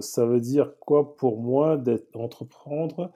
Ça 0.00 0.26
veut 0.26 0.40
dire 0.40 0.72
quoi 0.80 1.16
pour 1.16 1.40
moi 1.40 1.76
d'être 1.76 2.16
entreprendre 2.16 3.12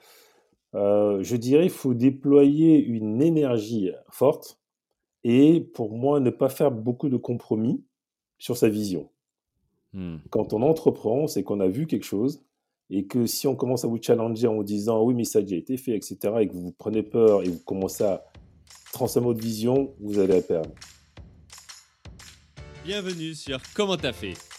euh, 0.76 1.20
Je 1.22 1.34
dirais 1.34 1.64
il 1.64 1.70
faut 1.70 1.92
déployer 1.92 2.78
une 2.78 3.20
énergie 3.20 3.90
forte 4.10 4.60
et 5.24 5.60
pour 5.60 5.92
moi 5.96 6.20
ne 6.20 6.30
pas 6.30 6.48
faire 6.48 6.70
beaucoup 6.70 7.08
de 7.08 7.16
compromis 7.16 7.84
sur 8.38 8.56
sa 8.56 8.68
vision. 8.68 9.10
Mmh. 9.92 10.18
Quand 10.30 10.52
on 10.52 10.62
entreprend, 10.62 11.26
c'est 11.26 11.42
qu'on 11.42 11.58
a 11.58 11.66
vu 11.66 11.88
quelque 11.88 12.04
chose 12.04 12.44
et 12.90 13.06
que 13.06 13.26
si 13.26 13.48
on 13.48 13.56
commence 13.56 13.84
à 13.84 13.88
vous 13.88 14.00
challenger 14.00 14.46
en 14.46 14.54
vous 14.54 14.64
disant 14.64 15.02
oui 15.02 15.14
mais 15.14 15.24
ça 15.24 15.40
a 15.40 15.42
déjà 15.42 15.56
été 15.56 15.76
fait, 15.76 15.96
etc. 15.96 16.16
et 16.40 16.48
que 16.48 16.54
vous 16.54 16.72
prenez 16.78 17.02
peur 17.02 17.42
et 17.42 17.48
vous 17.48 17.58
commencez 17.64 18.04
à 18.04 18.24
transformer 18.92 19.28
votre 19.28 19.40
vision, 19.40 19.94
vous 19.98 20.20
allez 20.20 20.34
la 20.34 20.42
perdre. 20.42 20.70
Bienvenue 22.84 23.34
sur 23.34 23.60
Comment 23.74 23.96
t'as 23.96 24.12
fait, 24.12 24.34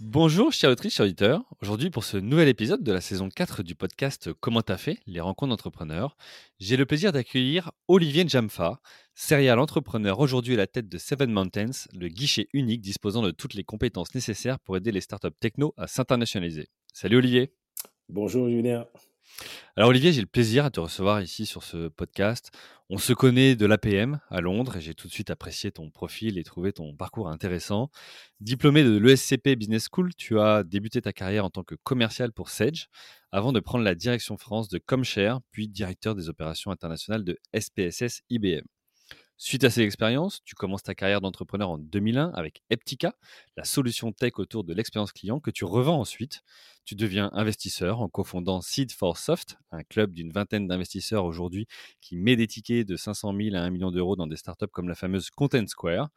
Bonjour 0.00 0.52
chers 0.52 0.70
autrices, 0.70 0.94
chers 0.94 1.04
auditeurs. 1.06 1.44
Aujourd'hui 1.62 1.88
pour 1.88 2.02
ce 2.02 2.16
nouvel 2.16 2.48
épisode 2.48 2.82
de 2.82 2.92
la 2.92 3.00
saison 3.00 3.28
4 3.28 3.62
du 3.62 3.76
podcast 3.76 4.32
Comment 4.40 4.60
t'as 4.60 4.76
fait? 4.76 4.98
Les 5.06 5.20
rencontres 5.20 5.50
d'entrepreneurs, 5.50 6.16
j'ai 6.58 6.76
le 6.76 6.84
plaisir 6.84 7.12
d'accueillir 7.12 7.70
Olivier 7.86 8.24
Njamfa, 8.24 8.80
serial 9.14 9.60
entrepreneur 9.60 10.18
aujourd'hui 10.18 10.54
à 10.54 10.56
la 10.56 10.66
tête 10.66 10.88
de 10.88 10.98
Seven 10.98 11.30
Mountains, 11.30 11.86
le 11.92 12.08
guichet 12.08 12.48
unique 12.52 12.80
disposant 12.80 13.22
de 13.22 13.30
toutes 13.30 13.54
les 13.54 13.62
compétences 13.62 14.16
nécessaires 14.16 14.58
pour 14.58 14.76
aider 14.76 14.90
les 14.90 15.00
startups 15.00 15.28
techno 15.38 15.74
à 15.76 15.86
s'internationaliser. 15.86 16.66
Salut 16.92 17.18
Olivier 17.18 17.52
Bonjour 18.08 18.48
Julien 18.48 18.86
alors 19.76 19.90
Olivier, 19.90 20.12
j'ai 20.12 20.20
le 20.20 20.28
plaisir 20.28 20.64
à 20.64 20.70
te 20.70 20.78
recevoir 20.78 21.20
ici 21.20 21.46
sur 21.46 21.64
ce 21.64 21.88
podcast. 21.88 22.50
On 22.90 22.98
se 22.98 23.12
connaît 23.12 23.56
de 23.56 23.66
l'APM 23.66 24.20
à 24.30 24.40
Londres 24.40 24.76
et 24.76 24.80
j'ai 24.80 24.94
tout 24.94 25.08
de 25.08 25.12
suite 25.12 25.30
apprécié 25.30 25.72
ton 25.72 25.90
profil 25.90 26.38
et 26.38 26.44
trouvé 26.44 26.72
ton 26.72 26.94
parcours 26.94 27.28
intéressant. 27.28 27.90
Diplômé 28.40 28.84
de 28.84 28.96
l'ESCP 28.96 29.56
Business 29.56 29.88
School, 29.90 30.14
tu 30.14 30.38
as 30.38 30.62
débuté 30.62 31.02
ta 31.02 31.12
carrière 31.12 31.44
en 31.44 31.50
tant 31.50 31.64
que 31.64 31.74
commercial 31.74 32.32
pour 32.32 32.50
Sage 32.50 32.88
avant 33.32 33.52
de 33.52 33.58
prendre 33.58 33.82
la 33.82 33.96
direction 33.96 34.36
France 34.36 34.68
de 34.68 34.78
Comshare, 34.78 35.40
puis 35.50 35.66
directeur 35.66 36.14
des 36.14 36.28
opérations 36.28 36.70
internationales 36.70 37.24
de 37.24 37.36
SPSS 37.58 38.22
IBM. 38.30 38.64
Suite 39.36 39.64
à 39.64 39.70
ces 39.70 39.82
expériences, 39.82 40.42
tu 40.44 40.54
commences 40.54 40.84
ta 40.84 40.94
carrière 40.94 41.20
d'entrepreneur 41.20 41.68
en 41.68 41.78
2001 41.78 42.30
avec 42.34 42.62
Eptica, 42.70 43.16
la 43.56 43.64
solution 43.64 44.12
tech 44.12 44.34
autour 44.38 44.62
de 44.62 44.72
l'expérience 44.72 45.12
client 45.12 45.40
que 45.40 45.50
tu 45.50 45.64
revends 45.64 45.98
ensuite. 45.98 46.42
Tu 46.84 46.94
deviens 46.94 47.30
investisseur 47.32 48.00
en 48.00 48.08
cofondant 48.08 48.60
Seed 48.60 48.92
for 48.92 49.18
Soft, 49.18 49.58
un 49.72 49.82
club 49.82 50.12
d'une 50.12 50.30
vingtaine 50.30 50.68
d'investisseurs 50.68 51.24
aujourd'hui 51.24 51.66
qui 52.00 52.16
met 52.16 52.36
des 52.36 52.46
tickets 52.46 52.86
de 52.86 52.96
500 52.96 53.34
000 53.36 53.56
à 53.56 53.60
1 53.60 53.70
million 53.70 53.90
d'euros 53.90 54.14
dans 54.14 54.28
des 54.28 54.36
startups 54.36 54.68
comme 54.70 54.88
la 54.88 54.94
fameuse 54.94 55.30
Content 55.30 55.66
Square. 55.66 56.10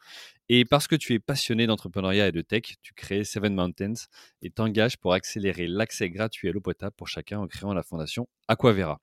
Et 0.48 0.64
parce 0.64 0.88
que 0.88 0.95
tu 0.95 1.14
es 1.14 1.20
passionné 1.20 1.66
d'entrepreneuriat 1.66 2.28
et 2.28 2.32
de 2.32 2.42
tech, 2.42 2.76
tu 2.84 2.94
crées 2.94 3.23
Seven 3.23 3.55
Mountains 3.55 4.05
et 4.44 4.52
t'engages 4.52 4.98
pour 4.98 5.14
accélérer 5.14 5.66
l'accès 5.67 6.11
gratuit 6.11 6.49
à 6.49 6.52
l'eau 6.52 6.61
potable 6.61 6.95
pour 6.95 7.08
chacun 7.08 7.39
en 7.39 7.48
créant 7.48 7.73
la 7.73 7.82
fondation 7.82 8.28
Aquavera. 8.48 9.02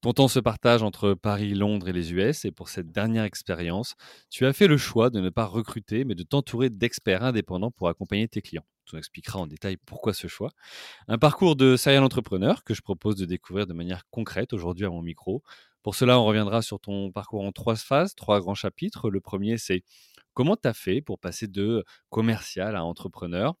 Ton 0.00 0.14
temps 0.14 0.28
se 0.28 0.38
partage 0.40 0.82
entre 0.82 1.12
Paris, 1.12 1.54
Londres 1.54 1.88
et 1.88 1.92
les 1.92 2.12
US, 2.14 2.46
et 2.46 2.50
pour 2.52 2.70
cette 2.70 2.90
dernière 2.90 3.24
expérience, 3.24 3.96
tu 4.30 4.46
as 4.46 4.54
fait 4.54 4.66
le 4.66 4.78
choix 4.78 5.10
de 5.10 5.20
ne 5.20 5.28
pas 5.28 5.44
recruter, 5.44 6.04
mais 6.04 6.14
de 6.14 6.22
t'entourer 6.22 6.70
d'experts 6.70 7.22
indépendants 7.22 7.70
pour 7.70 7.88
accompagner 7.88 8.26
tes 8.26 8.40
clients. 8.40 8.64
Tu 8.86 8.94
nous 8.94 8.98
expliqueras 8.98 9.38
en 9.38 9.46
détail 9.46 9.76
pourquoi 9.76 10.14
ce 10.14 10.26
choix. 10.26 10.50
Un 11.06 11.18
parcours 11.18 11.54
de 11.54 11.76
serial 11.76 12.02
entrepreneur 12.02 12.64
que 12.64 12.72
je 12.72 12.80
propose 12.80 13.16
de 13.16 13.26
découvrir 13.26 13.66
de 13.66 13.74
manière 13.74 14.04
concrète 14.10 14.54
aujourd'hui 14.54 14.86
à 14.86 14.90
mon 14.90 15.02
micro. 15.02 15.42
Pour 15.82 15.94
cela, 15.94 16.18
on 16.18 16.24
reviendra 16.24 16.62
sur 16.62 16.80
ton 16.80 17.12
parcours 17.12 17.44
en 17.44 17.52
trois 17.52 17.76
phases, 17.76 18.14
trois 18.14 18.40
grands 18.40 18.54
chapitres. 18.54 19.10
Le 19.10 19.20
premier, 19.20 19.58
c'est 19.58 19.84
comment 20.34 20.56
tu 20.56 20.66
as 20.66 20.74
fait 20.74 21.02
pour 21.02 21.18
passer 21.18 21.46
de 21.46 21.84
commercial 22.08 22.74
à 22.74 22.84
entrepreneur? 22.84 23.54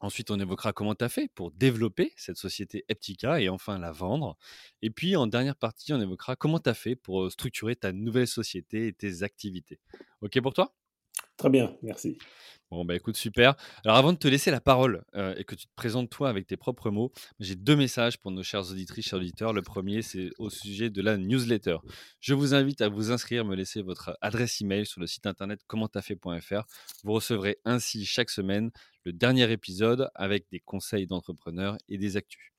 Ensuite, 0.00 0.30
on 0.30 0.40
évoquera 0.40 0.72
comment 0.72 0.94
tu 0.94 1.04
as 1.04 1.08
fait 1.08 1.30
pour 1.34 1.50
développer 1.50 2.12
cette 2.16 2.36
société 2.36 2.84
Eptica 2.88 3.40
et 3.40 3.48
enfin 3.48 3.78
la 3.78 3.92
vendre. 3.92 4.36
Et 4.82 4.90
puis, 4.90 5.14
en 5.14 5.26
dernière 5.26 5.56
partie, 5.56 5.92
on 5.92 6.00
évoquera 6.00 6.36
comment 6.36 6.58
tu 6.58 6.70
as 6.70 6.74
fait 6.74 6.96
pour 6.96 7.30
structurer 7.30 7.76
ta 7.76 7.92
nouvelle 7.92 8.26
société 8.26 8.86
et 8.86 8.92
tes 8.92 9.22
activités. 9.22 9.78
OK 10.22 10.40
pour 10.40 10.54
toi? 10.54 10.74
Très 11.36 11.50
bien, 11.50 11.74
merci. 11.82 12.18
Bon, 12.70 12.84
bah 12.84 12.94
écoute, 12.94 13.16
super. 13.16 13.56
Alors, 13.84 13.96
avant 13.96 14.12
de 14.12 14.18
te 14.18 14.28
laisser 14.28 14.50
la 14.50 14.60
parole 14.60 15.04
et 15.36 15.42
que 15.44 15.54
tu 15.54 15.66
te 15.66 15.72
présentes 15.74 16.08
toi 16.08 16.28
avec 16.28 16.46
tes 16.46 16.56
propres 16.56 16.90
mots, 16.90 17.10
j'ai 17.40 17.56
deux 17.56 17.74
messages 17.76 18.18
pour 18.18 18.30
nos 18.30 18.42
chers 18.42 18.70
auditrices, 18.70 19.08
chers 19.08 19.18
auditeurs. 19.18 19.52
Le 19.52 19.62
premier, 19.62 20.02
c'est 20.02 20.30
au 20.38 20.50
sujet 20.50 20.88
de 20.88 21.02
la 21.02 21.16
newsletter. 21.16 21.78
Je 22.20 22.32
vous 22.34 22.54
invite 22.54 22.80
à 22.80 22.88
vous 22.88 23.10
inscrire, 23.10 23.44
me 23.44 23.56
laisser 23.56 23.82
votre 23.82 24.16
adresse 24.20 24.60
email 24.60 24.86
sur 24.86 25.00
le 25.00 25.06
site 25.06 25.26
internet 25.26 25.60
commenttafait.fr. 25.66 26.62
Vous 27.02 27.12
recevrez 27.12 27.58
ainsi 27.64 28.04
chaque 28.06 28.30
semaine 28.30 28.70
le 29.04 29.12
dernier 29.12 29.50
épisode 29.50 30.10
avec 30.14 30.46
des 30.50 30.60
conseils 30.60 31.06
d'entrepreneurs 31.06 31.76
et 31.88 31.98
des 31.98 32.16
actus. 32.16 32.52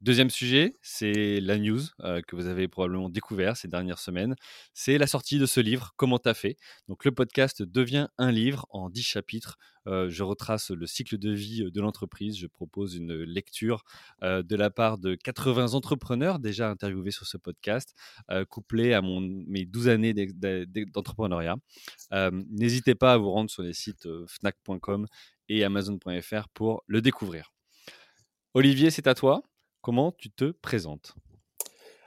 Deuxième 0.00 0.30
sujet, 0.30 0.78
c'est 0.80 1.40
la 1.40 1.58
news 1.58 1.80
euh, 2.04 2.22
que 2.22 2.36
vous 2.36 2.46
avez 2.46 2.68
probablement 2.68 3.08
découvert 3.08 3.56
ces 3.56 3.66
dernières 3.66 3.98
semaines. 3.98 4.36
C'est 4.72 4.96
la 4.96 5.08
sortie 5.08 5.40
de 5.40 5.46
ce 5.46 5.58
livre, 5.58 5.92
Comment 5.96 6.20
t'as 6.20 6.34
fait? 6.34 6.56
Donc 6.86 7.04
le 7.04 7.10
podcast 7.10 7.62
devient 7.62 8.06
un 8.16 8.30
livre 8.30 8.64
en 8.70 8.90
dix 8.90 9.02
chapitres. 9.02 9.58
Euh, 9.88 10.08
je 10.08 10.22
retrace 10.22 10.70
le 10.70 10.86
cycle 10.86 11.18
de 11.18 11.32
vie 11.32 11.64
euh, 11.64 11.72
de 11.72 11.80
l'entreprise. 11.80 12.38
Je 12.38 12.46
propose 12.46 12.94
une 12.94 13.12
lecture 13.24 13.82
de 14.22 14.56
la 14.56 14.70
part 14.70 14.98
de 14.98 15.16
80 15.16 15.74
entrepreneurs 15.74 16.38
déjà 16.38 16.70
interviewés 16.70 17.10
sur 17.10 17.26
ce 17.26 17.36
podcast, 17.36 17.94
couplé 18.48 18.92
à 18.94 19.02
mes 19.02 19.64
12 19.64 19.88
années 19.88 20.14
d'entrepreneuriat. 20.14 21.56
N'hésitez 22.50 22.94
pas 22.94 23.14
à 23.14 23.16
vous 23.16 23.30
rendre 23.30 23.50
sur 23.50 23.62
les 23.62 23.72
sites 23.72 24.08
fnac.com 24.26 25.06
et 25.48 25.64
amazon.fr 25.64 26.48
pour 26.54 26.84
le 26.86 27.00
découvrir. 27.00 27.52
Olivier, 28.54 28.90
c'est 28.90 29.06
à 29.06 29.14
toi. 29.14 29.42
Comment 29.88 30.12
tu 30.12 30.28
te 30.28 30.50
présentes? 30.50 31.14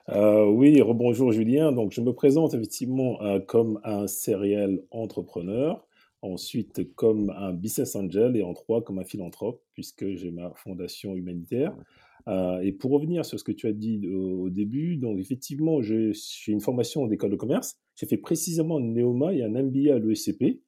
Euh, 0.09 0.45
oui, 0.45 0.79
rebonjour 0.81 1.31
Julien. 1.31 1.71
Donc, 1.71 1.93
je 1.93 2.01
me 2.01 2.13
présente 2.13 2.53
effectivement 2.53 3.19
euh, 3.23 3.39
comme 3.39 3.79
un 3.83 4.05
serial 4.05 4.83
entrepreneur, 4.91 5.83
ensuite 6.21 6.93
comme 6.93 7.31
un 7.31 7.53
business 7.53 7.95
angel 7.95 8.37
et 8.37 8.43
en 8.43 8.53
trois 8.53 8.83
comme 8.83 8.99
un 8.99 9.03
philanthrope, 9.03 9.63
puisque 9.73 10.13
j'ai 10.13 10.29
ma 10.29 10.53
fondation 10.53 11.15
humanitaire. 11.15 11.75
Euh, 12.27 12.59
et 12.59 12.71
pour 12.71 12.91
revenir 12.91 13.25
sur 13.25 13.39
ce 13.39 13.43
que 13.43 13.51
tu 13.51 13.65
as 13.65 13.73
dit 13.73 14.07
au, 14.13 14.51
début, 14.51 14.97
donc 14.97 15.17
effectivement, 15.17 15.81
j'ai 15.81 16.11
une 16.49 16.61
formation 16.61 17.01
en 17.01 17.09
école 17.09 17.31
de 17.31 17.35
commerce. 17.35 17.79
J'ai 17.95 18.05
fait 18.05 18.17
précisément 18.17 18.77
un 18.77 18.81
Neoma 18.81 19.33
et 19.33 19.41
un 19.41 19.49
MBA 19.49 19.95
à 19.95 19.97
l'ESCP. 19.97 20.61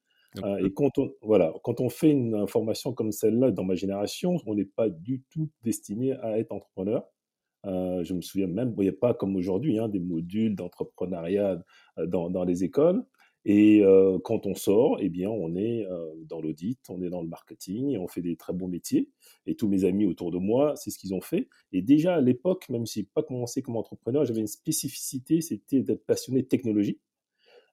Et 0.59 0.73
quand 0.73 0.97
on, 0.97 1.13
voilà, 1.21 1.53
quand 1.63 1.79
on 1.79 1.89
fait 1.89 2.11
une 2.11 2.47
formation 2.47 2.93
comme 2.93 3.11
celle-là 3.11 3.51
dans 3.51 3.63
ma 3.63 3.75
génération, 3.75 4.37
on 4.45 4.55
n'est 4.55 4.65
pas 4.65 4.89
du 4.89 5.21
tout 5.29 5.49
destiné 5.63 6.13
à 6.13 6.39
être 6.39 6.51
entrepreneur. 6.51 7.05
Euh, 7.65 8.03
je 8.03 8.13
me 8.13 8.21
souviens 8.21 8.47
même, 8.47 8.73
il 8.77 8.83
n'y 8.83 8.89
a 8.89 8.93
pas 8.93 9.13
comme 9.13 9.35
aujourd'hui 9.35 9.79
hein, 9.79 9.87
des 9.87 9.99
modules 9.99 10.55
d'entrepreneuriat 10.55 11.63
euh, 11.97 12.05
dans, 12.05 12.29
dans, 12.29 12.43
les 12.43 12.63
écoles. 12.63 13.05
Et 13.45 13.81
euh, 13.83 14.19
quand 14.23 14.45
on 14.45 14.55
sort, 14.55 14.97
eh 15.01 15.09
bien, 15.09 15.29
on 15.29 15.55
est 15.55 15.85
dans 16.29 16.41
l'audit, 16.41 16.79
on 16.89 17.01
est 17.01 17.09
dans 17.09 17.21
le 17.21 17.27
marketing 17.27 17.89
et 17.89 17.97
on 17.97 18.07
fait 18.07 18.21
des 18.21 18.37
très 18.37 18.53
bons 18.53 18.69
métiers. 18.69 19.09
Et 19.45 19.55
tous 19.55 19.67
mes 19.67 19.83
amis 19.83 20.05
autour 20.05 20.31
de 20.31 20.37
moi, 20.37 20.75
c'est 20.75 20.91
ce 20.91 20.97
qu'ils 20.97 21.13
ont 21.13 21.21
fait. 21.21 21.49
Et 21.71 21.81
déjà 21.81 22.15
à 22.15 22.21
l'époque, 22.21 22.69
même 22.69 22.85
si 22.85 22.99
je 22.99 23.05
n'ai 23.05 23.09
pas 23.13 23.23
commencé 23.23 23.61
comme 23.61 23.75
entrepreneur, 23.75 24.23
j'avais 24.25 24.39
une 24.39 24.47
spécificité, 24.47 25.41
c'était 25.41 25.81
d'être 25.81 26.05
passionné 26.05 26.41
de 26.41 26.47
technologie. 26.47 26.99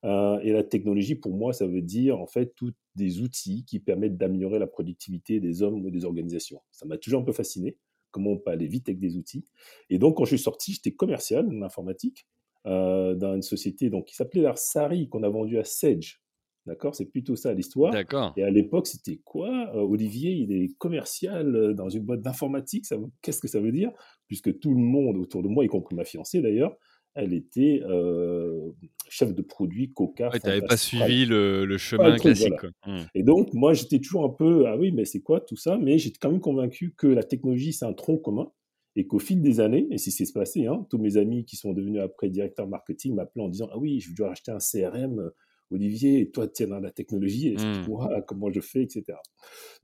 Et 0.02 0.52
la 0.52 0.64
technologie, 0.64 1.14
pour 1.14 1.35
moi, 1.35 1.52
ça 1.52 1.67
veut 1.67 1.82
dire 1.82 2.19
en 2.20 2.26
fait 2.26 2.55
tous 2.56 2.73
des 2.97 3.20
outils 3.20 3.64
qui 3.64 3.81
permettent 3.81 4.17
d'améliorer 4.17 4.58
la 4.58 4.67
productivité 4.67 5.41
des 5.41 5.62
hommes 5.62 5.85
ou 5.85 5.91
des 5.91 6.05
organisations. 6.05 6.61
Ça 6.70 6.87
m'a 6.87 6.99
toujours 6.99 7.20
un 7.20 7.25
peu 7.25 7.32
fasciné 7.32 7.76
comment 8.11 8.31
on 8.31 8.38
peut 8.38 8.50
aller 8.50 8.67
vite 8.67 8.88
avec 8.88 9.00
des 9.00 9.17
outils. 9.17 9.44
Et 9.88 9.99
donc, 9.99 10.17
quand 10.17 10.25
je 10.25 10.37
suis 10.37 10.43
sorti, 10.43 10.73
j'étais 10.73 10.93
commercial 10.93 11.47
en 11.47 11.62
informatique 11.62 12.26
euh, 12.67 13.14
dans 13.14 13.35
une 13.35 13.43
société 13.43 13.91
donc, 13.91 14.06
qui 14.06 14.14
s'appelait 14.14 14.43
l'Arsari, 14.43 15.08
qu'on 15.08 15.23
a 15.23 15.29
vendu 15.29 15.58
à 15.58 15.64
Sage. 15.64 16.23
D'accord? 16.67 16.94
C'est 16.94 17.06
plutôt 17.06 17.37
ça 17.37 17.55
l'histoire. 17.55 17.93
D'accord. 17.93 18.35
Et 18.37 18.43
à 18.43 18.50
l'époque, 18.50 18.87
c'était 18.87 19.20
quoi? 19.25 19.49
Euh, 19.75 19.81
Olivier, 19.81 20.32
il 20.32 20.52
est 20.52 20.76
commercial 20.76 21.56
euh, 21.56 21.73
dans 21.73 21.88
une 21.88 22.05
boîte 22.05 22.20
d'informatique. 22.20 22.85
Qu'est-ce 23.23 23.41
que 23.41 23.49
ça 23.49 23.61
veut 23.61 23.73
dire? 23.73 23.91
Puisque 24.26 24.58
tout 24.58 24.75
le 24.75 24.81
monde 24.81 25.17
autour 25.17 25.43
de 25.43 25.49
moi, 25.49 25.64
y 25.64 25.69
compris 25.69 25.97
ma 25.97 26.05
fiancée 26.05 26.43
d'ailleurs, 26.43 26.76
elle 27.15 27.33
était 27.33 27.83
euh, 27.85 28.71
chef 29.09 29.35
de 29.35 29.43
produit 29.43 29.93
Coca. 29.93 30.31
Ouais, 30.31 30.41
tu 30.41 30.47
n'avais 30.47 30.62
pas 30.62 30.77
suivi 30.77 31.27
le, 31.27 31.77
chemin 31.79 32.17
classique. 32.17 32.53
Mmh. 32.87 32.99
Et 33.15 33.23
donc, 33.23 33.53
moi, 33.53 33.73
j'étais 33.73 33.99
toujours 33.99 34.25
un 34.25 34.31
peu, 34.31 34.67
ah 34.67 34.77
oui, 34.77 34.93
mais 34.93 35.05
c'est 35.05 35.21
quoi 35.21 35.41
tout 35.41 35.57
ça? 35.57 35.77
Mais 35.79 35.99
j'étais 35.99 36.19
quand 36.21 36.31
même 36.31 36.41
convaincu 36.41 36.95
que 36.97 37.07
la 37.07 37.23
technologie, 37.23 37.73
c'est 37.73 37.85
un 37.85 37.93
tronc 37.93 38.19
commun 38.19 38.51
et 38.97 39.07
qu'au 39.07 39.19
fil 39.19 39.41
des 39.41 39.61
années, 39.61 39.87
et 39.91 39.99
c'est 39.99 40.11
ce 40.11 40.17
qui 40.17 40.27
s'est 40.27 40.33
passé, 40.33 40.67
hein, 40.67 40.87
tous 40.91 40.99
mes 40.99 41.17
amis 41.17 41.45
qui 41.45 41.57
sont 41.57 41.73
devenus 41.73 42.01
après 42.01 42.29
directeurs 42.29 42.67
marketing 42.67 43.15
m'appelaient 43.15 43.45
en 43.45 43.49
disant 43.49 43.69
Ah 43.73 43.79
oui, 43.79 44.01
je 44.01 44.15
dois 44.15 44.31
acheter 44.31 44.51
un 44.51 44.59
CRM, 44.59 45.31
Olivier, 45.71 46.31
toi, 46.31 46.49
tu 46.49 46.65
es 46.65 46.67
dans 46.67 46.81
la 46.81 46.91
technologie, 46.91 47.53
explique-moi 47.53 48.09
mmh. 48.09 48.23
comment 48.27 48.51
je 48.51 48.61
fais, 48.61 48.83
etc. 48.83 49.05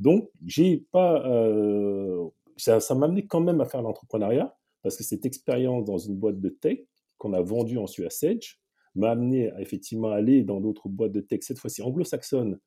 Donc, 0.00 0.28
j'ai 0.44 0.84
pas. 0.90 1.24
Euh, 1.28 2.24
ça, 2.56 2.78
m'a 2.94 3.06
amené 3.06 3.26
quand 3.26 3.40
même 3.40 3.60
à 3.60 3.66
faire 3.66 3.82
l'entrepreneuriat, 3.82 4.56
parce 4.82 4.96
que 4.96 5.04
cette 5.04 5.26
expérience 5.26 5.84
dans 5.84 5.98
une 5.98 6.16
boîte 6.16 6.40
de 6.40 6.48
tech 6.48 6.80
qu'on 7.18 7.32
a 7.32 7.42
vendue 7.42 7.78
ensuite 7.78 8.06
à 8.06 8.10
Sage 8.10 8.60
m'a 8.94 9.10
amené 9.10 9.50
à 9.50 9.60
effectivement 9.60 10.10
aller 10.10 10.42
dans 10.42 10.60
d'autres 10.60 10.88
boîtes 10.88 11.12
de 11.12 11.20
tech, 11.20 11.40
cette 11.42 11.58
fois-ci 11.58 11.82
anglo-saxonnes, 11.82 12.58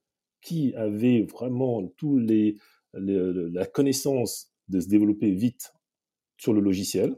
qui 0.41 0.73
avaient 0.75 1.23
vraiment 1.23 1.87
tous 1.97 2.17
les, 2.17 2.55
la 2.93 3.65
connaissance 3.65 4.53
de 4.69 4.79
se 4.79 4.87
développer 4.87 5.31
vite 5.31 5.73
sur 6.37 6.53
le 6.53 6.61
logiciel. 6.61 7.15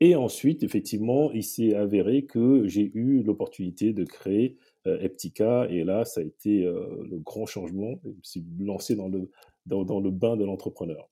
Et 0.00 0.16
ensuite, 0.16 0.62
effectivement, 0.62 1.30
il 1.30 1.44
s'est 1.44 1.74
avéré 1.74 2.26
que 2.26 2.66
j'ai 2.66 2.90
eu 2.94 3.22
l'opportunité 3.22 3.92
de 3.92 4.04
créer 4.04 4.56
euh, 4.88 4.98
Eptica. 4.98 5.68
Et 5.70 5.84
là, 5.84 6.04
ça 6.04 6.20
a 6.20 6.24
été 6.24 6.64
euh, 6.64 7.06
le 7.08 7.18
grand 7.18 7.46
changement. 7.46 8.00
Je 8.02 8.08
me 8.08 8.22
suis 8.22 8.44
lancé 8.58 8.96
dans 8.96 9.08
le, 9.08 9.30
dans 9.66 10.00
le 10.00 10.10
bain 10.10 10.36
de 10.36 10.44
l'entrepreneur. 10.44 11.08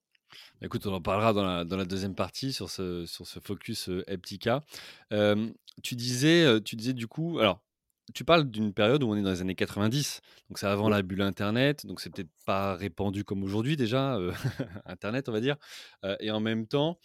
Écoute, 0.63 0.87
on 0.87 0.93
en 0.93 1.01
parlera 1.01 1.33
dans 1.33 1.45
la, 1.45 1.65
dans 1.65 1.77
la, 1.77 1.85
deuxième 1.85 2.15
partie 2.15 2.53
sur 2.53 2.71
ce, 2.71 3.07
sur 3.07 3.27
ce 3.27 3.41
focus 3.41 3.89
euh, 3.89 4.05
Eptica. 4.07 4.63
tu, 5.83 5.97
disais, 5.97 6.61
tu 6.63 6.77
disais 6.77 6.93
du 6.93 7.07
coup, 7.07 7.39
alors, 7.39 7.63
tu 8.15 8.25
parles 8.25 8.51
d'une 8.51 8.73
période 8.73 9.03
où 9.03 9.09
on 9.09 9.17
est 9.17 9.23
dans 9.23 9.31
les 9.31 9.41
années 9.41 9.55
90, 9.55 10.21
donc 10.49 10.59
c'est 10.59 10.67
avant 10.67 10.89
la 10.89 11.03
bulle 11.03 11.23
Internet, 11.23 11.87
donc 11.87 12.01
c'est 12.01 12.11
peut-être 12.11 12.31
pas 12.45 12.75
répandu 12.75 13.25
comme 13.25 13.45
aujourd'hui 13.45 13.77
déjà, 13.77 14.19
Internet 14.87 15.29
on 15.29 15.33
va 15.33 15.41
dire. 15.41 15.57
et 16.19 16.31
en 16.31 16.41
même 16.41 16.67
temps, 16.67 16.99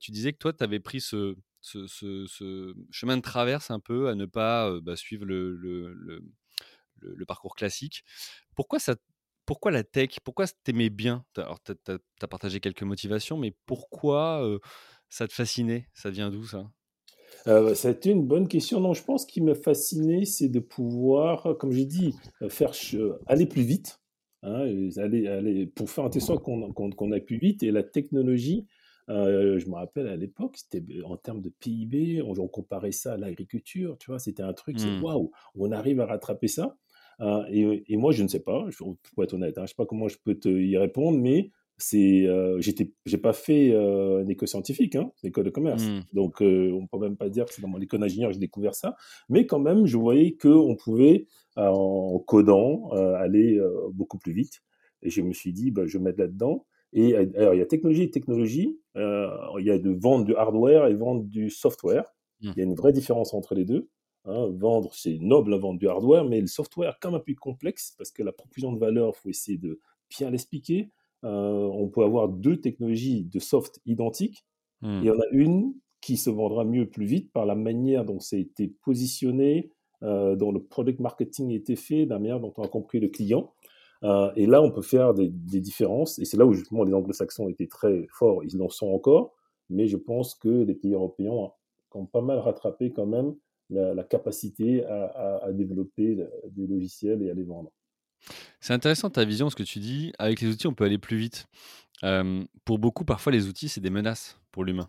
tu 0.00 0.10
disais 0.10 0.32
que 0.32 0.38
toi, 0.38 0.52
tu 0.52 0.64
avais 0.64 0.80
pris 0.80 1.00
ce, 1.00 1.36
ce, 1.60 1.86
ce, 1.86 2.74
chemin 2.90 3.16
de 3.16 3.22
traverse 3.22 3.70
un 3.70 3.80
peu 3.80 4.08
à 4.08 4.14
ne 4.14 4.26
pas 4.26 4.80
bah, 4.80 4.96
suivre 4.96 5.24
le, 5.26 5.54
le, 5.56 5.92
le, 5.92 6.22
le, 7.00 7.26
parcours 7.26 7.54
classique. 7.54 8.04
Pourquoi, 8.54 8.78
ça, 8.78 8.96
pourquoi 9.50 9.72
la 9.72 9.82
tech? 9.82 10.20
Pourquoi 10.22 10.46
t'aimais 10.62 10.90
bien? 10.90 11.24
Alors, 11.36 11.58
tu 11.60 11.72
as, 11.72 12.28
partagé 12.28 12.60
quelques 12.60 12.84
motivations, 12.84 13.36
mais 13.36 13.52
pourquoi 13.66 14.48
ça 15.08 15.26
te 15.26 15.32
fascinait? 15.32 15.88
Ça 15.92 16.08
vient 16.08 16.30
d'où 16.30 16.44
ça? 16.44 16.70
Euh, 17.48 17.74
ça 17.74 17.88
a 17.88 17.90
été 17.90 18.10
une 18.10 18.28
bonne 18.28 18.46
question. 18.46 18.78
Non, 18.78 18.94
je 18.94 19.02
pense 19.02 19.26
qu'il 19.26 19.42
m'a 19.42 19.56
fasciné, 19.56 20.24
c'est 20.24 20.48
de 20.48 20.60
pouvoir, 20.60 21.56
comme 21.58 21.72
j'ai 21.72 21.84
dit, 21.84 22.14
faire 22.48 22.70
aller 23.26 23.46
plus 23.46 23.62
vite, 23.62 24.00
hein, 24.44 24.68
aller, 24.98 25.26
aller, 25.26 25.66
pour 25.66 25.90
faire 25.90 26.04
un 26.04 26.10
test 26.10 26.32
qu'on 26.38 26.72
qu'on 26.72 27.10
aille 27.10 27.24
plus 27.24 27.38
vite. 27.38 27.64
Et 27.64 27.72
la 27.72 27.82
technologie, 27.82 28.68
euh, 29.08 29.58
je 29.58 29.68
me 29.68 29.74
rappelle 29.74 30.06
à 30.06 30.14
l'époque, 30.14 30.58
c'était 30.58 30.84
en 31.04 31.16
termes 31.16 31.40
de 31.40 31.48
PIB, 31.48 32.22
on, 32.22 32.34
comparait 32.46 32.92
ça 32.92 33.14
à 33.14 33.16
l'agriculture, 33.16 33.98
tu 33.98 34.12
vois, 34.12 34.20
c'était 34.20 34.44
un 34.44 34.52
truc, 34.52 34.78
c'est 34.78 34.86
mmh. 34.86 35.02
waouh, 35.02 35.32
on 35.56 35.72
arrive 35.72 36.00
à 36.00 36.06
rattraper 36.06 36.46
ça. 36.46 36.76
Euh, 37.20 37.44
et, 37.86 37.96
moi, 37.96 38.12
je 38.12 38.22
ne 38.22 38.28
sais 38.28 38.40
pas, 38.40 38.66
pour 39.14 39.24
être 39.24 39.34
honnête, 39.34 39.58
hein, 39.58 39.62
je 39.62 39.62
ne 39.62 39.66
sais 39.68 39.74
pas 39.76 39.86
comment 39.86 40.08
je 40.08 40.16
peux 40.24 40.34
te 40.34 40.48
y 40.48 40.76
répondre, 40.76 41.18
mais 41.18 41.50
c'est, 41.76 42.26
euh, 42.26 42.60
j'ai 42.60 43.18
pas 43.18 43.32
fait 43.32 43.72
euh, 43.72 44.22
une 44.22 44.30
école 44.30 44.48
scientifique, 44.48 44.96
hein, 44.96 45.10
une 45.22 45.28
école 45.28 45.44
de 45.44 45.50
commerce, 45.50 45.86
mmh. 45.86 46.00
donc 46.12 46.40
on 46.40 46.86
peut 46.86 46.98
même 46.98 47.16
pas 47.16 47.28
dire 47.28 47.46
que 47.46 47.54
c'est 47.54 47.62
dans 47.62 47.68
mon 47.68 47.80
école 47.80 48.00
d'ingénieur 48.00 48.30
que 48.30 48.34
j'ai 48.34 48.40
découvert 48.40 48.74
ça, 48.74 48.96
mais 49.28 49.46
quand 49.46 49.58
même, 49.58 49.86
je 49.86 49.96
voyais 49.96 50.32
que 50.32 50.48
on 50.48 50.76
pouvait 50.76 51.26
en 51.56 52.18
codant 52.26 52.90
aller 52.90 53.60
beaucoup 53.92 54.18
plus 54.18 54.32
vite, 54.32 54.62
et 55.02 55.10
je 55.10 55.22
me 55.22 55.32
suis 55.32 55.52
dit, 55.52 55.70
bah, 55.70 55.82
je 55.86 55.98
vais 55.98 56.04
mettre 56.04 56.20
là-dedans. 56.20 56.66
Et 56.92 57.14
alors, 57.14 57.54
il 57.54 57.58
y 57.58 57.62
a 57.62 57.66
technologie 57.66 58.02
et 58.02 58.10
technologie. 58.10 58.78
Euh, 58.96 59.28
il 59.58 59.66
y 59.66 59.70
a 59.70 59.78
de 59.78 59.90
vendre 59.90 60.24
du 60.24 60.34
hardware 60.34 60.86
et 60.86 60.94
vendre 60.94 61.22
du 61.22 61.50
software. 61.50 62.04
Mmh. 62.40 62.50
Il 62.56 62.58
y 62.58 62.60
a 62.60 62.64
une 62.64 62.74
vraie 62.74 62.92
différence 62.92 63.32
entre 63.34 63.54
les 63.54 63.64
deux. 63.64 63.88
Hein. 64.24 64.50
vendre, 64.54 64.92
c'est 64.94 65.18
noble 65.18 65.54
à 65.54 65.58
vendre 65.58 65.78
du 65.78 65.88
hardware, 65.88 66.24
mais 66.24 66.40
le 66.40 66.46
software, 66.46 66.98
quand 67.00 67.10
même 67.10 67.22
plus 67.22 67.36
complexe, 67.36 67.94
parce 67.96 68.10
que 68.10 68.22
la 68.22 68.32
proposition 68.32 68.72
de 68.72 68.78
valeur, 68.78 69.12
il 69.14 69.20
faut 69.20 69.28
essayer 69.28 69.58
de 69.58 69.80
bien 70.10 70.30
l'expliquer. 70.30 70.90
Euh, 71.24 71.68
on 71.72 71.88
peut 71.88 72.02
avoir 72.02 72.28
deux 72.28 72.60
technologies 72.60 73.24
de 73.24 73.38
soft 73.38 73.80
identiques. 73.86 74.44
Mmh. 74.82 74.98
Il 75.02 75.04
y 75.04 75.10
en 75.10 75.18
a 75.18 75.26
une 75.32 75.74
qui 76.00 76.16
se 76.16 76.30
vendra 76.30 76.64
mieux 76.64 76.88
plus 76.88 77.04
vite 77.04 77.32
par 77.32 77.46
la 77.46 77.54
manière 77.54 78.04
dont 78.04 78.20
ça 78.20 78.36
a 78.36 78.38
été 78.38 78.68
positionné, 78.82 79.70
euh, 80.02 80.34
dont 80.34 80.50
le 80.50 80.62
product 80.62 80.98
marketing 81.00 81.52
a 81.52 81.54
été 81.54 81.76
fait, 81.76 82.04
de 82.04 82.10
la 82.10 82.18
manière 82.18 82.40
dont 82.40 82.52
on 82.56 82.62
a 82.62 82.68
compris 82.68 83.00
le 83.00 83.08
client. 83.08 83.52
Euh, 84.02 84.32
et 84.34 84.46
là, 84.46 84.62
on 84.62 84.70
peut 84.70 84.82
faire 84.82 85.12
des, 85.12 85.28
différences. 85.28 86.18
Et 86.18 86.24
c'est 86.24 86.38
là 86.38 86.46
où 86.46 86.54
justement 86.54 86.84
les 86.84 86.94
anglo-saxons 86.94 87.48
étaient 87.48 87.66
très 87.66 88.06
forts. 88.10 88.42
Ils 88.44 88.60
en 88.62 88.70
sont 88.70 88.88
encore. 88.88 89.34
Mais 89.68 89.86
je 89.86 89.96
pense 89.96 90.34
que 90.34 90.48
les 90.48 90.74
pays 90.74 90.94
européens 90.94 91.50
ont 91.92 92.06
pas 92.06 92.22
mal 92.22 92.38
rattrapé 92.38 92.92
quand 92.92 93.06
même 93.06 93.34
la, 93.70 94.04
capacité 94.04 94.84
à, 94.84 95.50
développer 95.52 96.18
des 96.50 96.66
logiciels 96.66 97.22
et 97.22 97.30
à 97.30 97.34
les 97.34 97.44
vendre. 97.44 97.72
C'est 98.60 98.74
intéressant 98.74 99.10
ta 99.10 99.24
vision, 99.24 99.50
ce 99.50 99.56
que 99.56 99.62
tu 99.62 99.78
dis. 99.78 100.12
Avec 100.18 100.40
les 100.40 100.48
outils, 100.48 100.66
on 100.66 100.74
peut 100.74 100.84
aller 100.84 100.98
plus 100.98 101.16
vite. 101.16 101.46
Euh, 102.04 102.44
pour 102.64 102.78
beaucoup, 102.78 103.04
parfois, 103.04 103.32
les 103.32 103.46
outils, 103.48 103.68
c'est 103.68 103.80
des 103.80 103.90
menaces 103.90 104.38
pour 104.52 104.64
l'humain. 104.64 104.88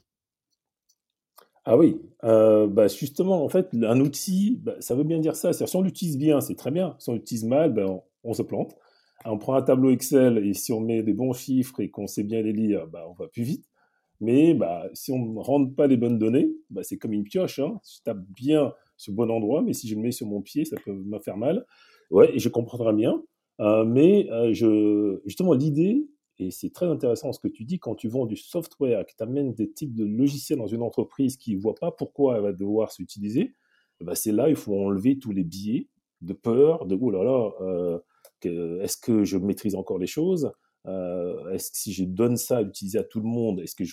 Ah 1.63 1.77
oui, 1.77 2.01
euh, 2.23 2.65
bah 2.67 2.87
justement, 2.87 3.43
en 3.43 3.49
fait, 3.49 3.69
un 3.73 3.99
outil, 3.99 4.59
bah, 4.63 4.75
ça 4.79 4.95
veut 4.95 5.03
bien 5.03 5.19
dire 5.19 5.35
ça. 5.35 5.53
Si 5.53 5.75
on 5.75 5.81
l'utilise 5.81 6.17
bien, 6.17 6.41
c'est 6.41 6.55
très 6.55 6.71
bien. 6.71 6.95
Si 6.97 7.09
on 7.09 7.13
l'utilise 7.13 7.45
mal, 7.45 7.71
ben, 7.71 8.01
on, 8.23 8.33
se 8.33 8.41
plante 8.41 8.75
on 9.25 9.37
prend 9.37 9.53
un 9.53 9.61
tableau 9.61 9.91
Excel 9.91 10.39
et 10.39 10.55
si 10.55 10.73
on 10.73 10.79
met 10.79 11.03
des 11.03 11.13
bons 11.13 11.33
chiffres 11.33 11.79
et 11.79 11.91
qu'on 11.91 12.07
sait 12.07 12.23
bien 12.23 12.41
les 12.41 12.53
lire, 12.53 12.87
bah, 12.87 13.05
on 13.07 13.13
va 13.13 13.27
plus 13.27 13.43
vite. 13.43 13.70
Mais 14.21 14.53
bah, 14.53 14.87
si 14.93 15.11
on 15.11 15.33
ne 15.33 15.39
rentre 15.39 15.75
pas 15.75 15.87
les 15.87 15.97
bonnes 15.97 16.19
données, 16.19 16.51
bah, 16.69 16.83
c'est 16.83 16.97
comme 16.97 17.11
une 17.11 17.23
pioche. 17.23 17.59
Hein. 17.59 17.79
Je 17.83 18.01
tape 18.03 18.23
bien 18.29 18.73
le 19.07 19.13
bon 19.13 19.29
endroit, 19.31 19.61
mais 19.61 19.73
si 19.73 19.87
je 19.87 19.95
le 19.95 20.01
mets 20.01 20.11
sur 20.11 20.27
mon 20.27 20.41
pied, 20.41 20.63
ça 20.63 20.77
peut 20.83 20.93
me 20.93 21.19
faire 21.19 21.37
mal. 21.37 21.65
Ouais, 22.11 22.35
et 22.35 22.39
je 22.39 22.49
comprendrai 22.49 22.93
bien. 22.93 23.21
Euh, 23.59 23.83
mais 23.83 24.29
euh, 24.31 24.53
je, 24.53 25.19
justement, 25.25 25.53
l'idée, 25.53 26.07
et 26.39 26.51
c'est 26.51 26.71
très 26.71 26.85
intéressant 26.85 27.33
ce 27.33 27.39
que 27.39 27.47
tu 27.47 27.63
dis, 27.65 27.79
quand 27.79 27.95
tu 27.95 28.07
vends 28.07 28.25
du 28.25 28.35
software, 28.35 29.05
qui 29.05 29.15
t'amène 29.15 29.53
des 29.53 29.71
types 29.71 29.93
de 29.93 30.05
logiciels 30.05 30.59
dans 30.59 30.67
une 30.67 30.81
entreprise 30.81 31.37
qui 31.37 31.55
ne 31.55 31.61
voit 31.61 31.75
pas 31.75 31.91
pourquoi 31.91 32.37
elle 32.37 32.43
va 32.43 32.53
devoir 32.53 32.91
s'utiliser, 32.91 33.53
bah, 34.01 34.15
c'est 34.15 34.31
là 34.31 34.49
il 34.49 34.55
faut 34.55 34.75
enlever 34.75 35.19
tous 35.19 35.31
les 35.31 35.43
biais 35.43 35.87
de 36.21 36.33
peur, 36.33 36.85
de 36.85 36.97
oh 36.99 37.11
là 37.11 37.23
là, 37.23 37.51
euh, 37.61 37.99
est-ce 38.81 38.97
que 38.97 39.23
je 39.23 39.37
maîtrise 39.37 39.75
encore 39.75 39.99
les 39.99 40.07
choses? 40.07 40.51
Est-ce 40.85 41.71
que 41.71 41.77
si 41.77 41.93
je 41.93 42.03
donne 42.03 42.37
ça 42.37 42.57
à 42.57 42.61
utiliser 42.61 42.97
à 42.97 43.03
tout 43.03 43.19
le 43.19 43.27
monde, 43.27 43.59
est-ce 43.59 43.75
que 43.75 43.83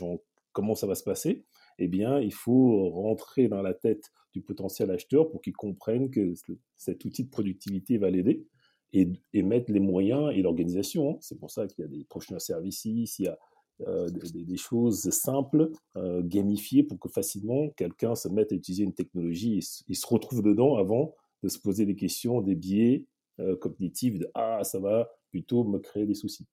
comment 0.53 0.75
ça 0.75 0.87
va 0.87 0.95
se 0.95 1.05
passer? 1.05 1.45
Eh 1.79 1.89
bien, 1.89 2.21
il 2.21 2.33
faut 2.33 2.91
rentrer 2.91 3.49
dans 3.49 3.63
la 3.63 3.75
tête 3.75 4.11
du 4.33 4.43
potentiel 4.43 4.91
acheteur 4.91 5.31
pour 5.31 5.41
qu'il 5.41 5.55
comprenne 5.55 6.11
que 6.11 6.35
cet 6.77 7.05
outil 7.05 7.25
de 7.25 7.31
productivité 7.31 7.99
va 7.99 8.11
l'aider 8.11 8.47
et, 8.93 9.43
mettre 9.43 9.73
les 9.73 9.81
moyens 9.81 10.33
et 10.35 10.43
l'organisation. 10.43 11.11
Hein. 11.11 11.17
C'est 11.21 11.39
pour 11.39 11.51
ça 11.51 11.67
qu'il 11.67 11.83
y 11.83 11.85
a 11.85 11.89
des 11.89 12.05
professionnels 12.05 12.41
services, 12.41 12.85
il 12.85 13.25
y 13.25 13.29
a 13.29 13.39
euh, 13.87 14.09
des, 14.09 14.57
choses 14.57 15.09
simples, 15.11 15.71
euh, 15.97 16.21
gamifiées, 16.25 16.83
pour 16.83 16.99
que 16.99 17.09
facilement 17.09 17.69
quelqu'un 17.71 18.15
se 18.15 18.29
mette 18.29 18.51
à 18.51 18.57
utiliser 18.57 18.83
une 18.83 18.95
technologie 18.95 19.61
et, 19.89 19.95
se 19.95 20.07
retrouve 20.07 20.43
dedans 20.43 20.77
avant 20.77 21.15
de 21.43 21.49
se 21.49 21.59
poser 21.61 21.87
des 21.87 21.95
questions, 21.95 22.41
des 22.41 22.57
biais, 22.57 23.05
euh, 23.39 23.57
cognitive 23.57 24.19
de 24.19 24.29
ah 24.35 24.65
ça 24.65 24.81
va 24.81 25.09
plutôt 25.31 25.63
me 25.63 25.79
créer 25.79 26.07
des 26.07 26.15
soucis. 26.15 26.49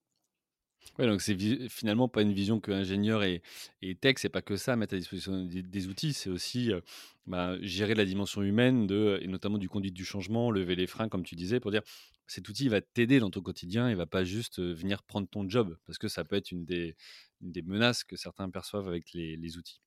Ouais, 0.98 1.08
donc 1.08 1.22
c'est 1.22 1.38
finalement 1.68 2.08
pas 2.08 2.22
une 2.22 2.34
vision 2.34 2.60
que 2.60 2.72
ingénieur 2.72 3.24
et, 3.24 3.42
et 3.82 3.96
tech, 3.96 4.16
c'est 4.18 4.30
pas 4.30 4.42
que 4.42 4.56
ça, 4.56 4.76
mettre 4.76 4.94
à 4.94 4.98
disposition 4.98 5.44
des, 5.44 5.88
outils, 5.88 6.14
c'est 6.14 6.30
aussi 6.30 6.72
euh, 6.72 6.80
bah, 7.28 7.58
gérer 7.62 7.96
la 7.96 8.06
dimension 8.06 8.42
humaine 8.42 8.88
de, 8.88 9.20
et 9.22 9.28
notamment 9.28 9.58
du 9.58 9.68
conduite 9.68 9.94
du 9.94 10.06
changement, 10.06 10.52
lever 10.52 10.76
les 10.76 10.88
freins, 10.88 11.10
comme 11.10 11.24
tu 11.24 11.36
disais, 11.36 11.60
pour 11.60 11.72
dire 11.72 11.82
cet 12.28 12.48
outil 12.50 12.70
va 12.70 12.82
t'aider 12.82 13.20
dans 13.20 13.30
ton 13.30 13.42
quotidien, 13.42 13.90
il 13.90 13.96
va 13.98 14.06
pas 14.06 14.24
juste 14.24 14.60
venir 14.60 15.04
prendre 15.04 15.28
ton 15.28 15.48
job, 15.48 15.78
parce 15.86 15.98
que 15.98 16.08
ça 16.08 16.24
peut 16.24 16.38
être 16.38 16.52
une 16.52 16.66
des, 16.66 16.96
des 17.42 17.62
menaces 17.62 18.04
que 18.04 18.16
certains 18.16 18.50
perçoivent 18.50 18.88
avec 18.88 19.14
les, 19.14 19.36
les 19.36 19.58
outils. 19.58 19.82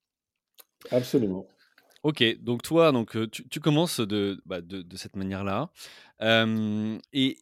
Absolument. 0.90 1.48
Ok, 2.04 2.22
donc 2.40 2.62
toi, 2.62 2.92
donc, 2.92 3.16
tu, 3.30 3.60
commences 3.60 3.98
de, 3.98 4.40
bah, 4.46 4.60
de, 4.60 4.96
cette 4.96 5.16
manière-là. 5.16 5.72
et, 7.12 7.38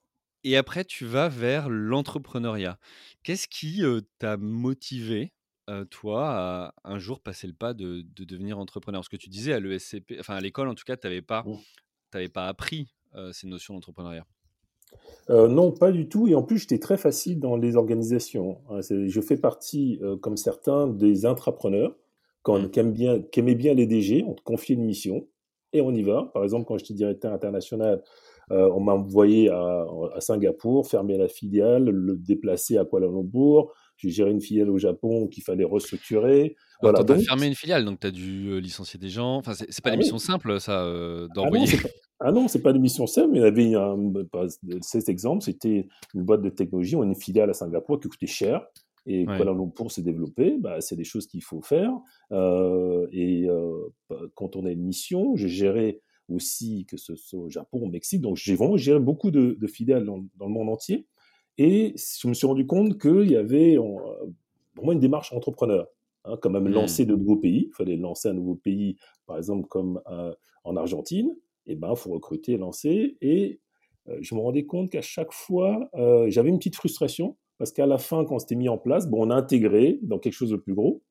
et 0.49 0.57
après, 0.57 0.85
tu 0.85 1.05
vas 1.05 1.29
vers 1.29 1.69
l'entrepreneuriat. 1.69 2.79
Qu'est-ce 3.25 3.49
qui 3.49 3.83
t'a 4.21 4.37
motivé, 4.37 5.33
toi, 5.91 6.29
à 6.29 6.75
un 6.85 7.01
jour 7.01 7.19
passer 7.19 7.49
le 7.49 7.53
pas 7.53 7.75
de, 7.75 8.03
de 8.15 8.25
devenir 8.25 8.61
entrepreneur? 8.61 9.05
Ce 9.05 9.09
que 9.09 9.17
tu 9.17 9.29
disais 9.29 9.53
à 9.53 9.59
l'ESCP, 9.59 10.15
enfin 10.21 10.37
à 10.37 10.41
l'école 10.41 10.69
en 10.69 10.77
tout 10.77 10.85
cas, 10.87 10.97
tu 10.97 11.09
n'avais 11.09 11.21
pas, 11.21 11.45
mmh. 12.13 12.29
pas 12.29 12.47
appris 12.47 12.95
ces 13.33 13.49
notions 13.49 13.75
d'entrepreneuriat. 13.75 14.25
Non, 15.29 15.73
pas 15.73 15.91
du 15.91 16.09
tout. 16.09 16.29
Et 16.29 16.37
en 16.37 16.45
plus, 16.45 16.59
j'étais 16.59 16.79
très 16.79 16.97
facile 16.97 17.41
dans 17.41 17.57
les 17.57 17.75
organisations. 17.75 18.61
Hein. 18.71 18.83
Je 18.83 19.21
fais 19.21 19.37
partie, 19.37 20.01
comme 20.23 20.37
certains, 20.37 20.87
des 20.87 21.27
intrapreneurs 21.27 21.97
mmh. 22.47 22.71
qui, 22.71 22.79
aiment 22.79 22.93
bien, 22.93 23.21
qui 23.21 23.41
aimaient 23.41 23.57
bien 23.57 23.75
les 23.75 23.87
DG. 23.87 24.23
On 24.25 24.35
te 24.35 24.43
confie 24.43 24.75
une 24.75 24.85
mission 24.85 25.27
et 25.73 25.81
on 25.81 25.93
y 25.93 26.05
va. 26.05 26.31
Par 26.33 26.45
exemple, 26.45 26.67
quand 26.67 26.79
j'étais 26.79 26.95
directeur 26.95 27.33
international, 27.33 28.05
euh, 28.53 28.71
on 28.75 28.81
m'a 28.81 28.93
envoyé 28.93 29.51
à, 29.51 29.87
Singapour, 30.21 30.87
fermer 30.87 31.19
la 31.19 31.29
filiale, 31.29 31.85
le 31.85 32.17
déplacer 32.17 32.79
à 32.79 32.85
Kuala 32.85 33.07
Lumpur. 33.07 33.73
J'ai 33.97 34.11
géré 34.11 34.31
une 34.31 34.41
filiale 34.41 34.71
au 34.71 34.79
Japon 34.79 35.27
qu'il 35.27 35.43
fallait 35.43 35.65
restructurer. 35.65 36.55
Voilà, 36.83 37.03
tu 37.03 37.13
as 37.13 37.19
fermé 37.19 37.47
une 37.47 37.55
filiale, 37.55 37.85
donc 37.85 38.01
tu 38.01 38.07
as 38.07 38.11
dû 38.11 38.61
licencier 38.61 39.01
des 39.01 39.09
gens. 39.09 39.37
Enfin, 39.37 39.55
c'est 39.55 39.83
pas 39.83 39.91
ah 39.91 39.95
une 39.95 40.01
mission 40.01 40.19
simple, 40.19 40.61
ça, 40.61 40.85
ah 40.85 41.27
d'envoyer. 41.35 41.67
Ah 42.19 42.33
non, 42.33 42.49
c'est 42.49 42.63
pas 42.63 42.71
une 42.71 42.81
mission 42.81 43.07
simple, 43.07 43.33
mais 43.33 43.39
il 43.41 43.43
y 43.43 43.47
avait 43.47 43.75
un, 43.75 44.13
cet 44.81 45.09
exemple, 45.09 45.43
c'était 45.43 45.87
une 46.15 46.23
boîte 46.23 46.41
de 46.41 46.49
technologie, 46.49 46.97
on 46.97 47.03
a 47.03 47.05
une 47.05 47.15
filiale 47.15 47.51
à 47.51 47.53
Singapour 47.53 48.01
qui 48.01 48.09
coûtait 48.09 48.27
cher, 48.27 48.67
et 49.05 49.27
ouais. 49.27 49.37
Kuala 49.37 49.53
Lumpur 49.53 49.91
s'est 49.91 50.03
développé, 50.03 50.57
bah, 50.59 50.81
c'est 50.81 50.97
des 50.97 51.05
choses 51.05 51.27
qu'il 51.27 51.43
faut 51.43 51.61
faire. 51.61 51.93
Euh, 52.33 53.07
et 53.13 53.47
euh, 53.49 53.93
bah, 54.09 54.19
quand 54.35 54.57
on 54.57 54.65
a 54.65 54.71
une 54.71 54.83
mission, 54.83 55.37
j'ai 55.37 55.49
géré 55.49 56.01
aussi, 56.29 56.87
que 56.87 56.97
ce 56.97 57.15
soit 57.15 57.41
au 57.41 57.49
Japon, 57.49 57.83
au 57.83 57.89
Mexique, 57.89 58.21
donc 58.21 58.37
j'ai 58.37 58.55
vraiment 58.55 58.77
géré 58.77 58.99
beaucoup 58.99 59.31
de, 59.31 59.67
filiales 59.67 60.05
dans, 60.05 60.17
le 60.17 60.49
monde 60.49 60.69
entier. 60.69 61.07
Et 61.59 61.95
je 61.97 62.29
me 62.29 62.35
suis 62.35 62.47
rendu 62.47 62.67
compte 62.67 63.01
qu'il 63.01 63.31
y 63.31 63.37
avait 63.37 63.77
pour 63.77 64.85
moi 64.85 64.95
une 64.95 65.01
démarche 65.01 65.33
entrepreneur. 65.33 65.89
Hein, 66.27 66.37
quand 66.43 66.51
même 66.51 66.69
lancer 66.69 67.05
mmh. 67.05 67.09
de 67.09 67.17
nouveaux 67.17 67.37
pays. 67.37 67.69
Il 67.69 67.75
fallait 67.75 67.97
lancer 67.97 68.29
un 68.29 68.35
nouveau 68.35 68.57
pays, 68.57 68.97
par 69.27 69.37
exemple 69.37 69.69
comme 69.69 70.01
euh, 70.11 70.35
en 70.65 70.77
Argentine 70.77 71.35
et 71.67 71.77
ben, 71.77 71.95
faut 71.95 72.11
recruter, 72.11 72.57
lancer. 72.57 73.17
Et 73.21 73.61
euh, 74.09 74.19
je 74.21 74.35
me 74.35 74.41
rendais 74.41 74.67
compte 74.67 74.91
qu'à 74.91 75.03
chaque 75.03 75.33
fois, 75.33 75.89
euh, 75.95 76.27
j'avais 76.29 76.49
une 76.49 76.59
petite 76.59 76.77
frustration 76.77 77.37
parce 77.59 77.73
qu'à 77.73 77.87
la 77.87 77.99
fin, 77.99 78.25
quand 78.25 78.37
on 78.37 78.39
s'était 78.39 78.55
mis 78.55 78.69
en 78.69 78.79
place, 78.79 79.09
bon, 79.09 79.27
on 79.27 79.31
a 79.31 79.35
intégré 79.35 79.99
dans 80.03 80.19
quelque 80.19 80.35
chose 80.35 80.51
de 80.51 80.57
plus 80.57 80.75
gros. 80.75 81.03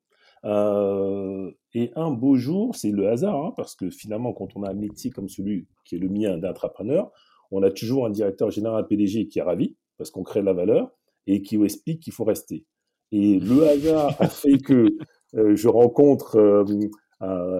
Euh, 0.46 1.50
et 1.74 1.90
un 1.96 2.10
beau 2.10 2.36
jour, 2.36 2.74
c'est 2.74 2.90
le 2.90 3.08
hasard, 3.08 3.36
hein, 3.36 3.52
parce 3.56 3.74
que 3.74 3.90
finalement, 3.90 4.32
quand 4.32 4.56
on 4.56 4.62
a 4.62 4.70
un 4.70 4.74
métier 4.74 5.10
comme 5.10 5.28
celui 5.28 5.66
qui 5.84 5.96
est 5.96 5.98
le 5.98 6.08
mien 6.08 6.38
d'entrepreneur, 6.38 7.10
on 7.50 7.62
a 7.62 7.70
toujours 7.70 8.06
un 8.06 8.10
directeur 8.10 8.50
général, 8.50 8.86
PDG 8.86 9.28
qui 9.28 9.40
est 9.40 9.42
ravi, 9.42 9.76
parce 9.98 10.10
qu'on 10.10 10.22
crée 10.22 10.40
de 10.40 10.46
la 10.46 10.52
valeur, 10.52 10.90
et 11.26 11.42
qui 11.42 11.56
vous 11.56 11.64
explique 11.64 12.00
qu'il 12.00 12.12
faut 12.12 12.24
rester. 12.24 12.64
Et 13.12 13.38
le 13.40 13.66
hasard 13.68 14.16
a 14.20 14.28
fait 14.28 14.58
que 14.58 14.96
je 15.32 15.68
rencontre 15.68 16.64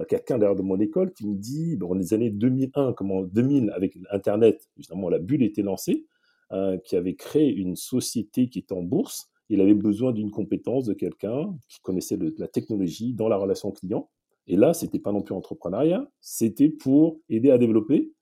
quelqu'un 0.07 0.37
derrière 0.37 0.55
de 0.55 0.61
mon 0.61 0.79
école 0.79 1.13
qui 1.13 1.27
me 1.27 1.35
dit, 1.35 1.77
dans 1.77 1.93
les 1.93 2.13
années 2.13 2.29
2001, 2.29 2.93
comment 2.93 3.23
2000, 3.23 3.71
avec 3.71 3.97
Internet, 4.11 4.67
justement, 4.77 5.09
la 5.09 5.19
bulle 5.19 5.43
était 5.43 5.61
lancée, 5.61 6.05
euh, 6.53 6.77
qui 6.85 6.95
avait 6.95 7.15
créé 7.15 7.53
une 7.53 7.75
société 7.75 8.47
qui 8.47 8.59
est 8.59 8.71
en 8.71 8.81
bourse. 8.81 9.29
Il 9.49 9.61
avait 9.61 9.73
besoin 9.73 10.11
d'une 10.11 10.31
compétence 10.31 10.85
de 10.85 10.93
quelqu'un 10.93 11.57
qui 11.69 11.79
connaissait 11.81 12.17
la 12.37 12.47
technologie 12.47 13.13
dans 13.13 13.29
la 13.29 13.37
relation 13.37 13.71
client. 13.71 14.09
Et 14.47 14.55
là, 14.55 14.73
c'était 14.73 14.99
pas 14.99 15.11
non 15.11 15.21
plus 15.21 15.35
entrepreneuriat, 15.35 16.09
c'était 16.21 16.69
pour 16.69 17.19
aider 17.29 17.51
à 17.51 17.57
développer. 17.57 18.13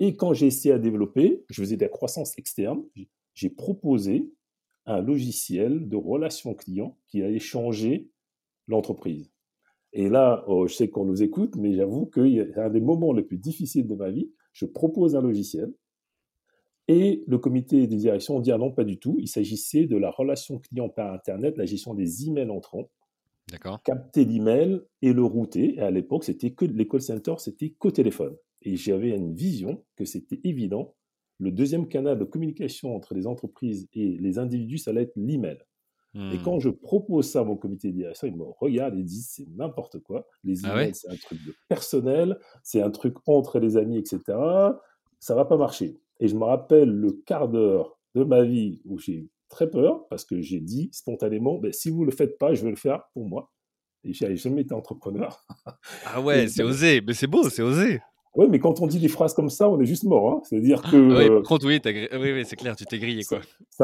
Et 0.00 0.16
quand 0.16 0.32
j'ai 0.32 0.46
essayé 0.46 0.74
à 0.74 0.78
développer, 0.78 1.44
je 1.50 1.60
faisais 1.60 1.76
de 1.76 1.82
la 1.82 1.88
croissance 1.88 2.36
externe. 2.38 2.82
J'ai 3.34 3.50
proposé 3.50 4.32
un 4.86 5.00
logiciel 5.00 5.88
de 5.88 5.96
relation 5.96 6.54
client 6.54 6.96
qui 7.08 7.22
allait 7.22 7.40
changer 7.40 8.08
l'entreprise. 8.68 9.30
Et 9.92 10.08
là, 10.08 10.44
oh, 10.46 10.66
je 10.66 10.74
sais 10.74 10.88
qu'on 10.88 11.04
nous 11.04 11.22
écoute, 11.22 11.56
mais 11.56 11.74
j'avoue 11.74 12.06
que 12.06 12.26
c'est 12.26 12.60
un 12.60 12.70
des 12.70 12.80
moments 12.80 13.12
les 13.12 13.22
plus 13.22 13.38
difficiles 13.38 13.86
de 13.86 13.94
ma 13.94 14.10
vie. 14.10 14.30
Je 14.52 14.66
propose 14.66 15.16
un 15.16 15.22
logiciel 15.22 15.72
et 16.88 17.22
le 17.26 17.38
comité 17.38 17.86
de 17.86 17.94
direction 17.94 18.40
dit 18.40 18.50
ah 18.50 18.58
non, 18.58 18.72
pas 18.72 18.84
du 18.84 18.98
tout. 18.98 19.16
Il 19.20 19.28
s'agissait 19.28 19.86
de 19.86 19.96
la 19.96 20.10
relation 20.10 20.58
client 20.58 20.88
par 20.88 21.12
Internet, 21.12 21.58
la 21.58 21.66
gestion 21.66 21.92
des 21.92 22.26
emails 22.26 22.50
entrants. 22.50 22.90
D'accord. 23.50 23.82
Capter 23.82 24.24
l'email 24.24 24.80
et 25.02 25.12
le 25.12 25.22
router. 25.22 25.76
Et 25.76 25.80
à 25.80 25.90
l'époque, 25.90 26.24
c'était 26.24 26.52
que 26.52 26.64
les 26.64 26.88
call 26.88 27.02
centers, 27.02 27.40
c'était 27.40 27.70
qu'au 27.70 27.90
téléphone. 27.90 28.36
Et 28.62 28.76
j'avais 28.76 29.10
une 29.10 29.34
vision 29.34 29.84
que 29.96 30.04
c'était 30.04 30.40
évident. 30.44 30.94
Le 31.38 31.50
deuxième 31.50 31.88
canal 31.88 32.18
de 32.18 32.24
communication 32.24 32.96
entre 32.96 33.14
les 33.14 33.26
entreprises 33.26 33.86
et 33.92 34.16
les 34.18 34.38
individus, 34.38 34.78
ça 34.78 34.90
allait 34.90 35.02
être 35.02 35.16
l'email. 35.16 35.58
Et 36.14 36.18
mmh. 36.18 36.42
quand 36.42 36.58
je 36.58 36.70
propose 36.70 37.30
ça 37.30 37.40
à 37.40 37.44
mon 37.44 37.56
comité 37.56 37.88
de 37.88 37.96
direction, 37.96 38.26
ils 38.26 38.34
me 38.34 38.44
regardent 38.44 38.98
et 38.98 39.02
disent 39.02 39.28
c'est 39.30 39.46
n'importe 39.56 40.00
quoi. 40.00 40.26
Les 40.42 40.64
ah 40.64 40.72
emails, 40.72 40.94
c'est 40.94 41.10
un 41.10 41.16
truc 41.16 41.38
de 41.44 41.54
personnel, 41.68 42.38
c'est 42.62 42.80
un 42.80 42.90
truc 42.90 43.14
entre 43.26 43.60
les 43.60 43.76
amis, 43.76 43.98
etc. 43.98 44.20
Ça 45.20 45.34
va 45.34 45.44
pas 45.44 45.58
marcher. 45.58 46.00
Et 46.20 46.28
je 46.28 46.34
me 46.34 46.44
rappelle 46.44 46.90
le 46.90 47.12
quart 47.12 47.48
d'heure 47.48 47.98
de 48.14 48.24
ma 48.24 48.42
vie 48.42 48.80
où 48.84 48.98
j'ai 48.98 49.14
eu 49.14 49.30
très 49.48 49.70
peur 49.70 50.06
parce 50.08 50.24
que 50.24 50.40
j'ai 50.40 50.60
dit 50.60 50.90
spontanément 50.92 51.58
ben, 51.58 51.72
si 51.72 51.90
vous 51.90 52.04
le 52.04 52.10
faites 52.10 52.38
pas, 52.38 52.54
je 52.54 52.62
vais 52.62 52.70
le 52.70 52.76
faire 52.76 53.04
pour 53.14 53.26
moi. 53.26 53.50
Et 54.04 54.12
j'ai 54.12 54.36
jamais 54.36 54.62
été 54.62 54.74
entrepreneur. 54.74 55.44
Ah 56.06 56.20
ouais, 56.22 56.48
c'est 56.48 56.62
osé, 56.62 57.00
mais 57.06 57.14
c'est 57.14 57.26
beau, 57.26 57.48
c'est 57.48 57.62
osé. 57.62 58.00
Oui, 58.36 58.46
mais 58.48 58.60
quand 58.60 58.80
on 58.80 58.86
dit 58.86 59.00
des 59.00 59.08
phrases 59.08 59.34
comme 59.34 59.50
ça, 59.50 59.68
on 59.68 59.80
est 59.80 59.86
juste 59.86 60.04
mort. 60.04 60.30
Hein. 60.30 60.40
C'est-à-dire 60.44 60.82
que. 60.82 60.96
oui, 60.96 61.42
oui, 62.12 62.32
oui 62.32 62.44
c'est 62.44 62.56
clair, 62.56 62.76
tu 62.76 62.84
t'es 62.84 62.98
grillé. 62.98 63.24
quoi. 63.24 63.40
C'est 63.70 63.82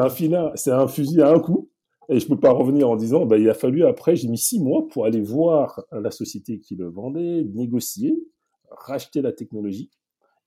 un, 0.71 0.79
un 0.79 0.87
fusil 0.87 1.21
à 1.21 1.31
un 1.31 1.39
coup. 1.39 1.69
Et 2.07 2.19
je 2.19 2.25
ne 2.25 2.29
peux 2.29 2.39
pas 2.39 2.51
revenir 2.51 2.89
en 2.89 2.95
disant, 2.95 3.25
bah, 3.25 3.37
il 3.37 3.49
a 3.49 3.55
fallu 3.55 3.83
après, 3.83 4.15
j'ai 4.15 4.27
mis 4.27 4.37
six 4.37 4.59
mois 4.59 4.87
pour 4.87 5.05
aller 5.05 5.21
voir 5.21 5.83
la 5.91 6.11
société 6.11 6.59
qui 6.59 6.75
le 6.75 6.87
vendait, 6.87 7.43
négocier, 7.43 8.15
racheter 8.69 9.21
la 9.21 9.31
technologie 9.31 9.89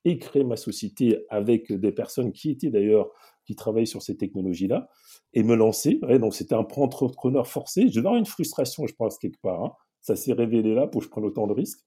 et 0.05 0.19
créer 0.19 0.45
ma 0.45 0.57
société 0.57 1.25
avec 1.28 1.73
des 1.73 1.93
personnes 1.93 2.33
qui 2.33 2.50
étaient 2.50 2.71
d'ailleurs, 2.71 3.11
qui 3.45 3.57
travaillaient 3.57 3.87
sur 3.87 4.02
ces 4.02 4.17
technologies-là, 4.17 4.88
et 5.35 5.43
me 5.43 5.55
lancer. 5.55 6.00
donc 6.21 6.35
c'était 6.35 6.55
un 6.55 6.67
entrepreneur 6.76 7.47
forcé. 7.47 7.83
Je 7.83 7.97
devais 7.97 8.00
avoir 8.00 8.17
une 8.17 8.26
frustration, 8.26 8.87
je 8.87 8.95
pense, 8.95 9.19
quelque 9.19 9.40
part. 9.43 9.64
Hein. 9.64 9.73
Ça 10.00 10.17
s'est 10.17 10.33
révélé 10.33 10.75
là 10.75 10.87
pour 10.87 11.00
que 11.00 11.07
je 11.07 11.11
prenne 11.11 11.25
autant 11.25 11.47
de 11.47 11.52
risques. 11.52 11.81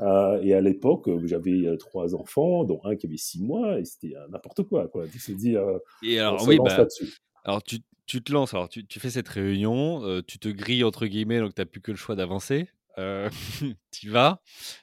Euh, 0.00 0.40
et 0.42 0.54
à 0.54 0.60
l'époque, 0.60 1.08
j'avais 1.24 1.66
euh, 1.66 1.76
trois 1.76 2.14
enfants, 2.14 2.64
dont 2.64 2.80
un 2.84 2.96
qui 2.96 3.06
avait 3.06 3.16
six 3.16 3.42
mois, 3.42 3.78
et 3.78 3.84
c'était 3.84 4.16
euh, 4.16 4.26
n'importe 4.28 4.64
quoi, 4.64 4.88
quoi. 4.88 5.06
Et 6.02 6.18
alors, 6.18 6.46
oui, 6.46 6.58
bah, 6.62 6.86
alors 7.44 7.62
tu, 7.62 7.78
tu 8.06 8.22
te 8.22 8.32
lances, 8.32 8.54
alors 8.54 8.68
tu, 8.68 8.84
fais 8.98 9.10
cette 9.10 9.28
réunion, 9.28 10.22
tu 10.26 10.38
te 10.38 10.48
grilles 10.48 10.84
entre 10.84 11.06
guillemets, 11.06 11.40
donc 11.40 11.54
tu 11.54 11.60
n'as 11.60 11.66
plus 11.66 11.80
que 11.80 11.92
le 11.92 11.96
choix 11.96 12.16
d'avancer. 12.16 12.68
tu 13.90 14.10
vas. 14.10 14.40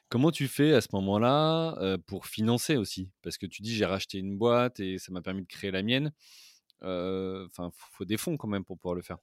Comment 0.08 0.30
tu 0.30 0.48
fais 0.48 0.72
à 0.74 0.80
ce 0.80 0.88
moment-là 0.92 1.98
pour 2.06 2.26
financer 2.26 2.76
aussi? 2.76 3.10
Parce 3.22 3.38
que 3.38 3.46
tu 3.46 3.62
dis 3.62 3.74
j'ai 3.74 3.86
racheté 3.86 4.18
une 4.18 4.36
boîte 4.36 4.80
et 4.80 4.98
ça 4.98 5.12
m'a 5.12 5.22
permis 5.22 5.42
de 5.42 5.46
créer 5.46 5.70
la 5.70 5.82
mienne. 5.82 6.12
Enfin, 6.80 7.70
il 7.70 7.96
faut 7.96 8.04
des 8.04 8.16
fonds 8.16 8.36
quand 8.36 8.48
même 8.48 8.64
pour 8.64 8.78
pouvoir 8.78 8.94
le 8.94 9.02
faire. 9.02 9.18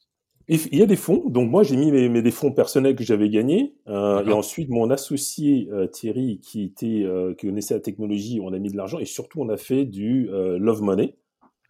Il 0.47 0.75
y 0.75 0.81
a 0.81 0.87
des 0.87 0.95
fonds. 0.95 1.29
Donc 1.29 1.51
moi 1.51 1.61
j'ai 1.61 1.77
mis 1.77 1.91
mes, 1.91 2.21
des 2.23 2.31
fonds 2.31 2.51
personnels 2.51 2.95
que 2.95 3.03
j'avais 3.03 3.29
gagnés. 3.29 3.75
et 3.87 4.31
ensuite 4.31 4.69
mon 4.69 4.89
associé 4.89 5.69
Thierry 5.91 6.39
qui 6.39 6.63
était 6.63 7.05
qui 7.37 7.47
connaissait 7.47 7.75
la 7.75 7.81
technologie, 7.81 8.39
on 8.41 8.53
a 8.53 8.57
mis 8.57 8.71
de 8.71 8.77
l'argent 8.77 8.99
et 8.99 9.05
surtout 9.05 9.41
on 9.41 9.49
a 9.49 9.57
fait 9.57 9.85
du 9.85 10.27
love 10.31 10.81
money. 10.81 11.15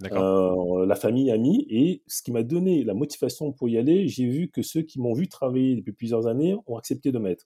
Euh, 0.06 0.86
la 0.86 0.96
famille, 0.96 1.32
amis. 1.32 1.66
Et 1.70 2.02
ce 2.08 2.22
qui 2.22 2.32
m'a 2.32 2.44
donné 2.44 2.84
la 2.84 2.94
motivation 2.94 3.52
pour 3.52 3.70
y 3.70 3.78
aller, 3.78 4.08
j'ai 4.08 4.26
vu 4.26 4.50
que 4.50 4.62
ceux 4.62 4.82
qui 4.82 5.00
m'ont 5.00 5.14
vu 5.14 5.28
travailler 5.28 5.76
depuis 5.76 5.92
plusieurs 5.92 6.28
années 6.28 6.56
ont 6.68 6.78
accepté 6.78 7.12
de 7.12 7.20
mettre. 7.20 7.46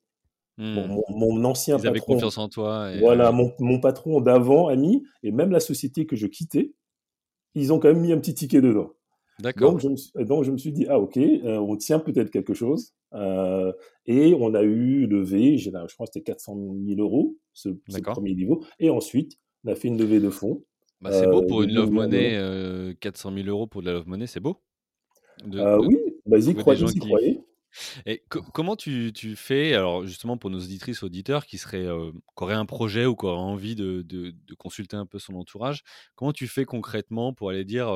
Mmh. 0.58 1.00
mon, 1.10 1.44
ancien 1.46 1.80
Ils 1.80 1.84
patron. 1.84 2.14
confiance 2.14 2.38
en 2.38 2.48
toi. 2.48 2.92
Voilà, 3.00 3.30
euh, 3.30 3.50
mon, 3.60 3.80
patron 3.80 4.22
d'avant, 4.22 4.68
ami, 4.68 5.04
et 5.24 5.32
même 5.32 5.50
la 5.50 5.60
société 5.60 6.06
que 6.06 6.16
je 6.16 6.28
quittais, 6.28 6.74
ils 7.56 7.74
ont 7.74 7.80
quand 7.80 7.88
même 7.88 8.02
mis 8.02 8.14
un 8.14 8.20
petit 8.20 8.36
ticket 8.36 8.62
dedans. 8.62 8.92
D'accord. 9.40 9.72
Donc, 9.72 9.80
je 10.44 10.52
me 10.52 10.58
suis 10.58 10.72
dit, 10.72 10.86
ah 10.88 11.00
ok, 11.00 11.18
euh, 11.18 11.58
on 11.58 11.76
tient 11.76 11.98
peut-être 11.98 12.30
quelque 12.30 12.54
chose. 12.54 12.94
et 14.06 14.36
on 14.40 14.54
a 14.54 14.62
eu 14.62 15.08
levé, 15.08 15.58
je 15.58 15.72
crois 15.72 16.06
que 16.06 16.14
c'était 16.14 16.22
400 16.22 16.56
000 16.86 17.02
euros, 17.02 17.36
ce 17.54 17.70
premier 18.04 18.36
niveau. 18.36 18.64
Et 18.78 18.92
ensuite, 18.92 19.40
on 19.66 19.72
a 19.72 19.76
fait 19.76 19.88
une 19.88 19.98
levée 19.98 20.20
de 20.20 20.30
fonds 20.30 20.64
bah, 21.04 21.12
c'est 21.12 21.28
beau 21.28 21.44
pour 21.44 21.64
une 21.64 21.74
Love 21.74 21.92
Money, 21.92 22.96
400 23.00 23.34
000 23.34 23.48
euros 23.48 23.68
pour 23.68 23.82
de 23.82 23.88
la 23.88 23.94
Love 23.94 24.08
Money, 24.08 24.28
c'est 24.28 24.40
beau. 24.40 24.62
Euh, 25.54 25.78
oui, 25.80 25.98
vas-y, 26.26 26.56
croyez, 26.56 26.86
croyez. 27.00 27.42
Et 28.06 28.24
comment 28.30 28.76
tu, 28.76 29.12
tu, 29.14 29.36
fais, 29.36 29.74
alors 29.74 30.06
justement 30.06 30.38
pour 30.38 30.52
nos 30.52 30.60
auditrices, 30.60 31.02
auditeurs 31.02 31.48
qui, 31.48 31.58
seraient, 31.58 31.88
qui 31.88 32.44
auraient 32.44 32.54
un 32.54 32.68
projet 32.68 33.08
ou 33.08 33.16
qui 33.16 33.26
auraient 33.26 33.40
envie 33.40 33.76
de, 33.76 34.04
de, 34.04 34.34
consulter 34.60 34.96
un 34.96 35.08
peu 35.08 35.18
son 35.18 35.34
entourage, 35.34 35.82
comment 36.16 36.34
tu 36.34 36.48
fais 36.48 36.66
concrètement 36.66 37.34
pour 37.34 37.50
aller 37.50 37.66
dire, 37.66 37.88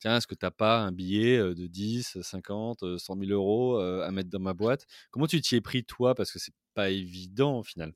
tiens, 0.00 0.16
est-ce 0.16 0.26
que 0.26 0.34
tu 0.34 0.44
n'as 0.44 0.50
pas 0.50 0.80
un 0.80 0.90
billet 0.90 1.38
de 1.38 1.66
10, 1.68 2.18
50, 2.20 2.98
100 2.98 3.16
000 3.16 3.30
euros 3.30 3.78
à 3.78 4.10
mettre 4.10 4.28
dans 4.28 4.40
ma 4.40 4.54
boîte? 4.54 4.86
Comment 5.12 5.28
tu 5.28 5.40
t'y 5.40 5.54
es 5.54 5.60
pris 5.60 5.84
toi? 5.84 6.16
Parce 6.16 6.32
que 6.32 6.40
c'est 6.40 6.54
pas 6.74 6.90
évident 6.90 7.60
au 7.60 7.62
final. 7.62 7.94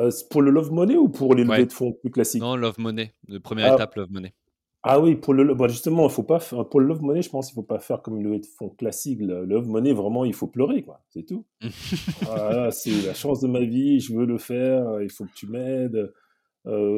Euh, 0.00 0.10
pour 0.30 0.40
le 0.40 0.50
Love 0.50 0.72
Money 0.72 0.96
ou 0.96 1.08
pour 1.08 1.34
les 1.34 1.44
levées 1.44 1.66
de 1.66 1.72
fonds 1.72 1.92
plus 1.92 2.10
classiques 2.10 2.40
Non, 2.40 2.56
Love 2.56 2.78
Money. 2.78 3.12
La 3.28 3.38
première 3.40 3.72
ah. 3.72 3.74
étape, 3.74 3.94
Love 3.96 4.10
Money. 4.10 4.34
Ah 4.82 4.98
oui, 4.98 5.14
pour 5.14 5.34
le 5.34 5.54
bah, 5.54 5.68
justement, 5.68 6.08
faut 6.08 6.22
pas 6.22 6.38
pour 6.38 6.80
le 6.80 6.86
Love 6.86 7.02
Money, 7.02 7.20
je 7.20 7.28
pense 7.28 7.48
qu'il 7.48 7.54
faut 7.54 7.62
pas 7.62 7.78
faire 7.80 8.00
comme 8.00 8.16
une 8.16 8.24
levée 8.24 8.38
de 8.38 8.46
fonds 8.46 8.70
classique. 8.70 9.20
Le 9.20 9.44
Love 9.44 9.68
Money, 9.68 9.92
vraiment, 9.92 10.24
il 10.24 10.32
faut 10.32 10.46
pleurer, 10.46 10.82
quoi. 10.82 11.02
C'est 11.10 11.26
tout. 11.26 11.44
c'est 11.60 13.06
la 13.06 13.12
chance 13.12 13.40
de 13.40 13.48
ma 13.48 13.60
vie, 13.60 14.00
je 14.00 14.14
veux 14.14 14.24
le 14.24 14.38
faire, 14.38 15.02
il 15.02 15.10
faut 15.10 15.26
que 15.26 15.34
tu 15.34 15.46
m'aides. 15.48 16.10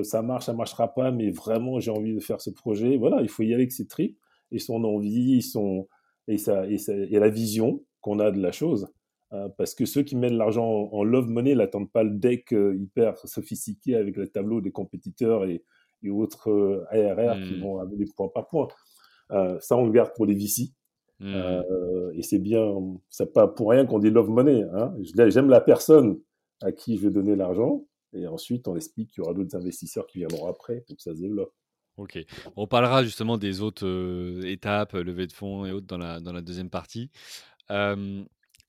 ça 0.04 0.22
marche, 0.22 0.44
ça 0.44 0.52
marchera 0.52 0.94
pas, 0.94 1.10
mais 1.10 1.32
vraiment 1.32 1.80
j'ai 1.80 1.90
envie 1.90 2.14
de 2.14 2.20
faire 2.20 2.40
ce 2.40 2.50
projet. 2.50 2.96
Voilà, 2.96 3.20
il 3.20 3.28
faut 3.28 3.42
y 3.42 3.46
aller 3.46 3.54
avec 3.54 3.72
ses 3.72 3.88
tripes 3.88 4.16
et 4.52 4.60
son 4.60 4.84
envie, 4.84 5.42
son, 5.42 5.88
et, 6.28 6.36
et 6.36 7.18
la 7.18 7.28
vision 7.30 7.82
qu'on 8.00 8.20
a 8.20 8.30
de 8.30 8.40
la 8.40 8.52
chose. 8.52 8.92
Parce 9.56 9.74
que 9.74 9.86
ceux 9.86 10.02
qui 10.02 10.16
mettent 10.16 10.32
l'argent 10.32 10.90
en, 10.92 11.04
love 11.04 11.28
money 11.28 11.54
n'attendent 11.54 11.90
pas 11.90 12.02
le 12.02 12.10
deck 12.10 12.52
hyper 12.52 13.16
sophistiqué 13.26 13.96
avec 13.96 14.16
le 14.16 14.28
tableau 14.28 14.60
des 14.60 14.72
compétiteurs 14.72 15.44
et, 15.44 15.64
et 16.02 16.10
autres 16.10 16.84
ARR 16.90 17.40
qui 17.42 17.54
mmh. 17.54 17.62
vont 17.62 17.78
aller 17.78 18.04
point 18.14 18.28
par 18.28 18.46
point. 18.48 18.68
ça, 19.30 19.76
on 19.76 19.86
le 19.86 19.92
garde 19.92 20.12
pour 20.14 20.26
les 20.26 20.34
VC. 20.34 20.72
Mmh. 21.20 21.34
et 22.14 22.22
c'est 22.22 22.40
bien, 22.40 22.74
c'est 23.08 23.32
pas 23.32 23.48
pour 23.48 23.70
rien 23.70 23.86
qu'on 23.86 24.00
dit 24.00 24.10
love 24.10 24.28
money. 24.28 24.64
Hein. 24.74 24.94
J'aime 25.28 25.48
la 25.48 25.60
personne 25.60 26.18
à 26.62 26.72
qui 26.72 26.96
je 26.96 27.02
vais 27.02 27.10
donner 27.10 27.36
l'argent. 27.36 27.84
Et 28.14 28.26
ensuite, 28.26 28.68
on 28.68 28.76
explique 28.76 29.10
qu'il 29.10 29.22
y 29.22 29.24
aura 29.24 29.34
d'autres 29.34 29.56
investisseurs 29.56 30.06
qui 30.06 30.18
viendront 30.18 30.46
après 30.46 30.82
pour 30.86 30.96
que 30.96 31.02
ça 31.02 31.14
se 31.14 31.20
développe. 31.20 31.52
Ok. 31.96 32.18
On 32.56 32.66
parlera 32.66 33.04
justement 33.04 33.38
des 33.38 33.60
autres 33.60 33.86
euh, 33.86 34.42
étapes, 34.44 34.92
levée 34.94 35.26
de 35.26 35.32
fonds 35.32 35.66
et 35.66 35.72
autres 35.72 35.86
dans 35.86 35.98
la, 35.98 36.20
dans 36.20 36.32
la 36.32 36.40
deuxième 36.40 36.70
partie. 36.70 37.10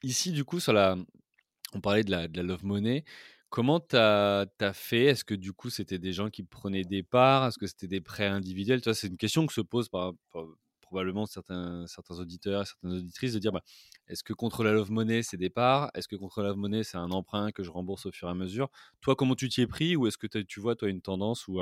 Ici, 0.03 0.31
du 0.31 0.43
coup, 0.43 0.59
on 0.67 1.81
parlait 1.81 2.03
de 2.03 2.11
la, 2.11 2.27
Love 2.27 2.65
Money. 2.65 3.03
Comment 3.49 3.79
tu 3.79 3.95
as, 3.95 4.47
fait? 4.73 5.05
Est-ce 5.05 5.23
que 5.25 5.35
du 5.35 5.53
coup, 5.53 5.69
c'était 5.69 5.99
des 5.99 6.13
gens 6.13 6.29
qui 6.29 6.43
prenaient 6.43 6.83
des 6.83 7.03
parts? 7.03 7.47
Est-ce 7.47 7.57
que 7.57 7.67
c'était 7.67 7.87
des 7.87 8.01
prêts 8.01 8.27
individuels? 8.27 8.81
C'est 8.93 9.07
une 9.07 9.17
question 9.17 9.45
que 9.45 9.53
se 9.53 9.61
pose 9.61 9.89
par, 9.89 10.13
par, 10.31 10.45
probablement 10.93 11.25
certains, 11.25 11.87
certains 11.87 12.19
auditeurs 12.19 12.67
certaines 12.67 12.99
auditrices 12.99 13.33
de 13.33 13.39
dire 13.39 13.51
bah, 13.51 13.63
est-ce 14.07 14.23
que 14.23 14.33
contre 14.33 14.63
la 14.63 14.73
Love 14.73 14.91
Money, 14.91 15.23
c'est 15.23 15.37
des 15.37 15.49
parts? 15.49 15.89
Est-ce 15.95 16.07
que 16.07 16.15
contre 16.15 16.43
la 16.43 16.49
Love 16.49 16.57
Money, 16.57 16.83
c'est 16.83 16.97
un 16.97 17.09
emprunt 17.09 17.51
que 17.51 17.63
je 17.63 17.71
rembourse 17.71 18.05
au 18.05 18.11
fur 18.11 18.27
et 18.27 18.31
à 18.31 18.35
mesure? 18.35 18.69
Toi, 19.01 19.15
comment 19.15 19.33
tu 19.33 19.49
t'y 19.49 19.61
es 19.61 19.67
pris 19.67 19.95
Ou 19.95 20.05
est-ce 20.05 20.19
que 20.19 20.27
tu 20.27 20.59
vois, 20.59 20.75
toi, 20.75 20.89
une 20.89 21.01
tendance 21.01 21.47
ou 21.47 21.59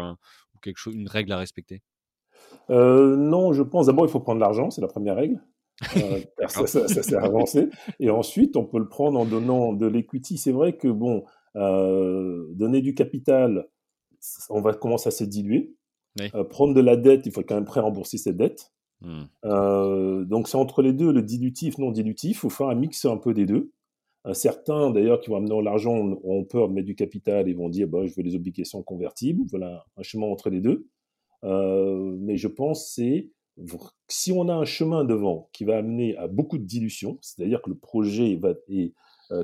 quelque 0.62 0.77
chose, 0.77 0.95
une 0.95 1.07
règle 1.07 1.31
à 1.31 1.38
respecter? 1.38 1.81
Euh, 2.69 3.15
Non, 3.15 3.53
je 3.53 3.63
pense 3.63 3.86
d'abord, 3.86 4.05
il 4.05 4.12
faut 4.12 4.19
prendre 4.19 4.41
l'argent, 4.41 4.69
c'est 4.69 4.81
la 4.81 4.88
première 4.88 5.15
règle. 5.15 5.41
Euh, 5.98 6.20
ça, 6.48 6.68
ça, 6.68 6.88
ça 6.88 7.22
avancé. 7.22 7.70
Et 8.00 8.10
ensuite, 8.10 8.56
on 8.56 8.66
peut 8.66 8.80
le 8.80 8.88
prendre 8.88 9.20
en 9.20 9.26
donnant 9.26 9.74
de 9.74 9.88
l'equity. 9.88 10.38
C'est 10.38 10.52
vrai 10.52 10.78
que, 10.78 10.88
bon, 10.88 11.24
euh, 11.56 12.46
donner 12.54 12.82
du 12.82 12.94
capital, 12.94 13.68
on 14.50 14.62
va 14.62 14.74
commencer 14.74 15.08
à 15.08 15.12
se 15.12 15.24
diluer. 15.24 15.76
prendre 16.50 16.74
de 16.74 16.82
la 16.82 16.98
dette, 16.98 17.26
il 17.26 17.32
faut 17.32 17.42
quand 17.42 17.56
même 17.56 17.66
prêt 17.66 17.80
à 17.80 17.84
rembourser 17.84 18.18
cette 18.18 18.38
dette. 18.38 18.72
Hmm. 19.02 19.24
Euh, 19.46 20.26
donc 20.26 20.48
c'est 20.48 20.58
entre 20.58 20.82
les 20.82 20.94
deux, 20.94 21.12
le 21.12 21.22
dilutif, 21.22 21.78
non 21.78 21.92
dilutif. 21.92 22.38
Il 22.38 22.40
faut 22.40 22.50
faire 22.50 22.68
un 22.68 22.76
mix 22.76 23.04
un 23.06 23.18
peu 23.18 23.34
des 23.34 23.46
deux. 23.46 23.72
Euh, 24.28 24.34
certains, 24.34 24.92
d'ailleurs, 24.92 25.20
qui 25.20 25.32
vont 25.32 25.38
amener 25.38 25.62
l'argent, 25.64 25.96
ont 26.24 26.44
peur 26.46 26.70
de 26.70 26.74
mettre 26.74 26.86
du 26.86 26.96
capital 26.96 27.50
et 27.50 27.54
vont 27.54 27.70
dire 27.70 27.88
bah, 27.88 28.06
je 28.06 28.14
veux 28.16 28.22
les 28.22 28.36
obligations 28.36 28.84
convertibles. 28.84 29.44
Voilà 29.50 29.86
un 29.98 30.04
chemin 30.04 30.28
entre 30.28 30.50
les 30.50 30.62
deux. 30.62 30.88
Euh, 31.44 32.16
mais 32.20 32.38
je 32.38 32.48
pense 32.48 32.92
c'est 32.94 33.32
si 34.08 34.31
on 34.31 34.48
a 34.50 34.53
un 34.53 34.65
chemin 34.65 35.03
devant 35.03 35.50
qui 35.53 35.65
va 35.65 35.77
amener 35.77 36.15
à 36.17 36.27
beaucoup 36.27 36.58
de 36.58 36.63
dilution, 36.63 37.17
c'est-à-dire 37.22 37.62
que 37.62 37.70
le 37.70 37.77
projet 37.77 38.36
va, 38.36 38.53
est 38.70 38.93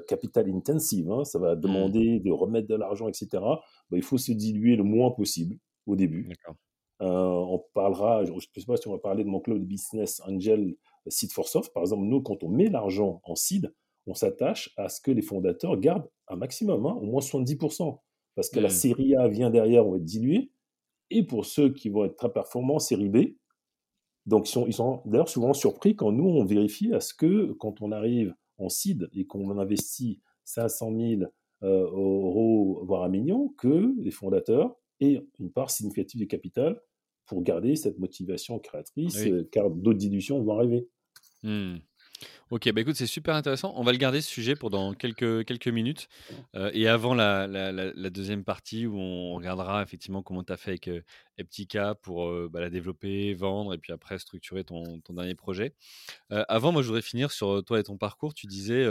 capital 0.07 0.49
intensive, 0.49 1.09
hein, 1.11 1.23
ça 1.23 1.39
va 1.39 1.55
hmm. 1.55 1.61
demander 1.61 2.19
de 2.19 2.31
remettre 2.31 2.67
de 2.67 2.75
l'argent, 2.75 3.07
etc., 3.07 3.27
bah, 3.33 3.97
il 3.97 4.03
faut 4.03 4.17
se 4.17 4.31
diluer 4.31 4.75
le 4.75 4.83
moins 4.83 5.11
possible 5.11 5.57
au 5.85 5.95
début. 5.95 6.29
Euh, 7.01 7.05
on 7.05 7.63
parlera, 7.73 8.25
je 8.25 8.33
ne 8.33 8.39
sais 8.39 8.65
pas 8.65 8.77
si 8.77 8.87
on 8.87 8.91
va 8.91 8.97
parler 8.97 9.23
de 9.23 9.29
mon 9.29 9.39
club 9.39 9.59
de 9.59 9.65
business 9.65 10.21
Angel 10.25 10.75
Seed 11.07 11.31
for 11.31 11.47
Soft. 11.47 11.73
Par 11.73 11.83
exemple, 11.83 12.03
nous, 12.03 12.21
quand 12.21 12.43
on 12.43 12.49
met 12.49 12.69
l'argent 12.69 13.21
en 13.23 13.35
seed, 13.35 13.73
on 14.07 14.13
s'attache 14.13 14.73
à 14.77 14.89
ce 14.89 14.99
que 15.01 15.11
les 15.11 15.21
fondateurs 15.21 15.77
gardent 15.77 16.09
un 16.27 16.37
maximum, 16.37 16.85
hein, 16.85 16.97
au 16.99 17.05
moins 17.05 17.21
70%. 17.21 17.99
Parce 18.35 18.49
que 18.49 18.59
la 18.59 18.67
mmh. 18.67 18.71
série 18.71 19.15
A 19.15 19.27
vient 19.27 19.49
derrière, 19.49 19.85
on 19.85 19.91
va 19.91 19.97
être 19.97 20.05
dilué. 20.05 20.51
Et 21.09 21.23
pour 21.23 21.45
ceux 21.45 21.73
qui 21.73 21.89
vont 21.89 22.05
être 22.05 22.15
très 22.15 22.31
performants, 22.31 22.79
série 22.79 23.09
B. 23.09 23.17
Donc, 24.27 24.49
ils 24.49 24.51
sont, 24.51 24.67
ils 24.67 24.73
sont 24.73 25.01
d'ailleurs 25.05 25.29
souvent 25.29 25.53
surpris 25.53 25.95
quand 25.95 26.11
nous, 26.11 26.27
on 26.27 26.43
vérifie 26.43 26.93
à 26.93 26.99
ce 26.99 27.13
que, 27.13 27.53
quand 27.53 27.81
on 27.81 27.91
arrive 27.91 28.35
en 28.57 28.69
seed 28.69 29.09
et 29.13 29.25
qu'on 29.25 29.57
investit 29.57 30.21
500 30.43 30.91
000 30.95 31.21
euh, 31.63 31.89
euros, 31.89 32.81
voire 32.83 33.03
un 33.03 33.09
million, 33.09 33.49
que 33.57 33.95
les 33.97 34.11
fondateurs 34.11 34.75
aient 34.99 35.25
une 35.39 35.51
part 35.51 35.71
significative 35.71 36.19
du 36.19 36.27
capital 36.27 36.79
pour 37.25 37.41
garder 37.41 37.75
cette 37.75 37.99
motivation 37.99 38.59
créatrice, 38.59 39.17
euh, 39.25 39.47
car 39.51 39.69
d'autres 39.69 39.97
dilutions 39.97 40.43
vont 40.43 40.57
arriver. 40.57 40.89
Mmh. 41.43 41.77
Ok, 42.49 42.71
bah 42.71 42.79
écoute, 42.79 42.95
c'est 42.95 43.07
super 43.07 43.35
intéressant. 43.35 43.73
On 43.75 43.83
va 43.83 43.91
le 43.91 43.97
garder 43.97 44.21
ce 44.21 44.29
sujet 44.29 44.55
pendant 44.55 44.93
quelques, 44.93 45.45
quelques 45.45 45.67
minutes. 45.67 46.07
Euh, 46.55 46.71
et 46.73 46.87
avant 46.87 47.13
la, 47.13 47.45
la, 47.45 48.09
deuxième 48.09 48.45
partie 48.45 48.87
où 48.87 48.97
on 48.97 49.35
regardera 49.35 49.83
effectivement 49.83 50.23
comment 50.23 50.43
tu 50.43 50.53
as 50.53 50.57
fait 50.57 50.71
avec 50.71 50.87
euh, 50.87 51.01
Eptica 51.37 51.95
pour 51.95 52.27
euh, 52.27 52.49
bah, 52.49 52.61
la 52.61 52.69
développer, 52.69 53.33
vendre 53.33 53.73
et 53.73 53.77
puis 53.77 53.91
après 53.91 54.17
structurer 54.17 54.63
ton, 54.63 55.01
ton 55.01 55.13
dernier 55.13 55.35
projet. 55.35 55.75
avant, 56.29 56.71
moi, 56.71 56.81
je 56.81 56.87
voudrais 56.87 57.01
finir 57.01 57.31
sur 57.31 57.63
toi 57.65 57.79
et 57.79 57.83
ton 57.83 57.97
parcours. 57.97 58.33
Tu 58.33 58.47
disais, 58.47 58.87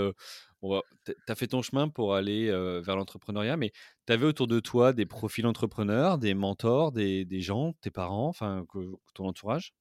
tu 0.63 1.15
as 1.29 1.35
fait 1.35 1.47
ton 1.47 1.63
chemin 1.63 1.89
pour 1.89 2.15
aller 2.15 2.51
vers 2.85 2.97
l'entrepreneuriat, 2.97 3.57
mais 3.57 3.73
tu 4.07 4.13
avais 4.13 4.27
autour 4.27 4.49
de 4.49 4.61
toi 4.61 4.93
des 4.93 5.07
profils 5.07 5.47
entrepreneurs, 5.47 6.19
des 6.19 6.35
mentors, 6.35 6.93
des, 6.93 7.25
des 7.25 7.41
gens, 7.41 7.73
tes 7.81 7.91
parents, 7.91 8.29
enfin, 8.29 8.67
ton 9.15 9.27
entourage? 9.27 9.73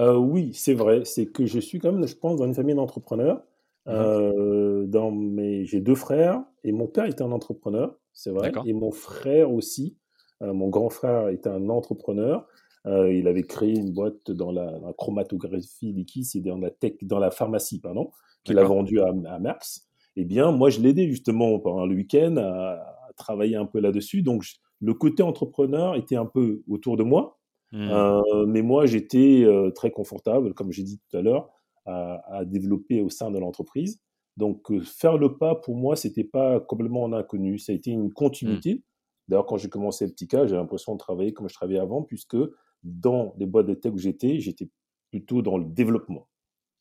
Euh, 0.00 0.16
oui, 0.16 0.52
c'est 0.54 0.74
vrai. 0.74 1.04
C'est 1.04 1.26
que 1.26 1.46
je 1.46 1.60
suis 1.60 1.78
quand 1.78 1.92
même, 1.92 2.06
je 2.06 2.16
pense, 2.16 2.38
dans 2.38 2.46
une 2.46 2.54
famille 2.54 2.74
d'entrepreneurs. 2.74 3.38
Mmh 3.86 3.92
euh, 3.92 4.86
dans 4.86 5.10
mes... 5.10 5.64
J'ai 5.64 5.80
deux 5.80 5.94
frères 5.94 6.42
et 6.64 6.72
mon 6.72 6.86
père 6.86 7.06
était 7.06 7.22
un 7.22 7.32
entrepreneur, 7.32 7.96
c'est 8.12 8.30
vrai. 8.30 8.52
Et 8.66 8.72
mon 8.72 8.90
frère 8.90 9.52
aussi, 9.52 9.96
euh, 10.42 10.52
mon 10.52 10.68
grand 10.68 10.90
frère 10.90 11.28
était 11.28 11.48
un 11.48 11.68
entrepreneur. 11.70 12.46
il 12.86 13.26
avait 13.26 13.42
créé 13.42 13.74
une 13.74 13.92
boîte 13.92 14.30
dans 14.30 14.52
la, 14.52 14.70
chromatographie 14.98 15.92
liquide, 15.92 16.24
c'est 16.24 16.40
dans 16.40 16.58
la 16.58 16.70
tech, 16.70 16.94
dans 17.02 17.18
la 17.18 17.30
pharmacie, 17.30 17.80
pardon, 17.80 18.10
qu'il 18.44 18.58
a 18.58 18.64
vendue 18.64 19.00
à, 19.00 19.08
à 19.08 19.38
Merckx. 19.38 19.86
Eh 20.16 20.24
bien, 20.24 20.50
moi, 20.50 20.70
je 20.70 20.80
l'aidais 20.80 21.08
justement 21.08 21.58
pendant 21.58 21.86
le 21.86 21.94
week-end 21.94 22.36
à, 22.36 22.96
travailler 23.16 23.56
un 23.56 23.66
peu 23.66 23.80
là-dessus. 23.80 24.22
Donc, 24.22 24.44
le 24.80 24.94
côté 24.94 25.22
entrepreneur 25.22 25.94
était 25.96 26.16
un 26.16 26.26
peu 26.26 26.62
autour 26.68 26.96
de 26.96 27.02
moi. 27.02 27.39
Mmh. 27.72 27.88
Euh, 27.90 28.46
mais 28.46 28.62
moi, 28.62 28.86
j'étais 28.86 29.44
euh, 29.44 29.70
très 29.70 29.90
confortable, 29.90 30.54
comme 30.54 30.72
j'ai 30.72 30.82
dit 30.82 30.98
tout 30.98 31.16
à 31.16 31.22
l'heure, 31.22 31.50
à, 31.86 32.44
développer 32.44 33.00
au 33.00 33.08
sein 33.08 33.30
de 33.30 33.38
l'entreprise. 33.38 34.00
Donc, 34.36 34.70
euh, 34.70 34.80
faire 34.80 35.18
le 35.18 35.36
pas, 35.36 35.56
pour 35.56 35.74
moi, 35.74 35.96
c'était 35.96 36.24
pas 36.24 36.60
complètement 36.60 37.02
en 37.02 37.12
inconnu. 37.12 37.58
Ça 37.58 37.72
a 37.72 37.74
été 37.74 37.90
une 37.90 38.12
continuité. 38.12 38.74
Mmh. 38.74 38.82
D'ailleurs, 39.28 39.46
quand 39.46 39.56
j'ai 39.56 39.68
commencé 39.68 40.04
Eptica, 40.04 40.46
j'ai 40.46 40.56
l'impression 40.56 40.92
de 40.94 40.98
travailler 40.98 41.32
comme 41.32 41.48
je 41.48 41.54
travaillais 41.54 41.80
avant, 41.80 42.02
puisque 42.02 42.36
dans 42.82 43.34
les 43.38 43.46
boîtes 43.46 43.66
de 43.66 43.74
tech 43.74 43.92
où 43.92 43.98
j'étais, 43.98 44.40
j'étais 44.40 44.68
plutôt 45.10 45.42
dans 45.42 45.58
le 45.58 45.64
développement. 45.64 46.28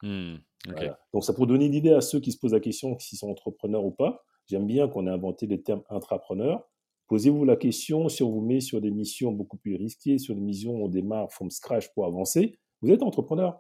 Mmh. 0.04 0.36
Donc, 1.14 1.24
ça 1.24 1.34
pour 1.34 1.48
donner 1.48 1.70
l'idée 1.70 1.94
à 1.94 2.02
ceux 2.02 2.20
qui 2.20 2.32
se 2.32 2.38
posent 2.38 2.54
la 2.54 2.60
question 2.60 2.98
s'ils 3.00 3.18
sont 3.18 3.30
entrepreneurs 3.30 3.86
ou 3.86 3.92
pas. 3.92 4.24
J'aime 4.48 4.66
bien 4.66 4.88
qu'on 4.88 5.08
ait 5.08 5.12
inventé 5.12 5.48
le 5.48 5.62
terme 5.62 5.84
intrapreneur 5.90 6.68
Posez-vous 7.10 7.44
la 7.44 7.56
question, 7.56 8.08
si 8.08 8.22
on 8.22 8.32
vous 8.32 8.42
met 8.42 8.60
sur 8.60 8.82
des 8.82 8.92
missions 8.92 9.32
beaucoup 9.32 9.58
plus 9.58 9.76
risquées, 9.76 10.20
sur 10.20 10.36
des 10.36 10.42
missions 10.42 10.76
où 10.76 10.86
on 10.86 10.88
démarre 10.88 11.32
from 11.32 11.50
scratch 11.50 11.92
pour 11.96 12.06
avancer, 12.06 12.60
vous 12.84 12.92
êtes 12.92 13.02
entrepreneur. 13.02 13.60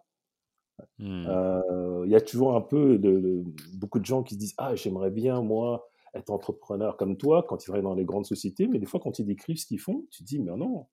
Hmm. 0.99 1.25
Euh, 1.27 2.03
il 2.05 2.11
y 2.11 2.15
a 2.15 2.21
toujours 2.21 2.55
un 2.55 2.61
peu 2.61 2.99
de, 2.99 3.43
beaucoup 3.73 3.99
de 3.99 4.05
gens 4.05 4.21
qui 4.21 4.35
se 4.35 4.39
disent 4.39 4.53
Ah, 4.59 4.75
j'aimerais 4.75 5.09
bien, 5.09 5.41
moi, 5.41 5.89
être 6.13 6.29
entrepreneur 6.29 6.95
comme 6.95 7.17
toi 7.17 7.43
quand 7.49 7.63
ils 7.63 7.65
travaillent 7.65 7.81
dans 7.81 7.95
les 7.95 8.05
grandes 8.05 8.27
sociétés, 8.27 8.67
mais 8.67 8.77
des 8.77 8.85
fois, 8.85 8.99
quand 8.99 9.17
ils 9.17 9.25
décrivent 9.25 9.57
ce 9.57 9.65
qu'ils 9.65 9.79
font, 9.79 10.05
tu 10.11 10.23
te 10.23 10.27
dis 10.27 10.37
Mais 10.37 10.55
non, 10.55 10.85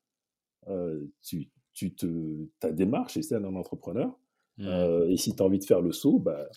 euh, 0.69 1.07
tu, 1.23 1.51
tu 1.75 1.95
te, 1.95 2.49
ta 2.59 2.73
démarche 2.73 3.19
est 3.19 3.23
celle 3.23 3.43
d'un 3.43 3.55
entrepreneur. 3.55 4.19
Hmm. 4.57 4.67
Euh, 4.67 5.11
et 5.11 5.19
si 5.19 5.37
tu 5.37 5.43
as 5.43 5.47
envie 5.47 5.59
de 5.59 5.65
faire 5.65 5.83
le 5.83 5.93
saut, 5.93 6.19
bah, 6.19 6.49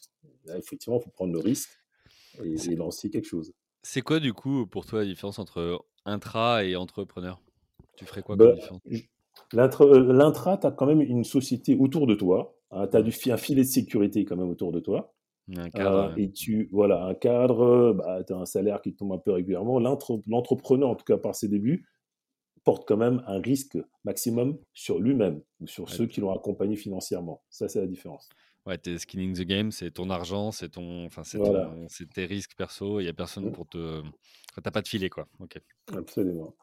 effectivement, 0.55 0.97
il 0.97 1.03
faut 1.03 1.11
prendre 1.11 1.33
le 1.33 1.39
risque 1.39 1.69
et, 2.41 2.55
et 2.71 2.75
lancer 2.77 3.09
quelque 3.09 3.27
chose. 3.27 3.53
C'est 3.91 4.03
quoi, 4.03 4.19
du 4.19 4.33
coup, 4.33 4.67
pour 4.67 4.85
toi, 4.85 4.99
la 4.99 5.05
différence 5.05 5.39
entre 5.39 5.83
intra 6.05 6.63
et 6.63 6.75
entrepreneur? 6.75 7.41
Tu 7.97 8.05
ferais 8.05 8.21
quoi 8.21 8.37
comme 8.37 8.49
bah, 8.49 8.53
différence? 8.53 8.81
euh, 9.81 10.13
L'intra, 10.13 10.59
tu 10.59 10.67
as 10.67 10.71
quand 10.71 10.85
même 10.85 11.01
une 11.01 11.23
société 11.23 11.75
autour 11.75 12.05
de 12.05 12.13
toi. 12.13 12.55
Hein, 12.69 12.87
tu 12.87 12.97
as 12.97 13.01
du, 13.01 13.11
un 13.31 13.37
filet 13.37 13.63
de 13.63 13.67
sécurité 13.67 14.25
quand 14.25 14.37
même 14.37 14.47
autour 14.47 14.71
de 14.71 14.79
toi. 14.79 15.15
Un 15.57 15.71
cadre. 15.71 16.11
Euh, 16.11 16.15
et 16.17 16.31
tu, 16.31 16.69
voilà, 16.71 17.03
un 17.03 17.15
cadre, 17.15 17.93
bah, 17.93 18.23
tu 18.23 18.31
as 18.31 18.37
un 18.37 18.45
salaire 18.45 18.79
qui 18.83 18.93
tombe 18.93 19.11
un 19.11 19.17
peu 19.17 19.31
régulièrement. 19.31 19.79
L'entrepreneur, 19.79 20.89
en 20.89 20.95
tout 20.95 21.05
cas 21.05 21.17
par 21.17 21.33
ses 21.33 21.47
débuts, 21.47 21.87
porte 22.63 22.87
quand 22.87 22.97
même 22.97 23.23
un 23.25 23.41
risque 23.41 23.75
maximum 24.03 24.59
sur 24.71 24.99
lui-même 24.99 25.41
ou 25.61 25.65
sur 25.65 25.89
ceux 25.89 26.05
qui 26.05 26.21
l'ont 26.21 26.31
accompagné 26.31 26.75
financièrement. 26.75 27.41
Ça, 27.49 27.67
c'est 27.67 27.81
la 27.81 27.87
différence. 27.87 28.29
Ouais, 28.69 28.77
t'es 28.77 28.99
skinning 28.99 29.35
the 29.35 29.41
game, 29.41 29.71
c'est 29.71 29.89
ton 29.89 30.11
argent, 30.11 30.51
c'est 30.51 30.69
ton, 30.69 31.07
enfin 31.07 31.23
c'est 31.23 32.07
tes 32.13 32.25
risques 32.27 32.55
perso. 32.55 32.99
Il 32.99 33.05
y 33.05 33.09
a 33.09 33.13
personne 33.13 33.47
mmh. 33.47 33.51
pour 33.51 33.67
te, 33.67 34.03
t'as 34.61 34.69
pas 34.69 34.83
de 34.83 34.87
filet 34.87 35.09
quoi. 35.09 35.27
Ok. 35.39 35.59
Absolument. 35.91 36.53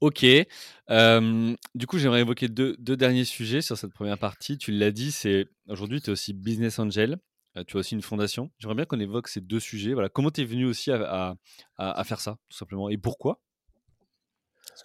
Ok. 0.00 0.24
du 0.24 1.86
coup, 1.86 1.98
j'aimerais 1.98 2.22
évoquer 2.22 2.48
deux, 2.48 2.74
deux, 2.80 2.96
derniers 2.96 3.24
sujets 3.24 3.62
sur 3.62 3.78
cette 3.78 3.92
première 3.92 4.18
partie. 4.18 4.58
Tu 4.58 4.72
l'as 4.72 4.90
dit, 4.90 5.12
c'est 5.12 5.46
aujourd'hui, 5.68 6.00
tu 6.00 6.08
es 6.08 6.12
aussi 6.12 6.32
business 6.32 6.80
angel. 6.80 7.18
Euh, 7.56 7.64
tu 7.64 7.76
as 7.76 7.80
aussi 7.80 7.94
une 7.94 8.02
fondation. 8.02 8.50
J'aimerais 8.58 8.74
bien 8.74 8.84
qu'on 8.84 8.98
évoque 8.98 9.28
ces 9.28 9.40
deux 9.40 9.60
sujets. 9.60 9.92
Voilà, 9.92 10.08
comment 10.08 10.30
tu 10.32 10.40
es 10.40 10.44
venu 10.44 10.64
aussi 10.66 10.90
à, 10.90 11.36
à, 11.76 12.00
à, 12.00 12.04
faire 12.04 12.20
ça, 12.20 12.38
tout 12.48 12.56
simplement, 12.56 12.88
et 12.88 12.98
pourquoi? 12.98 13.40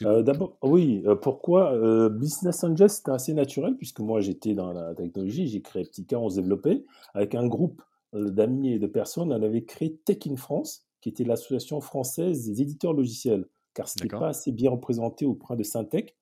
D'abord, 0.01 0.57
oui, 0.63 1.03
pourquoi 1.21 1.77
Business 2.09 2.63
Angel, 2.63 2.89
c'était 2.89 3.11
assez 3.11 3.33
naturel, 3.33 3.75
puisque 3.77 3.99
moi 3.99 4.21
j'étais 4.21 4.53
dans 4.53 4.73
la 4.73 4.95
technologie, 4.95 5.47
j'ai 5.47 5.61
créé 5.61 5.83
Ptica, 5.83 6.19
on 6.19 6.29
se 6.29 6.35
développait. 6.35 6.83
Avec 7.13 7.35
un 7.35 7.47
groupe 7.47 7.81
d'amis 8.13 8.73
et 8.73 8.79
de 8.79 8.87
personnes, 8.87 9.31
on 9.31 9.41
avait 9.41 9.63
créé 9.63 9.95
Tech 10.05 10.19
in 10.27 10.35
France, 10.35 10.85
qui 11.01 11.09
était 11.09 11.23
l'association 11.23 11.81
française 11.81 12.45
des 12.45 12.61
éditeurs 12.61 12.93
logiciels, 12.93 13.45
car 13.73 13.87
ce 13.87 14.01
n'était 14.01 14.15
pas 14.15 14.29
assez 14.29 14.51
bien 14.51 14.71
représenté 14.71 15.25
auprès 15.25 15.55
de 15.55 15.63
Syntec. 15.63 16.15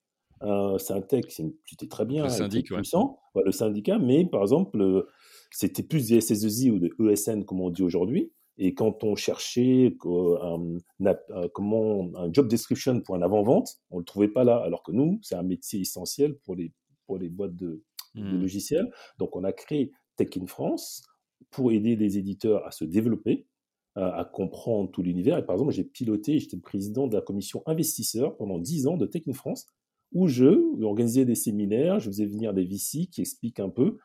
Euh, 0.44 0.78
Syntec, 0.80 1.32
c'était 1.32 1.88
très 1.88 2.06
bien, 2.06 2.24
le, 2.24 2.30
syndic, 2.30 2.72
le 2.72 3.52
syndicat, 3.52 4.00
mais 4.00 4.26
par 4.26 4.42
exemple, 4.42 5.06
c'était 5.52 5.84
plus 5.84 6.08
des 6.08 6.20
SS2I 6.20 6.72
ou 6.72 6.80
des 6.80 6.92
ESN, 7.12 7.46
comme 7.46 7.62
on 7.62 7.70
dit 7.70 7.84
aujourd'hui. 7.84 8.32
Et 8.58 8.74
quand 8.74 9.04
on 9.04 9.16
cherchait 9.16 9.96
un, 10.04 11.48
comment, 11.54 12.12
un 12.16 12.32
job 12.32 12.48
description 12.48 13.00
pour 13.02 13.16
un 13.16 13.22
avant-vente, 13.22 13.80
on 13.90 13.96
ne 13.96 14.02
le 14.02 14.06
trouvait 14.06 14.28
pas 14.28 14.44
là. 14.44 14.58
Alors 14.58 14.84
que 14.84 14.92
nous, 14.92 15.20
c'est 15.22 15.36
un 15.36 15.44
métier 15.44 15.82
essentiel 15.82 16.36
pour 16.40 16.56
les, 16.56 16.74
pour 17.08 17.18
les 17.18 17.30
boîtes 17.30 17.56
de, 17.56 17.84
mmh. 18.16 18.40
logiciels. 18.40 18.92
Donc, 19.18 19.36
on 19.36 19.44
a 19.44 19.54
créé 19.54 19.92
Tech 20.16 20.30
in 20.38 20.46
France 20.46 21.04
pour 21.50 21.72
aider 21.72 21.96
les 21.96 22.18
éditeurs 22.18 22.66
à 22.66 22.72
se 22.72 22.86
développer, 22.86 23.48
à, 23.96 24.30
comprendre 24.32 24.92
tout 24.92 25.02
l'univers. 25.02 25.38
Et 25.38 25.46
par 25.46 25.56
exemple, 25.56 25.74
j'ai 25.74 25.84
piloté, 25.84 26.40
j'étais 26.40 26.56
le 26.56 26.62
président 26.62 27.08
de 27.08 27.16
la 27.16 27.22
commission 27.22 27.64
investisseurs 27.66 28.38
pendant 28.38 28.60
10 28.60 28.88
ans 28.88 28.98
de 28.98 29.06
Tech 29.06 29.24
in 29.28 29.34
France, 29.34 29.66
où 30.14 30.28
je 30.28 30.84
organisais 30.84 31.26
des 31.26 31.36
séminaires, 31.36 32.00
je 32.00 32.08
faisais 32.08 32.26
venir 32.26 32.54
des 32.54 32.66
VC 32.66 33.08
qui 33.12 33.22
expliquent 33.22 33.60
un 33.60 33.70
peu, 33.70 33.98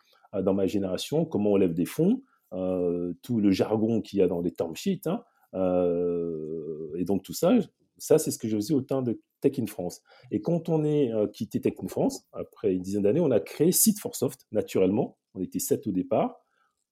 dans 0.42 0.54
ma 0.54 0.66
génération, 0.66 1.24
comment 1.24 1.52
on 1.52 1.56
lève 1.56 1.74
des 1.74 1.84
fonds, 1.84 2.22
tout 2.50 3.40
le 3.40 3.50
jargon 3.50 4.00
qu'il 4.00 4.18
y 4.18 4.22
a 4.22 4.28
dans 4.28 4.40
les 4.40 4.52
term 4.52 4.74
sheets. 4.74 5.06
Hein, 5.06 5.22
euh, 5.54 6.94
et 6.96 7.04
donc 7.04 7.22
tout 7.22 7.32
ça, 7.32 7.56
ça 7.96 8.18
c'est 8.18 8.30
ce 8.30 8.38
que 8.38 8.48
je 8.48 8.56
faisais 8.56 8.74
au 8.74 8.82
temps 8.82 9.02
de 9.02 9.20
Tech 9.40 9.58
in 9.58 9.66
France. 9.66 10.02
Et 10.30 10.40
quand 10.40 10.68
on 10.68 10.84
est 10.84 11.12
euh, 11.12 11.26
quitté 11.26 11.60
Tech 11.60 11.74
in 11.82 11.88
France, 11.88 12.26
après 12.32 12.74
une 12.74 12.82
dizaine 12.82 13.02
d'années, 13.02 13.20
on 13.20 13.30
a 13.30 13.40
créé 13.40 13.72
Site 13.72 13.98
for 14.00 14.14
Soft, 14.14 14.46
naturellement. 14.52 15.18
On 15.34 15.40
était 15.40 15.58
sept 15.58 15.86
au 15.86 15.92
départ, 15.92 16.40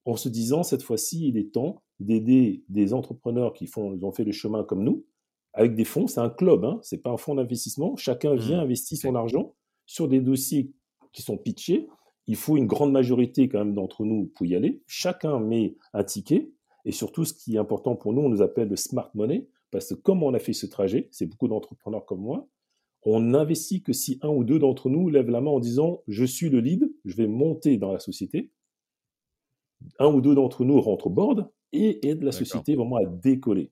en 0.05 0.17
se 0.17 0.29
disant 0.29 0.63
cette 0.63 0.83
fois-ci, 0.83 1.29
il 1.29 1.39
est 1.39 1.53
temps 1.53 1.83
d'aider 2.01 2.65
des 2.69 2.93
entrepreneurs 2.93 3.53
qui 3.53 3.67
font, 3.67 3.99
ont 4.03 4.13
fait 4.13 4.25
le 4.25 4.33
chemin 4.33 4.65
comme 4.65 4.85
nous, 4.85 5.05
avec 5.53 5.75
des 5.75 5.85
fonds. 5.85 6.07
C'est 6.07 6.21
un 6.21 6.31
club, 6.31 6.65
hein, 6.65 6.79
c'est 6.83 7.03
pas 7.03 7.11
un 7.11 7.17
fonds 7.17 7.35
d'investissement. 7.35 7.97
Chacun 7.97 8.35
vient 8.35 8.59
mmh. 8.59 8.65
investir 8.65 8.99
son 8.99 9.15
argent 9.15 9.55
sur 9.87 10.09
des 10.09 10.21
dossiers 10.21 10.73
qui 11.13 11.23
sont 11.23 11.39
pitchés 11.39 11.89
il 12.27 12.37
faut 12.37 12.57
une 12.57 12.67
grande 12.67 12.93
majorité 12.93 13.49
quand 13.49 13.59
même 13.59 13.75
d'entre 13.75 14.05
nous 14.05 14.27
pour 14.35 14.47
y 14.47 14.55
aller. 14.55 14.83
Chacun 14.87 15.39
met 15.41 15.77
un 15.93 16.05
ticket. 16.05 16.51
Et 16.85 16.93
surtout, 16.93 17.25
ce 17.25 17.33
qui 17.33 17.57
est 17.57 17.59
important 17.59 17.97
pour 17.97 18.13
nous, 18.13 18.23
on 18.23 18.29
nous 18.29 18.43
appelle 18.43 18.69
le 18.69 18.77
smart 18.77 19.11
money, 19.15 19.49
parce 19.71 19.89
que 19.89 19.95
comme 19.95 20.23
on 20.23 20.35
a 20.35 20.39
fait 20.39 20.53
ce 20.53 20.67
trajet, 20.67 21.09
c'est 21.13 21.27
beaucoup 21.27 21.49
d'entrepreneurs 21.49 22.05
comme 22.05 22.21
moi, 22.21 22.47
on 23.03 23.21
n'investit 23.21 23.83
que 23.83 23.93
si 23.93 24.19
un 24.23 24.29
ou 24.29 24.45
deux 24.45 24.59
d'entre 24.59 24.89
nous 24.89 25.09
lèvent 25.09 25.31
la 25.31 25.41
main 25.41 25.51
en 25.51 25.61
disant 25.61 26.03
je 26.09 26.25
suis 26.25 26.49
le 26.49 26.61
lead, 26.61 26.91
je 27.05 27.17
vais 27.17 27.27
monter 27.27 27.77
dans 27.77 27.93
la 27.93 27.99
société. 27.99 28.51
Un 29.99 30.07
ou 30.07 30.21
deux 30.21 30.35
d'entre 30.35 30.65
nous 30.65 30.81
rentrent 30.81 31.09
au 31.09 31.11
board 31.11 31.51
et 31.73 32.07
aident 32.09 32.23
la 32.23 32.33
société 32.33 32.77
vraiment 32.77 32.97
à 32.97 33.05
décoller. 33.05 33.71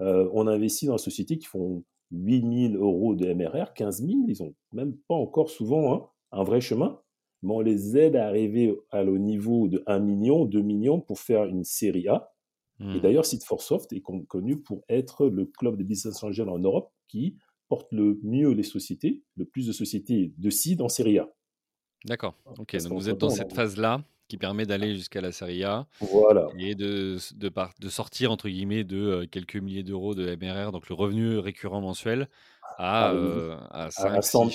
Euh, 0.00 0.28
on 0.32 0.46
investit 0.46 0.86
dans 0.86 0.92
la 0.92 0.98
société 0.98 1.38
qui 1.38 1.46
font 1.46 1.84
8 2.10 2.70
000 2.72 2.82
euros 2.82 3.14
de 3.14 3.32
MRR, 3.32 3.74
15 3.74 4.04
000, 4.04 4.12
ils 4.28 4.42
n'ont 4.42 4.54
même 4.72 4.96
pas 5.08 5.14
encore 5.14 5.50
souvent 5.50 5.94
hein, 5.94 6.06
un 6.32 6.42
vrai 6.42 6.60
chemin 6.60 7.00
mais 7.42 7.52
on 7.52 7.60
les 7.60 7.96
aide 7.96 8.16
à 8.16 8.26
arriver 8.26 8.74
au 8.92 9.18
niveau 9.18 9.68
de 9.68 9.82
1 9.86 9.98
million, 10.00 10.44
2 10.44 10.60
millions 10.60 11.00
pour 11.00 11.18
faire 11.18 11.44
une 11.44 11.64
série 11.64 12.08
A. 12.08 12.32
Et 12.80 12.84
hmm. 12.84 13.00
d'ailleurs, 13.00 13.24
Site 13.24 13.44
for 13.44 13.62
Soft 13.62 13.92
est 13.92 14.02
connu 14.02 14.60
pour 14.60 14.84
être 14.88 15.28
le 15.28 15.46
club 15.46 15.76
des 15.76 15.84
business 15.84 16.22
angels 16.22 16.48
en 16.48 16.58
Europe 16.58 16.92
qui 17.08 17.36
porte 17.68 17.90
le 17.90 18.20
mieux 18.22 18.50
les 18.50 18.62
sociétés, 18.62 19.22
le 19.36 19.44
plus 19.44 19.66
de 19.66 19.72
sociétés 19.72 20.34
de 20.36 20.50
seed 20.50 20.82
en 20.82 20.88
série 20.88 21.18
A. 21.18 21.28
D'accord. 22.04 22.36
Ok, 22.58 22.76
donc 22.76 22.92
vous 22.92 23.08
êtes 23.08 23.18
dans 23.18 23.30
cette 23.30 23.52
phase-là 23.52 24.04
qui 24.28 24.36
permet 24.36 24.66
d'aller 24.66 24.94
jusqu'à 24.94 25.20
la 25.20 25.32
série 25.32 25.64
A 25.64 25.86
voilà. 26.00 26.48
et 26.58 26.74
de, 26.74 27.16
de, 27.36 27.50
de, 27.80 27.88
sortir 27.88 28.32
entre 28.32 28.48
guillemets 28.48 28.84
de 28.84 28.96
euh, 28.96 29.26
quelques 29.30 29.56
milliers 29.56 29.82
d'euros 29.82 30.14
de 30.14 30.36
MRR, 30.36 30.72
donc 30.72 30.88
le 30.88 30.94
revenu 30.94 31.38
récurrent 31.38 31.80
mensuel, 31.80 32.28
à, 32.78 33.12
à, 33.70 33.90
100, 33.90 34.50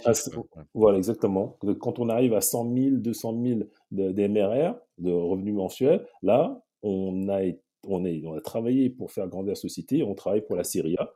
Voilà, 0.74 0.98
exactement. 0.98 1.58
Quand 1.80 1.98
on 2.00 2.10
arrive 2.10 2.34
à 2.34 2.42
100 2.42 2.74
000, 2.76 2.96
200 2.98 3.42
000 3.44 3.60
de, 3.92 4.12
de 4.12 4.28
MRR, 4.28 4.76
de 5.00 5.12
revenus 5.12 5.56
mensuels, 5.56 6.06
là, 6.22 6.62
on 6.84 7.30
a, 7.30 7.42
on, 7.88 8.06
est, 8.06 8.24
on 8.26 8.36
a 8.36 8.42
travaillé 8.42 8.90
pour 8.90 9.12
faire 9.12 9.28
grandir 9.28 9.52
la 9.52 9.56
société, 9.56 10.04
on 10.04 10.14
travaille 10.14 10.42
pour 10.42 10.56
la 10.56 10.64
série 10.64 10.98
A, 10.98 11.12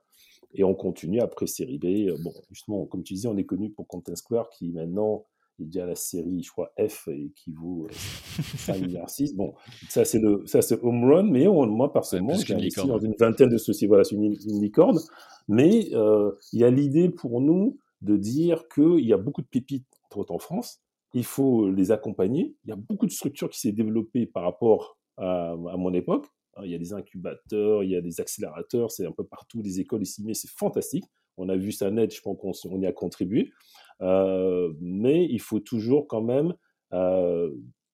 et 0.54 0.64
on 0.64 0.74
continue 0.74 1.20
après 1.20 1.48
série 1.48 1.78
B. 1.78 2.10
Bon, 2.24 2.34
justement, 2.50 2.86
comme 2.86 3.04
tu 3.04 3.14
disais, 3.14 3.28
on 3.28 3.38
est 3.38 3.46
connu 3.46 3.70
pour 3.70 3.88
Content 3.88 4.16
Square, 4.16 4.50
qui 4.50 4.72
maintenant 4.72 5.26
il 5.60 5.74
y 5.74 5.80
a 5.80 5.86
la 5.86 5.96
série, 5.96 6.44
je 6.44 6.52
crois, 6.52 6.72
F 6.78 7.10
qui 7.36 7.52
vaut 7.54 7.88
5 8.58 8.82
milliards 8.82 9.10
6. 9.10 9.36
Bon, 9.36 9.54
ça 9.90 10.06
c'est 10.06 10.20
le, 10.20 10.44
ça 10.46 10.62
c'est 10.62 10.82
home 10.84 11.04
run, 11.04 11.24
mais 11.24 11.46
moi 11.48 11.92
personnellement, 11.92 12.36
j'ai 12.36 12.54
investi 12.54 12.88
dans 12.88 13.00
une 13.00 13.16
vingtaine 13.20 13.50
de 13.50 13.58
sociétés. 13.58 13.88
Voilà, 13.88 14.04
c'est 14.04 14.16
une, 14.16 14.62
licorne. 14.62 15.00
Mais 15.48 15.90
euh, 15.94 16.32
il 16.54 16.60
y 16.60 16.64
a 16.64 16.70
l'idée 16.70 17.10
pour 17.10 17.42
nous 17.42 17.78
de 18.02 18.18
dire 18.18 18.68
qu'il 18.68 19.06
y 19.06 19.14
a 19.14 19.18
beaucoup 19.18 19.42
de 19.42 19.48
pépites 19.48 19.86
en 20.30 20.40
France. 20.40 20.82
Il 21.14 21.26
faut 21.26 21.70
les 21.70 21.92
accompagner. 21.92 22.56
Il 22.64 22.70
y 22.70 22.74
a 22.74 22.78
beaucoup 22.78 23.06
de 23.06 23.12
structures 23.12 23.50
qui 23.50 23.60
s'est 23.60 23.72
développées 23.72 24.26
par 24.26 24.44
rapport 24.44 24.98
à, 25.18 25.52
à 25.52 25.78
mon 25.78 25.94
époque. 25.94 26.26
Il 26.64 26.72
y 26.72 26.76
a 26.76 26.78
des 26.78 26.94
incubateurs, 26.94 27.84
il 27.84 27.92
y 27.92 27.98
a 27.98 28.02
des 28.02 28.22
accélérateurs, 28.22 28.90
c'est 28.90 29.06
un 29.06 29.12
peu 29.12 29.26
partout, 29.26 29.62
des 29.62 29.82
écoles 29.82 30.04
ici, 30.04 30.24
mais 30.24 30.34
c'est 30.34 30.50
fantastique. 30.50 31.04
On 31.38 31.50
a 31.50 31.58
vu 31.58 31.74
ça 31.74 31.92
net, 31.92 32.16
je 32.16 32.22
pense 32.22 32.62
qu'on 32.62 32.80
y 32.80 32.86
a 32.86 32.94
contribué. 32.94 33.52
Euh, 34.02 34.74
mais 34.80 35.26
il 35.26 35.40
faut 35.40 35.60
toujours 35.60 36.08
quand 36.08 36.22
même 36.22 36.54
euh, 36.94 37.52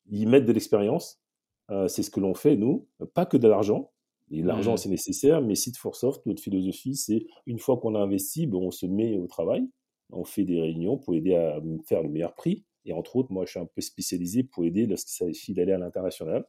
y 0.09 0.25
mettre 0.25 0.45
de 0.45 0.51
l'expérience. 0.51 1.21
Euh, 1.69 1.87
c'est 1.87 2.03
ce 2.03 2.09
que 2.09 2.19
l'on 2.19 2.33
fait, 2.33 2.55
nous. 2.55 2.87
Pas 3.13 3.25
que 3.25 3.37
de 3.37 3.47
l'argent. 3.47 3.91
Et 4.31 4.41
l'argent, 4.41 4.75
mmh. 4.75 4.77
c'est 4.77 4.89
nécessaire, 4.89 5.41
mais 5.41 5.55
Site 5.55 5.77
for 5.77 5.95
Soft, 5.95 6.25
notre 6.25 6.41
philosophie, 6.41 6.95
c'est 6.95 7.25
une 7.45 7.59
fois 7.59 7.77
qu'on 7.77 7.95
a 7.95 7.99
investi, 7.99 8.47
ben, 8.47 8.59
on 8.59 8.71
se 8.71 8.85
met 8.85 9.17
au 9.17 9.27
travail, 9.27 9.67
on 10.09 10.23
fait 10.23 10.45
des 10.45 10.61
réunions 10.61 10.97
pour 10.97 11.15
aider 11.15 11.35
à 11.35 11.59
faire 11.85 12.01
le 12.01 12.07
meilleur 12.07 12.33
prix. 12.33 12.63
Et 12.85 12.93
entre 12.93 13.17
autres, 13.17 13.31
moi, 13.31 13.45
je 13.45 13.51
suis 13.51 13.59
un 13.59 13.65
peu 13.65 13.81
spécialisé 13.81 14.43
pour 14.43 14.63
aider 14.63 14.85
lorsqu'il 14.85 15.13
s'agit 15.13 15.53
d'aller 15.53 15.73
à 15.73 15.77
l'international, 15.77 16.45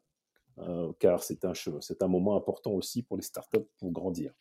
car 1.00 1.24
c'est 1.24 1.44
un, 1.44 1.54
c'est 1.80 2.02
un 2.02 2.08
moment 2.08 2.36
important 2.36 2.70
aussi 2.70 3.02
pour 3.02 3.16
les 3.16 3.22
startups 3.24 3.66
pour 3.78 3.90
grandir. 3.90 4.32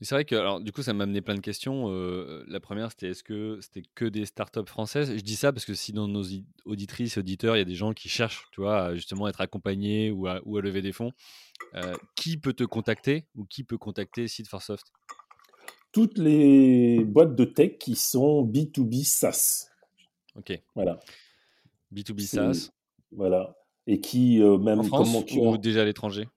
C'est 0.00 0.14
vrai 0.14 0.24
que, 0.24 0.36
alors, 0.36 0.60
du 0.60 0.70
coup, 0.70 0.82
ça 0.82 0.92
m'a 0.92 1.04
amené 1.04 1.20
plein 1.20 1.34
de 1.34 1.40
questions. 1.40 1.88
la 2.46 2.60
première, 2.60 2.90
c'était 2.90 3.08
est-ce 3.08 3.24
que 3.24 3.58
c'était 3.60 3.82
que 3.96 4.04
des 4.04 4.26
startups 4.26 4.66
françaises? 4.66 5.12
Je 5.12 5.22
dis 5.22 5.34
ça 5.34 5.52
parce 5.52 5.64
que 5.64 5.74
si 5.74 5.92
dans 5.92 6.06
nos 6.06 6.22
auditrices 6.64 7.16
et 7.16 7.20
auditeurs, 7.20 7.56
il 7.56 7.58
y 7.58 7.62
a 7.62 7.64
des 7.64 7.74
gens 7.74 7.92
qui 7.92 8.08
cherchent, 8.08 8.44
tu 8.52 8.60
vois, 8.60 8.84
à 8.84 8.94
justement 8.94 9.26
être 9.26 9.40
accompagnés 9.40 10.12
ou 10.12 10.28
à, 10.28 10.40
ou 10.44 10.56
à 10.56 10.60
lever 10.60 10.82
des 10.82 10.92
fonds, 10.92 11.10
qui 12.14 12.36
peut 12.36 12.52
te 12.52 12.62
contacter 12.62 13.26
ou 13.34 13.44
qui 13.44 13.64
peut 13.64 13.78
contacter 13.78 14.28
Seed 14.28 14.46
for 14.46 14.62
Soft 14.62 14.86
Toutes 15.90 16.16
les 16.18 17.04
boîtes 17.04 17.34
de 17.34 17.44
tech 17.44 17.78
qui 17.78 17.96
sont 17.96 18.46
B2B 18.46 19.04
SaaS. 19.04 19.68
Ok. 20.36 20.52
Voilà. 20.76 21.00
B2B 21.92 22.20
SaaS. 22.20 22.70
Voilà. 23.10 23.56
Et 23.88 24.00
qui, 24.00 24.38
même. 24.38 24.78
En 24.78 24.84
France 24.84 25.24
ou 25.32 25.58
déjà 25.58 25.82
à 25.82 25.84
l'étranger? 25.84 26.28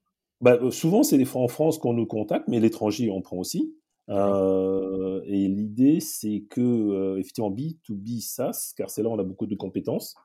Bah, 0.41 0.58
euh, 0.62 0.71
souvent, 0.71 1.04
c'est 1.04 1.23
en 1.36 1.47
France 1.47 1.77
qu'on 1.77 1.93
nous 1.93 2.08
contacte, 2.08 2.47
mais 2.47 2.60
l'étranger, 2.60 3.10
on 3.12 3.21
prend 3.21 3.38
aussi. 3.38 3.75
Euh, 4.10 5.21
et 5.25 5.47
l'idée, 5.47 5.99
c'est 5.99 6.45
que, 6.49 6.62
euh, 6.62 7.19
effectivement, 7.19 7.51
B2B 7.51 8.21
SaaS, 8.21 8.73
car 8.75 8.89
c'est 8.89 9.04
là 9.04 9.10
où 9.10 9.13
on 9.13 9.19
a 9.19 9.23
beaucoup 9.23 9.45
de 9.45 9.56
compétences. 9.56 10.15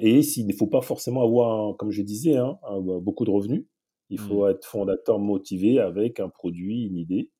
et 0.00 0.22
s'il 0.22 0.46
ne 0.46 0.52
faut 0.52 0.66
pas 0.66 0.82
forcément 0.82 1.22
avoir, 1.22 1.76
comme 1.76 1.90
je 1.90 2.02
disais, 2.02 2.36
hein, 2.36 2.58
beaucoup 3.00 3.24
de 3.24 3.30
revenus. 3.30 3.64
Il 4.10 4.18
faut 4.18 4.44
mmh. 4.44 4.50
être 4.50 4.66
fondateur 4.66 5.18
motivé 5.18 5.78
avec 5.78 6.20
un 6.20 6.28
produit, 6.28 6.84
une 6.84 6.96
idée. 6.98 7.30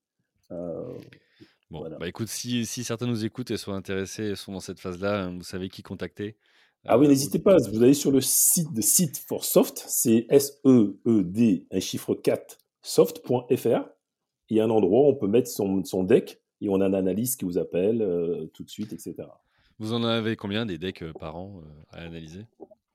bon, 1.70 1.90
bah 1.98 2.08
écoute, 2.08 2.28
si, 2.28 2.64
si, 2.64 2.84
certains 2.84 3.06
nous 3.06 3.24
écoutent 3.24 3.50
et 3.50 3.58
sont 3.58 3.72
intéressés, 3.72 4.34
sont 4.36 4.52
dans 4.52 4.60
cette 4.60 4.80
phase-là, 4.80 5.28
vous 5.28 5.42
savez 5.42 5.68
qui 5.68 5.82
contacter. 5.82 6.36
Ah 6.84 6.98
oui, 6.98 7.06
euh, 7.06 7.08
n'hésitez 7.08 7.38
pas, 7.38 7.56
vous 7.58 7.82
allez 7.82 7.94
sur 7.94 8.10
le 8.10 8.20
site 8.20 8.72
de 8.72 8.80
Site 8.80 9.18
for 9.18 9.44
Soft, 9.44 9.84
c'est 9.86 10.26
S-E-E-D, 10.28 11.66
un 11.70 11.80
chiffre 11.80 12.14
4, 12.14 12.58
soft.fr. 12.82 13.88
Il 14.48 14.56
y 14.56 14.60
a 14.60 14.64
un 14.64 14.70
endroit 14.70 15.02
où 15.02 15.10
on 15.10 15.14
peut 15.14 15.28
mettre 15.28 15.48
son, 15.48 15.84
son 15.84 16.02
deck 16.02 16.42
et 16.60 16.68
on 16.68 16.80
a 16.80 16.86
un 16.86 16.92
analyste 16.92 17.38
qui 17.38 17.44
vous 17.44 17.58
appelle 17.58 18.02
euh, 18.02 18.46
tout 18.52 18.64
de 18.64 18.70
suite, 18.70 18.92
etc. 18.92 19.14
Vous 19.78 19.92
en 19.92 20.02
avez 20.02 20.36
combien 20.36 20.66
des 20.66 20.78
decks 20.78 21.02
euh, 21.02 21.12
par 21.12 21.36
an 21.36 21.62
à 21.92 21.98
analyser? 21.98 22.46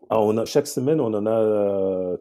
Ah, 0.09 0.21
on 0.21 0.37
a, 0.37 0.45
Chaque 0.45 0.67
semaine, 0.67 0.99
on 0.99 1.13
en 1.13 1.25
a 1.25 2.17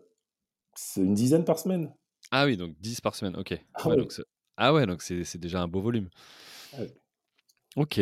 une 0.97 1.15
dizaine 1.15 1.45
par 1.45 1.59
semaine. 1.59 1.93
Ah 2.31 2.47
oui, 2.47 2.57
donc 2.57 2.75
10 2.81 3.01
par 3.01 3.15
semaine, 3.15 3.37
ok. 3.37 3.59
Ah, 3.75 3.89
ouais, 3.89 3.97
Donc 3.97 4.13
ah 4.57 4.73
ouais, 4.73 4.85
c'est 5.01 5.39
déjà 5.39 5.61
un 5.61 5.69
beau 5.69 5.81
volume. 5.81 6.09
Ah 6.75 6.83
ok. 7.77 8.01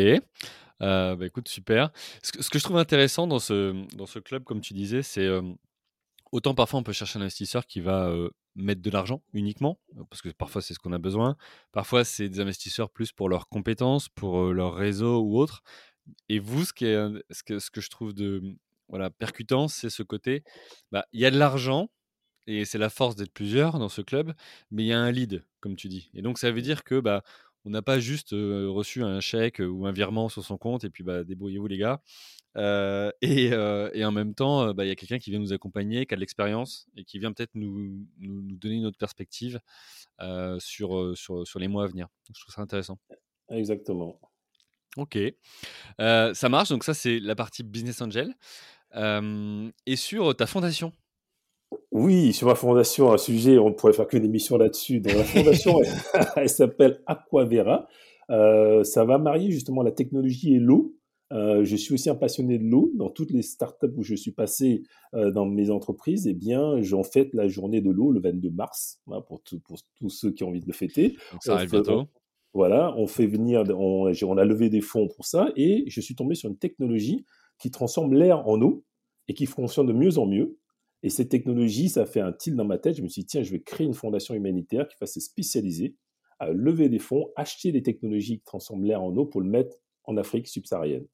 Euh, 0.82 1.16
bah, 1.16 1.26
écoute, 1.26 1.48
super. 1.48 1.90
Ce 2.22 2.32
que, 2.32 2.58
je 2.58 2.64
trouve 2.64 2.78
intéressant 2.78 3.26
dans 3.26 3.38
ce, 3.38 3.72
dans 3.96 4.06
ce 4.06 4.18
club, 4.18 4.44
comme 4.44 4.60
tu 4.60 4.74
disais, 4.74 5.02
c'est 5.02 5.28
autant 6.32 6.54
parfois 6.54 6.80
on 6.80 6.82
peut 6.82 6.92
chercher 6.92 7.18
un 7.18 7.22
investisseur 7.22 7.66
qui 7.66 7.80
va 7.80 8.12
mettre 8.56 8.82
de 8.82 8.90
l'argent 8.90 9.22
uniquement, 9.32 9.78
parce 10.10 10.20
que 10.20 10.28
parfois 10.30 10.62
c'est 10.62 10.74
ce 10.74 10.78
qu'on 10.78 10.92
a 10.92 10.98
besoin. 10.98 11.36
Parfois 11.72 12.04
c'est 12.04 12.28
des 12.28 12.40
investisseurs 12.40 12.90
plus 12.90 13.12
pour 13.12 13.28
leurs 13.28 13.48
compétences, 13.48 14.08
pour 14.08 14.52
leur 14.52 14.74
réseau 14.74 15.20
ou 15.20 15.38
autre. 15.38 15.62
Et 16.28 16.38
vous, 16.38 16.64
ce, 16.64 16.72
qui 16.72 16.86
est, 16.86 17.08
ce, 17.30 17.42
que, 17.42 17.58
ce 17.58 17.70
que 17.70 17.80
je 17.80 17.88
trouve 17.88 18.14
de 18.14 18.42
voilà, 18.88 19.10
percutant, 19.10 19.68
c'est 19.68 19.90
ce 19.90 20.02
côté, 20.02 20.44
bah, 20.92 21.06
il 21.12 21.20
y 21.20 21.26
a 21.26 21.30
de 21.30 21.38
l'argent, 21.38 21.88
et 22.46 22.64
c'est 22.64 22.78
la 22.78 22.90
force 22.90 23.16
d'être 23.16 23.32
plusieurs 23.32 23.78
dans 23.78 23.88
ce 23.88 24.02
club, 24.02 24.34
mais 24.70 24.84
il 24.84 24.86
y 24.86 24.92
a 24.92 25.00
un 25.00 25.10
lead, 25.10 25.44
comme 25.60 25.76
tu 25.76 25.88
dis. 25.88 26.10
Et 26.14 26.22
donc 26.22 26.38
ça 26.38 26.50
veut 26.50 26.62
dire 26.62 26.84
que 26.84 27.00
bah, 27.00 27.22
on 27.64 27.70
n'a 27.70 27.82
pas 27.82 27.98
juste 27.98 28.30
reçu 28.32 29.02
un 29.02 29.20
chèque 29.20 29.60
ou 29.60 29.86
un 29.86 29.92
virement 29.92 30.28
sur 30.28 30.44
son 30.44 30.58
compte 30.58 30.84
et 30.84 30.90
puis 30.90 31.02
bah, 31.04 31.24
débrouillez-vous 31.24 31.66
les 31.66 31.78
gars. 31.78 32.02
et, 33.22 33.46
et, 33.46 34.04
en 34.04 34.12
même 34.12 34.34
temps, 34.34 34.72
bah, 34.74 34.84
il 34.84 34.88
y 34.88 34.90
a 34.90 34.94
quelqu'un 34.94 35.18
qui 35.18 35.30
vient 35.30 35.40
nous 35.40 35.52
accompagner, 35.52 36.06
qui 36.06 36.14
a 36.14 36.16
de 36.16 36.20
l'expérience 36.20 36.86
et 36.96 37.04
qui 37.04 37.18
vient 37.18 37.32
peut-être 37.32 37.54
nous, 37.54 38.06
nous, 38.18 38.56
donner 38.56 38.76
une 38.76 38.86
autre 38.86 38.98
perspective 38.98 39.60
sur, 40.58 41.16
sur, 41.16 41.46
sur, 41.46 41.58
les 41.58 41.68
mois 41.68 41.84
à 41.84 41.86
venir. 41.86 42.06
Je 42.32 42.40
trouve 42.40 42.54
ça 42.54 42.62
intéressant. 42.62 42.98
Exactement. 43.50 44.20
Ok, 44.96 45.18
ça 45.98 46.48
marche. 46.48 46.68
Donc 46.68 46.84
ça, 46.84 46.94
c'est 46.94 47.18
la 47.18 47.34
partie 47.34 47.64
Business 47.64 48.00
Angel. 48.00 48.34
et 48.94 49.96
sur 49.96 50.36
ta 50.36 50.46
fondation 50.46 50.92
oui, 51.92 52.32
sur 52.32 52.48
ma 52.48 52.54
fondation, 52.54 53.12
un 53.12 53.18
sujet, 53.18 53.58
on 53.58 53.72
pourrait 53.72 53.92
faire 53.92 54.06
qu'une 54.06 54.24
émission 54.24 54.56
là-dessus. 54.56 55.00
Donc, 55.00 55.14
la 55.14 55.24
fondation, 55.24 55.80
elle, 56.36 56.48
s'appelle 56.48 57.00
Aquavera. 57.06 57.88
Euh, 58.30 58.84
ça 58.84 59.04
va 59.04 59.18
marier 59.18 59.50
justement 59.50 59.82
la 59.82 59.92
technologie 59.92 60.54
et 60.54 60.58
l'eau. 60.58 60.96
Euh, 61.32 61.64
je 61.64 61.76
suis 61.76 61.94
aussi 61.94 62.10
un 62.10 62.14
passionné 62.14 62.58
de 62.58 62.64
l'eau. 62.64 62.90
Dans 62.94 63.10
toutes 63.10 63.30
les 63.30 63.42
startups 63.42 63.92
où 63.96 64.02
je 64.02 64.14
suis 64.14 64.32
passé 64.32 64.82
euh, 65.14 65.30
dans 65.30 65.46
mes 65.46 65.70
entreprises, 65.70 66.26
eh 66.26 66.34
bien, 66.34 66.80
j'en 66.82 67.02
fête 67.02 67.32
la 67.34 67.48
journée 67.48 67.80
de 67.80 67.90
l'eau 67.90 68.12
le 68.12 68.20
22 68.20 68.50
mars, 68.50 69.00
pour, 69.06 69.42
pour, 69.64 69.78
tous 69.98 70.08
ceux 70.10 70.32
qui 70.32 70.44
ont 70.44 70.48
envie 70.48 70.60
de 70.60 70.66
le 70.66 70.72
fêter. 70.72 71.16
ça 71.40 71.54
arrive 71.54 71.70
bientôt. 71.70 72.04
Voilà, 72.52 72.94
on 72.96 73.08
fait 73.08 73.26
venir, 73.26 73.64
on, 73.76 74.12
on 74.22 74.36
a 74.36 74.44
levé 74.44 74.68
des 74.68 74.80
fonds 74.80 75.08
pour 75.08 75.26
ça, 75.26 75.48
et 75.56 75.82
je 75.88 76.00
suis 76.00 76.14
tombé 76.14 76.36
sur 76.36 76.48
une 76.48 76.56
technologie 76.56 77.24
qui 77.58 77.72
transforme 77.72 78.14
l'air 78.14 78.46
en 78.46 78.60
eau 78.62 78.84
et 79.26 79.34
qui 79.34 79.46
fonctionne 79.46 79.86
de 79.86 79.92
mieux 79.92 80.18
en 80.18 80.26
mieux. 80.26 80.56
Et 81.04 81.10
cette 81.10 81.28
technologie, 81.28 81.90
ça 81.90 82.06
fait 82.06 82.20
un 82.20 82.32
tilt 82.32 82.56
dans 82.56 82.64
ma 82.64 82.78
tête. 82.78 82.96
Je 82.96 83.02
me 83.02 83.08
suis 83.08 83.22
dit, 83.22 83.26
tiens, 83.26 83.42
je 83.42 83.50
vais 83.50 83.60
créer 83.60 83.86
une 83.86 83.92
fondation 83.92 84.34
humanitaire 84.34 84.88
qui 84.88 84.96
va 84.98 85.06
se 85.06 85.20
spécialiser 85.20 85.96
à 86.38 86.50
lever 86.50 86.88
des 86.88 86.98
fonds, 86.98 87.30
acheter 87.36 87.72
des 87.72 87.82
technologies 87.82 88.38
qui 88.38 88.44
transforment 88.44 88.84
l'air 88.84 89.02
en 89.02 89.14
eau 89.14 89.26
pour 89.26 89.42
le 89.42 89.46
mettre 89.46 89.76
en 90.04 90.16
Afrique 90.16 90.48
subsaharienne. 90.48 91.06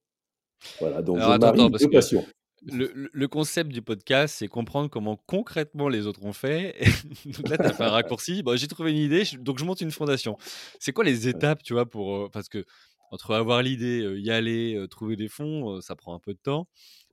Voilà, 0.79 1.03
donc 1.03 1.17
Alors, 1.19 1.33
attends, 1.33 1.71
parce 1.73 1.85
que 1.85 2.19
le, 2.63 3.27
concept 3.27 3.73
du 3.73 3.83
podcast, 3.83 4.37
c'est 4.39 4.47
comprendre 4.47 4.89
comment 4.89 5.17
concrètement 5.27 5.89
les 5.89 6.07
autres 6.07 6.25
ont 6.25 6.33
fait. 6.33 6.77
donc 7.27 7.49
là, 7.49 7.59
tu 7.59 7.65
as 7.65 7.73
fait 7.73 7.83
un 7.83 7.91
raccourci. 7.91 8.45
Bon, 8.45 8.57
j'ai 8.57 8.69
trouvé 8.69 8.93
une 8.93 8.99
idée, 8.99 9.25
donc 9.41 9.59
je 9.59 9.65
monte 9.65 9.81
une 9.81 9.91
fondation. 9.91 10.37
C'est 10.79 10.93
quoi 10.93 11.03
les 11.03 11.27
étapes, 11.27 11.65
tu 11.65 11.73
vois, 11.73 11.91
pour. 11.91 12.15
Euh, 12.15 12.29
parce 12.33 12.49
que 12.49 12.65
entre 13.11 13.35
avoir 13.35 13.61
l'idée, 13.61 14.03
euh, 14.03 14.21
y 14.21 14.31
aller, 14.31 14.77
euh, 14.77 14.87
trouver 14.87 15.17
des 15.17 15.29
fonds, 15.29 15.81
ça 15.81 15.97
prend 15.97 16.15
un 16.15 16.21
peu 16.21 16.33
de 16.33 16.39
temps 16.39 16.69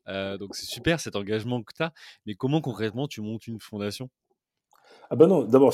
donc 0.08 0.56
c'est 0.56 0.66
super 0.66 1.00
cet 1.00 1.16
engagement 1.16 1.62
que 1.64 1.74
tu 1.76 1.84
as, 1.84 1.94
mais 2.26 2.36
comment 2.36 2.62
concrètement 2.62 3.08
tu 3.08 3.22
montes 3.22 3.48
une 3.48 3.60
fondation? 3.60 4.10
Ah 5.10 5.16
ben 5.16 5.28
non, 5.28 5.46
d'abord, 5.46 5.74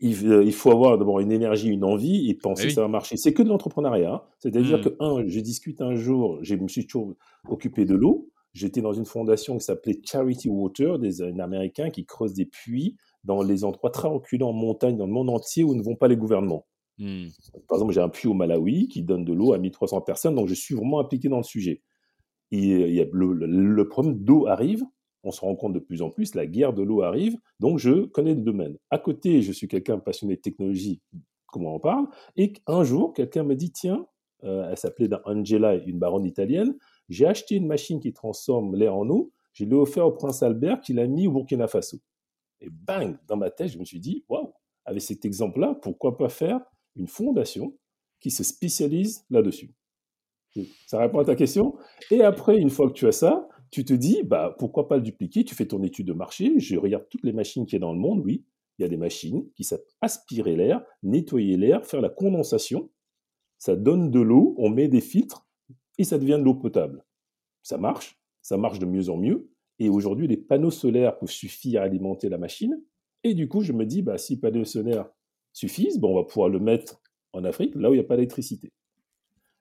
il 0.00 0.52
faut 0.52 0.70
avoir 0.70 0.96
d'abord 0.96 1.20
une 1.20 1.32
énergie, 1.32 1.68
une 1.68 1.84
envie 1.84 2.30
et 2.30 2.34
penser 2.34 2.68
que 2.68 2.72
ça 2.72 2.80
va 2.80 2.88
marcher. 2.88 3.16
C'est 3.16 3.34
que 3.34 3.42
de 3.42 3.48
l'entrepreneuriat. 3.48 4.14
Hein. 4.14 4.22
C'est-à-dire 4.38 4.78
mmh. 4.78 4.82
que, 4.82 4.96
un, 5.00 5.26
je 5.26 5.40
discute 5.40 5.82
un 5.82 5.94
jour, 5.94 6.38
je 6.42 6.54
me 6.54 6.68
suis 6.68 6.86
toujours 6.86 7.14
occupé 7.48 7.84
de 7.84 7.94
l'eau. 7.94 8.30
J'étais 8.54 8.80
dans 8.80 8.94
une 8.94 9.04
fondation 9.04 9.58
qui 9.58 9.64
s'appelait 9.64 10.00
Charity 10.04 10.48
Water, 10.48 10.98
des 10.98 11.22
Américains 11.22 11.90
qui 11.90 12.06
creusent 12.06 12.32
des 12.32 12.46
puits 12.46 12.96
dans 13.24 13.42
les 13.42 13.62
endroits 13.64 13.90
très 13.90 14.08
reculés 14.08 14.42
en 14.42 14.54
montagne 14.54 14.96
dans 14.96 15.06
le 15.06 15.12
monde 15.12 15.28
entier 15.28 15.62
où 15.62 15.74
ne 15.74 15.82
vont 15.82 15.96
pas 15.96 16.08
les 16.08 16.16
gouvernements. 16.16 16.66
Mmh. 16.98 17.26
Par 17.68 17.76
exemple, 17.76 17.92
j'ai 17.92 18.00
un 18.00 18.08
puits 18.08 18.28
au 18.28 18.34
Malawi 18.34 18.88
qui 18.88 19.02
donne 19.02 19.24
de 19.24 19.34
l'eau 19.34 19.52
à 19.52 19.58
1300 19.58 20.00
personnes, 20.00 20.34
donc 20.34 20.48
je 20.48 20.54
suis 20.54 20.74
vraiment 20.74 20.98
impliqué 20.98 21.28
dans 21.28 21.36
le 21.36 21.42
sujet 21.42 21.82
il 22.50 22.92
y 22.92 23.00
a 23.00 23.06
le, 23.12 23.88
problème 23.88 24.18
d'eau 24.18 24.46
arrive, 24.46 24.84
on 25.22 25.30
se 25.30 25.40
rend 25.40 25.54
compte 25.54 25.72
de 25.72 25.78
plus 25.78 26.02
en 26.02 26.10
plus, 26.10 26.34
la 26.34 26.46
guerre 26.46 26.72
de 26.72 26.82
l'eau 26.82 27.02
arrive, 27.02 27.36
donc 27.60 27.78
je 27.78 28.06
connais 28.06 28.34
le 28.34 28.40
domaine. 28.40 28.76
À 28.90 28.98
côté, 28.98 29.42
je 29.42 29.52
suis 29.52 29.68
quelqu'un 29.68 29.98
passionné 29.98 30.36
de 30.36 30.40
technologie, 30.40 31.00
comment 31.46 31.74
on 31.74 31.80
parle, 31.80 32.06
et 32.36 32.52
un 32.66 32.84
jour, 32.84 33.12
quelqu'un 33.12 33.44
me 33.44 33.54
dit, 33.54 33.72
tiens, 33.72 34.06
euh, 34.44 34.68
elle 34.70 34.76
s'appelait 34.76 35.10
Angela, 35.24 35.74
une 35.74 35.98
baronne 35.98 36.24
italienne, 36.24 36.76
j'ai 37.08 37.26
acheté 37.26 37.56
une 37.56 37.66
machine 37.66 38.00
qui 38.00 38.12
transforme 38.12 38.74
l'air 38.74 38.96
en 38.96 39.08
eau, 39.08 39.32
je 39.52 39.64
l'ai 39.64 39.74
offert 39.74 40.06
au 40.06 40.12
prince 40.12 40.42
Albert 40.42 40.80
qui 40.80 40.92
l'a 40.92 41.06
mis 41.06 41.26
au 41.26 41.32
Burkina 41.32 41.66
Faso. 41.66 41.98
Et 42.60 42.68
bang, 42.70 43.16
dans 43.26 43.36
ma 43.36 43.50
tête, 43.50 43.68
je 43.68 43.78
me 43.78 43.84
suis 43.84 44.00
dit, 44.00 44.24
waouh, 44.28 44.52
avec 44.84 45.02
cet 45.02 45.24
exemple-là, 45.24 45.78
pourquoi 45.82 46.16
pas 46.16 46.28
faire 46.28 46.60
une 46.96 47.08
fondation 47.08 47.76
qui 48.20 48.30
se 48.30 48.44
spécialise 48.44 49.24
là-dessus 49.30 49.74
ça 50.86 50.98
répond 50.98 51.18
à 51.18 51.24
ta 51.24 51.34
question. 51.34 51.76
Et 52.10 52.22
après, 52.22 52.58
une 52.58 52.70
fois 52.70 52.88
que 52.88 52.94
tu 52.94 53.06
as 53.06 53.12
ça, 53.12 53.48
tu 53.70 53.84
te 53.84 53.92
dis, 53.92 54.22
bah, 54.24 54.54
pourquoi 54.58 54.88
pas 54.88 54.96
le 54.96 55.02
dupliquer? 55.02 55.44
Tu 55.44 55.54
fais 55.54 55.66
ton 55.66 55.82
étude 55.82 56.06
de 56.06 56.12
marché, 56.12 56.58
je 56.58 56.76
regarde 56.76 57.06
toutes 57.08 57.24
les 57.24 57.32
machines 57.32 57.66
qui 57.66 57.76
a 57.76 57.78
dans 57.78 57.92
le 57.92 57.98
monde, 57.98 58.20
oui, 58.24 58.44
il 58.78 58.82
y 58.82 58.84
a 58.84 58.88
des 58.88 58.96
machines 58.96 59.48
qui 59.54 59.62
savent 59.62 59.82
aspirer 60.00 60.56
l'air, 60.56 60.82
nettoyer 61.02 61.56
l'air, 61.56 61.84
faire 61.84 62.00
la 62.00 62.08
condensation. 62.08 62.90
Ça 63.58 63.76
donne 63.76 64.10
de 64.10 64.20
l'eau, 64.20 64.54
on 64.58 64.70
met 64.70 64.88
des 64.88 65.02
filtres 65.02 65.46
et 65.98 66.04
ça 66.04 66.18
devient 66.18 66.38
de 66.38 66.44
l'eau 66.44 66.54
potable. 66.54 67.04
Ça 67.62 67.76
marche, 67.76 68.18
ça 68.40 68.56
marche 68.56 68.78
de 68.78 68.86
mieux 68.86 69.10
en 69.10 69.18
mieux. 69.18 69.50
Et 69.78 69.88
aujourd'hui, 69.90 70.26
les 70.26 70.38
panneaux 70.38 70.70
solaires 70.70 71.18
peuvent 71.18 71.30
suffire 71.30 71.82
à 71.82 71.84
alimenter 71.84 72.28
la 72.28 72.38
machine. 72.38 72.82
Et 73.22 73.34
du 73.34 73.48
coup, 73.48 73.60
je 73.60 73.72
me 73.72 73.84
dis, 73.84 74.02
bah, 74.02 74.18
si 74.18 74.34
les 74.34 74.40
panneaux 74.40 74.64
solaires 74.64 75.10
suffisent, 75.52 75.98
bon, 75.98 76.12
on 76.12 76.16
va 76.16 76.24
pouvoir 76.24 76.48
le 76.48 76.58
mettre 76.58 77.02
en 77.32 77.44
Afrique, 77.44 77.74
là 77.74 77.90
où 77.90 77.94
il 77.94 77.98
n'y 77.98 78.04
a 78.04 78.06
pas 78.06 78.16
d'électricité. 78.16 78.72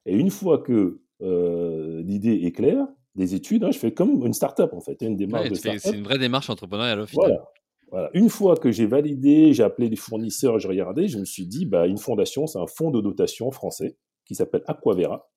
Et 0.06 0.16
une 0.16 0.30
fois 0.30 0.60
que 0.60 1.02
euh, 1.22 2.02
l'idée 2.04 2.42
est 2.46 2.52
claire, 2.52 2.88
des 3.16 3.36
études, 3.36 3.64
hein, 3.64 3.72
je 3.72 3.80
fais 3.80 3.94
comme 3.94 4.26
une 4.26 4.34
start-up 4.34 4.72
en 4.74 4.80
fait, 4.80 5.02
une 5.02 5.18
démarche 5.18 5.50
de 5.50 5.56
C'est 5.56 5.92
une 5.92 6.04
vraie 6.04 6.18
démarche 6.18 6.50
entrepreneuriale 6.50 7.02
au 7.02 7.06
final. 7.06 7.28
Voilà. 7.28 7.52
voilà. 7.92 8.10
Une 8.14 8.30
fois 8.30 8.56
que 8.56 8.72
j'ai 8.72 8.86
validé, 8.86 9.54
j'ai 9.54 9.64
appelé 9.64 9.90
les 9.90 9.96
fournisseurs, 9.96 10.60
j'ai 10.60 10.68
regardé, 10.68 11.08
je 11.08 11.18
me 11.18 11.26
suis 11.26 11.46
dit, 11.46 11.66
bah, 11.66 11.88
une 11.88 11.98
fondation, 11.98 12.48
c'est 12.48 12.60
un 12.60 12.68
fonds 12.68 12.92
de 12.92 13.02
dotation 13.02 13.52
français 13.52 13.98
qui 14.26 14.36
s'appelle 14.36 14.64
Aquavera. 14.68 15.30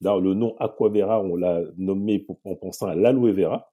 Là, 0.00 0.18
le 0.18 0.34
nom 0.34 0.54
Aquavera, 0.58 1.22
on 1.22 1.34
l'a 1.34 1.62
nommé 1.76 2.24
en 2.44 2.54
pensant 2.56 2.86
à 2.86 2.94
l'aloe 2.94 3.32
vera. 3.32 3.72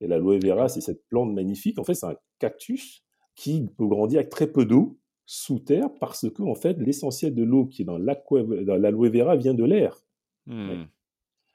Et 0.00 0.06
l'aloe 0.06 0.38
vera, 0.38 0.68
c'est 0.68 0.80
cette 0.80 1.06
plante 1.08 1.32
magnifique. 1.32 1.78
En 1.78 1.84
fait, 1.84 1.94
c'est 1.94 2.06
un 2.06 2.16
cactus 2.38 3.04
qui 3.34 3.68
peut 3.76 3.86
grandir 3.86 4.18
avec 4.18 4.30
très 4.30 4.48
peu 4.48 4.64
d'eau 4.66 4.98
sous 5.30 5.58
terre 5.58 5.90
parce 6.00 6.30
que 6.30 6.42
en 6.42 6.54
fait 6.54 6.78
l'essentiel 6.78 7.34
de 7.34 7.44
l'eau 7.44 7.66
qui 7.66 7.82
est 7.82 7.84
dans 7.84 7.98
l'aloe 7.98 9.10
vera 9.10 9.36
vient 9.36 9.52
de 9.52 9.62
l'air. 9.62 10.02
Hmm. 10.46 10.84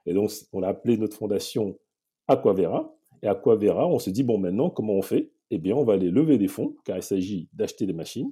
Et 0.06 0.14
donc 0.14 0.30
on 0.54 0.62
a 0.62 0.68
appelé 0.68 0.96
notre 0.96 1.18
fondation 1.18 1.80
Aquavera. 2.28 2.96
Et 3.24 3.28
Aquavera, 3.28 3.88
on 3.88 3.98
se 3.98 4.12
dit 4.12 4.22
bon 4.22 4.38
maintenant 4.38 4.70
comment 4.70 4.94
on 4.94 5.02
fait? 5.02 5.32
Eh 5.50 5.58
bien 5.58 5.76
on 5.76 5.84
va 5.84 5.94
aller 5.94 6.12
lever 6.12 6.38
des 6.38 6.48
fonds 6.48 6.76
car 6.86 6.98
il 6.98 7.02
s'agit 7.02 7.50
d'acheter 7.52 7.88
des 7.88 7.94
machines 7.94 8.32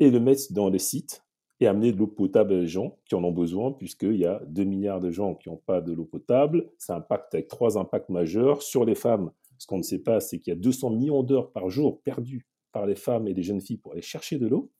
et 0.00 0.10
le 0.10 0.18
mettre 0.18 0.52
dans 0.52 0.68
les 0.68 0.80
sites 0.80 1.22
et 1.60 1.68
amener 1.68 1.92
de 1.92 1.98
l'eau 1.98 2.08
potable 2.08 2.54
à 2.54 2.56
les 2.56 2.66
gens 2.66 2.98
qui 3.04 3.14
en 3.14 3.22
ont 3.22 3.30
besoin 3.30 3.70
puisqu'il 3.70 4.16
y 4.16 4.26
a 4.26 4.42
2 4.48 4.64
milliards 4.64 5.00
de 5.00 5.12
gens 5.12 5.36
qui 5.36 5.48
n'ont 5.48 5.62
pas 5.64 5.80
de 5.80 5.92
l'eau 5.92 6.06
potable. 6.06 6.72
Ça 6.76 6.96
impacte 6.96 7.32
avec 7.34 7.46
trois 7.46 7.78
impacts 7.78 8.08
majeurs 8.08 8.62
sur 8.62 8.84
les 8.84 8.96
femmes. 8.96 9.30
Ce 9.58 9.68
qu'on 9.68 9.78
ne 9.78 9.84
sait 9.84 10.02
pas, 10.02 10.18
c'est 10.18 10.40
qu'il 10.40 10.52
y 10.52 10.56
a 10.56 10.58
200 10.58 10.90
millions 10.90 11.22
d'heures 11.22 11.52
par 11.52 11.70
jour 11.70 12.02
perdues 12.02 12.48
par 12.74 12.84
les 12.84 12.96
femmes 12.96 13.26
et 13.26 13.32
les 13.32 13.42
jeunes 13.42 13.62
filles 13.62 13.78
pour 13.78 13.92
aller 13.92 14.02
chercher 14.02 14.38
de 14.38 14.46
l'eau. 14.46 14.70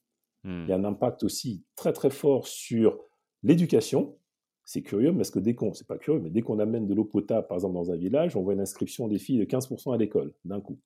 Il 0.45 0.67
y 0.69 0.73
a 0.73 0.77
hmm. 0.77 0.85
un 0.85 0.89
impact 0.91 1.23
aussi 1.23 1.65
très 1.75 1.95
très 1.95 2.11
fort 2.11 2.47
sur 2.47 2.99
l'éducation. 3.43 4.19
C'est 4.67 4.83
curieux, 4.83 5.15
parce 5.15 5.31
que 5.31 5.39
dès 5.39 5.55
qu'on, 5.55 5.73
c'est 5.73 5.87
pas 5.87 5.97
curieux, 5.97 6.21
mais 6.21 6.29
dès 6.29 6.43
qu'on 6.43 6.59
amène 6.59 6.87
de 6.87 6.95
l'eau 6.95 7.05
potable, 7.05 7.47
par 7.47 7.57
exemple 7.57 7.75
dans 7.75 7.91
un 7.91 7.97
village, 7.97 8.37
on 8.37 8.43
voit 8.43 8.53
une 8.53 8.61
inscription 8.61 9.09
des 9.09 9.19
filles 9.19 9.39
de 9.39 9.45
15% 9.45 9.95
à 9.95 9.97
l'école, 9.97 10.35
d'un 10.45 10.61
coup. 10.61 10.79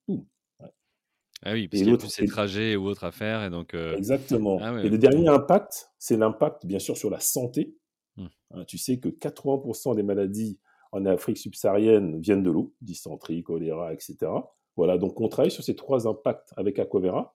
Ah 1.44 1.52
oui, 1.52 1.68
parce 1.68 1.82
qu'il 1.82 1.92
y 1.92 1.94
a 1.94 1.98
ces 2.08 2.26
trajets 2.26 2.74
ou 2.74 2.86
autres 2.86 3.04
à 3.04 3.12
faire. 3.12 3.44
Et 3.44 3.50
donc, 3.50 3.74
euh, 3.74 3.96
Exactement. 3.96 4.58
Ah 4.62 4.76
et 4.82 4.88
le 4.88 4.98
dernier 4.98 5.28
impact, 5.28 5.90
c'est 5.98 6.16
l'impact, 6.16 6.66
bien 6.66 6.80
sûr, 6.80 6.96
sur 6.96 7.10
la 7.10 7.20
santé. 7.20 7.76
Hmm. 8.16 8.26
Hein, 8.50 8.64
tu 8.64 8.78
sais 8.78 8.98
que 8.98 9.08
80% 9.08 9.94
des 9.94 10.02
maladies 10.02 10.58
en 10.90 11.04
Afrique 11.06 11.38
subsaharienne 11.38 12.20
viennent 12.20 12.42
de 12.42 12.50
l'eau, 12.50 12.74
dysenterie, 12.80 13.42
choléra, 13.42 13.92
etc. 13.92 14.16
Voilà, 14.78 14.96
donc 14.96 15.20
on 15.20 15.26
travaille 15.26 15.50
sur 15.50 15.64
ces 15.64 15.74
trois 15.74 16.06
impacts 16.06 16.52
avec 16.56 16.78
Aquavera. 16.78 17.34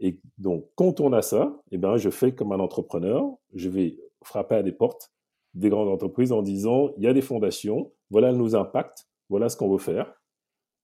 Et 0.00 0.18
donc, 0.38 0.64
quand 0.76 1.00
on 1.00 1.12
a 1.12 1.20
ça, 1.20 1.60
eh 1.70 1.76
ben, 1.76 1.98
je 1.98 2.08
fais 2.08 2.34
comme 2.34 2.52
un 2.52 2.58
entrepreneur, 2.58 3.22
je 3.52 3.68
vais 3.68 3.98
frapper 4.24 4.54
à 4.54 4.62
des 4.62 4.72
portes 4.72 5.12
des 5.52 5.68
grandes 5.68 5.90
entreprises 5.90 6.32
en 6.32 6.40
disant, 6.40 6.88
il 6.96 7.02
y 7.02 7.06
a 7.06 7.12
des 7.12 7.20
fondations, 7.20 7.92
voilà 8.08 8.32
nos 8.32 8.56
impacts, 8.56 9.06
voilà 9.28 9.50
ce 9.50 9.58
qu'on 9.58 9.70
veut 9.70 9.78
faire. 9.78 10.14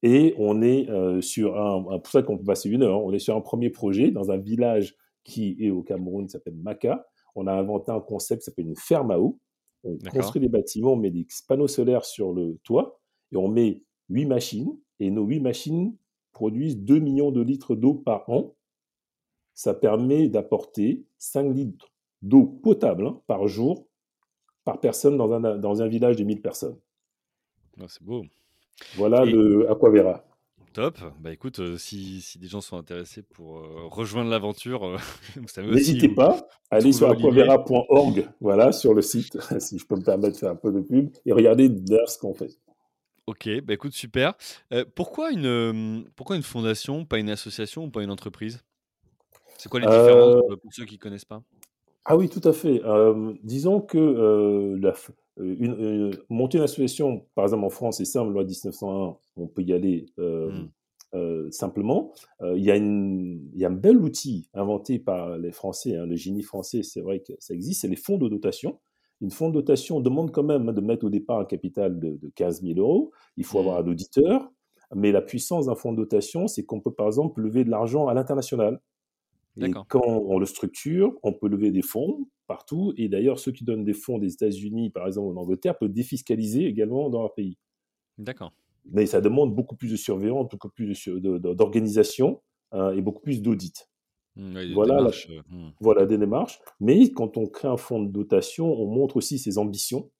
Et 0.03 0.35
on 0.37 0.61
est 0.61 0.91
euh, 0.91 1.23
sur 1.23 1.59
un, 1.59 1.99
pour 1.99 2.13
ça 2.13 2.23
qu'on 2.23 2.37
peut 2.37 2.45
passer 2.45 2.69
une 2.69 2.83
heure, 2.83 3.03
on 3.03 3.13
est 3.13 3.19
sur 3.19 3.35
un 3.35 3.41
premier 3.41 3.71
projet 3.71 4.11
dans 4.11 4.31
un 4.31 4.37
village 4.37 4.97
qui 5.25 5.57
est 5.61 5.71
au 5.71 5.83
Cameroun, 5.83 6.27
qui 6.27 6.33
s'appelle 6.33 6.57
Maka. 6.57 7.07
On 7.35 7.47
a 7.47 7.55
inventé 7.55 7.91
un 7.91 8.01
concept 8.01 8.43
qui 8.43 8.45
s'appelle 8.45 8.67
une 8.67 8.77
ferme 8.77 9.13
à 9.13 9.19
eau. 9.19 9.39
On 9.83 9.97
construit 10.13 10.43
des 10.43 10.51
bâtiments, 10.51 10.93
on 10.93 10.97
met 10.97 11.11
des 11.11 11.27
panneaux 11.49 11.69
solaires 11.69 12.05
sur 12.05 12.35
le 12.35 12.59
toit 12.65 13.01
et 13.33 13.37
on 13.39 13.49
met 13.49 13.83
huit 14.11 14.27
machines 14.27 14.77
et 15.01 15.11
nos 15.11 15.25
huit 15.25 15.41
machines 15.41 15.97
produisent 16.33 16.79
2 16.79 16.99
millions 16.99 17.31
de 17.31 17.41
litres 17.41 17.75
d'eau 17.75 17.95
par 17.95 18.29
an. 18.29 18.55
Ça 19.55 19.75
permet 19.75 20.29
d'apporter 20.29 21.05
5 21.19 21.53
litres 21.55 21.93
d'eau 22.23 22.45
potable 22.45 23.07
hein, 23.07 23.21
par 23.27 23.47
jour 23.49 23.87
par 24.65 24.81
personne 24.81 25.17
dans 25.17 25.33
un, 25.33 25.57
dans 25.57 25.81
un 25.81 25.87
village 25.87 26.17
de 26.17 26.25
1000 26.25 26.43
personnes. 26.43 26.77
Ah, 27.81 27.85
c'est 27.89 28.03
beau. 28.03 28.25
Voilà 28.97 29.25
le 29.25 29.71
Aquavera. 29.71 30.25
Top. 30.73 30.99
Bah 31.21 31.33
écoute, 31.33 31.61
euh, 31.61 31.79
si, 31.79 32.21
si, 32.21 32.39
des 32.39 32.49
gens 32.49 32.61
sont 32.61 32.77
intéressés 32.77 33.23
pour 33.23 33.61
euh, 33.61 33.87
rejoindre 33.87 34.29
l'aventure, 34.29 34.85
euh, 34.85 34.99
n'hésitez 35.63 36.11
pas. 36.11 36.47
Allez 36.71 36.93
sur 36.93 37.09
aquavera.org, 37.09 38.29
voilà, 38.43 38.73
sur 38.73 38.93
le 38.93 39.01
site, 39.01 39.39
si 39.59 39.79
je 39.79 39.87
peux 39.87 39.97
me 39.97 40.05
permettre 40.05 40.35
de 40.35 40.39
faire 40.39 40.51
un 40.51 40.57
peu 40.57 40.73
de 40.73 40.81
pub, 40.81 41.09
et 41.25 41.33
regardez 41.33 41.71
d'ailleurs 41.71 42.11
ce 42.11 42.19
qu'on 42.19 42.35
fait. 42.35 42.51
Ok, 43.27 43.49
bah 43.65 43.75
écoute, 43.75 43.93
super. 43.93 44.35
pourquoi, 44.95 45.33
une, 45.33 46.09
pourquoi 46.15 46.37
une 46.37 46.43
fondation, 46.43 47.05
pas 47.05 47.19
une 47.19 47.31
association 47.31 47.85
ou 47.85 47.91
pas 47.91 48.03
une 48.03 48.11
entreprise? 48.11 48.63
C'est 49.59 49.69
quoi 49.69 49.81
les 49.81 49.87
différences 49.87 50.43
pour 50.63 50.73
ceux 50.73 50.85
qui 50.85 50.95
ne 50.95 51.01
connaissent 51.01 51.25
pas? 51.25 51.43
Ah 52.05 52.17
oui, 52.17 52.29
tout 52.29 52.47
à 52.49 52.53
fait. 52.53 52.83
disons 53.43 53.81
que 53.81 54.77
la, 54.81 54.95
euh, 55.39 55.57
une, 55.59 55.73
euh, 55.73 56.11
monter 56.31 56.59
une 56.59 56.65
association, 56.65 57.27
par 57.35 57.45
exemple 57.45 57.65
en 57.65 57.71
France, 57.71 57.99
c'est 57.99 58.05
simple, 58.05 58.33
loi 58.33 58.45
1901, 58.45 59.17
on 59.37 59.47
peut 59.47 59.63
y 59.63 59.73
aller 59.73 60.07
euh, 60.19 60.51
mmh. 61.15 61.51
simplement. 61.51 62.13
Il 62.43 62.63
y, 62.63 62.71
a 62.71 62.77
y, 62.77 63.65
a 63.65 63.69
un 63.69 63.73
bel 63.73 63.99
outil 63.99 64.49
inventé 64.55 64.99
par 64.99 65.39
les 65.39 65.53
Français, 65.53 65.97
hein, 65.97 66.07
le 66.07 66.17
génie 66.17 66.43
français, 66.43 66.83
c'est 66.83 67.01
vrai 67.01 67.21
que 67.21 67.33
ça 67.39 67.55
existe, 67.55 67.83
c'est 67.83 67.89
les 67.89 67.97
fonds 67.97 68.19
de 68.19 68.29
dotation. 68.29 68.79
Une 69.21 69.31
fonds 69.31 69.49
de 69.49 69.55
dotation 69.55 70.01
demande 70.01 70.31
quand 70.31 70.43
même 70.43 70.73
de 70.73 70.81
mettre 70.81 71.07
au 71.07 71.11
départ 71.11 71.41
un 71.41 71.45
capital 71.45 71.99
de, 71.99 72.19
15 72.35 72.63
000 72.63 72.79
euros. 72.79 73.13
Il 73.37 73.45
faut 73.45 73.59
avoir 73.59 73.81
mmh. 73.81 73.87
un 73.87 73.91
auditeur. 73.91 74.53
Mais 74.95 75.11
la 75.11 75.23
puissance 75.23 75.67
d'un 75.67 75.75
fonds 75.75 75.93
de 75.93 75.97
dotation, 75.97 76.47
c'est 76.47 76.65
qu'on 76.65 76.81
peut 76.81 76.93
par 76.93 77.07
exemple 77.07 77.41
lever 77.41 77.65
de 77.65 77.71
l'argent 77.71 78.07
à 78.09 78.15
l'international. 78.15 78.81
Et 79.59 79.71
quand 79.89 80.07
on 80.07 80.39
le 80.39 80.47
structure, 80.47 81.15
on 81.23 81.33
peut 81.33 81.49
lever 81.49 81.71
des 81.71 81.83
fonds 81.83 82.29
partout. 82.47 82.93
Et 82.97 83.09
d'ailleurs, 83.09 83.39
ceux 83.39 83.53
qui 83.53 83.65
donnent 83.65 83.85
des 83.85 83.95
fonds 83.95 84.19
des 84.19 84.35
États-Unis, 84.35 84.91
par 84.91 85.07
exemple, 85.07 85.37
en 85.37 85.41
Angleterre, 85.41 85.79
peuvent 85.79 85.93
défiscaliser 85.93 86.67
également 86.67 87.09
dans 87.09 87.23
leur 87.23 87.35
pays. 87.35 87.57
D'accord. 88.19 88.53
Mais 88.85 89.07
ça 89.07 89.21
demande 89.21 89.55
beaucoup 89.55 89.75
plus 89.75 89.91
de 89.91 89.97
surveillance, 89.97 90.49
beaucoup 90.49 90.69
plus 90.69 91.09
d'organisation 91.09 92.43
hein, 92.73 92.93
et 92.93 93.01
beaucoup 93.01 93.23
plus 93.23 93.43
d'audit. 93.43 93.89
Mmh, 94.37 94.75
voilà, 94.75 94.99
euh, 95.01 95.43
mmh. 95.49 95.69
voilà 95.81 96.05
des 96.05 96.19
démarches. 96.19 96.61
Mais 96.79 97.11
quand 97.11 97.37
on 97.39 97.47
crée 97.47 97.69
un 97.69 97.79
fonds 97.79 98.03
de 98.03 98.11
dotation, 98.11 98.67
on 98.67 98.87
montre 98.87 99.17
aussi 99.17 99.39
ses 99.39 99.59
ambitions, 99.59 100.11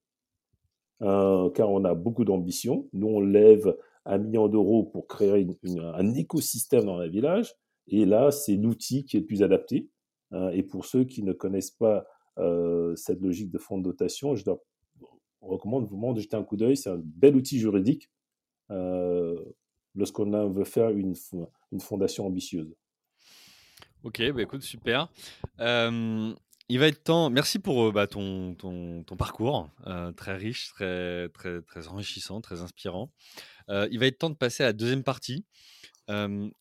hein, 1.01 1.51
car 1.55 1.71
on 1.71 1.85
a 1.85 1.95
beaucoup 1.95 2.25
d'ambitions. 2.25 2.89
Nous, 2.93 3.07
on 3.07 3.21
lève 3.21 3.77
un 4.07 4.19
million 4.19 4.49
d'euros 4.49 4.85
pour 4.85 5.07
créer 5.07 5.47
un 5.79 6.15
écosystème 6.15 6.85
dans 6.85 6.99
un 6.99 7.09
village. 7.09 7.55
Et 7.89 8.05
là, 8.05 8.31
c'est 8.31 8.57
l'outil 8.57 9.05
qui 9.05 9.17
est 9.17 9.21
le 9.21 9.27
plus 9.27 9.43
adapté. 9.43 9.89
Hein, 10.33 10.51
et 10.51 10.63
pour 10.63 10.87
ceux 10.87 11.05
qui 11.05 11.23
ne 11.23 11.33
connaissent 11.33 11.71
pas 11.71 12.07
euh, 12.39 12.95
cette 12.97 13.21
logique 13.21 13.51
de 13.51 13.59
fonds 13.59 13.79
de 13.79 13.85
dotation, 13.85 14.35
je 14.35 14.45
dois, 14.45 14.63
recommande 15.41 15.87
vraiment 15.87 16.13
de 16.13 16.21
jeter 16.21 16.37
un 16.37 16.43
coup 16.43 16.57
d'œil. 16.57 16.77
C'est 16.77 16.91
un 16.91 17.01
bel 17.03 17.37
outil 17.37 17.59
juridique 17.59 18.11
euh, 18.71 19.37
lorsqu'on 19.95 20.49
veut 20.49 20.65
faire 20.65 20.91
une, 20.91 21.15
une 21.73 21.81
fondation 21.81 22.27
ambitieuse. 22.27 22.75
Ok, 24.07 24.23
bah 24.31 24.43
écoute, 24.43 24.63
super. 24.63 25.09
il 25.59 26.79
va 26.79 26.87
être 26.87 27.03
temps. 27.03 27.29
Merci 27.29 27.59
pour 27.59 27.93
bah, 27.93 28.07
ton, 28.07 28.55
ton, 28.55 29.03
ton, 29.03 29.17
parcours, 29.17 29.69
très 30.17 30.37
riche, 30.37 30.69
très, 30.69 31.29
très, 31.31 31.61
très 31.63 31.89
enrichissant, 31.89 32.41
très 32.41 32.63
inspirant. 32.63 33.11
il 33.69 33.99
va 33.99 34.07
être 34.07 34.19
temps 34.19 34.31
de 34.31 34.37
passer 34.37 34.63
à 34.63 34.67
la 34.67 34.73
deuxième 34.73 35.03
partie 35.03 35.45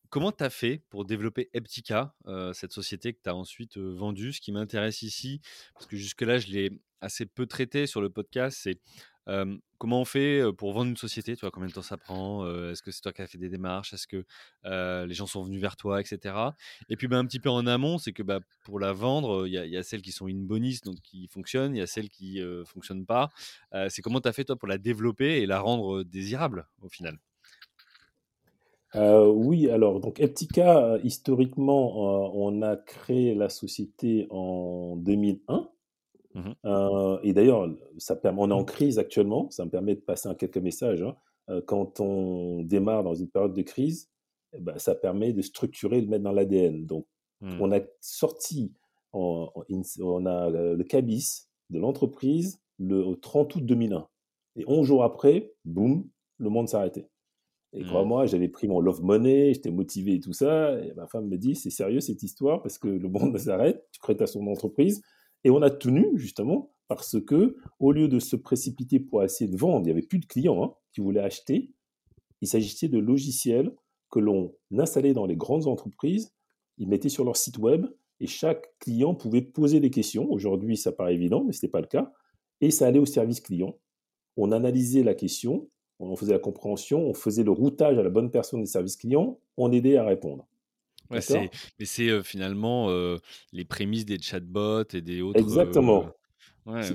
comment 0.10 0.31
tu 0.31 0.43
as 0.43 0.49
fait 0.49 0.81
pour 0.89 1.05
développer 1.05 1.49
Eptica, 1.53 2.15
cette 2.53 2.71
société 2.71 3.13
que 3.13 3.19
tu 3.23 3.29
as 3.29 3.36
ensuite 3.36 3.77
vendue? 3.77 4.34
Ce 4.34 4.41
qui 4.41 4.51
m'intéresse 4.51 5.01
ici, 5.01 5.41
parce 5.73 5.86
que 5.86 5.97
jusque-là, 5.97 6.39
je 6.39 6.47
l'ai 6.47 6.71
assez 7.01 7.25
peu 7.27 7.45
traité 7.45 7.86
sur 7.86 8.01
le 8.01 8.10
podcast, 8.10 8.58
c'est 8.60 8.79
comment 9.78 10.02
on 10.02 10.06
fait 10.06 10.42
pour 10.58 10.74
vendre 10.74 10.90
une 10.90 10.98
société 10.98 11.36
Tu 11.36 11.50
combien 11.52 11.68
de 11.68 11.74
temps 11.74 11.82
ça 11.82 11.98
prend 11.98 12.46
Est-ce 12.70 12.82
que 12.82 12.92
c'est 12.92 13.02
toi 13.02 13.12
qui 13.12 13.22
as 13.22 13.28
fait 13.28 13.38
des 13.38 13.50
démarches? 13.50 13.94
Est-ce 13.94 14.08
que 14.08 14.26
les 15.06 15.14
gens 15.14 15.28
sont 15.28 15.44
venus 15.44 15.62
vers 15.62 15.76
toi, 15.76 16.00
etc. 16.02 16.36
Et 16.90 16.96
puis, 16.96 17.08
bah, 17.08 17.18
un 17.18 17.26
petit 17.26 17.40
peu 17.40 17.50
en 17.50 17.66
amont, 17.68 17.98
c'est 17.98 18.14
que 18.14 18.24
bah, 18.24 18.40
pour 18.64 18.80
la 18.80 18.94
vendre, 18.94 19.48
il 19.48 19.54
y, 19.54 19.78
a 19.78 19.84
celles 19.84 20.02
qui 20.02 20.12
sont 20.12 20.28
in 20.28 20.44
bonus, 20.44 20.82
donc 20.82 20.98
qui 21.02 21.28
fonctionnent, 21.28 21.76
il 21.76 21.80
y 21.80 21.84
a 21.84 21.88
celles 21.88 22.10
qui 22.10 22.40
ne 22.40 22.64
fonctionnent 22.64 23.06
pas. 23.06 23.30
c'est 23.90 24.02
comment 24.02 24.22
tu 24.22 24.28
as 24.28 24.34
fait, 24.34 24.46
toi, 24.46 24.56
pour 24.56 24.68
la 24.68 24.78
développer 24.78 25.42
et 25.42 25.46
la 25.46 25.60
rendre 25.60 26.04
désirable 26.04 26.68
au 26.82 26.90
final? 26.90 27.18
Oui, 28.96 29.70
alors, 29.70 30.00
donc 30.00 30.20
Eptica, 30.20 30.98
historiquement, 31.04 32.34
on 32.36 32.62
a 32.62 32.78
créé 32.78 33.36
la 33.36 33.50
société 33.50 34.28
en 34.30 34.96
2001. 34.96 35.70
Mmh 36.36 37.19
et 37.24 37.34
d'ailleurs, 37.34 37.69
ça 37.98 38.19
on 38.24 38.52
est 38.52 38.54
en 38.54 38.65
crise 38.65 39.00
actuellement, 39.00 39.50
ça 39.52 39.63
me 39.65 39.69
permet 39.69 39.95
de 39.95 40.02
passer 40.02 40.28
un 40.28 40.36
quelques 40.36 40.58
messages. 40.58 41.02
Hein. 41.02 41.62
quand 41.65 42.00
on 42.02 42.62
démarre 42.63 43.04
dans 43.04 43.15
une 43.15 43.30
période 43.30 43.54
de 43.54 43.62
crise, 43.62 44.10
eh 44.54 44.60
ben, 44.60 44.78
ça 44.78 44.95
permet 44.95 45.34
de 45.34 45.41
structurer, 45.41 46.02
de 46.02 46.10
mettre 46.10 46.24
dans 46.24 46.32
l'ADN. 46.32 46.86
Donc, 46.86 47.08
mmh. 47.41 47.62
on 47.62 47.71
a 47.71 47.80
sorti, 48.02 48.74
on, 49.13 49.50
on 50.02 50.26
a 50.26 50.50
le 50.50 50.84
cabis 50.84 51.48
de 51.69 51.80
l'entreprise 51.80 52.60
le 52.80 53.13
30 53.15 53.56
août 53.56 53.65
2001. 53.65 54.08
Et 54.58 54.63
11 54.67 54.86
jours 54.86 55.04
après, 55.04 55.54
boum, 55.65 56.08
le 56.38 56.50
monde 56.50 56.69
s'arrêtait. 56.69 57.10
Et 57.74 57.84
mmh. 57.84 57.88
crois-moi, 57.88 58.26
j'avais 58.26 58.48
pris 58.48 58.67
mon 58.67 58.80
love 58.80 59.04
money, 59.04 59.54
j'étais 59.54 59.71
motivé 59.71 60.15
et 60.15 60.19
tout 60.19 60.34
ça. 60.34 60.80
Et 60.80 60.93
ma 60.93 61.08
femme 61.08 61.28
me 61.28 61.38
dit, 61.38 61.56
c'est 61.56 61.69
sérieux 61.69 62.00
cette 62.00 62.24
histoire 62.24 62.62
parce 62.62 62.78
que 62.78 62.88
le 62.88 63.10
monde 63.10 63.38
s'arrête, 63.38 63.86
tu 63.91 64.00
crées 64.00 64.15
ta 64.15 64.28
son 64.28 64.48
entreprise? 64.48 65.02
Et 65.45 65.51
on 65.51 65.62
a 65.62 65.69
tenu 65.69 66.10
justement 66.15 66.73
parce 66.88 67.21
que 67.21 67.55
au 67.79 67.91
lieu 67.91 68.08
de 68.08 68.19
se 68.19 68.36
précipiter 68.36 68.99
pour 68.99 69.23
essayer 69.23 69.49
de 69.49 69.55
vendre, 69.55 69.81
il 69.81 69.86
n'y 69.86 69.91
avait 69.91 70.01
plus 70.01 70.19
de 70.19 70.25
clients 70.25 70.63
hein, 70.63 70.73
qui 70.91 71.01
voulaient 71.01 71.21
acheter. 71.21 71.71
Il 72.41 72.47
s'agissait 72.47 72.89
de 72.89 72.99
logiciels 72.99 73.73
que 74.10 74.19
l'on 74.19 74.53
installait 74.77 75.13
dans 75.13 75.25
les 75.25 75.36
grandes 75.36 75.67
entreprises, 75.67 76.34
ils 76.77 76.89
mettaient 76.89 77.10
sur 77.10 77.23
leur 77.23 77.38
site 77.38 77.58
web 77.58 77.86
et 78.19 78.27
chaque 78.27 78.77
client 78.79 79.13
pouvait 79.13 79.41
poser 79.41 79.79
des 79.79 79.89
questions. 79.91 80.29
Aujourd'hui, 80.31 80.77
ça 80.77 80.91
paraît 80.91 81.13
évident, 81.13 81.43
mais 81.43 81.53
ce 81.53 81.60
n'était 81.60 81.71
pas 81.71 81.81
le 81.81 81.88
cas. 81.88 82.12
Et 82.62 82.71
ça 82.71 82.88
allait 82.88 82.99
au 82.99 83.05
service 83.05 83.41
client. 83.41 83.77
On 84.38 84.51
analysait 84.51 85.03
la 85.03 85.13
question, 85.13 85.69
on 85.99 86.15
faisait 86.15 86.34
la 86.34 86.39
compréhension, 86.39 87.08
on 87.08 87.13
faisait 87.13 87.43
le 87.43 87.51
routage 87.51 87.97
à 87.97 88.03
la 88.03 88.10
bonne 88.10 88.31
personne 88.31 88.62
des 88.62 88.67
services 88.67 88.97
clients, 88.97 89.39
on 89.58 89.71
aidait 89.71 89.97
à 89.97 90.05
répondre. 90.05 90.47
Mais 91.12 91.22
c'est 91.86 92.10
euh, 92.10 92.24
finalement 92.24 92.89
euh, 92.89 93.18
les 93.52 93.65
prémices 93.65 94.06
des 94.06 94.20
chatbots 94.20 94.84
et 94.94 95.02
des 95.02 95.22
autres. 95.22 95.39
Exactement. 95.39 96.06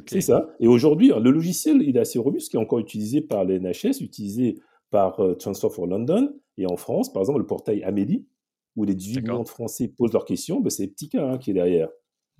C'est 0.06 0.20
ça. 0.20 0.50
Et 0.58 0.66
aujourd'hui, 0.66 1.12
le 1.16 1.30
logiciel, 1.30 1.82
il 1.82 1.96
est 1.96 2.00
assez 2.00 2.18
robuste, 2.18 2.50
qui 2.50 2.56
est 2.56 2.60
encore 2.60 2.80
utilisé 2.80 3.20
par 3.20 3.44
les 3.44 3.60
NHS, 3.60 4.00
utilisé 4.00 4.58
par 4.90 5.20
Transfer 5.38 5.70
for 5.70 5.86
London. 5.86 6.34
Et 6.58 6.66
en 6.66 6.76
France, 6.76 7.12
par 7.12 7.22
exemple, 7.22 7.38
le 7.38 7.46
portail 7.46 7.82
Amélie, 7.84 8.26
où 8.74 8.84
les 8.84 8.96
18 8.96 9.22
millions 9.22 9.42
de 9.44 9.48
Français 9.48 9.86
posent 9.86 10.12
leurs 10.12 10.24
questions, 10.24 10.60
ben, 10.60 10.70
c'est 10.70 10.88
Petit 10.88 11.10
hein, 11.16 11.38
qui 11.38 11.50
est 11.50 11.54
derrière. 11.54 11.88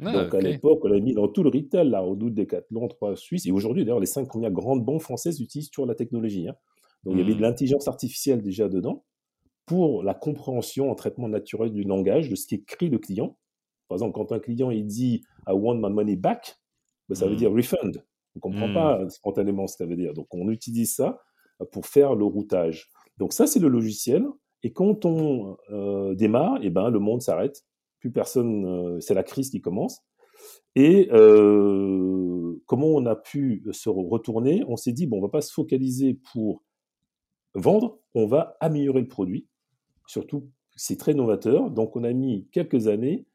Ah, 0.03 0.25
Donc 0.25 0.35
à 0.35 0.41
l'époque, 0.41 0.81
on 0.85 0.89
l'a 0.89 0.99
mis 0.99 1.15
dans 1.15 1.29
tout 1.29 1.43
le 1.43 1.51
retail, 1.51 1.89
la 1.89 2.01
Redoute, 2.01 2.35
Decathlon, 2.35 2.89
Trois 2.89 3.15
Suisse. 3.17 3.47
Et 3.47 3.53
aujourd'hui, 3.53 3.85
d'ailleurs, 3.85 4.01
les 4.01 4.07
cinq 4.07 4.27
premières 4.27 4.51
grandes 4.51 4.85
banques 4.85 5.03
françaises 5.03 5.41
utilisent 5.41 5.71
toujours 5.71 5.87
la 5.87 5.95
technologie. 5.95 6.49
Hein. 6.49 6.57
Donc 7.05 7.15
il 7.15 7.21
y 7.21 7.23
avait 7.23 7.35
de 7.35 7.39
mmh. 7.39 7.43
l'intelligence 7.43 7.89
artificielle 7.89 8.43
déjà 8.43 8.69
dedans 8.69 9.05
pour 9.71 10.03
la 10.03 10.15
compréhension 10.15 10.91
en 10.91 10.97
traitement 10.97 11.29
naturel 11.29 11.71
du 11.71 11.85
langage 11.85 12.29
de 12.29 12.35
ce 12.35 12.45
qu'écrit 12.49 12.89
le 12.89 12.99
client. 12.99 13.39
Par 13.87 13.95
exemple, 13.95 14.15
quand 14.15 14.33
un 14.33 14.41
client 14.41 14.73
il 14.73 14.85
dit 14.85 15.23
I 15.47 15.53
want 15.53 15.77
my 15.77 15.95
money 15.95 16.17
back, 16.17 16.57
ben, 17.09 17.15
ça 17.15 17.27
veut 17.27 17.35
mmh. 17.35 17.37
dire 17.37 17.53
refund. 17.53 18.05
On 18.35 18.39
ne 18.39 18.41
comprend 18.41 18.75
pas 18.75 18.99
mmh. 18.99 19.11
spontanément 19.11 19.69
ce 19.69 19.75
que 19.75 19.85
ça 19.85 19.89
veut 19.89 19.95
dire. 19.95 20.13
Donc 20.13 20.27
on 20.35 20.51
utilise 20.51 20.97
ça 20.97 21.21
pour 21.71 21.87
faire 21.87 22.17
le 22.17 22.25
routage. 22.25 22.91
Donc 23.19 23.33
ça, 23.33 23.47
c'est 23.47 23.61
le 23.61 23.69
logiciel. 23.69 24.27
Et 24.65 24.73
quand 24.73 25.05
on 25.05 25.57
euh, 25.71 26.17
démarre, 26.17 26.59
eh 26.63 26.71
ben, 26.71 26.91
le 26.91 26.99
monde 26.99 27.23
s'arrête 27.23 27.65
plus 28.01 28.11
personne, 28.11 28.65
euh, 28.65 28.99
c'est 28.99 29.15
la 29.15 29.23
crise 29.23 29.51
qui 29.51 29.61
commence. 29.61 30.01
Et 30.75 31.11
euh, 31.13 32.61
comment 32.67 32.89
on 32.89 33.07
a 33.07 33.15
pu 33.15 33.63
se 33.71 33.89
retourner? 33.89 34.65
On 34.67 34.75
s'est 34.75 34.91
dit, 34.93 35.07
bon, 35.07 35.19
on 35.19 35.23
va 35.23 35.29
pas 35.29 35.43
se 35.43 35.53
focaliser 35.53 36.19
pour 36.33 36.65
vendre, 37.55 38.01
on 38.17 38.27
va 38.27 38.57
améliorer 38.59 39.03
le 39.03 39.09
produit. 39.09 39.47
Surtout, 40.11 40.51
c'est 40.75 40.99
très 40.99 41.15
novateur. 41.15 41.71
Donc, 41.71 41.95
on 41.95 42.03
a 42.03 42.13
mis 42.13 42.49
quelques 42.51 42.89
années 42.89 43.27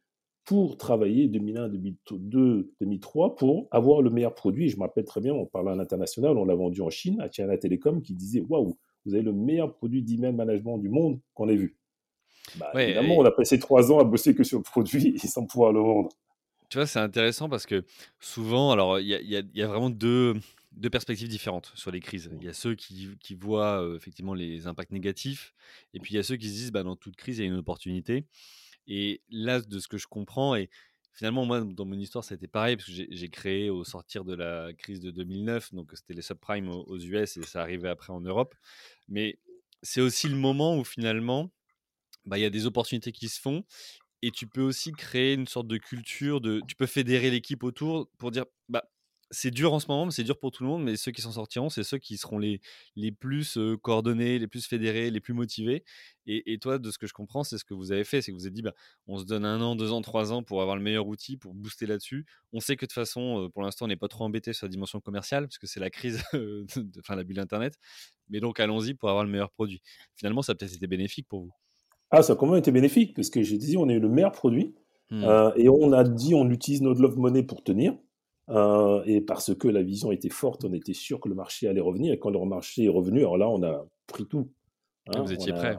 pour 0.44 0.78
travailler 0.78 1.30
2001, 1.30 1.70
2002, 1.70 2.74
2003 2.82 3.38
pour 3.38 3.70
avoir 3.72 4.02
le 4.02 4.10
meilleur 4.10 4.36
produit. 4.36 4.68
je 4.68 4.76
me 4.76 4.82
rappelle 4.82 5.06
très 5.06 5.22
bien, 5.22 5.34
on 5.34 5.46
parlait 5.46 5.72
à 5.72 5.76
l'international, 5.76 6.38
on 6.38 6.44
l'a 6.44 6.54
vendu 6.54 6.82
en 6.82 6.90
Chine 6.90 7.22
à 7.22 7.32
China 7.32 7.58
Telecom 7.58 8.02
qui 8.02 8.14
disait 8.14 8.42
waouh, 8.42 8.78
vous 9.06 9.14
avez 9.14 9.24
le 9.24 9.32
meilleur 9.32 9.74
produit 9.74 10.04
d'email 10.04 10.34
management 10.34 10.78
du 10.78 10.90
monde 10.90 11.22
qu'on 11.34 11.48
ait 11.48 11.56
vu. 11.56 11.78
Bah, 12.58 12.72
évidemment, 12.76 13.20
on 13.20 13.24
a 13.24 13.32
passé 13.32 13.58
trois 13.58 13.90
ans 13.94 14.00
à 14.00 14.04
bosser 14.04 14.36
que 14.36 14.44
sur 14.44 14.58
le 14.58 14.64
produit 14.64 15.16
et 15.16 15.18
sans 15.28 15.46
pouvoir 15.46 15.72
le 15.72 15.80
vendre. 15.80 16.10
Tu 16.70 16.78
vois, 16.78 16.88
c'est 16.88 17.00
intéressant 17.00 17.48
parce 17.48 17.66
que 17.66 17.86
souvent, 18.20 18.72
alors 18.72 19.00
il 19.00 19.08
y, 19.08 19.48
y, 19.58 19.62
a 19.62 19.68
vraiment 19.68 19.90
deux, 19.90 20.34
deux 20.76 20.90
perspectives 20.90 21.30
différentes 21.30 21.72
sur 21.76 21.92
les 21.92 22.00
crises. 22.00 22.30
Il 22.40 22.46
y 22.46 22.50
a 22.50 22.54
ceux 22.54 22.76
qui, 22.76 23.18
voient 23.36 23.94
effectivement 23.96 24.34
les 24.34 24.68
impacts 24.68 24.92
négatifs, 24.92 25.54
et 25.94 26.00
puis 26.00 26.14
il 26.14 26.18
y 26.18 26.20
a 26.20 26.24
ceux 26.24 26.36
qui 26.36 26.50
se 26.50 26.54
disent 26.54 26.72
bah, 26.72 26.84
dans 26.84 26.96
toute 26.96 27.16
crise, 27.16 27.40
il 27.40 27.42
y 27.42 27.46
a 27.46 27.48
une 27.48 27.58
opportunité. 27.58 28.26
Et 28.88 29.22
là, 29.30 29.62
de 29.62 29.80
ce 29.80 29.88
que 29.88 29.98
je 29.98 30.08
comprends, 30.08 30.56
et 30.56 30.70
finalement, 31.14 31.46
moi, 31.46 31.62
dans 31.62 31.86
mon 31.86 31.98
histoire, 31.98 32.24
c'était 32.24 32.48
pareil, 32.48 32.76
parce 32.76 32.90
que 32.90 33.06
j'ai 33.10 33.30
créé 33.30 33.70
au 33.70 33.84
sortir 33.84 34.26
de 34.26 34.36
la 34.36 34.74
crise 34.74 35.00
de 35.00 35.12
2009, 35.12 35.74
donc 35.74 35.92
c'était 35.96 36.14
les 36.14 36.22
subprimes 36.22 36.70
aux, 36.70 37.00
US, 37.00 37.38
et 37.38 37.44
ça 37.44 37.62
arrivait 37.62 37.90
après 37.90 38.14
en 38.14 38.22
Europe. 38.22 38.54
Mais 39.08 39.40
c'est 39.82 40.02
aussi 40.02 40.28
le 40.28 40.36
moment 40.36 40.78
où 40.78 40.84
finalement, 40.84 41.52
bah, 42.26 42.38
il 42.38 42.42
y 42.42 42.46
a 42.46 42.50
des 42.50 42.66
opportunités 42.66 43.12
qui 43.12 43.30
se 43.30 43.40
font, 43.40 43.64
et 44.22 44.32
tu 44.32 44.48
peux 44.48 44.62
aussi 44.62 44.92
créer 44.92 45.34
une 45.34 45.48
sorte 45.48 45.68
de 45.68 45.78
culture, 45.78 46.42
de, 46.42 46.62
tu 46.68 46.76
peux 46.76 46.88
fédérer 46.88 47.32
l'équipe 47.32 47.64
autour 47.64 48.10
pour 48.18 48.32
dire, 48.32 48.46
bah, 48.70 48.84
c'est 49.32 49.52
dur 49.52 49.74
en 49.74 49.80
ce 49.80 49.88
moment, 49.88 50.10
c'est 50.12 50.24
dur 50.24 50.38
pour 50.38 50.52
tout 50.52 50.64
le 50.64 50.70
monde, 50.70 50.84
mais 50.84 50.96
ceux 50.96 51.12
qui 51.12 51.22
s'en 51.22 51.32
sortiront, 51.32 51.70
c'est 51.70 51.84
ceux 51.84 51.98
qui 51.98 52.18
seront 52.18 52.38
les, 52.38 52.62
les 52.96 53.12
plus 53.12 53.58
coordonnés, 53.82 54.40
les 54.40 54.48
plus 54.48 54.66
fédérés, 54.66 55.10
les 55.10 55.20
plus 55.20 55.34
motivés. 55.34 55.84
Et, 56.28 56.58
toi, 56.58 56.80
de 56.80 56.90
ce 56.90 56.98
que 56.98 57.06
je 57.06 57.14
comprends, 57.14 57.44
c'est 57.44 57.60
ce 57.60 57.64
que 57.64 57.76
vous 57.76 57.92
avez 57.92 58.04
fait, 58.04 58.22
c'est 58.22 58.32
que 58.32 58.36
vous 58.36 58.46
avez 58.46 58.54
dit, 58.54 58.64
bah, 58.64 58.74
on 59.08 59.18
se 59.20 59.26
donne 59.26 59.46
un 59.46 59.62
an, 59.62 59.76
deux 59.76 59.92
ans, 59.92 60.02
trois 60.02 60.34
ans 60.34 60.42
pour 60.42 60.62
avoir 60.62 60.76
le 60.76 60.82
meilleur 60.82 61.08
outil, 61.08 61.38
pour 61.38 61.54
booster 61.54 61.86
là-dessus. 61.86 62.26
On 62.52 62.60
sait 62.60 62.76
que 62.76 62.86
de 62.86 62.88
toute 62.88 62.94
façon, 62.94 63.50
pour 63.54 63.62
l'instant, 63.62 63.86
on 63.86 63.88
n'est 63.90 63.96
pas 63.96 64.08
trop 64.08 64.24
embêté 64.24 64.52
sur 64.52 64.66
la 64.66 64.72
dimension 64.72 65.00
commerciale, 65.00 65.44
parce 65.44 65.60
que 65.60 65.68
c'est 65.68 65.80
la 65.80 65.92
crise, 65.92 66.24
enfin 67.00 67.16
la 67.16 67.24
bulle 67.24 67.40
Internet. 67.40 67.76
Mais 68.30 68.40
donc, 68.40 68.60
allons-y 68.60 68.96
pour 68.96 69.10
avoir 69.10 69.24
le 69.24 69.30
meilleur 69.30 69.52
produit. 69.52 69.82
Finalement, 70.16 70.42
ça 70.42 70.54
a 70.54 70.56
peut-être 70.56 70.74
été 70.74 70.88
bénéfique 70.88 71.28
pour 71.28 71.42
vous. 71.42 71.52
Ah, 72.10 72.24
ça 72.24 72.34
a 72.34 72.36
quand 72.36 72.48
même 72.48 72.58
été 72.58 72.72
bénéfique, 72.72 73.16
parce 73.16 73.30
que 73.30 73.44
j'ai 73.44 73.58
dit, 73.58 73.78
on 73.78 73.88
a 73.90 73.94
eu 73.94 74.00
le 74.00 74.10
meilleur 74.10 74.32
produit. 74.32 74.74
Mmh. 75.12 75.24
et 75.58 75.70
on 75.70 75.94
a 75.94 76.04
dit, 76.04 76.34
on 76.34 76.50
utilise 76.50 76.82
notre 76.82 77.00
love 77.00 77.20
money 77.20 77.44
pour 77.44 77.64
tenir. 77.64 77.96
Euh, 78.50 79.04
et 79.06 79.22
parce 79.22 79.56
que 79.56 79.68
la 79.68 79.82
vision 79.82 80.12
était 80.12 80.30
forte, 80.30 80.66
on 80.66 80.74
était 80.74 80.94
sûr 80.94 81.20
que 81.20 81.30
le 81.30 81.36
marché 81.36 81.68
allait 81.68 81.82
revenir. 81.82 82.14
Et 82.14 82.20
quand 82.20 82.30
le 82.30 82.40
marché 82.46 82.86
est 82.86 82.90
revenu, 82.90 83.20
alors 83.20 83.38
là, 83.38 83.50
on 83.50 83.64
a 83.64 83.86
pris 84.08 84.26
tout. 84.26 84.52
Hein. 85.08 85.22
Vous 85.22 85.34
étiez 85.34 85.54
prêt 85.54 85.78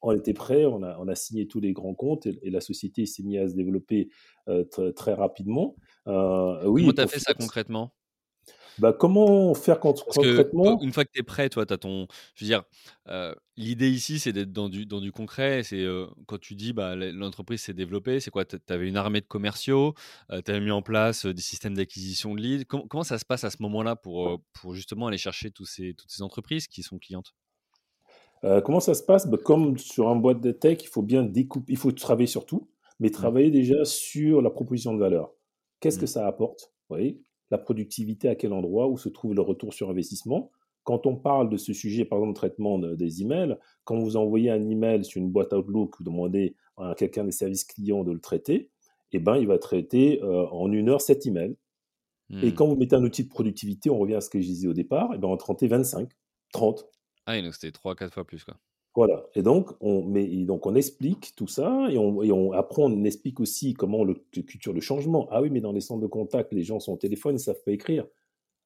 on, 0.00 0.12
était 0.12 0.32
prêt, 0.32 0.64
on 0.64 0.82
a, 0.84 0.96
on 1.00 1.08
a, 1.08 1.14
signé 1.16 1.48
tous 1.48 1.60
les 1.60 1.72
grands 1.72 1.94
comptes 1.94 2.26
et, 2.26 2.50
la 2.50 2.60
société 2.60 3.04
s'est 3.04 3.24
mise 3.24 3.40
à 3.40 3.48
se 3.48 3.54
développer 3.54 4.08
euh, 4.48 4.64
très, 4.92 5.14
rapidement. 5.14 5.74
Euh, 6.06 6.64
oui, 6.66 6.82
Comment 6.82 6.92
tu 6.94 7.00
as 7.00 7.06
fait 7.08 7.18
ça 7.18 7.34
concrètement? 7.34 7.92
Bah, 8.78 8.92
comment 8.92 9.54
faire 9.54 9.80
quand, 9.80 10.04
concrètement? 10.04 10.80
Une 10.80 10.92
fois 10.92 11.04
que 11.04 11.10
tu 11.12 11.20
es 11.20 11.22
prêt, 11.22 11.48
toi, 11.48 11.66
tu 11.66 11.72
as 11.72 11.78
ton. 11.78 12.06
Je 12.34 12.44
veux 12.44 12.48
dire, 12.48 12.62
euh, 13.08 13.34
l'idée 13.56 13.90
ici, 13.90 14.18
c'est 14.18 14.32
d'être 14.32 14.52
dans 14.52 14.68
du, 14.68 14.86
dans 14.86 15.00
du 15.00 15.12
concret. 15.12 15.62
C'est 15.62 15.82
euh, 15.82 16.06
quand 16.26 16.38
tu 16.38 16.54
dis 16.54 16.72
bah, 16.72 16.94
l'entreprise 16.94 17.62
s'est 17.62 17.74
développée, 17.74 18.20
c'est 18.20 18.30
quoi? 18.30 18.44
Tu 18.44 18.56
avais 18.68 18.88
une 18.88 18.96
armée 18.96 19.20
de 19.20 19.26
commerciaux, 19.26 19.94
euh, 20.30 20.40
tu 20.44 20.50
avais 20.50 20.60
mis 20.60 20.70
en 20.70 20.82
place 20.82 21.26
des 21.26 21.42
systèmes 21.42 21.74
d'acquisition 21.74 22.34
de 22.34 22.40
leads. 22.40 22.64
comment 22.66 23.04
ça 23.04 23.18
se 23.18 23.24
passe 23.24 23.44
à 23.44 23.50
ce 23.50 23.62
moment-là 23.62 23.96
pour, 23.96 24.40
pour 24.52 24.74
justement 24.74 25.08
aller 25.08 25.18
chercher 25.18 25.50
tous 25.50 25.66
ces, 25.66 25.94
toutes 25.94 26.10
ces 26.10 26.22
entreprises 26.22 26.66
qui 26.68 26.82
sont 26.82 26.98
clientes? 26.98 27.34
Comment 28.42 28.80
ça 28.80 28.94
se 28.94 29.02
passe? 29.02 29.26
Bah, 29.26 29.38
Comme 29.42 29.78
sur 29.78 30.08
un 30.08 30.16
boîte 30.16 30.40
de 30.40 30.52
tech, 30.52 30.78
il 30.82 30.88
faut 30.88 31.02
bien 31.02 31.24
découper, 31.24 31.72
il 31.72 31.76
faut 31.76 31.90
travailler 31.90 32.28
sur 32.28 32.46
tout, 32.46 32.70
mais 33.00 33.08
mmh. 33.08 33.12
travailler 33.12 33.50
déjà 33.50 33.84
sur 33.84 34.42
la 34.42 34.50
proposition 34.50 34.94
de 34.94 35.00
valeur. 35.00 35.32
Qu'est-ce 35.80 35.98
que 35.98 36.04
mmh. 36.04 36.08
ça 36.08 36.26
apporte? 36.28 36.72
Vous 36.88 36.96
voyez 36.96 37.20
la 37.50 37.58
productivité 37.58 38.28
à 38.28 38.34
quel 38.34 38.52
endroit, 38.52 38.88
où 38.88 38.98
se 38.98 39.08
trouve 39.08 39.34
le 39.34 39.42
retour 39.42 39.72
sur 39.72 39.90
investissement. 39.90 40.50
Quand 40.84 41.06
on 41.06 41.16
parle 41.16 41.50
de 41.50 41.56
ce 41.56 41.72
sujet, 41.72 42.04
par 42.04 42.18
exemple, 42.18 42.36
traitement 42.36 42.78
des 42.78 43.22
emails, 43.22 43.56
quand 43.84 43.98
vous 43.98 44.16
envoyez 44.16 44.50
un 44.50 44.68
email 44.68 45.04
sur 45.04 45.20
une 45.20 45.30
boîte 45.30 45.52
Outlook, 45.52 45.96
vous 45.98 46.04
demandez 46.04 46.56
à 46.78 46.94
quelqu'un 46.96 47.24
des 47.24 47.32
services 47.32 47.64
clients 47.64 48.04
de 48.04 48.12
le 48.12 48.20
traiter, 48.20 48.70
eh 49.12 49.18
ben, 49.18 49.36
il 49.36 49.46
va 49.46 49.58
traiter 49.58 50.22
euh, 50.22 50.46
en 50.48 50.70
une 50.72 50.88
heure 50.88 51.00
cet 51.00 51.26
email. 51.26 51.56
Et 52.30 52.50
hmm. 52.50 52.54
quand 52.54 52.66
vous 52.66 52.76
mettez 52.76 52.94
un 52.94 53.04
outil 53.04 53.24
de 53.24 53.28
productivité, 53.28 53.88
on 53.90 53.98
revient 53.98 54.16
à 54.16 54.20
ce 54.20 54.28
que 54.28 54.40
je 54.40 54.46
disais 54.46 54.68
au 54.68 54.74
départ, 54.74 55.10
eh 55.14 55.18
ben, 55.18 55.28
on 55.28 55.32
va 55.32 55.36
traiter 55.38 55.66
25, 55.66 56.10
30. 56.52 56.86
Ah, 57.26 57.40
donc 57.40 57.54
c'était 57.54 57.76
3-4 57.76 58.10
fois 58.10 58.24
plus. 58.26 58.44
Quoi. 58.44 58.54
Voilà. 58.98 59.26
Et 59.36 59.42
donc, 59.42 59.70
on, 59.80 60.02
met, 60.02 60.26
donc, 60.44 60.66
on 60.66 60.74
explique 60.74 61.32
tout 61.36 61.46
ça 61.46 61.86
et, 61.88 61.96
on, 61.98 62.20
et 62.20 62.32
on, 62.32 62.50
après, 62.50 62.82
on 62.82 63.04
explique 63.04 63.38
aussi 63.38 63.72
comment 63.72 64.02
le, 64.02 64.14
culture 64.14 64.72
le 64.72 64.80
changement. 64.80 65.28
Ah 65.30 65.40
oui, 65.40 65.50
mais 65.50 65.60
dans 65.60 65.70
les 65.70 65.80
centres 65.80 66.00
de 66.00 66.08
contact, 66.08 66.52
les 66.52 66.64
gens 66.64 66.80
sont 66.80 66.94
au 66.94 66.96
téléphone, 66.96 67.34
ils 67.34 67.34
ne 67.34 67.38
savent 67.38 67.62
pas 67.64 67.70
écrire. 67.70 68.08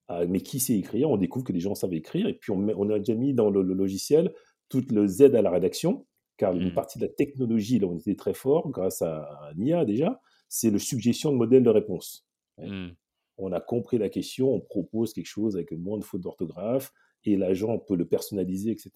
Ah, 0.08 0.24
mais 0.24 0.40
qui 0.40 0.58
sait 0.58 0.72
écrire? 0.72 1.10
On 1.10 1.18
découvre 1.18 1.44
que 1.44 1.52
les 1.52 1.60
gens 1.60 1.74
savent 1.74 1.92
écrire. 1.92 2.28
Et 2.28 2.32
puis, 2.32 2.50
on, 2.50 2.66
on 2.66 2.88
a 2.88 2.98
déjà 2.98 3.14
mis 3.14 3.34
dans 3.34 3.50
le, 3.50 3.60
logiciel 3.60 4.32
toute 4.70 4.90
le 4.90 5.06
Z 5.06 5.34
à 5.34 5.42
la 5.42 5.50
rédaction, 5.50 6.06
car 6.38 6.56
une 6.56 6.70
mmh. 6.70 6.74
partie 6.74 6.98
de 6.98 7.04
la 7.04 7.12
technologie, 7.12 7.78
là, 7.78 7.88
on 7.88 7.98
était 7.98 8.16
très 8.16 8.32
fort, 8.32 8.70
grâce 8.70 9.02
à, 9.02 9.24
à 9.24 9.52
IA 9.58 9.84
déjà, 9.84 10.18
c'est 10.48 10.70
le 10.70 10.78
suggestion 10.78 11.30
de 11.30 11.36
modèle 11.36 11.62
de 11.62 11.68
réponse. 11.68 12.26
Mmh. 12.56 12.88
On 13.36 13.52
a 13.52 13.60
compris 13.60 13.98
la 13.98 14.08
question, 14.08 14.48
on 14.50 14.60
propose 14.60 15.12
quelque 15.12 15.26
chose 15.26 15.56
avec 15.56 15.72
moins 15.72 15.98
de 15.98 16.04
fautes 16.04 16.22
d'orthographe, 16.22 16.90
et 17.26 17.36
l'agent 17.36 17.78
peut 17.78 17.96
le 17.96 18.06
personnaliser, 18.06 18.70
etc. 18.70 18.92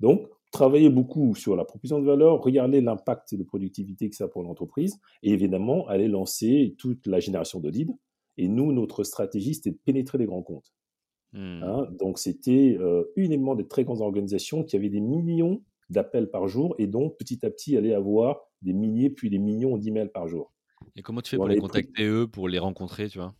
Donc, 0.00 0.28
travailler 0.50 0.90
beaucoup 0.90 1.34
sur 1.34 1.56
la 1.56 1.64
proposition 1.64 2.00
de 2.00 2.06
valeur, 2.06 2.42
regarder 2.42 2.80
l'impact 2.80 3.34
de 3.34 3.42
productivité 3.42 4.10
que 4.10 4.16
ça 4.16 4.24
a 4.24 4.28
pour 4.28 4.42
l'entreprise, 4.42 4.98
et 5.22 5.32
évidemment, 5.32 5.86
aller 5.88 6.08
lancer 6.08 6.74
toute 6.78 7.06
la 7.06 7.20
génération 7.20 7.60
de 7.60 7.70
leads. 7.70 7.94
Et 8.36 8.48
nous, 8.48 8.72
notre 8.72 9.04
stratégie, 9.04 9.54
c'était 9.54 9.70
de 9.70 9.78
pénétrer 9.84 10.18
les 10.18 10.26
grands 10.26 10.42
comptes. 10.42 10.72
Hmm. 11.32 11.62
Hein, 11.62 11.88
donc, 11.98 12.18
c'était 12.18 12.76
euh, 12.80 13.04
uniquement 13.16 13.54
des 13.54 13.68
très 13.68 13.84
grandes 13.84 14.00
organisations 14.00 14.64
qui 14.64 14.76
avaient 14.76 14.88
des 14.88 15.00
millions 15.00 15.62
d'appels 15.88 16.30
par 16.30 16.48
jour, 16.48 16.74
et 16.78 16.86
donc, 16.86 17.16
petit 17.16 17.44
à 17.44 17.50
petit, 17.50 17.76
aller 17.76 17.92
avoir 17.92 18.40
des 18.62 18.72
milliers, 18.72 19.10
puis 19.10 19.30
des 19.30 19.38
millions 19.38 19.76
d'emails 19.76 20.10
par 20.12 20.26
jour. 20.26 20.52
Et 20.96 21.02
comment 21.02 21.20
tu 21.20 21.30
fais 21.30 21.36
pour 21.36 21.48
les 21.48 21.58
contacter, 21.58 22.04
eux, 22.04 22.26
pour 22.26 22.48
les 22.48 22.58
rencontrer, 22.58 23.08
tu 23.08 23.18
vois? 23.18 23.34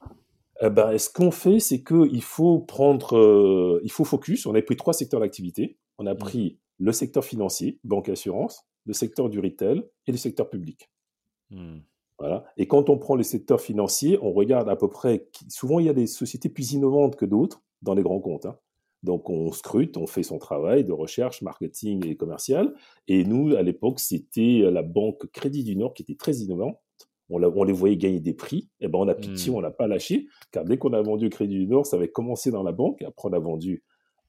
Eh 0.62 0.68
ben, 0.68 0.96
ce 0.98 1.08
qu'on 1.08 1.30
fait, 1.30 1.58
c'est 1.58 1.82
qu'il 1.82 2.22
faut 2.22 2.60
prendre, 2.60 3.16
euh, 3.16 3.80
il 3.82 3.90
faut 3.90 4.04
focus. 4.04 4.44
On 4.44 4.54
a 4.54 4.60
pris 4.60 4.76
trois 4.76 4.92
secteurs 4.92 5.20
d'activité. 5.20 5.78
On 5.96 6.06
a 6.06 6.12
mmh. 6.12 6.18
pris 6.18 6.58
le 6.80 6.92
secteur 6.92 7.24
financier, 7.24 7.78
banque 7.84 8.08
et 8.08 8.12
assurance, 8.12 8.66
le 8.86 8.94
secteur 8.94 9.28
du 9.28 9.38
retail 9.38 9.84
et 10.06 10.12
le 10.12 10.16
secteur 10.16 10.48
public. 10.48 10.90
Mmh. 11.50 11.78
Voilà. 12.18 12.44
Et 12.56 12.66
quand 12.66 12.90
on 12.90 12.98
prend 12.98 13.16
les 13.16 13.24
secteurs 13.24 13.60
financiers, 13.60 14.18
on 14.22 14.32
regarde 14.32 14.68
à 14.68 14.76
peu 14.76 14.88
près. 14.88 15.28
Souvent, 15.48 15.78
il 15.78 15.86
y 15.86 15.88
a 15.88 15.94
des 15.94 16.06
sociétés 16.06 16.48
plus 16.48 16.72
innovantes 16.72 17.16
que 17.16 17.24
d'autres 17.24 17.62
dans 17.82 17.94
les 17.94 18.02
grands 18.02 18.20
comptes. 18.20 18.46
Hein. 18.46 18.58
Donc, 19.02 19.30
on 19.30 19.50
scrute, 19.52 19.96
on 19.96 20.06
fait 20.06 20.22
son 20.22 20.38
travail 20.38 20.84
de 20.84 20.92
recherche, 20.92 21.40
marketing 21.40 22.06
et 22.06 22.16
commercial. 22.16 22.74
Et 23.08 23.24
nous, 23.24 23.54
à 23.56 23.62
l'époque, 23.62 24.00
c'était 24.00 24.60
la 24.70 24.82
banque 24.82 25.26
Crédit 25.32 25.64
du 25.64 25.76
Nord 25.76 25.94
qui 25.94 26.02
était 26.02 26.16
très 26.16 26.36
innovante. 26.36 26.76
On, 27.30 27.42
on 27.42 27.64
les 27.64 27.72
voyait 27.72 27.96
gagner 27.96 28.20
des 28.20 28.34
prix. 28.34 28.68
Et 28.80 28.86
eh 28.86 28.88
ben, 28.88 28.98
on 28.98 29.08
a 29.08 29.14
pitié, 29.14 29.50
mmh. 29.50 29.54
on 29.54 29.60
l'a 29.60 29.70
pas 29.70 29.86
lâché. 29.86 30.26
Car 30.50 30.64
dès 30.64 30.76
qu'on 30.76 30.92
a 30.92 31.00
vendu 31.00 31.30
Crédit 31.30 31.58
du 31.58 31.66
Nord, 31.66 31.86
ça 31.86 31.96
avait 31.96 32.10
commencé 32.10 32.50
dans 32.50 32.62
la 32.62 32.72
banque. 32.72 33.00
Après, 33.02 33.28
on 33.28 33.32
a 33.32 33.38
vendu 33.38 33.82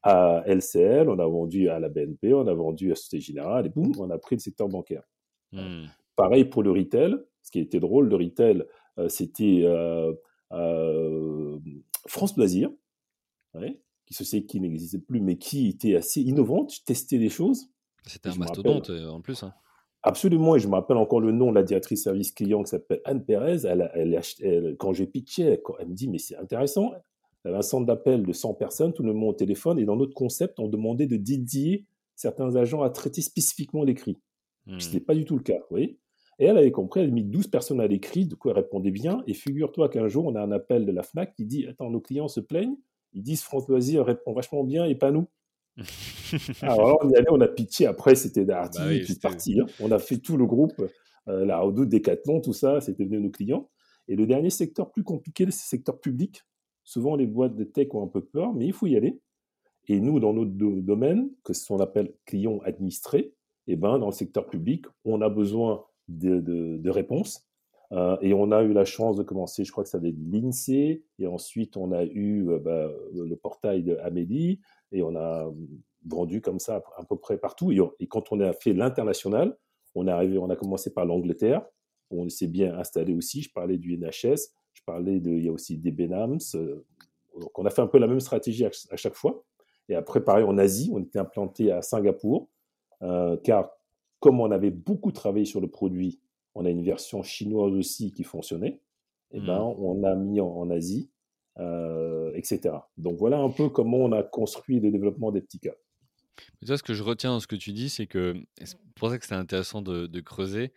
à 0.03 0.43
LCL, 0.47 1.09
on 1.09 1.19
a 1.19 1.27
vendu 1.27 1.69
à 1.69 1.79
la 1.79 1.89
BNP, 1.89 2.33
on 2.33 2.47
a 2.47 2.53
vendu 2.53 2.91
à 2.91 2.95
Société 2.95 3.19
Générale, 3.19 3.67
et 3.67 3.69
boum, 3.69 3.91
on 3.99 4.09
a 4.09 4.17
pris 4.17 4.35
le 4.35 4.41
secteur 4.41 4.67
bancaire. 4.67 5.03
Hmm. 5.51 5.85
Pareil 6.15 6.45
pour 6.45 6.63
le 6.63 6.71
retail. 6.71 7.15
Ce 7.43 7.51
qui 7.51 7.59
était 7.59 7.79
drôle, 7.79 8.07
le 8.07 8.15
retail, 8.15 8.63
euh, 8.99 9.09
c'était 9.09 9.61
euh, 9.63 10.13
euh, 10.51 11.57
France 12.07 12.37
Loisir, 12.37 12.69
qui 14.05 14.13
se 14.13 14.23
sait 14.23 14.43
qui 14.43 14.59
n'existait 14.59 14.99
plus, 14.99 15.21
mais 15.21 15.37
qui 15.37 15.69
était 15.69 15.95
assez 15.95 16.21
innovante, 16.21 16.83
testait 16.85 17.17
des 17.17 17.29
choses. 17.29 17.69
C'était 18.05 18.29
un 18.29 18.35
mastodonte 18.35 18.89
en 18.89 19.21
plus. 19.21 19.43
Hein. 19.43 19.53
Absolument, 20.03 20.55
et 20.55 20.59
je 20.59 20.67
me 20.67 20.73
rappelle 20.73 20.97
encore 20.97 21.21
le 21.21 21.31
nom 21.31 21.51
de 21.51 21.55
la 21.55 21.63
directrice 21.63 22.03
service 22.03 22.31
client 22.31 22.63
qui 22.63 22.71
s'appelle 22.71 23.01
Anne 23.05 23.23
Pérez. 23.23 23.65
Elle, 23.65 23.91
elle, 23.93 24.75
quand 24.79 24.93
j'ai 24.93 25.05
pitché, 25.05 25.61
elle 25.79 25.87
me 25.87 25.93
dit 25.93 26.09
Mais 26.09 26.17
c'est 26.17 26.35
intéressant, 26.37 26.91
il 27.43 27.47
y 27.47 27.49
avait 27.49 27.57
un 27.57 27.63
centre 27.63 27.85
d'appel 27.85 28.23
de 28.23 28.33
100 28.33 28.53
personnes, 28.53 28.93
tout 28.93 29.03
le 29.03 29.13
monde 29.13 29.29
au 29.29 29.37
téléphone, 29.37 29.79
et 29.79 29.85
dans 29.85 29.95
notre 29.95 30.13
concept, 30.13 30.59
on 30.59 30.67
demandait 30.67 31.07
de 31.07 31.17
dédier 31.17 31.85
certains 32.15 32.55
agents 32.55 32.83
à 32.83 32.89
traiter 32.89 33.21
spécifiquement 33.21 33.83
l'écrit. 33.83 34.19
Hmm. 34.67 34.79
Ce 34.79 34.87
n'était 34.87 34.99
pas 34.99 35.15
du 35.15 35.25
tout 35.25 35.35
le 35.35 35.43
cas, 35.43 35.57
vous 35.57 35.71
voyez 35.71 35.97
Et 36.37 36.45
elle 36.45 36.57
avait 36.57 36.71
compris, 36.71 37.01
elle 37.01 37.09
a 37.09 37.11
mis 37.11 37.23
12 37.23 37.47
personnes 37.47 37.81
à 37.81 37.87
l'écrit, 37.87 38.27
de 38.27 38.35
quoi 38.35 38.51
elle 38.51 38.59
répondait 38.59 38.91
bien, 38.91 39.23
et 39.25 39.33
figure-toi 39.33 39.89
qu'un 39.89 40.07
jour, 40.07 40.25
on 40.25 40.35
a 40.35 40.41
un 40.41 40.51
appel 40.51 40.85
de 40.85 40.91
la 40.91 41.01
FNAC 41.01 41.33
qui 41.33 41.45
dit, 41.45 41.65
attends, 41.65 41.89
nos 41.89 42.01
clients 42.01 42.27
se 42.27 42.39
plaignent, 42.39 42.77
ils 43.13 43.23
disent 43.23 43.41
France 43.41 43.67
Loisir 43.67 44.05
répond 44.05 44.33
vachement 44.33 44.63
bien, 44.63 44.85
et 44.85 44.95
pas 44.95 45.11
nous. 45.11 45.27
Alors 46.61 46.99
on 47.01 47.09
y 47.09 47.15
allait, 47.15 47.31
on 47.31 47.41
a 47.41 47.47
pitié, 47.47 47.87
après 47.87 48.13
c'était 48.15 48.45
Darty, 48.45 48.79
bah 48.79 48.89
puis 49.03 49.15
parti. 49.15 49.59
Hein. 49.59 49.65
On 49.79 49.91
a 49.91 49.99
fait 49.99 50.17
tout 50.17 50.37
le 50.37 50.45
groupe, 50.45 50.79
euh, 51.27 51.45
la 51.45 51.59
Redoute, 51.59 51.89
Decathlon, 51.89 52.41
tout 52.41 52.53
ça, 52.53 52.81
c'était 52.81 53.05
devenu 53.05 53.21
nos 53.21 53.31
clients. 53.31 53.69
Et 54.07 54.15
le 54.15 54.27
dernier 54.27 54.49
secteur 54.49 54.91
plus 54.91 55.03
compliqué, 55.03 55.43
c'est 55.45 55.47
le 55.47 55.51
secteur 55.51 55.99
public. 55.99 56.43
Souvent, 56.91 57.15
les 57.15 57.25
boîtes 57.25 57.55
de 57.55 57.63
tech 57.63 57.87
ont 57.93 58.03
un 58.03 58.07
peu 58.07 58.19
peur, 58.19 58.53
mais 58.53 58.65
il 58.65 58.73
faut 58.73 58.85
y 58.85 58.97
aller. 58.97 59.21
Et 59.87 60.01
nous, 60.01 60.19
dans 60.19 60.33
notre 60.33 60.51
domaine, 60.51 61.29
que 61.45 61.53
ce 61.53 61.65
qu'on 61.65 61.79
appelle 61.79 62.13
clients 62.25 62.59
administrés, 62.65 63.33
eh 63.67 63.77
ben, 63.77 63.97
dans 63.97 64.07
le 64.07 64.11
secteur 64.11 64.45
public, 64.45 64.87
on 65.05 65.21
a 65.21 65.29
besoin 65.29 65.85
de, 66.09 66.89
réponses. 66.89 67.47
Euh, 67.93 68.17
et 68.19 68.33
on 68.33 68.51
a 68.51 68.63
eu 68.63 68.73
la 68.73 68.83
chance 68.83 69.15
de 69.15 69.23
commencer, 69.23 69.63
je 69.63 69.71
crois 69.71 69.85
que 69.85 69.89
ça 69.89 69.99
avait 69.99 70.13
l'INSEE, 70.33 71.05
et 71.17 71.27
ensuite 71.27 71.77
on 71.77 71.93
a 71.93 72.03
eu 72.03 72.49
euh, 72.49 72.59
bah, 72.59 72.89
le 73.13 73.35
portail 73.37 73.83
de 73.83 73.95
Amélie, 74.03 74.59
et 74.91 75.01
on 75.01 75.15
a 75.15 75.49
vendu 76.05 76.41
comme 76.41 76.59
ça 76.59 76.83
à 76.97 77.05
peu 77.05 77.15
près 77.15 77.37
partout. 77.37 77.71
Et, 77.71 78.07
quand 78.07 78.33
on 78.33 78.41
a 78.41 78.51
fait 78.51 78.73
l'international, 78.73 79.57
on, 79.95 80.07
arrivé, 80.07 80.37
on 80.37 80.49
a 80.49 80.57
commencé 80.57 80.93
par 80.93 81.05
l'Angleterre, 81.05 81.65
on 82.09 82.27
s'est 82.27 82.47
bien 82.47 82.77
installé 82.77 83.13
aussi. 83.13 83.43
Je 83.43 83.53
parlais 83.53 83.77
du 83.77 83.97
NHS, 83.97 84.51
je 84.73 84.81
parlais 84.85 85.19
de, 85.19 85.31
il 85.31 85.45
y 85.45 85.49
a 85.49 85.51
aussi 85.51 85.77
des 85.77 85.91
Benhams, 85.91 86.39
euh, 86.55 86.85
donc 87.39 87.57
on 87.57 87.65
a 87.65 87.69
fait 87.69 87.81
un 87.81 87.87
peu 87.87 87.97
la 87.97 88.07
même 88.07 88.19
stratégie 88.19 88.65
à, 88.65 88.95
chaque 88.97 89.15
fois. 89.15 89.43
Et 89.89 89.95
après, 89.95 90.23
pareil, 90.23 90.43
en 90.43 90.57
Asie, 90.57 90.91
on 90.93 90.99
était 90.99 91.19
implanté 91.19 91.71
à 91.71 91.81
Singapour, 91.81 92.49
euh, 93.01 93.37
car 93.37 93.69
comme 94.19 94.39
on 94.39 94.51
avait 94.51 94.71
beaucoup 94.71 95.11
travaillé 95.11 95.45
sur 95.45 95.61
le 95.61 95.67
produit, 95.67 96.21
on 96.53 96.65
a 96.65 96.69
une 96.69 96.83
version 96.83 97.23
chinoise 97.23 97.73
aussi 97.73 98.13
qui 98.13 98.23
fonctionnait, 98.23 98.81
et 99.31 99.39
ben, 99.39 99.59
mmh. 99.59 99.75
on 99.79 100.03
a 100.03 100.15
mis 100.15 100.39
en, 100.41 100.69
Asie, 100.69 101.09
euh, 101.57 102.31
etc. 102.35 102.75
Donc 102.97 103.17
voilà 103.17 103.39
un 103.39 103.49
peu 103.49 103.69
comment 103.69 103.97
on 103.97 104.11
a 104.11 104.23
construit 104.23 104.79
le 104.79 104.91
développement 104.91 105.31
des 105.31 105.41
petits 105.41 105.59
cas. 105.59 105.73
Mais 106.61 106.67
toi, 106.67 106.77
ce 106.77 106.83
que 106.83 106.93
je 106.93 107.03
retiens 107.03 107.31
dans 107.31 107.39
ce 107.39 107.47
que 107.47 107.55
tu 107.55 107.71
dis, 107.71 107.89
c'est 107.89 108.07
que, 108.07 108.35
c'est 108.61 108.77
pour 108.95 109.09
ça 109.09 109.17
que 109.17 109.25
c'est 109.25 109.35
intéressant 109.35 109.81
de, 109.81 110.07
de 110.07 110.19
creuser, 110.19 110.73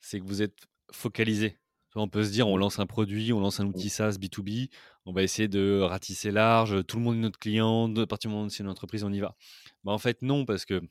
c'est 0.00 0.20
que 0.20 0.24
vous 0.24 0.42
êtes 0.42 0.58
focalisé 0.92 1.58
on 2.02 2.08
peut 2.08 2.24
se 2.24 2.30
dire, 2.30 2.48
on 2.48 2.56
mmh. 2.56 2.60
lance 2.60 2.78
un 2.78 2.86
produit, 2.86 3.32
on 3.32 3.40
lance 3.40 3.60
un 3.60 3.66
outil 3.66 3.86
mmh. 3.86 3.90
SaaS 3.90 4.10
B2B, 4.12 4.70
on 5.06 5.12
va 5.12 5.22
essayer 5.22 5.48
de 5.48 5.80
ratisser 5.80 6.30
large, 6.30 6.84
tout 6.86 6.96
le 6.96 7.02
monde 7.02 7.16
est 7.16 7.20
notre 7.20 7.38
client, 7.38 7.94
à 7.96 8.06
partir 8.06 8.30
du 8.30 8.34
moment 8.34 8.46
où 8.46 8.50
c'est 8.50 8.62
une 8.62 8.68
entreprise, 8.68 9.04
on 9.04 9.12
y 9.12 9.20
va. 9.20 9.36
Bah, 9.84 9.92
en 9.92 9.98
fait, 9.98 10.22
non, 10.22 10.44
parce 10.44 10.64
que 10.64 10.82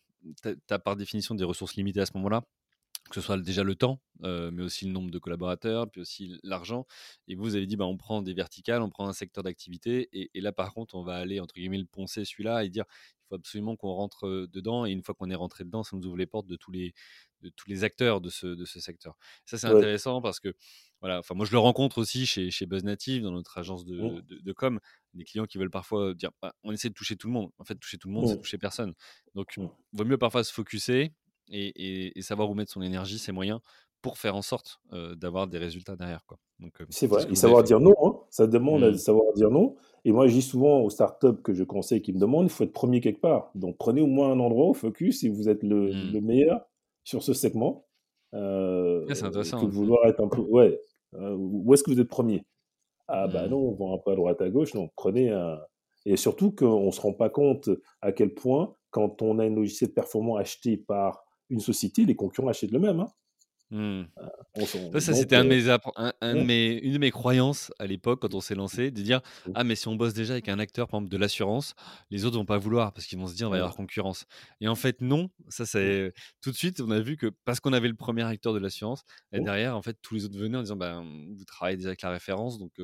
tu 0.42 0.56
as 0.70 0.80
par 0.80 0.96
définition 0.96 1.36
des 1.36 1.44
ressources 1.44 1.76
limitées 1.76 2.00
à 2.00 2.06
ce 2.06 2.14
moment-là, 2.16 2.44
que 3.10 3.16
ce 3.16 3.22
soit 3.22 3.38
déjà 3.38 3.64
le 3.64 3.76
temps, 3.76 4.02
euh, 4.24 4.50
mais 4.52 4.64
aussi 4.64 4.86
le 4.86 4.92
nombre 4.92 5.12
de 5.12 5.20
collaborateurs, 5.20 5.90
puis 5.90 6.02
aussi 6.02 6.40
l'argent. 6.44 6.86
Et 7.28 7.36
vous, 7.36 7.44
vous 7.44 7.56
avez 7.56 7.66
dit, 7.66 7.76
bah, 7.76 7.86
on 7.86 7.98
prend 7.98 8.22
des 8.22 8.34
verticales, 8.34 8.82
on 8.82 8.90
prend 8.90 9.08
un 9.08 9.14
secteur 9.14 9.44
d'activité, 9.44 10.10
et, 10.14 10.42
là, 10.42 10.52
par 10.52 10.74
contre, 10.74 10.96
on 10.96 11.04
va 11.04 11.16
aller, 11.16 11.40
entre 11.40 11.56
guillemets, 11.56 11.78
le 11.78 11.86
poncer 11.86 12.24
celui-là 12.24 12.64
et 12.64 12.70
dire, 12.70 12.86
il 12.90 13.28
faut 13.30 13.36
absolument 13.36 13.76
qu'on 13.76 13.92
rentre 13.92 14.48
dedans, 14.52 14.86
et 14.86 14.92
une 14.92 15.04
fois 15.04 15.16
qu'on 15.16 15.30
est 15.30 15.36
rentré 15.36 15.64
dedans, 15.66 15.84
ça 15.84 15.98
nous 15.98 16.06
ouvre 16.08 16.18
les 16.18 16.26
portes 16.26 16.48
de 16.48 16.56
tous 16.56 16.72
les, 16.72 16.94
de 17.44 17.50
tous 17.50 17.70
les 17.70 17.84
acteurs 17.84 18.22
de 18.22 18.30
ce, 18.30 18.48
de 18.48 18.66
ce 18.66 18.80
secteur. 18.80 19.16
Ça, 19.46 19.58
c'est 19.58 19.68
intéressant 19.68 20.22
parce 20.22 20.40
que 20.40 20.54
voilà, 21.02 21.20
enfin, 21.20 21.36
moi, 21.36 21.46
je 21.46 21.52
le 21.52 21.60
rencontre 21.60 21.98
aussi 21.98 22.26
chez, 22.26 22.50
chez 22.50 22.66
BuzzNative, 22.66 23.24
dans 23.24 23.32
notre 23.32 23.58
agence 23.58 23.84
de, 23.84 24.02
mmh. 24.02 24.22
de, 24.42 24.54
com, 24.54 24.80
des 25.14 25.26
clients 25.26 25.46
qui 25.46 25.58
veulent 25.58 25.70
parfois 25.70 26.14
dire 26.14 26.32
bah, 26.42 26.56
on 26.64 26.72
essaie 26.72 26.88
de 26.88 26.94
toucher 26.94 27.18
tout 27.18 27.28
le 27.28 27.34
monde. 27.34 27.52
En 27.58 27.66
fait, 27.66 27.76
toucher 27.76 27.98
tout 27.98 28.08
le 28.08 28.14
monde, 28.14 28.28
c'est 28.30 28.36
mmh. 28.36 28.42
toucher 28.42 28.58
personne. 28.58 28.94
Donc, 29.36 29.48
il 29.58 29.64
mmh. 29.64 29.70
vaut 29.92 30.06
mieux 30.06 30.18
parfois 30.18 30.46
se 30.46 30.54
focuser 30.54 31.12
et, 31.50 32.18
et, 32.18 32.22
savoir 32.22 32.50
où 32.50 32.54
mettre 32.54 32.72
son 32.72 32.82
énergie, 32.82 33.20
ses 33.20 33.34
moyens, 33.34 33.60
pour 34.02 34.18
faire 34.18 34.36
en 34.38 34.42
sorte 34.42 34.80
d'avoir 34.92 35.48
des 35.48 35.58
résultats 35.58 35.98
derrière. 35.98 36.26
Quoi. 36.26 36.38
c'est 36.90 37.08
vrai, 37.08 37.26
et 37.30 37.36
savoir 37.36 37.64
dire 37.64 37.82
non, 37.82 37.96
hein. 38.04 38.16
ça 38.30 38.48
demande 38.48 38.84
à 38.84 38.98
savoir 38.98 39.34
dire 39.34 39.50
non. 39.50 39.76
Et 40.06 40.14
moi, 40.14 40.28
je 40.28 40.34
dis 40.34 40.42
souvent 40.42 40.80
aux 40.80 40.90
startups 40.90 41.42
que 41.44 41.54
je 41.54 41.66
conseille 41.66 42.02
qui 42.02 42.14
me 42.14 42.20
demandent, 42.20 42.46
il 42.46 42.50
faut 42.50 42.64
être 42.64 42.74
premier 42.74 43.02
quelque 43.02 43.22
part. 43.22 43.52
Donc, 43.56 43.78
prenez 43.78 44.00
au 44.00 44.08
moins 44.08 44.32
un 44.32 44.40
endroit, 44.40 44.74
focus, 44.74 45.26
et 45.26 45.30
vous 45.30 45.50
êtes 45.50 45.64
le, 45.64 45.92
le 45.92 46.22
meilleur 46.22 46.66
sur 47.04 47.24
ce 47.24 47.34
segment. 47.34 47.86
Euh, 48.34 49.06
c'est 49.14 49.24
intéressant. 49.24 49.62
Que 49.62 49.66
de 49.66 49.72
vouloir 49.72 50.08
être 50.08 50.22
un 50.22 50.28
peu. 50.28 50.42
Ouais, 50.42 50.80
euh, 51.16 51.36
où 51.38 51.74
est-ce 51.74 51.84
que 51.84 51.92
vous 51.92 52.00
êtes 52.00 52.08
premier? 52.08 52.46
Ah, 53.08 53.28
bah 53.28 53.48
mmh. 53.48 53.52
non, 53.52 53.58
on 53.58 53.72
vend 53.74 53.96
un 53.96 53.98
peu 53.98 54.12
à 54.12 54.16
droite 54.16 54.42
à 54.42 54.50
gauche. 54.50 54.74
Non, 54.74 54.90
prenez 54.96 55.30
un. 55.30 55.60
Et 56.06 56.18
surtout 56.18 56.52
qu'on 56.52 56.88
ne 56.88 56.92
se 56.92 57.00
rend 57.00 57.14
pas 57.14 57.30
compte 57.30 57.70
à 58.02 58.12
quel 58.12 58.34
point, 58.34 58.76
quand 58.90 59.22
on 59.22 59.40
a 59.40 59.46
un 59.46 59.50
logiciel 59.50 59.94
performant 59.94 60.36
acheté 60.36 60.78
par 60.78 61.24
une 61.50 61.60
société, 61.60 62.06
les 62.06 62.16
concurrents 62.16 62.50
achètent 62.50 62.72
le 62.72 62.80
même. 62.80 63.00
Hein. 63.00 63.12
Mmh. 63.74 64.04
Euh, 64.60 65.00
ça, 65.00 65.14
c'était 65.14 65.36
un, 65.36 65.50
euh, 65.50 65.78
un, 66.22 66.34
une 66.48 66.94
de 66.94 66.98
mes 67.00 67.10
croyances 67.10 67.74
à 67.80 67.88
l'époque 67.88 68.20
quand 68.22 68.36
on 68.36 68.40
s'est 68.40 68.54
lancé, 68.54 68.92
de 68.92 69.02
dire 69.02 69.22
ah 69.56 69.64
mais 69.64 69.74
si 69.74 69.88
on 69.88 69.96
bosse 69.96 70.14
déjà 70.14 70.34
avec 70.34 70.48
un 70.48 70.60
acteur 70.60 70.88
par 70.88 71.00
exemple 71.00 71.12
de 71.12 71.18
l'assurance, 71.18 71.74
les 72.12 72.24
autres 72.24 72.38
vont 72.38 72.46
pas 72.46 72.60
vouloir 72.60 72.94
parce 72.94 73.08
qu'ils 73.08 73.18
vont 73.18 73.26
se 73.26 73.34
dire 73.34 73.48
on 73.48 73.50
va 73.50 73.58
y 73.58 73.60
avoir 73.60 73.76
concurrence. 73.76 74.28
Et 74.62 74.68
en 74.68 74.76
fait 74.76 75.02
non, 75.02 75.32
ça 75.50 75.66
c'est 75.66 76.14
tout 76.40 76.52
de 76.52 76.56
suite 76.56 76.82
on 76.82 76.92
a 76.92 77.00
vu 77.00 77.18
que 77.18 77.32
parce 77.46 77.60
qu'on 77.60 77.74
avait 77.74 77.88
le 77.88 77.96
premier 77.96 78.22
acteur 78.22 78.54
de 78.54 78.60
l'assurance, 78.60 79.06
et 79.32 79.40
derrière 79.40 79.76
en 79.76 79.82
fait 79.82 79.98
tous 80.04 80.14
les 80.14 80.26
autres 80.26 80.38
venaient 80.38 80.60
en 80.60 80.62
disant 80.62 80.76
bah, 80.76 81.02
vous 81.36 81.46
travaillez 81.46 81.78
déjà 81.78 81.90
avec 81.90 82.04
la 82.04 82.12
référence 82.12 82.60
donc 82.60 82.80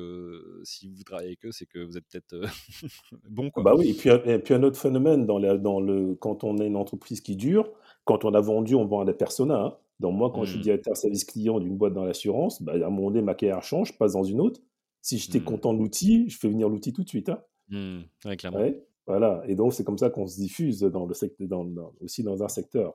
si 0.64 0.88
vous 0.88 1.04
travaillez 1.04 1.28
avec 1.28 1.44
eux 1.44 1.52
c'est 1.52 1.66
que 1.66 1.78
vous 1.78 1.98
êtes 1.98 2.04
peut-être 2.10 2.34
bon 3.30 3.50
quoi. 3.50 3.62
Bah 3.62 3.74
oui 3.76 3.90
et 3.90 3.94
puis, 3.94 4.10
et 4.10 4.38
puis 4.40 4.54
un 4.54 4.64
autre 4.64 4.78
phénomène 4.80 5.24
dans, 5.24 5.38
dans 5.38 5.80
le 5.80 6.16
quand 6.16 6.42
on 6.42 6.58
est 6.58 6.66
une 6.66 6.76
entreprise 6.76 7.20
qui 7.20 7.36
dure, 7.36 7.70
quand 8.04 8.24
on 8.24 8.34
a 8.34 8.40
vendu 8.40 8.74
on 8.74 8.86
vend 8.86 9.02
à 9.02 9.04
des 9.04 9.14
personas. 9.14 9.66
Hein. 9.66 9.76
Donc 10.00 10.16
moi, 10.16 10.32
quand 10.34 10.44
je 10.44 10.50
suis 10.50 10.58
mmh. 10.58 10.62
directeur 10.62 10.96
service 10.96 11.24
client 11.24 11.60
d'une 11.60 11.76
boîte 11.76 11.92
dans 11.92 12.04
l'assurance, 12.04 12.62
bah, 12.62 12.72
à 12.72 12.86
un 12.86 12.90
moment 12.90 13.10
donné, 13.10 13.22
ma 13.22 13.34
carrière 13.34 13.62
change, 13.62 13.92
je 13.92 13.98
passe 13.98 14.14
dans 14.14 14.24
une 14.24 14.40
autre. 14.40 14.60
Si 15.02 15.18
j'étais 15.18 15.40
mmh. 15.40 15.44
content 15.44 15.74
de 15.74 15.78
l'outil, 15.78 16.28
je 16.28 16.38
fais 16.38 16.48
venir 16.48 16.68
l'outil 16.68 16.92
tout 16.92 17.04
de 17.04 17.08
suite. 17.08 17.28
Hein. 17.28 17.42
Mmh. 17.68 18.36
clairement. 18.36 18.66
voilà. 19.06 19.42
Et 19.46 19.54
donc, 19.54 19.74
c'est 19.74 19.84
comme 19.84 19.98
ça 19.98 20.08
qu'on 20.08 20.26
se 20.26 20.36
diffuse 20.36 20.80
dans 20.80 21.04
le 21.06 21.14
secteur, 21.14 21.46
dans, 21.48 21.92
aussi 22.00 22.22
dans 22.22 22.42
un 22.42 22.48
secteur. 22.48 22.94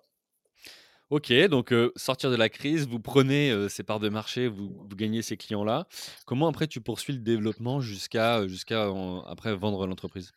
Ok, 1.12 1.32
donc 1.50 1.72
euh, 1.72 1.92
sortir 1.96 2.32
de 2.32 2.36
la 2.36 2.50
crise, 2.50 2.88
vous 2.88 3.00
prenez 3.00 3.52
euh, 3.52 3.70
ces 3.70 3.84
parts 3.84 4.00
de 4.00 4.10
marché, 4.10 4.48
vous, 4.48 4.76
vous 4.90 4.96
gagnez 4.96 5.22
ces 5.22 5.38
clients-là. 5.38 5.88
Comment 6.26 6.48
après 6.48 6.66
tu 6.66 6.82
poursuis 6.82 7.14
le 7.14 7.20
développement 7.20 7.80
jusqu'à 7.80 8.48
jusqu'à 8.48 8.92
après 9.28 9.56
vendre 9.56 9.86
l'entreprise? 9.86 10.32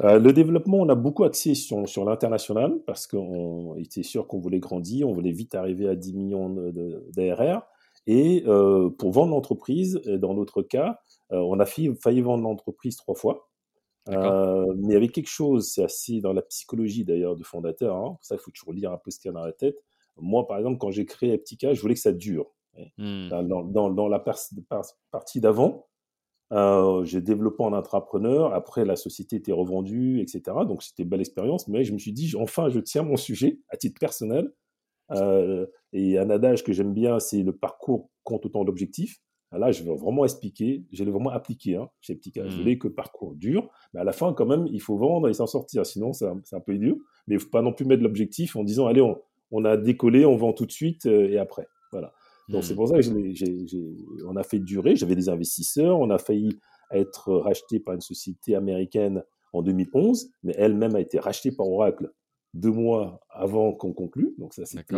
Euh, 0.00 0.18
le 0.18 0.32
développement, 0.32 0.78
on 0.78 0.88
a 0.88 0.94
beaucoup 0.94 1.24
axé 1.24 1.54
sur, 1.54 1.88
sur 1.88 2.04
l'international 2.04 2.80
parce 2.86 3.06
qu'on 3.06 3.76
était 3.76 4.02
sûr 4.02 4.26
qu'on 4.26 4.38
voulait 4.38 4.58
grandir, 4.58 5.08
on 5.08 5.12
voulait 5.12 5.32
vite 5.32 5.54
arriver 5.54 5.88
à 5.88 5.94
10 5.94 6.14
millions 6.14 6.72
d'ARR. 7.12 7.62
Et 8.06 8.44
euh, 8.46 8.90
pour 8.90 9.12
vendre 9.12 9.30
l'entreprise, 9.30 9.94
dans 10.06 10.34
notre 10.34 10.62
cas, 10.62 10.98
euh, 11.32 11.38
on 11.38 11.58
a 11.58 11.64
failli, 11.64 11.94
failli 11.96 12.20
vendre 12.20 12.42
l'entreprise 12.42 12.96
trois 12.96 13.14
fois. 13.14 13.48
Mais 14.06 14.96
avec 14.96 15.12
quelque 15.12 15.30
chose, 15.30 15.70
c'est 15.72 15.84
assez 15.84 16.20
dans 16.20 16.32
la 16.32 16.42
psychologie 16.42 17.04
d'ailleurs 17.04 17.36
de 17.36 17.44
fondateur, 17.44 17.96
hein, 17.96 18.10
pour 18.14 18.18
ça 18.24 18.34
il 18.34 18.38
faut 18.38 18.50
toujours 18.50 18.74
lire 18.74 18.92
un 18.92 18.98
peu 18.98 19.10
ce 19.10 19.18
qu'il 19.18 19.30
y 19.30 19.30
a 19.30 19.32
dans 19.32 19.44
la 19.46 19.52
tête. 19.52 19.78
Moi, 20.18 20.46
par 20.46 20.58
exemple, 20.58 20.78
quand 20.78 20.90
j'ai 20.90 21.06
créé 21.06 21.32
Aptica, 21.32 21.72
je 21.72 21.80
voulais 21.80 21.94
que 21.94 22.00
ça 22.00 22.12
dure. 22.12 22.52
Mmh. 22.98 23.28
Dans, 23.28 23.62
dans, 23.62 23.90
dans, 23.90 24.08
la 24.08 24.18
partie 24.18 25.40
d'avant, 25.40 25.86
euh, 26.52 27.04
j'ai 27.04 27.20
développé 27.20 27.62
en 27.62 27.72
entrepreneur. 27.72 28.52
Après, 28.54 28.84
la 28.84 28.96
société 28.96 29.36
était 29.36 29.52
revendue, 29.52 30.20
etc. 30.20 30.42
Donc, 30.66 30.82
c'était 30.82 31.02
une 31.02 31.08
belle 31.08 31.20
expérience. 31.20 31.68
Mais 31.68 31.84
je 31.84 31.92
me 31.92 31.98
suis 31.98 32.12
dit, 32.12 32.34
enfin, 32.38 32.68
je 32.68 32.80
tiens 32.80 33.02
mon 33.02 33.16
sujet 33.16 33.60
à 33.70 33.76
titre 33.76 33.98
personnel. 33.98 34.52
Euh, 35.10 35.66
et 35.92 36.18
un 36.18 36.30
adage 36.30 36.64
que 36.64 36.72
j'aime 36.72 36.94
bien, 36.94 37.18
c'est 37.20 37.42
le 37.42 37.54
parcours 37.54 38.10
compte 38.22 38.46
autant 38.46 38.64
d'objectifs. 38.64 39.20
Là, 39.52 39.70
je 39.70 39.84
vais 39.84 39.94
vraiment 39.94 40.24
expliquer, 40.24 40.84
je 40.92 41.04
vais 41.04 41.12
vraiment 41.12 41.30
appliquer 41.30 41.76
hein, 41.76 41.88
chez 42.00 42.16
Petit 42.16 42.32
cas. 42.32 42.48
Je 42.48 42.56
mmh. 42.56 42.58
voulais 42.58 42.78
que 42.78 42.88
parcours 42.88 43.34
dure, 43.36 43.70
mais 43.92 44.00
à 44.00 44.04
la 44.04 44.12
fin, 44.12 44.32
quand 44.32 44.46
même, 44.46 44.66
il 44.72 44.80
faut 44.80 44.96
vendre 44.96 45.28
et 45.28 45.34
s'en 45.34 45.46
sortir. 45.46 45.86
Sinon, 45.86 46.12
c'est 46.12 46.26
un, 46.26 46.60
peu 46.60 46.74
idiot. 46.74 46.98
Mais 47.28 47.34
il 47.34 47.38
ne 47.38 47.42
faut 47.42 47.50
pas 47.50 47.62
non 47.62 47.72
plus 47.72 47.84
mettre 47.84 48.02
l'objectif 48.02 48.56
en 48.56 48.64
disant, 48.64 48.86
allez, 48.86 49.00
on, 49.00 49.20
on, 49.52 49.64
a 49.64 49.76
décollé, 49.76 50.26
on 50.26 50.36
vend 50.36 50.52
tout 50.52 50.66
de 50.66 50.72
suite 50.72 51.06
euh, 51.06 51.28
et 51.28 51.38
après. 51.38 51.68
Donc 52.48 52.64
c'est 52.64 52.74
mmh. 52.74 52.76
pour 52.76 52.88
ça 52.88 52.98
que 52.98 54.26
on 54.26 54.36
a 54.36 54.42
fait 54.42 54.58
durer. 54.58 54.96
J'avais 54.96 55.16
des 55.16 55.28
investisseurs. 55.28 55.98
On 55.98 56.10
a 56.10 56.18
failli 56.18 56.58
être 56.90 57.32
racheté 57.32 57.80
par 57.80 57.94
une 57.94 58.00
société 58.00 58.54
américaine 58.54 59.22
en 59.52 59.62
2011, 59.62 60.30
mais 60.42 60.54
elle-même 60.58 60.94
a 60.94 61.00
été 61.00 61.18
rachetée 61.18 61.52
par 61.52 61.66
Oracle 61.68 62.12
deux 62.54 62.70
mois 62.70 63.20
avant 63.30 63.72
qu'on 63.72 63.92
conclue. 63.92 64.34
Donc 64.38 64.54
ça, 64.54 64.64
c'était 64.64 64.96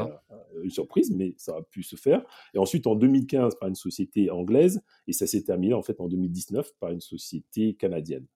une 0.63 0.71
surprise, 0.71 1.11
mais 1.11 1.35
ça 1.39 1.57
a 1.57 1.63
pu 1.63 1.83
se 1.83 1.97
faire. 1.97 2.25
Et 2.55 2.59
ensuite, 2.59 2.87
en 2.87 2.95
2015, 2.95 3.57
par 3.57 3.69
une 3.69 3.75
société 3.75 4.31
anglaise, 4.31 4.83
et 5.07 5.13
ça 5.13 5.27
s'est 5.27 5.43
terminé 5.43 5.75
en 5.75 5.83
fait 5.83 6.01
en 6.01 6.09
2019 6.09 6.73
par 6.79 6.91
une 6.91 7.01
société 7.01 7.75
canadienne. 7.75 8.27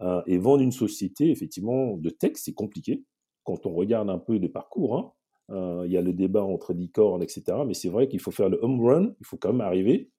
Euh, 0.00 0.22
et 0.26 0.38
vendre 0.38 0.62
une 0.62 0.72
société, 0.72 1.30
effectivement, 1.30 1.96
de 1.96 2.10
tech, 2.10 2.32
c'est 2.36 2.54
compliqué. 2.54 3.04
Quand 3.44 3.66
on 3.66 3.72
regarde 3.72 4.08
un 4.08 4.18
peu 4.18 4.36
les 4.36 4.48
parcours, 4.48 4.96
hein, 4.96 5.12
euh, 5.50 5.82
il 5.86 5.92
y 5.92 5.96
a 5.96 6.02
le 6.02 6.12
débat 6.12 6.42
entre 6.42 6.72
licornes, 6.72 7.22
etc. 7.22 7.42
Mais 7.66 7.74
c'est 7.74 7.88
vrai 7.88 8.08
qu'il 8.08 8.20
faut 8.20 8.30
faire 8.30 8.48
le 8.48 8.58
home 8.62 8.80
run, 8.84 9.14
il 9.20 9.26
faut 9.26 9.36
quand 9.36 9.52
même 9.52 9.60
arriver 9.60 10.10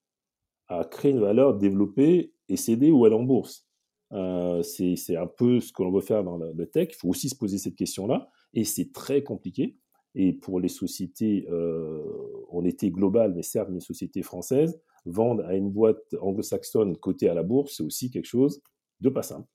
à 0.68 0.84
créer 0.84 1.12
une 1.12 1.20
valeur, 1.20 1.54
développer 1.54 2.32
et 2.48 2.56
céder 2.56 2.90
ou 2.90 3.04
aller 3.04 3.14
en 3.14 3.22
bourse. 3.22 3.66
Euh, 4.12 4.62
c'est 4.62 5.16
un 5.16 5.26
peu 5.26 5.60
ce 5.60 5.72
que 5.72 5.82
l'on 5.82 5.90
veut 5.90 6.00
faire 6.00 6.22
dans 6.22 6.36
le, 6.36 6.66
tech. 6.66 6.88
Il 6.92 6.96
faut 6.96 7.08
aussi 7.08 7.28
se 7.28 7.36
poser 7.36 7.58
cette 7.58 7.76
question-là. 7.76 8.28
Et 8.52 8.64
c'est 8.64 8.92
très 8.92 9.22
compliqué. 9.22 9.78
Et 10.14 10.34
pour 10.34 10.60
les 10.60 10.68
sociétés, 10.68 11.46
euh, 11.50 12.02
on 12.50 12.64
était 12.64 12.90
global, 12.90 13.32
mais 13.34 13.42
certes, 13.42 13.70
les 13.70 13.80
sociétés 13.80 14.22
françaises, 14.22 14.78
vendre 15.06 15.44
à 15.46 15.54
une 15.54 15.70
boîte 15.70 16.14
anglo-saxonne 16.20 16.96
cotée 16.98 17.28
à 17.28 17.34
la 17.34 17.42
bourse, 17.42 17.76
c'est 17.76 17.82
aussi 17.82 18.10
quelque 18.10 18.26
chose 18.26 18.62
de 19.00 19.08
pas 19.08 19.22
simple. 19.22 19.48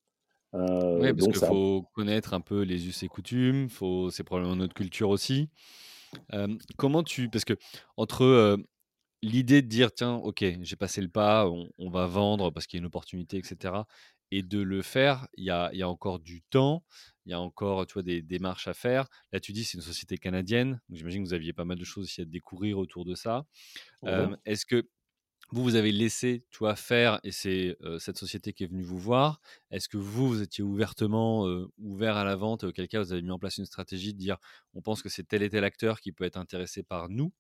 Euh, 0.53 0.99
oui, 0.99 1.13
parce 1.13 1.27
qu'il 1.27 1.47
faut 1.47 1.83
connaître 1.93 2.33
un 2.33 2.41
peu 2.41 2.61
les 2.61 2.87
us 2.87 3.03
et 3.03 3.07
coutumes, 3.07 3.69
faut... 3.69 4.09
c'est 4.09 4.23
probablement 4.23 4.55
notre 4.55 4.73
culture 4.73 5.09
aussi. 5.09 5.49
Euh, 6.33 6.55
comment 6.77 7.03
tu. 7.03 7.29
Parce 7.29 7.45
que 7.45 7.53
entre 7.97 8.23
euh, 8.23 8.57
l'idée 9.21 9.61
de 9.61 9.67
dire, 9.67 9.93
tiens, 9.93 10.15
ok, 10.15 10.45
j'ai 10.61 10.75
passé 10.75 11.01
le 11.01 11.09
pas, 11.09 11.49
on, 11.49 11.89
va 11.89 12.07
vendre 12.07 12.51
parce 12.51 12.65
qu'il 12.65 12.77
y 12.77 12.79
a 12.79 12.81
une 12.81 12.87
opportunité, 12.87 13.37
etc., 13.37 13.73
et 14.29 14.43
de 14.43 14.59
le 14.59 14.81
faire, 14.81 15.25
il 15.37 15.45
y 15.45 15.51
a, 15.51 15.73
y 15.73 15.81
a, 15.81 15.87
encore 15.87 16.19
du 16.19 16.41
temps, 16.41 16.83
il 17.25 17.31
y 17.31 17.33
a 17.33 17.39
encore 17.39 17.85
tu 17.87 17.93
vois, 17.93 18.03
des 18.03 18.21
démarches 18.21 18.67
à 18.67 18.73
faire. 18.73 19.07
Là, 19.31 19.39
tu 19.39 19.53
dis, 19.53 19.63
c'est 19.63 19.77
une 19.77 19.83
société 19.83 20.17
canadienne, 20.17 20.81
j'imagine 20.89 21.23
que 21.23 21.29
vous 21.29 21.33
aviez 21.33 21.53
pas 21.53 21.63
mal 21.63 21.77
de 21.77 21.85
choses 21.85 22.05
aussi 22.05 22.21
à 22.21 22.25
découvrir 22.25 22.77
autour 22.77 23.05
de 23.05 23.15
ça. 23.15 23.45
Est-ce 24.45 24.65
que 24.65 24.85
vous, 25.51 25.63
vous 25.63 25.75
avez 25.75 25.91
laissé, 25.91 26.43
tu 26.49 26.59
vois, 26.59 26.75
faire 26.75 27.19
et 27.23 27.31
c'est 27.31 27.77
cette 27.99 28.17
société 28.17 28.53
qui 28.53 28.63
est 28.63 28.67
venue 28.67 28.83
vous 28.83 28.97
voir. 28.97 29.39
Est-ce 29.71 29.87
que 29.87 29.97
vous, 29.97 30.27
vous 30.27 30.41
étiez 30.41 30.63
ouvertement 30.63 31.45
ouvert 31.77 32.17
à 32.17 32.23
la 32.23 32.35
vente 32.35 32.63
et 32.63 32.67
auquel 32.67 32.87
cas 32.87 33.01
vous 33.01 33.13
avez 33.13 33.21
mis 33.21 33.31
en 33.31 33.39
place 33.39 33.57
une 33.57 33.65
stratégie 33.65 34.13
de 34.13 34.19
dire 34.19 34.37
on 34.73 34.81
pense 34.81 35.01
que 35.01 35.09
c'est 35.09 35.23
tel 35.23 35.43
et 35.43 35.49
tel 35.49 35.63
acteur 35.63 36.01
qui 36.01 36.11
peut 36.11 36.25
être 36.25 36.37
intéressé 36.37 36.83
par 36.83 37.09
nous 37.09 37.31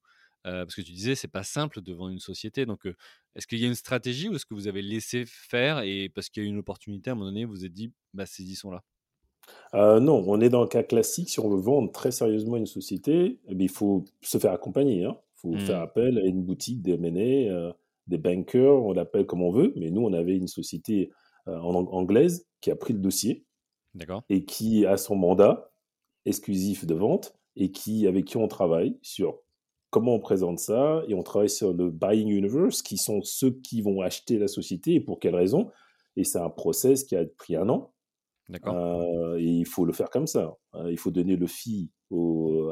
parce 0.43 0.75
que 0.75 0.81
tu 0.81 0.93
disais, 0.93 1.15
c'est 1.15 1.27
pas 1.27 1.43
simple 1.43 1.81
de 1.81 1.93
vendre 1.93 2.11
une 2.11 2.19
société. 2.19 2.65
Donc, 2.65 2.87
est-ce 3.35 3.47
qu'il 3.47 3.59
y 3.59 3.65
a 3.65 3.67
une 3.67 3.75
stratégie 3.75 4.29
ou 4.29 4.35
est-ce 4.35 4.45
que 4.45 4.53
vous 4.53 4.67
avez 4.67 4.81
laissé 4.81 5.25
faire 5.25 5.81
et 5.81 6.09
parce 6.09 6.29
qu'il 6.29 6.43
y 6.43 6.45
a 6.45 6.47
eu 6.47 6.51
une 6.51 6.59
opportunité, 6.59 7.09
à 7.09 7.13
un 7.13 7.15
moment 7.17 7.29
donné, 7.31 7.43
vous 7.43 7.51
vous 7.51 7.65
êtes 7.65 7.73
dit, 7.73 7.91
bah, 8.13 8.25
saisissons-la 8.25 8.83
non, 9.73 10.23
on 10.27 10.41
est 10.41 10.49
dans 10.49 10.61
le 10.61 10.67
cas 10.67 10.83
classique. 10.83 11.29
Si 11.29 11.39
on 11.39 11.49
veut 11.49 11.61
vendre 11.61 11.91
très 11.91 12.11
sérieusement 12.11 12.57
une 12.57 12.65
société, 12.65 13.39
eh 13.47 13.55
il 13.57 13.69
faut 13.69 14.03
se 14.21 14.37
faire 14.37 14.51
accompagner. 14.51 14.99
Il 15.01 15.05
hein. 15.05 15.17
faut 15.35 15.57
faire 15.57 15.79
mmh. 15.79 15.83
appel 15.83 16.17
à 16.17 16.25
une 16.25 16.43
boutique, 16.43 16.81
des 16.81 16.93
M&A, 16.93 17.73
des 18.07 18.17
bankers, 18.17 18.83
on 18.83 18.93
l'appelle 18.93 19.25
comme 19.25 19.41
on 19.41 19.51
veut. 19.51 19.73
Mais 19.75 19.89
nous, 19.89 20.01
on 20.01 20.13
avait 20.13 20.35
une 20.35 20.47
société 20.47 21.11
en 21.45 21.73
anglaise 21.75 22.45
qui 22.61 22.71
a 22.71 22.75
pris 22.75 22.93
le 22.93 22.99
dossier 22.99 23.45
et 24.29 24.45
qui 24.45 24.85
a 24.85 24.97
son 24.97 25.15
mandat 25.15 25.71
exclusif 26.25 26.85
de 26.85 26.93
vente 26.93 27.33
et 27.55 27.71
qui, 27.71 28.07
avec 28.07 28.25
qui 28.25 28.37
on 28.37 28.47
travaille 28.47 28.97
sur 29.01 29.39
comment 29.89 30.15
on 30.15 30.19
présente 30.19 30.59
ça 30.59 31.03
et 31.07 31.13
on 31.13 31.23
travaille 31.23 31.49
sur 31.49 31.73
le 31.73 31.89
buying 31.89 32.29
universe 32.29 32.81
qui 32.81 32.97
sont 32.97 33.21
ceux 33.23 33.51
qui 33.51 33.81
vont 33.81 34.01
acheter 34.01 34.37
la 34.37 34.47
société 34.47 34.95
et 34.95 34.99
pour 34.99 35.19
quelles 35.19 35.35
raisons. 35.35 35.71
Et 36.15 36.23
c'est 36.23 36.39
un 36.39 36.49
process 36.49 37.03
qui 37.03 37.15
a 37.15 37.25
pris 37.25 37.55
un 37.55 37.69
an. 37.69 37.93
Euh, 38.65 39.37
et 39.37 39.43
il 39.43 39.65
faut 39.65 39.85
le 39.85 39.93
faire 39.93 40.09
comme 40.09 40.27
ça. 40.27 40.57
Hein. 40.73 40.89
Il 40.89 40.97
faut 40.97 41.11
donner 41.11 41.35
le 41.35 41.47
fee 41.47 41.91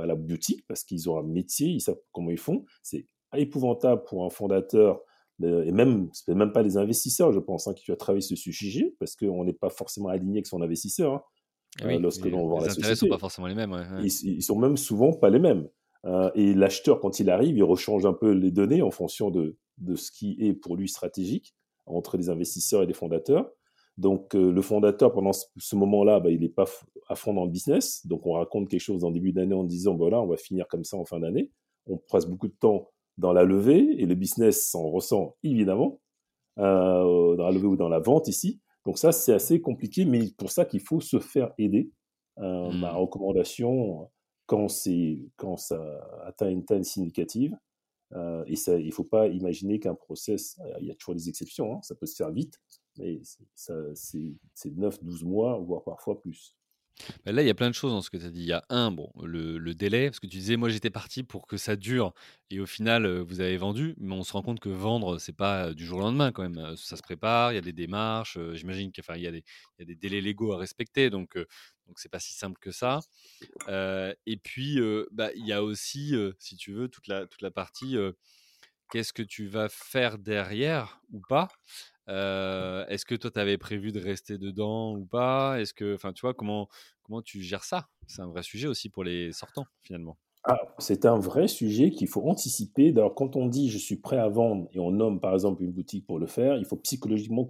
à 0.02 0.06
la 0.06 0.16
boutique 0.16 0.66
parce 0.68 0.84
qu'ils 0.84 1.10
ont 1.10 1.18
un 1.18 1.24
métier, 1.24 1.68
ils 1.68 1.82
savent 1.82 2.00
comment 2.12 2.32
ils 2.32 2.38
font. 2.38 2.66
C'est 2.82 3.06
épouvantable 3.36 4.04
pour 4.04 4.26
un 4.26 4.30
fondateur 4.30 5.02
et 5.44 5.72
même, 5.72 6.10
c'est 6.14 6.34
même 6.34 6.52
pas 6.52 6.62
les 6.62 6.78
investisseurs, 6.78 7.32
je 7.32 7.40
pense, 7.40 7.68
hein, 7.68 7.74
qui 7.74 7.86
doivent 7.88 7.98
travailler 7.98 8.22
ce 8.22 8.36
sujet 8.36 8.96
parce 9.00 9.16
qu'on 9.16 9.44
n'est 9.44 9.54
pas 9.54 9.70
forcément 9.70 10.10
aligné 10.10 10.38
avec 10.38 10.48
son 10.48 10.62
investisseur. 10.62 11.14
Hein. 11.14 11.22
Ah 11.82 11.88
euh, 11.88 12.00
lorsque 12.00 12.26
l'on 12.26 12.48
vend 12.48 12.60
la 12.60 12.70
société. 12.70 12.82
Les 12.82 12.86
intérêts 12.86 12.96
sont 12.96 13.08
pas 13.08 13.18
forcément 13.18 13.48
les 13.48 13.56
mêmes. 13.56 14.00
Ils, 14.02 14.36
ils, 14.38 14.44
sont 14.44 14.58
même 14.58 14.78
souvent 14.78 15.12
pas 15.12 15.30
les 15.30 15.40
mêmes. 15.40 15.68
Euh, 16.06 16.32
et 16.36 16.54
l'acheteur, 16.54 17.00
quand 17.00 17.20
il 17.20 17.30
arrive, 17.30 17.58
il 17.58 17.64
rechange 17.64 18.06
un 18.06 18.14
peu 18.14 18.32
les 18.32 18.52
données 18.52 18.82
en 18.82 18.92
fonction 18.92 19.30
de, 19.30 19.58
de 19.80 19.96
ce 19.96 20.12
qui 20.12 20.38
est 20.40 20.54
pour 20.54 20.78
lui 20.78 20.88
stratégique 20.88 21.56
entre 21.86 22.18
les 22.18 22.30
investisseurs 22.30 22.84
et 22.84 22.86
les 22.86 22.94
fondateurs. 22.94 23.52
Donc, 23.98 24.36
euh, 24.36 24.52
le 24.52 24.62
fondateur, 24.62 25.14
pendant 25.14 25.32
ce, 25.34 25.76
moment-là, 25.76 26.20
bah, 26.20 26.30
il 26.30 26.42
n'est 26.42 26.50
pas 26.50 26.66
à 27.08 27.16
fond 27.16 27.34
dans 27.34 27.46
le 27.46 27.52
business. 27.52 28.06
Donc, 28.06 28.26
on 28.26 28.34
raconte 28.34 28.70
quelque 28.70 28.82
chose 28.82 29.04
en 29.04 29.12
début 29.12 29.32
d'année 29.32 29.56
en 29.56 29.64
disant, 29.64 29.96
voilà, 29.96 30.22
on 30.22 30.28
va 30.28 30.38
finir 30.38 30.68
comme 30.68 30.84
ça 30.84 30.98
en 30.98 31.06
fin 31.06 31.20
d'année. 31.20 31.52
On 31.88 31.98
passe 31.98 32.26
beaucoup 32.26 32.48
de 32.48 32.56
temps 32.60 32.90
dans 33.18 33.34
la 33.34 33.44
levée 33.44 33.96
et 34.02 34.06
le 34.06 34.16
business 34.16 34.70
s'en 34.70 34.90
ressent 34.90 35.36
évidemment 35.44 36.00
euh, 36.60 37.36
dans 37.36 37.46
la 37.46 37.52
levée 37.52 37.68
ou 37.68 37.76
dans 37.76 37.90
la 37.90 38.00
vente 38.00 38.28
ici. 38.28 38.62
Donc 38.86 38.98
ça, 38.98 39.12
c'est 39.12 39.34
assez 39.34 39.62
compliqué, 39.62 40.06
mais 40.06 40.32
pour 40.38 40.52
ça 40.52 40.66
qu'il 40.66 40.82
faut 40.82 41.02
se 41.02 41.20
faire 41.20 41.52
aider. 41.58 41.92
Euh, 42.38 42.72
Ma 42.72 42.94
mmh. 42.94 42.98
recommandation, 42.98 44.10
quand, 44.46 44.68
quand 45.38 45.58
ça 45.58 46.08
atteint 46.26 46.50
une 46.50 46.66
taille 46.66 46.86
significative, 46.86 47.58
euh, 48.14 48.44
et 48.48 48.56
ça, 48.56 48.78
il 48.78 48.88
ne 48.88 48.92
faut 48.92 49.04
pas 49.04 49.28
imaginer 49.28 49.80
qu'un 49.80 49.96
process, 49.96 50.60
il 50.80 50.88
y 50.88 50.92
a 50.92 50.96
toujours 50.96 51.16
des 51.16 51.28
exceptions, 51.30 51.74
hein, 51.74 51.80
ça 51.82 51.96
peut 51.96 52.06
se 52.06 52.16
faire 52.16 52.32
vite, 52.32 52.62
mais 52.98 53.20
c'est 53.56 54.70
9-12 54.70 55.26
mois, 55.26 55.58
voire 55.60 55.84
parfois 55.84 56.20
plus. 56.20 56.56
Bah, 57.26 57.32
là, 57.32 57.42
il 57.42 57.48
y 57.48 57.50
a 57.50 57.54
plein 57.54 57.70
de 57.70 57.76
choses 57.76 57.92
dans 57.92 58.02
ce 58.02 58.10
que 58.10 58.18
tu 58.18 58.26
as 58.26 58.30
dit. 58.30 58.42
Il 58.42 58.48
y 58.48 58.54
a 58.54 58.64
un, 58.70 58.92
bon, 58.92 59.12
le, 59.24 59.74
délai, 59.74 60.10
parce 60.10 60.20
que 60.20 60.28
tu 60.28 60.38
disais, 60.38 60.56
moi 60.56 60.70
j'étais 60.70 60.90
parti 60.90 61.24
pour 61.24 61.48
que 61.48 61.58
ça 61.58 61.76
dure, 61.76 62.14
et 62.50 62.60
au 62.60 62.66
final, 62.66 63.08
vous 63.22 63.42
avez 63.42 63.58
vendu, 63.58 63.96
mais 63.98 64.14
on 64.14 64.24
se 64.24 64.34
rend 64.34 64.42
compte 64.42 64.60
que 64.60 64.70
vendre, 64.70 65.18
c'est 65.18 65.34
pas 65.34 65.74
du 65.74 65.86
jour 65.86 66.00
au 66.00 66.02
lendemain 66.02 66.32
quand 66.32 66.44
même. 66.44 66.76
Ça 66.78 66.96
se 66.96 67.02
prépare, 67.02 67.52
il 67.52 67.56
y 67.56 67.58
a 67.58 67.62
des 67.62 67.74
démarches, 67.74 68.38
j'imagine 68.54 68.92
qu'il 68.92 69.04
y, 69.18 69.28
a 69.28 69.32
des, 69.32 69.96
délais 69.96 70.22
légaux 70.22 70.54
à 70.54 70.58
respecter, 70.58 71.10
donc 71.10 71.38
donc 71.88 72.00
c'est 72.00 72.10
pas 72.10 72.20
si 72.20 72.34
simple 72.34 72.60
que 72.60 72.72
ça. 72.72 73.02
et 73.68 74.38
puis, 74.42 74.80
bah, 75.12 75.30
il 75.36 75.46
y 75.46 75.54
a 75.54 75.64
aussi, 75.64 76.16
si 76.40 76.56
tu 76.56 76.74
veux, 76.74 76.88
toute 76.88 77.08
la 77.08 77.52
partie 77.52 77.98
qu'est-ce 78.92 79.14
que 79.14 79.24
tu 79.24 79.48
vas 79.48 79.70
faire 79.70 80.18
derrière 80.18 81.02
ou 81.12 81.20
pas? 81.20 81.50
Est-ce 82.08 83.06
que 83.06 83.16
toi, 83.16 83.32
tu 83.32 83.40
avais 83.40 83.58
prévu 83.58 83.92
de 83.92 84.00
rester 84.00 84.38
dedans 84.38 84.96
ou 84.96 85.06
pas? 85.06 85.60
Est-ce 85.60 85.74
que, 85.74 85.96
enfin, 85.96 86.14
tu 86.14 86.22
vois, 86.22 86.34
comment, 86.34 86.68
comment 87.04 87.22
tu 87.22 87.42
gères 87.42 87.64
ça? 87.64 87.88
C'est 88.08 88.22
un 88.22 88.28
vrai 88.28 88.44
sujet 88.44 88.68
aussi 88.68 88.90
pour 88.90 89.04
les 89.04 89.32
sortants, 89.32 89.66
finalement. 89.82 90.18
Ah, 90.48 90.62
c'est 90.78 91.06
un 91.06 91.18
vrai 91.18 91.48
sujet 91.48 91.90
qu'il 91.90 92.08
faut 92.08 92.30
anticiper. 92.30 92.92
D'ailleurs, 92.92 93.16
quand 93.16 93.36
on 93.36 93.48
dit 93.48 93.72
je 93.72 93.80
suis 93.80 93.96
prêt 93.96 94.20
à 94.20 94.30
vendre 94.30 94.68
et 94.74 94.80
on 94.80 94.92
nomme 94.92 95.20
par 95.20 95.34
exemple 95.34 95.64
une 95.64 95.72
boutique 95.72 96.06
pour 96.06 96.20
le 96.20 96.28
faire, 96.28 96.58
il 96.58 96.66
faut 96.66 96.76
psychologiquement 96.76 97.48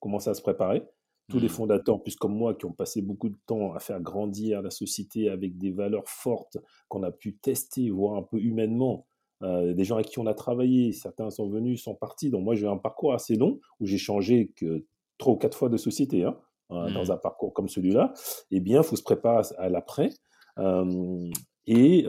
commencer 0.00 0.30
à 0.30 0.34
se 0.34 0.40
préparer. 0.40 0.82
Tous 1.28 1.38
les 1.38 1.48
mmh. 1.48 1.50
fondateurs, 1.50 2.02
plus 2.02 2.16
comme 2.16 2.34
moi, 2.34 2.54
qui 2.54 2.64
ont 2.64 2.72
passé 2.72 3.02
beaucoup 3.02 3.28
de 3.28 3.36
temps 3.46 3.74
à 3.74 3.80
faire 3.80 4.00
grandir 4.00 4.62
la 4.62 4.70
société 4.70 5.28
avec 5.28 5.58
des 5.58 5.72
valeurs 5.72 6.08
fortes 6.08 6.56
qu'on 6.88 7.02
a 7.02 7.10
pu 7.10 7.36
tester, 7.36 7.90
voir 7.90 8.16
un 8.16 8.22
peu 8.22 8.38
humainement, 8.38 9.06
euh, 9.42 9.72
des 9.72 9.84
gens 9.84 9.96
avec 9.96 10.06
qui 10.06 10.18
on 10.18 10.26
a 10.26 10.34
travaillé, 10.34 10.92
certains 10.92 11.30
sont 11.30 11.48
venus, 11.48 11.82
sont 11.82 11.94
partis. 11.94 12.30
Donc 12.30 12.44
moi, 12.44 12.54
j'ai 12.54 12.66
un 12.66 12.76
parcours 12.76 13.14
assez 13.14 13.36
long 13.36 13.60
où 13.80 13.86
j'ai 13.86 13.98
changé 13.98 14.52
que 14.56 14.84
trois 15.16 15.34
ou 15.34 15.36
quatre 15.36 15.56
fois 15.56 15.68
de 15.68 15.76
société 15.76 16.24
hein, 16.24 16.36
dans 16.70 17.04
mmh. 17.04 17.10
un 17.10 17.16
parcours 17.16 17.52
comme 17.52 17.68
celui-là. 17.68 18.12
Eh 18.50 18.60
bien, 18.60 18.82
il 18.82 18.84
faut 18.84 18.96
se 18.96 19.02
préparer 19.02 19.46
à 19.58 19.68
l'après. 19.68 20.10
Euh, 20.58 21.30
et 21.66 22.04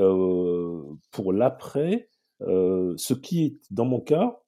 pour 1.11 1.33
l'après, 1.33 2.09
ce 2.39 3.13
qui 3.13 3.45
est 3.45 3.59
dans 3.71 3.85
mon 3.85 3.99
cas, 3.99 4.39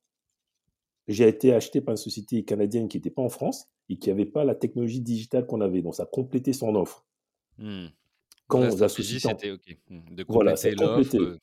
j'ai 1.08 1.28
été 1.28 1.54
acheté 1.54 1.82
par 1.82 1.94
une 1.94 1.98
société 1.98 2.44
canadienne 2.44 2.88
qui 2.88 2.98
n'était 2.98 3.10
pas 3.10 3.22
en 3.22 3.30
France 3.30 3.68
et 3.90 3.98
qui 3.98 4.10
n'avait 4.10 4.26
pas 4.26 4.46
la 4.46 4.56
technologie 4.56 5.02
digitale 5.02 5.46
qu'on 5.46 5.62
avait. 5.62 5.82
Donc 5.82 5.96
ça 5.96 6.04
a 6.04 6.06
complété 6.06 6.54
son 6.54 6.76
offre. 6.76 7.06
Mmh. 7.58 7.88
Quand 8.48 8.60
la 8.60 8.72
stratégie, 8.72 9.20
c'était 9.20 9.52
OK. 9.52 9.78
Mmh. 9.90 10.16
De 10.16 10.24
compléter 10.24 10.72
l'offre. 10.72 11.38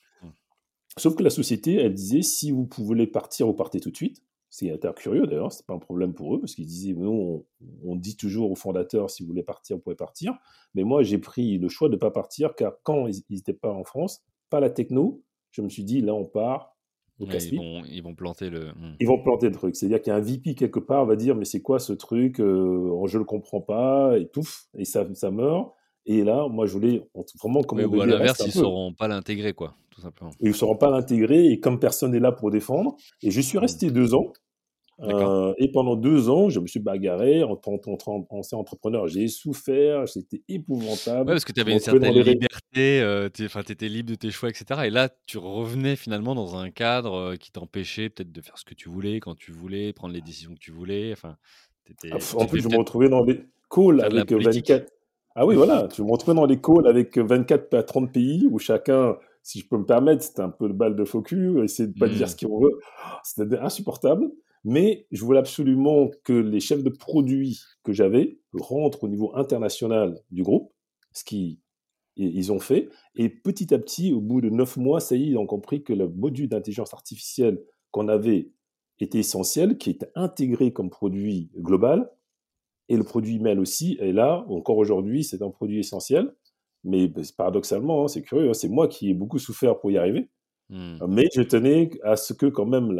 Sauf 0.97 1.15
que 1.15 1.23
la 1.23 1.31
société, 1.31 1.75
elle 1.75 1.95
disait, 1.95 2.23
si 2.23 2.51
vous 2.51 2.69
voulez 2.79 3.07
partir, 3.07 3.47
vous 3.47 3.55
partez 3.55 3.81
tout 3.81 3.91
de 3.91 3.97
suite. 3.97 4.23
C'est 4.51 4.81
curieux 4.97 5.27
d'ailleurs, 5.27 5.53
c'est 5.53 5.67
pas 5.67 5.75
un 5.75 5.79
problème 5.79 6.15
pour 6.15 6.35
eux, 6.35 6.41
parce 6.41 6.55
qu'ils 6.55 6.67
disaient, 6.67 6.95
nous, 6.95 7.45
on, 7.85 7.97
dit 7.97 8.17
toujours 8.17 8.51
aux 8.51 8.55
fondateurs, 8.55 9.11
si 9.11 9.23
vous 9.23 9.29
voulez 9.29 9.43
partir, 9.43 9.77
vous 9.77 9.83
pouvez 9.83 9.97
partir. 9.97 10.35
Mais 10.75 10.85
moi, 10.85 11.03
j'ai 11.03 11.19
pris 11.19 11.59
le 11.59 11.69
choix 11.69 11.89
de 11.89 11.95
ne 11.95 11.99
pas 11.99 12.11
partir, 12.11 12.55
car 12.55 12.73
quand 12.83 13.07
ils 13.09 13.23
n'étaient 13.29 13.53
pas 13.53 13.71
en 13.71 13.85
France, 13.85 14.23
pas 14.49 14.61
la 14.61 14.71
techno, 14.71 15.23
je 15.51 15.61
me 15.61 15.69
suis 15.69 15.85
dit, 15.85 16.01
là, 16.01 16.15
on 16.15 16.25
part. 16.25 16.77
ils, 17.21 17.57
vont, 17.57 17.83
ils 17.85 18.03
vont 18.03 18.15
planter 18.15 18.49
le. 18.49 18.71
Hmm. 18.73 18.97
Ils 19.01 19.07
vont 19.07 19.23
planter 19.23 19.47
le 19.47 19.55
truc. 19.55 19.77
C'est-à-dire 19.77 20.01
qu'il 20.01 20.13
y 20.13 20.15
a 20.15 20.17
un 20.17 20.23
VP 20.23 20.55
quelque 20.55 20.81
part, 20.81 21.05
va 21.05 21.17
dire, 21.17 21.37
mais 21.37 21.45
c'est 21.45 21.61
quoi 21.61 21.79
ce 21.79 21.93
truc 21.93 22.41
euh, 22.41 23.07
Je 23.07 23.17
ne 23.17 23.21
le 23.21 23.25
comprends 23.27 23.61
pas, 23.61 24.19
et 24.19 24.25
pouf, 24.25 24.69
et 24.79 24.87
ça, 24.87 25.07
ça 25.15 25.31
meurt. 25.31 25.73
Et 26.09 26.25
là, 26.25 26.49
moi, 26.49 26.65
je 26.65 26.73
voulais 26.73 27.03
vraiment 27.39 27.63
comme 27.63 27.81
Ou 27.81 28.01
à 28.01 28.07
l'inverse, 28.07 28.41
ils 28.41 28.47
ne 28.47 28.53
sauront 28.53 28.95
pas 28.95 29.09
l'intégrer, 29.09 29.53
quoi, 29.53 29.75
tout 29.91 30.01
simplement. 30.01 30.31
Ils 30.41 30.49
ne 30.49 30.55
sauront 30.55 30.77
pas 30.77 30.91
l'intégrer, 30.91 31.47
et 31.49 31.61
comme 31.61 31.79
personne 31.79 32.13
n'est 32.13 32.19
là 32.19 32.33
pour 32.33 32.51
défendre. 32.51 32.97
Et 33.23 33.31
je 33.31 33.41
suis 33.43 33.59
mmh. 33.59 33.61
resté 33.61 33.91
deux 33.91 34.15
ans. 34.15 34.33
Euh, 35.01 35.55
et 35.59 35.71
pendant 35.71 35.95
deux 35.95 36.29
ans, 36.29 36.49
je 36.49 36.59
me 36.59 36.67
suis 36.67 36.81
bagarré 36.81 37.45
en 37.45 37.55
tant 37.57 37.79
qu'entrepreneur. 37.79 39.07
J'ai 39.07 39.29
souffert, 39.29 40.09
c'était 40.09 40.43
épouvantable. 40.49 41.29
Ouais, 41.29 41.35
parce 41.35 41.45
que 41.45 41.53
tu 41.53 41.61
avais 41.61 41.73
une 41.73 41.79
certaine 41.79 42.15
liberté, 42.15 43.01
euh, 43.01 43.29
tu 43.29 43.45
étais 43.45 43.87
libre 43.87 44.11
de 44.11 44.17
tes 44.17 44.31
choix, 44.31 44.49
etc. 44.49 44.81
Et 44.87 44.91
là, 44.91 45.11
tu 45.27 45.39
revenais 45.39 45.95
finalement 45.95 46.35
dans 46.35 46.57
un 46.57 46.71
cadre 46.71 47.15
euh, 47.15 47.37
qui 47.37 47.53
t'empêchait 47.53 48.09
peut-être 48.09 48.33
de 48.33 48.41
faire 48.41 48.59
ce 48.59 48.65
que 48.65 48.75
tu 48.75 48.89
voulais, 48.89 49.21
quand 49.21 49.37
tu 49.37 49.53
voulais, 49.53 49.93
prendre 49.93 50.15
les 50.15 50.23
décisions 50.23 50.55
que 50.55 50.59
tu 50.59 50.73
voulais. 50.73 51.13
Enfin, 51.13 51.37
ah, 52.11 52.17
en 52.35 52.47
plus, 52.47 52.63
je 52.63 52.69
me 52.69 52.79
retrouvais 52.79 53.09
dans 53.09 53.23
les 53.23 53.41
calls 53.71 54.01
avec 54.01 54.33
24, 54.33 54.91
ah 55.41 55.47
oui, 55.47 55.55
voilà, 55.55 55.87
tu 55.87 56.03
me 56.03 56.11
retrouves 56.11 56.35
dans 56.35 56.47
les 56.47 56.61
calls 56.61 56.89
avec 56.89 57.17
24 57.17 57.73
à 57.75 57.85
30 57.85 58.13
pays 58.13 58.49
où 58.51 58.59
chacun, 58.59 59.17
si 59.45 59.61
je 59.61 59.69
peux 59.69 59.79
me 59.79 59.87
permettre, 59.87 60.25
c'était 60.25 60.43
un 60.43 60.49
peu 60.49 60.67
le 60.67 60.73
bal 60.73 60.97
de 60.97 61.05
faux 61.05 61.23
cul, 61.23 61.63
essayer 61.63 61.89
de 61.89 61.97
pas 61.97 62.09
dire 62.09 62.27
mmh. 62.27 62.31
ce 62.31 62.45
qu'on 62.45 62.61
veut. 62.61 62.81
C'était 63.23 63.57
insupportable. 63.59 64.33
Mais 64.65 65.07
je 65.13 65.25
voulais 65.25 65.39
absolument 65.39 66.11
que 66.25 66.33
les 66.33 66.59
chefs 66.59 66.83
de 66.83 66.91
produits 66.91 67.61
que 67.85 67.93
j'avais 67.93 68.41
rentrent 68.53 69.05
au 69.05 69.09
niveau 69.09 69.31
international 69.37 70.21
du 70.33 70.43
groupe, 70.43 70.73
ce 71.13 71.23
qu'ils 71.23 72.53
ont 72.53 72.59
fait. 72.59 72.89
Et 73.15 73.29
petit 73.29 73.73
à 73.73 73.79
petit, 73.79 74.13
au 74.13 74.21
bout 74.21 74.41
de 74.41 74.51
neuf 74.51 74.77
mois, 74.77 74.99
ça 74.99 75.15
y 75.15 75.23
est, 75.23 75.27
ils 75.29 75.39
ont 75.39 75.47
compris 75.47 75.85
que 75.85 75.93
le 75.93 76.09
module 76.09 76.49
d'intelligence 76.49 76.93
artificielle 76.93 77.63
qu'on 77.93 78.09
avait 78.09 78.51
était 78.99 79.21
essentiel, 79.21 79.79
qui 79.79 79.91
était 79.91 80.11
intégré 80.17 80.73
comme 80.73 80.91
produit 80.91 81.53
global, 81.57 82.11
et 82.89 82.97
le 82.97 83.05
produit 83.05 83.37
email 83.37 83.59
aussi 83.59 83.97
est 84.01 84.13
là. 84.13 84.45
Encore 84.49 84.79
aujourd'hui, 84.79 85.25
c'est 85.25 85.43
un 85.43 85.51
produit 85.51 85.81
essentiel. 85.81 86.35
Mais 86.85 87.09
bah, 87.09 87.23
paradoxalement, 87.37 88.05
hein, 88.05 88.09
c'est 88.09 88.23
curieux, 88.23 88.51
hein, 88.51 88.55
c'est 88.55 88.69
moi 88.69 88.89
qui 88.89 89.11
ai 89.11 89.15
beaucoup 89.15 89.39
souffert 89.39 89.79
pour 89.79 89.91
y 89.91 89.99
arriver. 89.99 90.29
Hmm. 90.71 90.99
Mais 91.09 91.27
je 91.35 91.43
tenais 91.43 91.91
à 92.03 92.17
ce 92.17 92.33
que 92.33 92.47
quand 92.47 92.67
même 92.67 92.93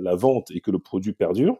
la, 0.00 0.14
vente 0.16 0.50
et 0.50 0.60
que 0.60 0.70
le 0.70 0.78
produit 0.78 1.12
perdure. 1.12 1.56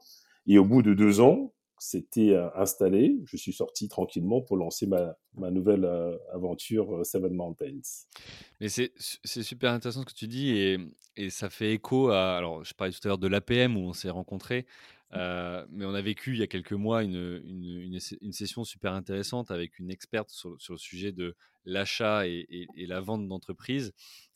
Et 0.46 0.58
au 0.58 0.64
bout 0.64 0.82
de 0.82 0.94
deux 0.94 1.20
ans, 1.20 1.52
c'était 1.78 2.30
euh, 2.30 2.48
installé. 2.56 3.16
Je 3.24 3.36
suis 3.36 3.52
sorti 3.52 3.88
tranquillement 3.88 4.40
pour 4.40 4.56
lancer 4.56 4.86
ma, 4.86 5.16
ma 5.36 5.50
nouvelle 5.50 5.84
euh, 5.84 6.16
aventure 6.32 6.96
euh, 6.96 7.04
Seven 7.04 7.32
Mountains. 7.32 7.80
Mais 8.60 8.68
c'est 8.68 8.92
super 9.24 9.72
intéressant 9.72 10.00
ce 10.00 10.06
que 10.06 10.12
tu 10.12 10.26
dis 10.26 10.50
et, 10.50 10.78
et, 11.16 11.30
ça 11.30 11.50
fait 11.50 11.72
écho 11.72 12.08
à. 12.08 12.36
Alors, 12.36 12.64
je 12.64 12.74
parlais 12.74 12.92
tout 12.92 13.00
à 13.04 13.08
l'heure 13.08 13.18
de 13.18 13.28
l'APM 13.28 13.76
où 13.76 13.80
on 13.80 13.92
s'est 13.92 14.10
rencontrés. 14.10 14.66
Euh, 15.14 15.64
mais 15.70 15.84
on 15.84 15.94
a 15.94 16.02
vécu 16.02 16.32
il 16.32 16.38
y 16.38 16.42
a 16.42 16.46
quelques 16.46 16.72
mois 16.72 17.04
une, 17.04 17.40
une, 17.44 18.32
session 18.32 18.64
super 18.64 18.94
intéressante 18.94 19.50
avec 19.50 19.78
une 19.78 19.90
experte 19.90 20.30
sur, 20.30 20.60
sur 20.60 20.74
le 20.74 20.78
sujet 20.78 21.12
de 21.12 21.36
l'achat 21.64 22.26
et, 22.26 22.66
et, 22.76 22.86
la 22.86 23.00
vente 23.00 23.28
d'entreprise, 23.28 23.92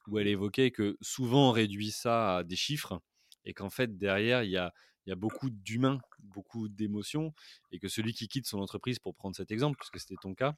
où 0.07 0.19
elle 0.19 0.29
évoquait 0.29 0.71
que 0.71 0.97
souvent 1.01 1.49
on 1.49 1.53
réduit 1.53 1.91
ça 1.91 2.39
à 2.39 2.45
des 2.45 2.57
chiffres 2.57 3.01
et 3.45 3.55
qu'en 3.55 3.71
fait 3.71 3.99
derrière 3.99 4.45
il 4.45 4.51
y 4.51 4.57
a, 4.57 4.73
il 5.05 5.11
y 5.11 5.13
a 5.13 5.17
beaucoup 5.17 5.51
d'humains, 5.51 5.99
beaucoup 6.21 6.69
d'émotions 6.69 7.35
et 7.73 7.81
que 7.81 7.89
celui 7.89 8.13
qui 8.13 8.29
quitte 8.29 8.47
son 8.47 8.61
entreprise, 8.61 8.99
pour 8.99 9.15
prendre 9.15 9.35
cet 9.35 9.51
exemple, 9.51 9.79
puisque 9.79 9.99
c'était 9.99 10.21
ton 10.21 10.35
cas, 10.35 10.55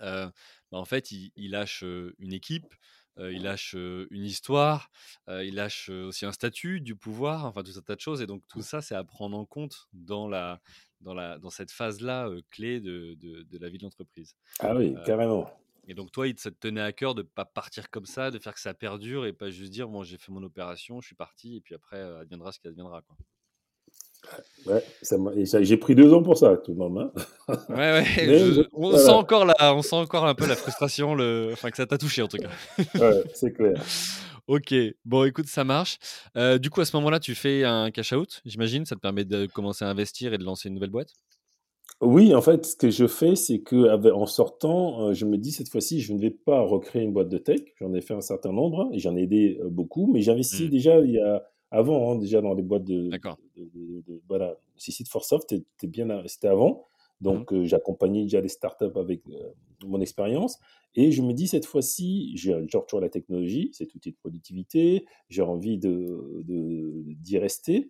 bah, 0.00 0.32
en 0.72 0.84
fait 0.84 1.10
il, 1.10 1.50
lâche 1.50 1.84
une 2.18 2.32
équipe, 2.32 2.72
il 3.18 3.42
lâche 3.42 3.74
une 3.74 4.24
histoire, 4.24 4.90
il 5.28 5.54
lâche 5.54 5.88
aussi 5.88 6.26
un 6.26 6.32
statut, 6.32 6.80
du 6.80 6.96
pouvoir, 6.96 7.44
enfin 7.46 7.62
tout 7.62 7.76
un 7.76 7.82
tas 7.82 7.94
de 7.94 8.00
choses. 8.00 8.20
Et 8.20 8.26
donc 8.26 8.42
tout 8.48 8.62
ça, 8.62 8.80
c'est 8.80 8.94
à 8.94 9.04
prendre 9.04 9.36
en 9.36 9.44
compte 9.44 9.88
dans, 9.92 10.28
la, 10.28 10.60
dans, 11.00 11.14
la, 11.14 11.38
dans 11.38 11.50
cette 11.50 11.70
phase-là 11.70 12.28
clé 12.50 12.80
de, 12.80 13.14
de, 13.14 13.58
la 13.58 13.68
vie 13.68 13.78
de 13.78 13.84
l'entreprise. 13.84 14.34
Ah 14.60 14.74
oui, 14.74 14.94
carrément. 15.04 15.50
Et 15.86 15.94
donc 15.94 16.10
toi, 16.10 16.26
il 16.26 16.34
te 16.34 16.48
tenait 16.48 16.80
à 16.80 16.92
cœur 16.92 17.14
de 17.14 17.22
ne 17.22 17.28
pas 17.28 17.44
partir 17.44 17.90
comme 17.90 18.06
ça, 18.06 18.30
de 18.30 18.38
faire 18.38 18.54
que 18.54 18.60
ça 18.60 18.74
perdure 18.74 19.26
et 19.26 19.32
pas 19.32 19.50
juste 19.50 19.72
dire, 19.72 19.88
bon, 19.88 20.02
j'ai 20.02 20.16
fait 20.16 20.32
mon 20.32 20.42
opération, 20.42 21.00
je 21.00 21.06
suis 21.06 21.14
parti, 21.14 21.56
et 21.56 21.60
puis 21.60 21.74
après, 21.74 22.00
adviendra 22.00 22.52
ce 22.52 22.58
qui 22.58 22.68
adviendra. 22.68 23.02
Quoi? 23.02 23.16
Ouais, 24.66 24.82
j'ai 25.60 25.76
pris 25.76 25.94
deux 25.94 26.12
ans 26.12 26.22
pour 26.22 26.38
ça, 26.38 26.56
tout 26.56 26.72
le 26.72 26.78
monde. 26.78 26.98
Hein. 26.98 27.56
Ouais, 27.68 27.76
ouais. 27.76 28.66
on, 28.72 28.96
sent 28.96 29.10
encore 29.10 29.44
la, 29.44 29.74
on 29.74 29.82
sent 29.82 29.96
encore 29.96 30.26
un 30.26 30.34
peu 30.34 30.46
la 30.46 30.56
frustration, 30.56 31.14
le... 31.14 31.50
enfin 31.52 31.70
que 31.70 31.76
ça 31.76 31.86
t'a 31.86 31.98
touché 31.98 32.22
en 32.22 32.28
tout 32.28 32.38
cas. 32.38 32.48
ouais, 32.98 33.22
c'est 33.34 33.52
clair. 33.52 33.74
ok, 34.46 34.74
bon, 35.04 35.24
écoute, 35.24 35.46
ça 35.46 35.64
marche. 35.64 35.98
Euh, 36.36 36.58
du 36.58 36.70
coup, 36.70 36.80
à 36.80 36.84
ce 36.84 36.96
moment-là, 36.96 37.20
tu 37.20 37.34
fais 37.34 37.64
un 37.64 37.90
cash-out, 37.90 38.40
j'imagine. 38.44 38.86
Ça 38.86 38.94
te 38.96 39.00
permet 39.00 39.24
de 39.24 39.46
commencer 39.46 39.84
à 39.84 39.88
investir 39.88 40.32
et 40.32 40.38
de 40.38 40.44
lancer 40.44 40.68
une 40.68 40.74
nouvelle 40.74 40.90
boîte? 40.90 41.12
Oui, 42.00 42.34
en 42.34 42.42
fait, 42.42 42.66
ce 42.66 42.76
que 42.76 42.90
je 42.90 43.06
fais, 43.06 43.36
c'est 43.36 43.60
que 43.60 44.10
en 44.10 44.26
sortant, 44.26 45.08
euh, 45.08 45.12
je 45.12 45.24
me 45.26 45.38
dis 45.38 45.52
cette 45.52 45.68
fois-ci, 45.68 46.00
je 46.00 46.12
ne 46.12 46.20
vais 46.20 46.30
pas 46.30 46.60
recréer 46.60 47.02
une 47.02 47.12
boîte 47.12 47.28
de 47.28 47.38
tech. 47.38 47.60
J'en 47.80 47.94
ai 47.94 48.00
fait 48.00 48.14
un 48.14 48.20
certain 48.20 48.52
nombre 48.52 48.88
et 48.92 48.98
j'en 48.98 49.16
ai 49.16 49.22
aidé 49.22 49.58
euh, 49.62 49.68
beaucoup, 49.68 50.10
mais 50.12 50.20
j'investis 50.20 50.66
mmh. 50.66 50.70
déjà 50.70 50.98
il 51.00 51.12
y 51.12 51.20
a 51.20 51.42
avant, 51.70 52.12
hein, 52.12 52.16
déjà 52.16 52.40
dans 52.40 52.54
les 52.54 52.62
boîtes 52.62 52.84
de. 52.84 53.08
D'accord. 53.08 53.38
voilà, 54.28 54.56
CC 54.76 55.04
for 55.04 55.24
Soft, 55.24 55.50
c'était 55.50 55.86
bien, 55.86 56.22
c'était 56.26 56.48
avant. 56.48 56.86
Donc, 57.20 57.52
mmh. 57.52 57.56
euh, 57.56 57.64
j'accompagnais 57.64 58.22
déjà 58.22 58.40
les 58.40 58.48
startups 58.48 58.96
avec 58.96 59.22
euh, 59.28 59.52
mon 59.86 60.00
expérience. 60.00 60.58
Et 60.94 61.10
je 61.10 61.22
me 61.22 61.32
dis, 61.32 61.48
cette 61.48 61.66
fois-ci, 61.66 62.36
j'ai 62.36 62.54
toujours 62.66 63.00
la 63.00 63.08
technologie, 63.08 63.70
cet 63.72 63.94
outil 63.94 64.12
de 64.12 64.16
productivité, 64.16 65.06
j'ai 65.28 65.42
envie 65.42 65.78
d'y 65.78 65.88
de, 65.88 67.38
rester. 67.38 67.88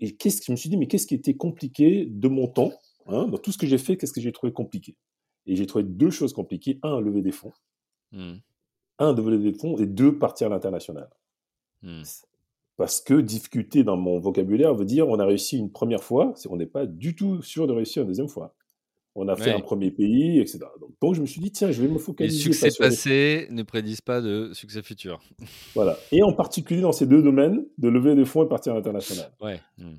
Et 0.00 0.14
qu'est-ce 0.14 0.40
que 0.40 0.46
je 0.46 0.52
me 0.52 0.56
suis 0.56 0.68
dit, 0.68 0.76
mais 0.76 0.86
qu'est-ce 0.86 1.06
qui 1.06 1.14
était 1.14 1.34
compliqué 1.34 2.06
de 2.06 2.28
mon 2.28 2.46
temps 2.46 2.72
hein, 3.06 3.26
Dans 3.26 3.38
tout 3.38 3.50
ce 3.50 3.58
que 3.58 3.66
j'ai 3.66 3.78
fait, 3.78 3.96
qu'est-ce 3.96 4.12
que 4.12 4.20
j'ai 4.20 4.32
trouvé 4.32 4.52
compliqué? 4.52 4.96
Et 5.46 5.56
j'ai 5.56 5.66
trouvé 5.66 5.84
deux 5.84 6.10
choses 6.10 6.32
compliquées. 6.32 6.78
Un, 6.82 7.00
lever 7.00 7.22
des 7.22 7.32
fonds. 7.32 7.52
Mmh. 8.12 8.34
Un, 8.98 9.12
de 9.14 9.22
lever 9.22 9.52
des 9.52 9.58
fonds. 9.58 9.76
Et 9.78 9.86
deux, 9.86 10.18
partir 10.18 10.48
à 10.48 10.50
l'international. 10.50 11.10
Mmh. 11.82 12.02
Parce 12.76 13.00
que 13.00 13.14
difficulté 13.14 13.84
dans 13.84 13.96
mon 13.96 14.18
vocabulaire 14.18 14.74
veut 14.74 14.84
dire 14.84 15.08
on 15.08 15.18
a 15.18 15.26
réussi 15.26 15.58
une 15.58 15.70
première 15.70 16.02
fois, 16.02 16.32
c'est 16.34 16.50
on 16.50 16.56
n'est 16.56 16.66
pas 16.66 16.86
du 16.86 17.14
tout 17.14 17.40
sûr 17.42 17.66
de 17.66 17.72
réussir 17.72 18.02
une 18.02 18.08
deuxième 18.08 18.28
fois. 18.28 18.54
On 19.16 19.28
a 19.28 19.36
fait 19.36 19.52
un 19.52 19.60
premier 19.60 19.92
pays, 19.92 20.40
etc. 20.40 20.58
Donc, 21.00 21.14
je 21.14 21.20
me 21.20 21.26
suis 21.26 21.40
dit, 21.40 21.52
tiens, 21.52 21.70
je 21.70 21.80
vais 21.80 21.86
me 21.86 21.98
focaliser. 21.98 22.36
Les 22.36 22.42
succès 22.42 22.70
passés 22.76 23.46
ne 23.50 23.62
prédisent 23.62 24.00
pas 24.00 24.20
de 24.20 24.50
succès 24.52 24.82
futur. 24.82 25.20
Voilà. 25.74 25.96
Et 26.10 26.22
en 26.24 26.32
particulier 26.32 26.80
dans 26.80 26.92
ces 26.92 27.06
deux 27.06 27.22
domaines, 27.22 27.64
de 27.78 27.88
lever 27.88 28.16
des 28.16 28.24
fonds 28.24 28.44
et 28.44 28.48
partir 28.48 28.72
à 28.72 28.76
l'international. 28.76 29.30
Ouais. 29.40 29.60
Hmm. 29.78 29.98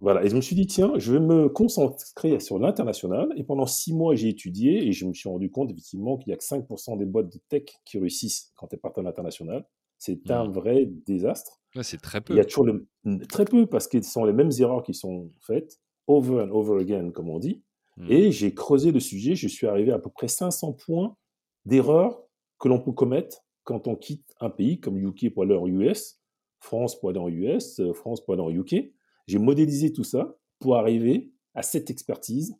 Voilà. 0.00 0.24
Et 0.24 0.28
je 0.28 0.34
me 0.34 0.40
suis 0.40 0.56
dit, 0.56 0.66
tiens, 0.66 0.92
je 0.96 1.12
vais 1.12 1.20
me 1.20 1.48
concentrer 1.48 2.40
sur 2.40 2.58
l'international. 2.58 3.28
Et 3.36 3.44
pendant 3.44 3.66
six 3.66 3.92
mois, 3.92 4.16
j'ai 4.16 4.28
étudié 4.28 4.88
et 4.88 4.92
je 4.92 5.06
me 5.06 5.14
suis 5.14 5.28
rendu 5.28 5.50
compte, 5.50 5.70
effectivement, 5.70 6.16
qu'il 6.16 6.30
n'y 6.30 6.34
a 6.34 6.36
que 6.36 6.44
5% 6.44 6.98
des 6.98 7.06
boîtes 7.06 7.32
de 7.32 7.38
tech 7.48 7.62
qui 7.84 7.98
réussissent 7.98 8.52
quand 8.56 8.72
elles 8.72 8.80
partent 8.80 8.98
à 8.98 9.02
l'international. 9.02 9.64
C'est 9.98 10.28
un 10.32 10.48
hmm. 10.48 10.52
vrai 10.52 10.90
désastre 11.06 11.57
c'est 11.82 12.00
très 12.00 12.20
peu. 12.20 12.34
Il 12.34 12.36
y 12.36 12.40
a 12.40 12.44
toujours 12.44 12.66
le... 12.66 12.88
très 13.28 13.44
peu 13.44 13.66
parce 13.66 13.88
que 13.88 14.00
ce 14.00 14.10
sont 14.10 14.24
les 14.24 14.32
mêmes 14.32 14.50
erreurs 14.58 14.82
qui 14.82 14.94
sont 14.94 15.30
faites, 15.40 15.80
over 16.06 16.42
and 16.42 16.50
over 16.50 16.80
again, 16.80 17.10
comme 17.10 17.28
on 17.28 17.38
dit. 17.38 17.62
Hmm. 17.96 18.10
Et 18.10 18.32
j'ai 18.32 18.54
creusé 18.54 18.92
le 18.92 19.00
sujet, 19.00 19.34
je 19.34 19.48
suis 19.48 19.66
arrivé 19.66 19.92
à 19.92 19.96
à 19.96 19.98
peu 19.98 20.10
près 20.10 20.28
500 20.28 20.72
points 20.72 21.16
d'erreurs 21.64 22.22
que 22.58 22.68
l'on 22.68 22.80
peut 22.80 22.92
commettre 22.92 23.44
quand 23.64 23.86
on 23.86 23.96
quitte 23.96 24.34
un 24.40 24.50
pays 24.50 24.80
comme 24.80 24.98
UK 24.98 25.32
pour 25.32 25.42
aller 25.42 25.54
en 25.54 25.66
US, 25.66 26.20
France 26.60 26.98
pour 26.98 27.10
aller 27.10 27.18
en 27.18 27.28
US, 27.28 27.80
euh, 27.80 27.92
France 27.92 28.24
pour 28.24 28.34
aller 28.34 28.42
en 28.42 28.50
UK. 28.50 28.92
J'ai 29.26 29.38
modélisé 29.38 29.92
tout 29.92 30.04
ça 30.04 30.36
pour 30.58 30.76
arriver 30.76 31.30
à 31.54 31.62
cette 31.62 31.90
expertise, 31.90 32.56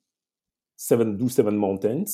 Seven, 0.76 1.16
Do 1.16 1.28
Seven 1.28 1.56
Mountains, 1.56 2.04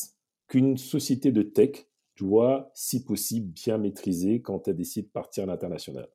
qu'une 0.49 0.77
société 0.77 1.33
de 1.33 1.43
tech 1.43 1.87
doit, 2.17 2.71
si 2.75 3.05
possible, 3.05 3.53
bien 3.53 3.79
maîtriser 3.79 4.41
quand 4.41 4.69
elle 4.69 4.77
décide 4.77 5.07
de 5.07 5.11
partir 5.11 5.45
à 5.45 5.47
l'international. 5.47 6.09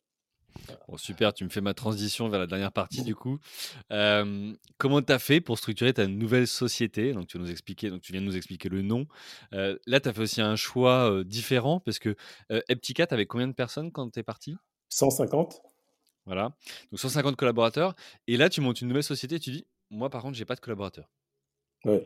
Bon, 0.87 0.97
super, 0.97 1.33
tu 1.33 1.43
me 1.43 1.49
fais 1.49 1.61
ma 1.61 1.73
transition 1.73 2.29
vers 2.29 2.39
la 2.39 2.47
dernière 2.47 2.71
partie 2.71 3.03
du 3.03 3.15
coup. 3.15 3.39
comment 3.89 5.01
tu 5.01 5.13
as 5.13 5.19
fait 5.19 5.41
pour 5.41 5.57
structurer 5.57 5.93
ta 5.93 6.07
nouvelle 6.07 6.47
société? 6.47 7.13
Donc 7.13 7.27
tu, 7.27 7.37
nous 7.37 7.49
expliquer, 7.49 7.89
donc 7.89 8.01
tu 8.01 8.11
viens 8.11 8.21
de 8.21 8.25
nous 8.25 8.37
expliquer 8.37 8.69
le 8.69 8.81
nom. 8.81 9.07
là, 9.51 9.99
tu 9.99 10.09
as 10.09 10.13
fait 10.13 10.21
aussi 10.21 10.41
un 10.41 10.55
choix 10.55 11.23
différent 11.23 11.79
parce 11.79 11.99
que 11.99 12.15
Eptica, 12.69 13.07
tu 13.07 13.13
avais 13.13 13.25
combien 13.25 13.47
de 13.47 13.53
personnes 13.53 13.91
quand 13.91 14.09
tu 14.09 14.19
es 14.19 14.23
parti 14.23 14.55
150. 14.89 15.61
Voilà, 16.25 16.55
donc 16.91 16.99
150 16.99 17.35
collaborateurs. 17.35 17.95
Et 18.27 18.37
là, 18.37 18.49
tu 18.49 18.61
montes 18.61 18.81
une 18.81 18.87
nouvelle 18.87 19.03
société 19.03 19.35
et 19.35 19.39
tu 19.39 19.51
dis, 19.51 19.65
moi 19.89 20.09
par 20.09 20.21
contre, 20.21 20.37
j'ai 20.37 20.45
pas 20.45 20.55
de 20.55 20.59
collaborateurs. 20.59 21.09
Oui, 21.85 21.99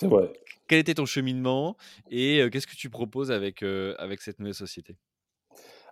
c'est 0.00 0.08
vrai. 0.08 0.32
Quel 0.68 0.78
était 0.78 0.94
ton 0.94 1.06
cheminement 1.06 1.76
et 2.10 2.48
qu'est-ce 2.50 2.66
que 2.66 2.76
tu 2.76 2.90
proposes 2.90 3.30
avec, 3.30 3.62
avec 3.62 4.20
cette 4.20 4.38
nouvelle 4.38 4.54
société? 4.54 4.96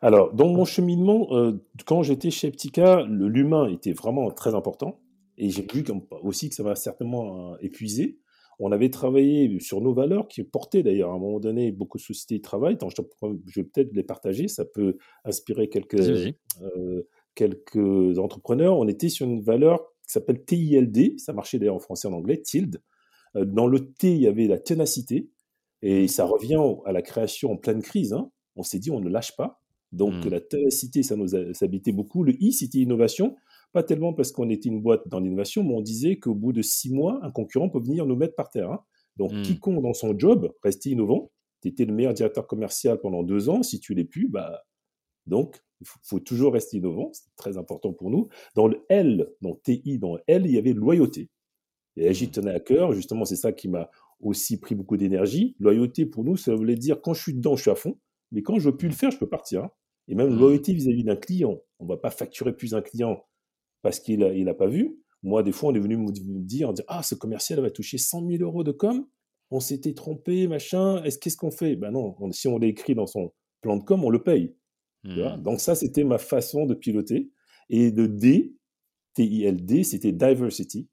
Alors, 0.03 0.33
dans 0.33 0.49
mon 0.49 0.65
cheminement, 0.65 1.29
euh, 1.33 1.53
quand 1.85 2.03
j'étais 2.03 2.31
chez 2.31 2.49
Eptica, 2.49 3.05
l'humain 3.07 3.69
était 3.69 3.93
vraiment 3.93 4.31
très 4.31 4.55
important. 4.55 5.01
Et 5.37 5.51
j'ai 5.51 5.67
vu 5.73 5.85
aussi 6.23 6.49
que 6.49 6.55
ça 6.55 6.63
m'a 6.63 6.75
certainement 6.75 7.53
euh, 7.53 7.57
épuisé. 7.61 8.19
On 8.59 8.73
avait 8.73 8.91
travaillé 8.91 9.59
sur 9.61 9.81
nos 9.81 9.95
valeurs 9.95 10.29
qui 10.29 10.43
portaient 10.43 10.83
d'ailleurs 10.83 11.11
à 11.11 11.15
un 11.15 11.19
moment 11.19 11.41
donné 11.41 11.73
beaucoup 11.73 11.97
de 11.97 12.03
sociétés 12.03 12.37
de 12.39 12.43
travail. 12.43 12.77
je 12.83 13.61
vais 13.61 13.65
peut-être 13.65 13.93
les 13.95 14.03
partager, 14.03 14.49
ça 14.49 14.67
peut 14.67 14.99
inspirer 15.25 15.69
quelques, 15.69 15.99
euh, 15.99 17.09
quelques 17.35 18.19
entrepreneurs. 18.19 18.79
On 18.79 18.87
était 18.87 19.09
sur 19.09 19.27
une 19.27 19.41
valeur 19.41 19.81
qui 20.07 20.13
s'appelle 20.13 20.45
TILD, 20.45 21.19
ça 21.19 21.33
marchait 21.33 21.59
d'ailleurs 21.59 21.77
en 21.77 21.81
français 21.81 22.09
et 22.09 22.11
en 22.11 22.15
anglais, 22.15 22.41
TILD. 22.41 22.83
Dans 23.35 23.67
le 23.67 23.93
T, 23.93 24.13
il 24.13 24.23
y 24.23 24.27
avait 24.27 24.47
la 24.47 24.59
ténacité, 24.59 25.31
et 25.83 26.09
ça 26.09 26.25
revient 26.25 26.61
à 26.85 26.93
la 26.93 27.01
création 27.01 27.53
en 27.53 27.57
pleine 27.57 27.81
crise. 27.81 28.13
Hein. 28.13 28.31
On 28.57 28.63
s'est 28.63 28.79
dit, 28.79 28.91
on 28.91 29.01
ne 29.01 29.09
lâche 29.09 29.37
pas. 29.37 29.60
Donc 29.93 30.25
mmh. 30.25 30.29
la 30.29 30.41
ténacité, 30.41 31.03
ça 31.03 31.17
nous 31.17 31.35
habitait 31.35 31.93
beaucoup. 31.93 32.23
Le 32.23 32.41
I, 32.43 32.53
c'était 32.53 32.79
innovation. 32.79 33.37
Pas 33.73 33.83
tellement 33.83 34.13
parce 34.13 34.33
qu'on 34.33 34.49
était 34.51 34.69
une 34.69 34.83
boîte 34.83 35.07
dans 35.09 35.21
l'innovation, 35.21 35.63
mais 35.63 35.75
on 35.75 35.81
disait 35.81 36.19
qu'au 36.19 36.35
bout 36.35 36.53
de 36.53 36.63
six 36.63 36.93
mois, 36.93 37.21
un 37.23 37.31
concurrent 37.31 37.69
peut 37.69 37.81
venir 37.81 38.07
nous 38.07 38.17
mettre 38.17 38.35
par 38.35 38.51
terre. 38.51 38.71
Hein. 38.71 38.81
Donc 39.17 39.33
mmh. 39.33 39.43
quiconque 39.43 39.83
dans 39.83 39.95
son 39.95 40.19
job 40.19 40.53
restait 40.63 40.91
innovant. 40.91 41.31
Tu 41.63 41.69
étais 41.69 41.85
le 41.85 41.93
meilleur 41.93 42.15
directeur 42.15 42.47
commercial 42.47 43.01
pendant 43.01 43.23
deux 43.23 43.49
ans. 43.49 43.63
Si 43.63 43.81
tu 43.81 43.95
l'es 43.95 44.05
plus, 44.05 44.29
bah 44.29 44.63
donc 45.27 45.61
il 45.81 45.87
faut, 45.87 46.21
toujours 46.21 46.53
rester 46.53 46.79
innovant. 46.79 47.11
C'est 47.13 47.35
très 47.37 47.57
important 47.59 47.93
pour 47.93 48.11
nous. 48.11 48.29
Dans 48.55 48.69
le 48.69 48.85
L, 48.89 49.29
dans 49.41 49.55
TI, 49.55 49.99
dans 49.99 50.17
le 50.17 50.23
L, 50.27 50.47
il 50.47 50.53
y 50.53 50.59
avait 50.59 50.73
loyauté. 50.73 51.31
Et 51.97 52.13
j'y 52.15 52.29
mmh. 52.29 52.31
tenais 52.31 52.55
à 52.55 52.61
cœur. 52.61 52.93
Justement, 52.93 53.25
c'est 53.25 53.37
ça 53.37 53.53
qui 53.53 53.69
m'a 53.69 53.91
aussi 54.21 54.61
pris 54.61 54.75
beaucoup 54.75 54.97
d'énergie. 54.97 55.57
Loyauté 55.59 56.07
pour 56.07 56.25
nous, 56.25 56.37
ça 56.37 56.55
voulait 56.55 56.77
dire 56.77 57.01
quand 57.01 57.15
je 57.15 57.23
suis 57.23 57.35
dedans, 57.35 57.57
je 57.57 57.63
suis 57.63 57.71
à 57.71 57.75
fond. 57.75 57.99
Mais 58.33 58.43
quand 58.43 58.59
je 58.59 58.71
veux 58.71 58.77
plus 58.77 58.89
le 58.89 58.95
faire, 58.95 59.11
je 59.11 59.19
peux 59.19 59.29
partir. 59.29 59.65
Hein. 59.65 59.71
Et 60.09 60.15
même 60.15 60.35
mmh. 60.35 60.39
loyauté 60.39 60.73
vis-à-vis 60.73 61.05
d'un 61.05 61.17
client. 61.17 61.59
On 61.79 61.85
ne 61.85 61.89
va 61.89 61.97
pas 61.97 62.11
facturer 62.11 62.55
plus 62.55 62.75
un 62.75 62.83
client 62.83 63.25
parce 63.83 64.01
qu'il 64.01 64.21
n'a 64.21 64.33
il 64.33 64.49
a 64.49 64.55
pas 64.55 64.67
vu. 64.67 64.99
Moi, 65.23 65.43
des 65.43 65.53
fois, 65.53 65.71
on 65.71 65.75
est 65.75 65.81
venu 65.81 65.97
me 65.97 66.41
dire, 66.41 66.73
Ah, 66.89 67.03
ce 67.03 67.15
commercial 67.15 67.61
va 67.61 67.71
toucher 67.71 67.99
100 67.99 68.27
000 68.27 68.43
euros 68.43 68.65
de 68.65 68.73
com. 68.73 69.07
On 69.51 69.61
s'était 69.61 69.95
trompé, 69.95 70.49
machin. 70.49 71.03
Est-ce 71.05 71.19
qu'est-ce 71.19 71.37
qu'on 71.37 71.51
fait? 71.51 71.77
Ben 71.77 71.91
non, 71.91 72.15
si 72.33 72.49
on 72.49 72.59
l'écrit 72.59 72.95
dans 72.95 73.07
son 73.07 73.33
plan 73.61 73.77
de 73.77 73.85
com, 73.85 74.05
on 74.05 74.11
le 74.11 74.23
paye. 74.23 74.57
Mmh. 75.05 75.43
Donc, 75.43 75.61
ça, 75.61 75.75
c'était 75.75 76.05
ma 76.05 76.19
façon 76.19 76.67
de 76.67 76.75
piloter. 76.75 77.31
Et 77.69 77.93
de 77.93 78.07
D, 78.07 78.57
T-I-L-D, 79.15 79.85
c'était 79.85 80.13
diversity. 80.13 80.89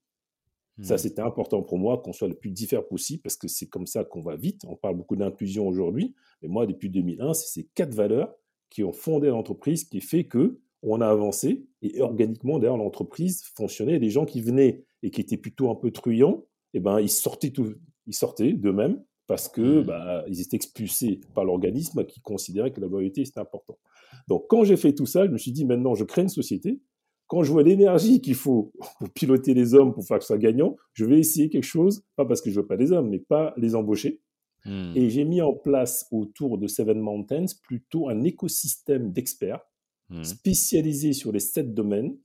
Ça, 0.82 0.95
mmh. 0.95 0.97
c'était 0.99 1.21
important 1.21 1.63
pour 1.63 1.80
moi 1.80 1.97
qu'on 1.97 2.13
soit 2.13 2.28
le 2.28 2.36
plus 2.36 2.51
différent 2.51 2.84
possible 2.84 3.23
parce 3.23 3.36
que 3.36 3.47
c'est 3.47 3.67
comme 3.67 3.88
ça 3.88 4.03
qu'on 4.03 4.21
va 4.21 4.36
vite. 4.36 4.61
On 4.67 4.75
parle 4.75 4.95
beaucoup 4.95 5.15
d'inclusion 5.15 5.67
aujourd'hui. 5.67 6.13
Mais 6.41 6.47
moi, 6.47 6.67
depuis 6.67 6.89
2001, 6.89 7.34
c'est 7.34 7.47
ces 7.47 7.67
quatre 7.73 7.95
valeurs 7.95 8.34
qui 8.69 8.84
ont 8.84 8.93
fondé 8.93 9.30
l'entreprise 9.30 9.86
qui 9.86 10.01
fait 10.01 10.25
que 10.25 10.59
on 10.84 11.01
a 11.01 11.07
avancé 11.07 11.65
et 11.82 12.01
organiquement 12.01 12.59
d'ailleurs 12.59 12.78
l'entreprise 12.78 13.43
fonctionnait. 13.55 13.97
Les 13.97 14.11
gens 14.11 14.25
qui 14.25 14.41
venaient 14.41 14.84
et 15.01 15.09
qui 15.09 15.21
étaient 15.21 15.38
plutôt 15.38 15.71
un 15.71 15.75
peu 15.75 15.89
truands, 15.89 16.45
eh 16.73 16.80
ben 16.80 16.99
ils 16.99 17.09
sortaient 17.09 17.49
tout, 17.49 17.73
ils 18.05 18.13
sortaient 18.13 18.53
d'eux-mêmes 18.53 19.03
parce 19.25 19.49
que 19.49 19.82
mmh. 19.82 19.84
bah, 19.84 20.23
ils 20.28 20.41
étaient 20.41 20.55
expulsés 20.55 21.21
par 21.34 21.43
l'organisme 21.43 22.05
qui 22.05 22.21
considérait 22.21 22.71
que 22.71 22.80
la 22.80 22.88
loyauté 22.88 23.25
c'était 23.25 23.39
important. 23.39 23.80
Donc 24.28 24.45
quand 24.47 24.63
j'ai 24.63 24.78
fait 24.78 24.93
tout 24.93 25.07
ça, 25.07 25.25
je 25.25 25.32
me 25.32 25.38
suis 25.39 25.51
dit 25.51 25.65
maintenant 25.65 25.95
je 25.95 26.03
crée 26.03 26.21
une 26.21 26.30
société. 26.30 26.80
Quand 27.28 27.43
je 27.43 27.51
vois 27.51 27.63
l'énergie 27.63 28.21
qu'il 28.21 28.36
faut 28.36 28.71
pour 28.99 29.09
piloter 29.09 29.53
les 29.53 29.73
hommes 29.73 29.93
pour 29.93 30.05
faire 30.05 30.17
que 30.17 30.23
ce 30.23 30.28
soit 30.28 30.38
gagnant, 30.38 30.78
je 30.93 31.05
vais 31.05 31.19
essayer 31.19 31.49
quelque 31.49 31.63
chose, 31.63 32.03
pas 32.15 32.25
parce 32.25 32.41
que 32.41 32.49
je 32.49 32.59
veux 32.59 32.65
pas 32.67 32.78
des 32.78 32.91
hommes, 32.91 33.09
mais 33.09 33.19
pas 33.19 33.53
les 33.57 33.75
embaucher, 33.75 34.21
Mmh. 34.65 34.93
Et 34.97 35.09
j'ai 35.09 35.23
mis 35.23 35.39
en 35.41 35.53
place 35.53 36.07
autour 36.11 36.57
de 36.57 36.67
Seven 36.67 36.99
Mountains 36.99 37.45
plutôt 37.63 38.09
un 38.09 38.23
écosystème 38.23 39.13
d'experts 39.13 39.61
Mmh. 40.09 40.23
spécialisés 40.23 41.13
sur 41.13 41.32
les 41.32 41.39
sept 41.39 41.73
domaines, 41.73 42.17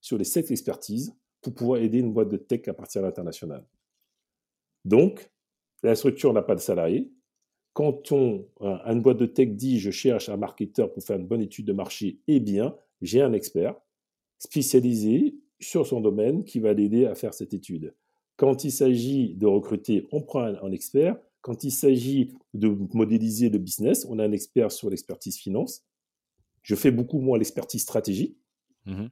sur 0.00 0.16
les 0.18 0.24
sept 0.24 0.50
expertises, 0.50 1.14
pour 1.42 1.54
pouvoir 1.54 1.80
aider 1.80 1.98
une 1.98 2.12
boîte 2.12 2.30
de 2.30 2.36
tech 2.38 2.66
à 2.68 2.72
partir 2.74 3.02
à 3.02 3.04
l'international. 3.06 3.64
Donc, 4.84 5.30
la 5.82 5.94
structure 5.94 6.32
n'a 6.32 6.42
pas 6.42 6.54
de 6.54 6.60
salariés. 6.60 7.10
Quand 7.72 8.12
on, 8.12 8.46
un- 8.60 8.80
une 8.92 9.02
boîte 9.02 9.18
de 9.18 9.26
tech 9.26 9.50
dit 9.50 9.78
je 9.78 9.90
cherche 9.90 10.28
un 10.28 10.36
marketeur 10.36 10.92
pour 10.92 11.02
faire 11.02 11.18
une 11.18 11.26
bonne 11.26 11.42
étude 11.42 11.66
de 11.66 11.72
marché, 11.72 12.20
eh 12.28 12.40
bien, 12.40 12.74
j'ai 13.02 13.20
un 13.20 13.32
expert 13.32 13.74
spécialisé 14.38 15.36
sur 15.60 15.86
son 15.86 16.00
domaine 16.00 16.44
qui 16.44 16.60
va 16.60 16.72
l'aider 16.72 17.06
à 17.06 17.14
faire 17.14 17.34
cette 17.34 17.54
étude. 17.54 17.94
Quand 18.36 18.64
il 18.64 18.72
s'agit 18.72 19.34
de 19.34 19.46
recruter, 19.46 20.06
on 20.12 20.22
prend 20.22 20.40
un, 20.40 20.56
un 20.62 20.72
expert. 20.72 21.16
Quand 21.40 21.64
il 21.64 21.70
s'agit 21.70 22.32
de 22.52 22.68
modéliser 22.92 23.48
le 23.48 23.58
business, 23.58 24.06
on 24.08 24.18
a 24.18 24.24
un 24.24 24.32
expert 24.32 24.72
sur 24.72 24.90
l'expertise 24.90 25.36
finance. 25.36 25.84
Je 26.62 26.74
fais 26.74 26.90
beaucoup, 26.90 27.20
moi, 27.20 27.38
l'expertise 27.38 27.82
stratégie. 27.82 28.36
Mhm. 28.86 29.10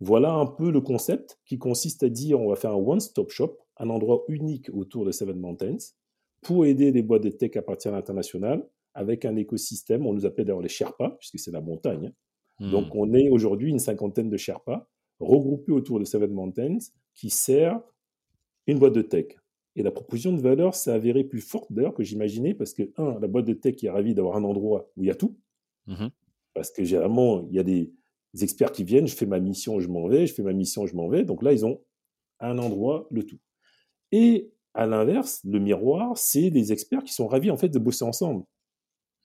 Voilà 0.00 0.32
un 0.32 0.46
peu 0.46 0.70
le 0.70 0.80
concept 0.80 1.38
qui 1.46 1.58
consiste 1.58 2.02
à 2.02 2.08
dire 2.08 2.40
on 2.40 2.48
va 2.48 2.56
faire 2.56 2.72
un 2.72 2.76
one-stop 2.76 3.30
shop, 3.30 3.58
un 3.76 3.88
endroit 3.88 4.24
unique 4.28 4.68
autour 4.74 5.04
de 5.04 5.12
Seven 5.12 5.38
Mountains 5.38 5.78
pour 6.40 6.66
aider 6.66 6.90
les 6.90 7.02
boîtes 7.02 7.22
de 7.22 7.30
tech 7.30 7.56
à 7.56 7.62
partir 7.62 7.92
à 7.92 7.96
l'international 7.96 8.68
avec 8.94 9.24
un 9.24 9.36
écosystème. 9.36 10.04
On 10.06 10.12
nous 10.12 10.26
appelle 10.26 10.44
d'ailleurs 10.44 10.60
les 10.60 10.68
Sherpas, 10.68 11.10
puisque 11.18 11.38
c'est 11.38 11.52
la 11.52 11.60
montagne. 11.60 12.12
Donc, 12.70 12.94
on 12.94 13.12
est 13.12 13.28
aujourd'hui 13.28 13.70
une 13.70 13.78
cinquantaine 13.78 14.30
de 14.30 14.36
Sherpas 14.36 14.88
regroupés 15.20 15.72
autour 15.72 15.98
de 15.98 16.04
Seven 16.04 16.32
Mountains 16.32 16.78
qui 17.14 17.30
sert 17.30 17.80
une 18.66 18.78
boîte 18.78 18.94
de 18.94 19.02
tech. 19.02 19.36
Et 19.74 19.82
la 19.82 19.90
proposition 19.90 20.32
de 20.32 20.40
valeur 20.40 20.74
s'est 20.74 20.90
avérée 20.90 21.24
plus 21.24 21.40
forte 21.40 21.72
d'ailleurs 21.72 21.94
que 21.94 22.02
j'imaginais 22.02 22.54
parce 22.54 22.74
que, 22.74 22.92
un, 22.96 23.18
la 23.20 23.26
boîte 23.26 23.46
de 23.46 23.54
tech 23.54 23.82
est 23.82 23.90
ravie 23.90 24.14
d'avoir 24.14 24.36
un 24.36 24.44
endroit 24.44 24.90
où 24.96 25.02
il 25.02 25.08
y 25.08 25.10
a 25.10 25.14
tout. 25.14 25.38
Mhm. 25.86 26.10
Parce 26.54 26.70
que 26.70 26.84
généralement, 26.84 27.46
il 27.48 27.56
y 27.56 27.58
a 27.58 27.62
des, 27.62 27.92
des 28.34 28.44
experts 28.44 28.72
qui 28.72 28.84
viennent, 28.84 29.06
je 29.06 29.16
fais 29.16 29.26
ma 29.26 29.40
mission, 29.40 29.80
je 29.80 29.88
m'en 29.88 30.06
vais, 30.06 30.26
je 30.26 30.34
fais 30.34 30.42
ma 30.42 30.52
mission, 30.52 30.86
je 30.86 30.94
m'en 30.94 31.08
vais. 31.08 31.24
Donc 31.24 31.42
là, 31.42 31.52
ils 31.52 31.64
ont 31.64 31.80
un 32.40 32.58
endroit, 32.58 33.06
le 33.10 33.24
tout. 33.24 33.38
Et 34.10 34.52
à 34.74 34.86
l'inverse, 34.86 35.40
le 35.44 35.58
miroir, 35.58 36.16
c'est 36.16 36.50
des 36.50 36.72
experts 36.72 37.04
qui 37.04 37.12
sont 37.12 37.26
ravis 37.26 37.50
en 37.50 37.56
fait 37.56 37.68
de 37.68 37.78
bosser 37.78 38.04
ensemble. 38.04 38.44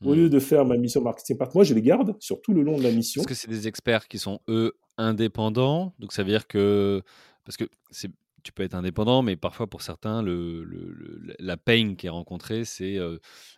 Au 0.03 0.09
Mhm. 0.13 0.15
lieu 0.15 0.29
de 0.29 0.39
faire 0.39 0.65
ma 0.65 0.77
mission 0.77 1.01
marketing 1.01 1.37
part, 1.37 1.49
moi 1.55 1.63
je 1.63 1.73
les 1.73 1.81
garde 1.81 2.15
sur 2.19 2.41
tout 2.41 2.53
le 2.53 2.61
long 2.61 2.77
de 2.77 2.83
la 2.83 2.91
mission. 2.91 3.21
Est-ce 3.21 3.27
que 3.27 3.33
c'est 3.33 3.47
des 3.49 3.67
experts 3.67 4.07
qui 4.07 4.19
sont, 4.19 4.39
eux, 4.47 4.73
indépendants 4.97 5.93
Donc, 5.99 6.13
ça 6.13 6.23
veut 6.23 6.29
dire 6.29 6.47
que. 6.47 7.01
Parce 7.45 7.57
que 7.57 7.65
c'est- 7.91 8.11
tu 8.43 8.51
peux 8.51 8.63
être 8.63 8.75
indépendant, 8.75 9.23
mais 9.23 9.35
parfois, 9.35 9.67
pour 9.67 9.81
certains, 9.81 10.21
le, 10.21 10.63
le- 10.63 10.91
le- 10.93 11.35
la 11.39 11.57
pain 11.57 11.95
qui 11.95 12.07
est 12.07 12.09
rencontrée, 12.09 12.63
c'est 12.63 12.97
euh, 12.97 13.17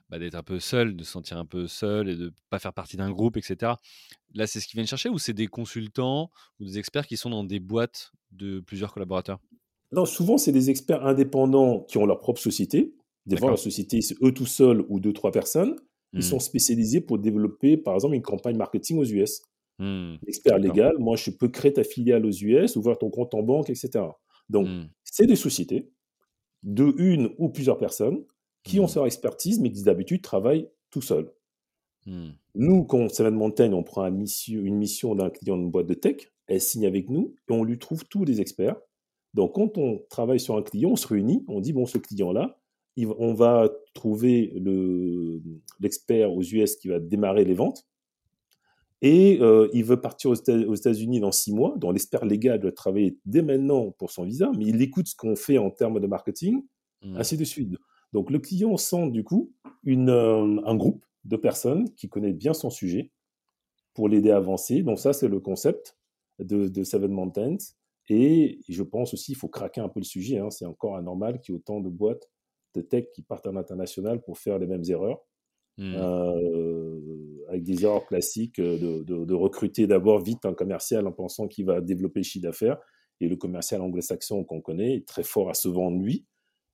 bah, 0.10 0.18
d'être 0.18 0.36
un 0.36 0.42
peu 0.44 0.60
seul, 0.60 0.96
de 0.96 1.04
se 1.04 1.12
sentir 1.12 1.38
un 1.38 1.46
peu 1.46 1.68
seul 1.68 2.10
et 2.10 2.16
de 2.16 2.26
ne 2.26 2.30
pas 2.50 2.58
faire 2.60 2.74
partie 2.74 2.98
d'un 2.98 3.12
groupe, 3.12 3.38
etc. 3.38 3.80
Là, 4.34 4.48
c'est 4.48 4.60
ce 4.60 4.68
qu'ils 4.68 4.78
viennent 4.78 4.88
chercher 4.88 5.10
ou 5.10 5.20
c'est 5.20 5.34
des 5.34 5.48
consultants 5.48 6.30
ou 6.60 6.66
des 6.66 6.80
experts 6.80 7.06
qui 7.08 7.18
sont 7.18 7.30
dans 7.30 7.44
des 7.44 7.60
boîtes 7.60 8.12
de 8.32 8.60
plusieurs 8.62 8.94
collaborateurs? 8.94 9.40
Non, 9.92 10.06
souvent 10.06 10.38
c'est 10.38 10.52
des 10.52 10.70
experts 10.70 11.06
indépendants 11.06 11.82
qui 11.82 11.98
ont 11.98 12.06
leur 12.06 12.20
propre 12.20 12.40
société. 12.40 12.94
Des 13.26 13.38
fois, 13.38 13.48
la 13.50 13.52
D'accord. 13.52 13.60
société, 13.60 14.02
c'est 14.02 14.16
eux 14.24 14.34
tout 14.34 14.46
seuls 14.46 14.86
ou 14.88 15.00
deux, 15.00 15.14
trois 15.14 15.32
personnes. 15.32 15.76
Ils 16.14 16.20
Hmm. 16.20 16.22
sont 16.22 16.40
spécialisés 16.40 17.02
pour 17.02 17.20
développer, 17.20 17.78
par 17.78 17.94
exemple, 17.96 18.16
une 18.16 18.22
campagne 18.22 18.58
marketing 18.58 18.98
aux 18.98 19.06
US. 19.06 19.42
Hmm. 19.78 20.16
Expert 20.28 20.58
légal, 20.60 20.98
moi 21.00 21.16
je 21.16 21.32
peux 21.32 21.48
créer 21.50 21.72
ta 21.74 21.84
filiale 21.84 22.26
aux 22.26 22.32
US, 22.32 22.76
ouvrir 22.76 22.98
ton 22.98 23.10
compte 23.10 23.34
en 23.34 23.44
banque, 23.44 23.70
etc. 23.70 23.90
Donc, 24.50 24.68
Hmm. 24.68 24.86
c'est 25.04 25.28
des 25.28 25.36
sociétés 25.38 25.92
de 26.64 26.94
une 26.98 27.30
ou 27.38 27.50
plusieurs 27.50 27.78
personnes 27.78 28.24
qui 28.64 28.80
ont 28.80 28.88
Hmm. 28.88 28.96
leur 28.96 29.06
expertise, 29.06 29.60
mais 29.60 29.72
qui 29.72 29.84
d'habitude 29.84 30.22
travaillent 30.22 30.68
tout 30.92 31.02
seuls. 31.02 31.32
Nous, 32.56 32.84
quand 32.86 33.08
Seven 33.10 33.36
Mountain, 33.36 33.72
on 33.74 33.84
prend 33.84 34.10
mission- 34.10 34.62
une 34.64 34.76
mission 34.78 35.14
d'un 35.16 35.30
client 35.30 35.58
d'une 35.58 35.70
boîte 35.70 35.86
de 35.88 35.94
tech, 35.94 36.32
elle 36.48 36.60
signe 36.60 36.88
avec 36.88 37.08
nous 37.10 37.36
et 37.50 37.54
on 37.54 37.64
lui 37.64 37.78
trouve 37.78 38.04
tous 38.06 38.26
les 38.26 38.42
experts. 38.42 38.78
Donc, 39.36 39.54
quand 39.54 39.78
on 39.78 40.00
travaille 40.10 40.40
sur 40.40 40.56
un 40.58 40.64
client, 40.64 40.90
on 40.90 40.96
se 40.96 41.08
réunit, 41.08 41.46
on 41.48 41.62
dit, 41.62 41.72
bon, 41.72 41.86
ce 41.86 42.00
client-là, 42.00 42.59
on 43.06 43.34
va 43.34 43.70
trouver 43.94 44.52
le- 44.56 45.42
l'expert 45.80 46.32
aux 46.34 46.42
US 46.44 46.76
qui 46.78 46.88
va 46.88 47.00
démarrer 47.00 47.46
les 47.46 47.54
ventes. 47.54 47.86
Et 49.02 49.38
euh, 49.42 49.70
il 49.74 49.86
veut 49.86 50.02
partir 50.02 50.32
aux 50.32 50.36
Éta- 50.36 50.66
aux 50.66 50.76
États-Unis 50.76 51.20
dans 51.22 51.32
six 51.32 51.54
mois. 51.54 51.76
Donc, 51.78 51.94
l'expert 51.94 52.26
légal 52.26 52.60
doit 52.60 52.72
travailler 52.74 53.18
dès 53.26 53.42
maintenant 53.42 53.92
pour 53.92 54.12
son 54.12 54.24
visa, 54.26 54.52
mais 54.58 54.66
il 54.66 54.82
écoute 54.82 55.08
ce 55.08 55.16
qu'on 55.16 55.36
fait 55.38 55.58
en 55.58 55.70
termes 55.72 56.00
de 56.00 56.08
marketing 56.08 56.64
Hmm. 57.02 57.16
ainsi 57.16 57.38
de 57.38 57.46
suite. 57.46 57.74
Donc 58.12 58.30
le 58.30 58.40
client 58.40 58.76
sent 58.76 59.10
du 59.12 59.24
coup 59.24 59.54
une, 59.86 60.10
euh, 60.10 60.60
un 60.66 60.76
groupe 60.76 61.06
de 61.24 61.38
personnes 61.38 61.90
qui 61.96 62.10
connaissent 62.10 62.36
bien 62.36 62.54
son 62.54 62.70
sujet 62.70 63.12
pour 63.94 64.10
l'aider 64.10 64.32
à 64.32 64.36
avancer. 64.36 64.84
Donc 64.84 65.00
ça, 65.00 65.14
c'est 65.14 65.30
le 65.30 65.40
concept 65.40 65.96
de, 66.40 66.68
de 66.68 66.84
Seven 66.84 67.10
Mountains. 67.10 67.56
Et 68.10 68.60
je 68.68 68.84
pense 68.84 69.14
aussi 69.14 69.28
qu'il 69.28 69.38
faut 69.38 69.48
craquer 69.48 69.80
un 69.80 69.88
peu 69.88 70.02
le 70.02 70.06
sujet. 70.06 70.40
hein. 70.40 70.50
C'est 70.50 70.66
encore 70.66 70.98
anormal 70.98 71.40
qu'il 71.40 71.54
y 71.54 71.56
ait 71.56 71.60
autant 71.62 71.80
de 71.80 71.88
boîtes 71.88 72.28
de 72.76 72.82
tech 72.82 73.06
qui 73.14 73.22
partent 73.22 73.48
à 73.48 73.52
l'international 73.52 74.22
pour 74.22 74.38
faire 74.38 74.60
les 74.60 74.68
mêmes 74.68 74.84
erreurs, 74.90 75.22
Hmm. 75.78 75.96
euh, 75.96 77.00
avec 77.48 77.64
des 77.64 77.84
erreurs 77.86 78.06
classiques 78.06 78.60
euh, 78.60 78.78
de, 78.78 79.04
de- 79.04 79.24
de 79.26 79.34
recruter 79.34 79.88
d'abord 79.88 80.20
vite 80.20 80.46
un 80.46 80.54
commercial 80.54 81.08
en 81.08 81.12
pensant 81.14 81.48
qu'il 81.48 81.66
va 81.66 81.80
développer 81.82 82.20
le 82.20 82.24
chiffre 82.26 82.44
d'affaires. 82.44 82.78
Et 83.22 83.28
le 83.30 83.36
commercial 83.38 83.82
anglo-saxon 83.82 84.44
qu'on 84.44 84.62
connaît 84.62 84.96
est 84.98 85.08
très 85.08 85.24
fort 85.24 85.50
à 85.50 85.54
se 85.54 85.68
vendre 85.70 86.02
lui. 86.02 86.26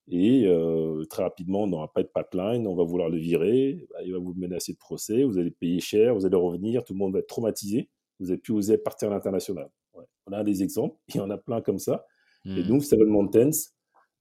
Et 0.08 0.46
euh, 0.46 1.04
très 1.06 1.24
rapidement, 1.24 1.64
on 1.64 1.68
n'aura 1.68 1.92
pas 1.94 2.04
de 2.04 2.10
pipeline, 2.14 2.68
on 2.68 2.76
va 2.76 2.84
vouloir 2.84 3.10
le 3.10 3.18
virer, 3.18 3.88
bah, 3.92 4.00
il 4.04 4.12
va 4.14 4.20
vous 4.20 4.34
menacer 4.36 4.74
de 4.74 4.78
procès, 4.78 5.24
vous 5.24 5.38
allez 5.40 5.50
payer 5.52 5.80
cher, 5.80 6.14
vous 6.16 6.26
allez 6.26 6.36
revenir, 6.36 6.84
tout 6.84 6.94
le 6.94 7.00
monde 7.00 7.14
va 7.14 7.20
être 7.20 7.28
traumatisé, 7.28 7.90
vous 8.20 8.28
n'allez 8.28 8.38
plus 8.40 8.54
oser 8.54 8.78
partir 8.78 9.10
à 9.10 9.12
l'international. 9.16 9.70
Ouais. 9.96 10.06
On 10.28 10.34
a 10.34 10.44
des 10.44 10.62
exemples, 10.62 10.96
il 11.10 11.18
y 11.18 11.20
en 11.20 11.30
a 11.32 11.38
plein 11.38 11.62
comme 11.62 11.80
ça. 11.80 12.06
Et 12.46 12.50
Hmm. 12.64 12.68
nous, 12.68 12.82
Seven 12.82 13.08
Mountains, 13.08 13.50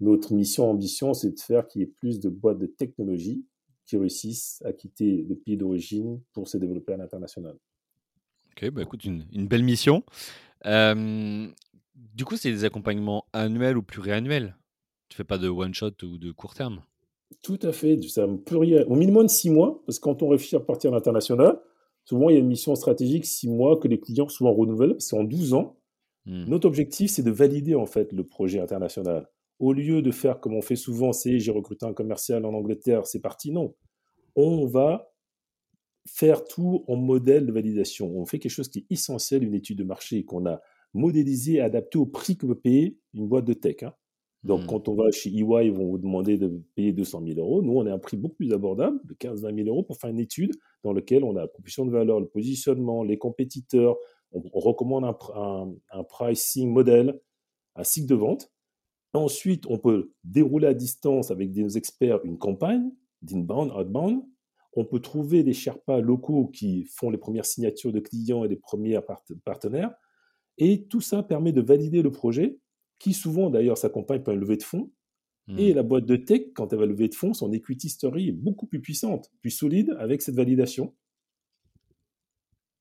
notre 0.00 0.32
mission, 0.34 0.68
ambition, 0.70 1.14
c'est 1.14 1.32
de 1.32 1.40
faire 1.40 1.66
qu'il 1.66 1.80
y 1.82 1.84
ait 1.84 1.88
plus 1.88 2.20
de 2.20 2.28
boîtes 2.28 2.58
de 2.58 2.66
technologie 2.66 3.44
qui 3.86 3.96
réussissent 3.96 4.62
à 4.64 4.72
quitter 4.72 5.24
le 5.28 5.36
pays 5.36 5.56
d'origine 5.56 6.20
pour 6.32 6.48
se 6.48 6.56
développer 6.56 6.94
à 6.94 6.96
l'international. 6.96 7.56
Ok, 8.52 8.70
bah 8.70 8.82
écoute, 8.82 9.04
une, 9.04 9.26
une 9.32 9.46
belle 9.48 9.64
mission. 9.64 10.04
Euh, 10.66 11.48
du 11.94 12.24
coup, 12.24 12.36
c'est 12.36 12.50
des 12.50 12.64
accompagnements 12.64 13.26
annuels 13.32 13.76
ou 13.76 13.82
pluriannuels? 13.82 14.56
Tu 15.08 15.16
fais 15.16 15.24
pas 15.24 15.38
de 15.38 15.48
one 15.48 15.74
shot 15.74 15.92
ou 16.02 16.18
de 16.18 16.32
court 16.32 16.54
terme? 16.54 16.82
Tout 17.42 17.58
à 17.62 17.72
fait, 17.72 18.00
ça 18.02 18.26
me 18.26 18.38
pluriel, 18.38 18.84
au 18.88 18.94
minimum 18.94 19.28
six 19.28 19.50
mois, 19.50 19.82
parce 19.86 19.98
que 19.98 20.04
quand 20.04 20.22
on 20.22 20.28
réfléchit 20.28 20.56
à 20.56 20.60
partir 20.60 20.92
à 20.92 20.94
l'international, 20.94 21.60
souvent 22.04 22.30
il 22.30 22.34
y 22.34 22.36
a 22.36 22.40
une 22.40 22.46
mission 22.48 22.74
stratégique 22.74 23.24
six 23.26 23.48
mois 23.48 23.78
que 23.78 23.88
les 23.88 23.98
clients 24.00 24.28
souvent 24.28 24.52
renouvellent, 24.52 24.92
parce 24.92 25.10
qu'en 25.10 25.24
12 25.24 25.54
ans, 25.54 25.78
Hmm. 26.26 26.44
notre 26.48 26.66
objectif 26.66 27.10
c'est 27.10 27.22
de 27.22 27.30
valider 27.30 27.74
en 27.74 27.84
fait 27.84 28.10
le 28.12 28.24
projet 28.26 28.58
international. 28.58 29.28
Au 29.58 29.72
lieu 29.72 30.02
de 30.02 30.10
faire 30.10 30.40
comme 30.40 30.54
on 30.54 30.62
fait 30.62 30.76
souvent, 30.76 31.12
c'est 31.12 31.38
j'ai 31.38 31.50
recruté 31.52 31.86
un 31.86 31.92
commercial 31.94 32.44
en 32.44 32.52
Angleterre, 32.54 33.06
c'est 33.06 33.20
parti, 33.20 33.50
non. 33.52 33.74
On 34.36 34.66
va 34.66 35.10
faire 36.06 36.44
tout 36.44 36.84
en 36.88 36.96
modèle 36.96 37.46
de 37.46 37.52
validation. 37.52 38.10
On 38.16 38.26
fait 38.26 38.38
quelque 38.38 38.52
chose 38.52 38.68
qui 38.68 38.80
est 38.80 38.86
essentiel, 38.90 39.42
une 39.42 39.54
étude 39.54 39.78
de 39.78 39.84
marché 39.84 40.24
qu'on 40.24 40.44
a 40.46 40.60
modélisée 40.92 41.54
et 41.54 41.60
adaptée 41.60 41.98
au 41.98 42.06
prix 42.06 42.36
que 42.36 42.46
peut 42.46 42.54
payer 42.54 42.98
une 43.14 43.26
boîte 43.26 43.44
de 43.46 43.54
tech. 43.54 43.82
hein. 43.84 43.94
Donc, 44.42 44.62
Hmm. 44.64 44.66
quand 44.66 44.88
on 44.88 44.94
va 44.94 45.10
chez 45.10 45.30
EY, 45.30 45.64
ils 45.66 45.72
vont 45.72 45.86
vous 45.86 45.96
demander 45.98 46.36
de 46.36 46.48
payer 46.74 46.92
200 46.92 47.22
000 47.24 47.38
euros. 47.40 47.62
Nous, 47.62 47.72
on 47.72 47.86
a 47.86 47.92
un 47.92 47.98
prix 47.98 48.18
beaucoup 48.18 48.36
plus 48.36 48.52
abordable, 48.52 49.00
de 49.04 49.14
15-20 49.14 49.54
000 49.54 49.68
euros, 49.68 49.82
pour 49.82 49.96
faire 49.96 50.10
une 50.10 50.20
étude 50.20 50.52
dans 50.82 50.92
laquelle 50.92 51.24
on 51.24 51.34
a 51.36 51.40
la 51.40 51.48
proposition 51.48 51.86
de 51.86 51.90
valeur, 51.90 52.20
le 52.20 52.26
positionnement, 52.26 53.02
les 53.04 53.16
compétiteurs. 53.16 53.96
On, 54.32 54.42
on 54.52 54.58
recommande 54.60 55.04
un- 55.06 55.72
un 55.92 56.04
pricing 56.04 56.70
modèle, 56.70 57.18
un 57.76 57.84
cycle 57.84 58.06
de 58.08 58.14
vente. 58.16 58.50
Ensuite, 59.14 59.64
on 59.68 59.78
peut 59.78 60.12
dérouler 60.24 60.66
à 60.66 60.74
distance 60.74 61.30
avec 61.30 61.52
des 61.52 61.78
experts 61.78 62.20
une 62.24 62.36
campagne 62.36 62.90
d'inbound, 63.22 63.70
outbound. 63.72 64.22
On 64.74 64.84
peut 64.84 65.00
trouver 65.00 65.44
des 65.44 65.52
Sherpas 65.52 66.00
locaux 66.00 66.48
qui 66.48 66.84
font 66.84 67.10
les 67.10 67.18
premières 67.18 67.46
signatures 67.46 67.92
de 67.92 68.00
clients 68.00 68.44
et 68.44 68.48
les 68.48 68.56
premiers 68.56 69.00
part- 69.00 69.22
partenaires. 69.44 69.94
Et 70.58 70.86
tout 70.88 71.00
ça 71.00 71.22
permet 71.22 71.52
de 71.52 71.60
valider 71.60 72.02
le 72.02 72.10
projet, 72.10 72.58
qui 72.98 73.12
souvent 73.12 73.50
d'ailleurs 73.50 73.78
s'accompagne 73.78 74.22
par 74.22 74.34
une 74.34 74.40
levée 74.40 74.56
de 74.56 74.64
fonds. 74.64 74.90
Hmm. 75.46 75.58
Et 75.58 75.74
la 75.74 75.84
boîte 75.84 76.06
de 76.06 76.16
tech, 76.16 76.52
quand 76.54 76.72
elle 76.72 76.80
va 76.80 76.86
lever 76.86 77.08
de 77.08 77.14
fonds, 77.14 77.34
son 77.34 77.52
equity 77.52 77.88
story 77.88 78.28
est 78.28 78.32
beaucoup 78.32 78.66
plus 78.66 78.80
puissante, 78.80 79.30
plus 79.40 79.50
solide 79.50 79.94
avec 79.98 80.22
cette 80.22 80.34
validation 80.34 80.94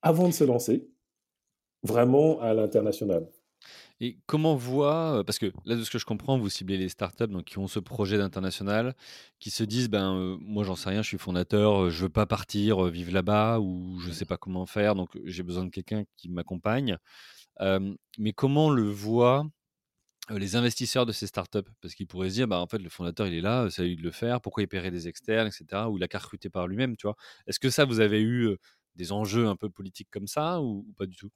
avant 0.02 0.28
de 0.28 0.34
se 0.34 0.44
lancer 0.44 0.90
vraiment 1.84 2.40
à 2.42 2.54
l'international. 2.54 3.30
Et 4.04 4.18
comment 4.26 4.56
voit, 4.56 5.20
euh, 5.20 5.24
parce 5.24 5.40
que 5.40 5.46
là, 5.64 5.78
de 5.78 5.84
ce 5.84 5.90
que 5.90 5.98
je 5.98 6.04
comprends, 6.06 6.38
vous 6.38 6.50
ciblez 6.50 6.78
les 6.78 6.90
startups 6.90 7.28
donc, 7.28 7.46
qui 7.46 7.58
ont 7.58 7.68
ce 7.68 7.80
projet 7.80 8.18
d'international, 8.18 8.96
qui 9.40 9.50
se 9.50 9.64
disent, 9.64 9.88
ben, 9.90 10.14
euh, 10.18 10.38
moi, 10.42 10.66
j'en 10.66 10.76
sais 10.76 10.90
rien, 10.90 11.02
je 11.02 11.08
suis 11.08 11.18
fondateur, 11.18 11.84
euh, 11.86 11.90
je 11.90 12.04
veux 12.04 12.10
pas 12.10 12.26
partir, 12.26 12.86
euh, 12.86 12.90
vivre 12.90 13.14
là-bas, 13.14 13.60
ou 13.62 14.00
je 14.02 14.12
sais 14.12 14.26
pas 14.26 14.36
comment 14.36 14.66
faire, 14.66 14.96
donc 14.96 15.10
j'ai 15.24 15.42
besoin 15.44 15.64
de 15.64 15.70
quelqu'un 15.70 16.04
qui 16.18 16.28
m'accompagne. 16.30 16.98
Euh, 17.62 17.96
mais 18.20 18.34
comment 18.34 18.70
le 18.72 18.84
voit 18.84 19.46
les 20.30 20.56
investisseurs 20.58 21.06
de 21.06 21.12
ces 21.14 21.28
startups? 21.28 21.60
Parce 21.82 21.96
qu'ils 21.96 22.08
pourraient 22.08 22.30
se 22.30 22.36
dire, 22.36 22.48
bah, 22.48 22.60
en 22.60 22.68
fait, 22.68 22.80
le 22.80 22.90
fondateur, 22.90 23.28
il 23.28 23.36
est 23.36 23.42
là, 23.42 23.70
c'est 23.72 23.84
à 23.84 23.86
lui 23.86 23.96
de 23.98 24.04
le 24.04 24.12
faire, 24.12 24.42
pourquoi 24.42 24.64
il 24.64 24.68
paierait 24.68 24.92
des 24.92 25.08
externes, 25.08 25.48
etc. 25.48 25.90
Ou 25.90 25.98
il 25.98 26.04
a 26.04 26.08
qu'à 26.10 26.20
recruter 26.20 26.50
par 26.50 26.68
lui-même, 26.68 26.98
tu 26.98 27.08
vois? 27.08 27.16
Est-ce 27.48 27.60
que 27.60 27.70
ça, 27.70 27.86
vous 27.86 28.00
avez 28.02 28.22
eu 28.22 28.58
des 28.96 29.12
enjeux 29.14 29.48
un 29.48 29.56
peu 29.56 29.70
politiques 29.70 30.10
comme 30.12 30.28
ça 30.28 30.62
ou, 30.62 30.86
pas 30.98 31.06
du 31.08 31.16
tout? 31.18 31.32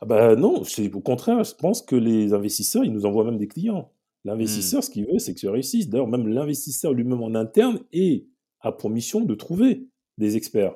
Ah 0.00 0.06
bah 0.06 0.36
non, 0.36 0.64
c'est 0.64 0.92
au 0.94 1.00
contraire, 1.00 1.44
je 1.44 1.54
pense 1.54 1.82
que 1.82 1.96
les 1.96 2.32
investisseurs, 2.32 2.84
ils 2.84 2.92
nous 2.92 3.04
envoient 3.04 3.24
même 3.24 3.38
des 3.38 3.48
clients. 3.48 3.92
L'investisseur, 4.24 4.80
mmh. 4.80 4.82
ce 4.82 4.90
qu'il 4.90 5.06
veut, 5.06 5.18
c'est 5.18 5.34
que 5.34 5.40
ça 5.40 5.50
réussisse. 5.50 5.88
D'ailleurs, 5.88 6.08
même 6.08 6.26
l'investisseur 6.26 6.92
lui-même 6.92 7.22
en 7.22 7.34
interne 7.34 7.80
est, 7.92 8.26
a 8.60 8.72
pour 8.72 8.90
mission 8.90 9.20
de 9.20 9.34
trouver 9.34 9.86
des 10.18 10.36
experts. 10.36 10.74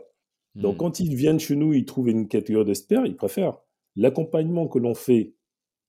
Donc, 0.55 0.77
mmh. 0.77 0.79
quand 0.79 1.01
ils 1.01 1.15
viennent 1.15 1.41
chez 1.41 1.57
nous, 1.57 1.73
ils 1.73 1.85
trouvent 1.85 2.09
une 2.09 2.29
catégorie 2.29 2.65
d'experts, 2.65 3.07
ils 3.07 3.17
préfèrent 3.17 3.59
l'accompagnement 3.97 4.69
que 4.69 4.79
l'on 4.79 4.95
fait 4.95 5.35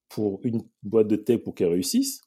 pour 0.09 0.39
une 0.43 0.61
boîte 0.83 1.07
de 1.07 1.15
tech 1.15 1.43
pour 1.43 1.55
qu'elle 1.55 1.69
réussisse. 1.69 2.21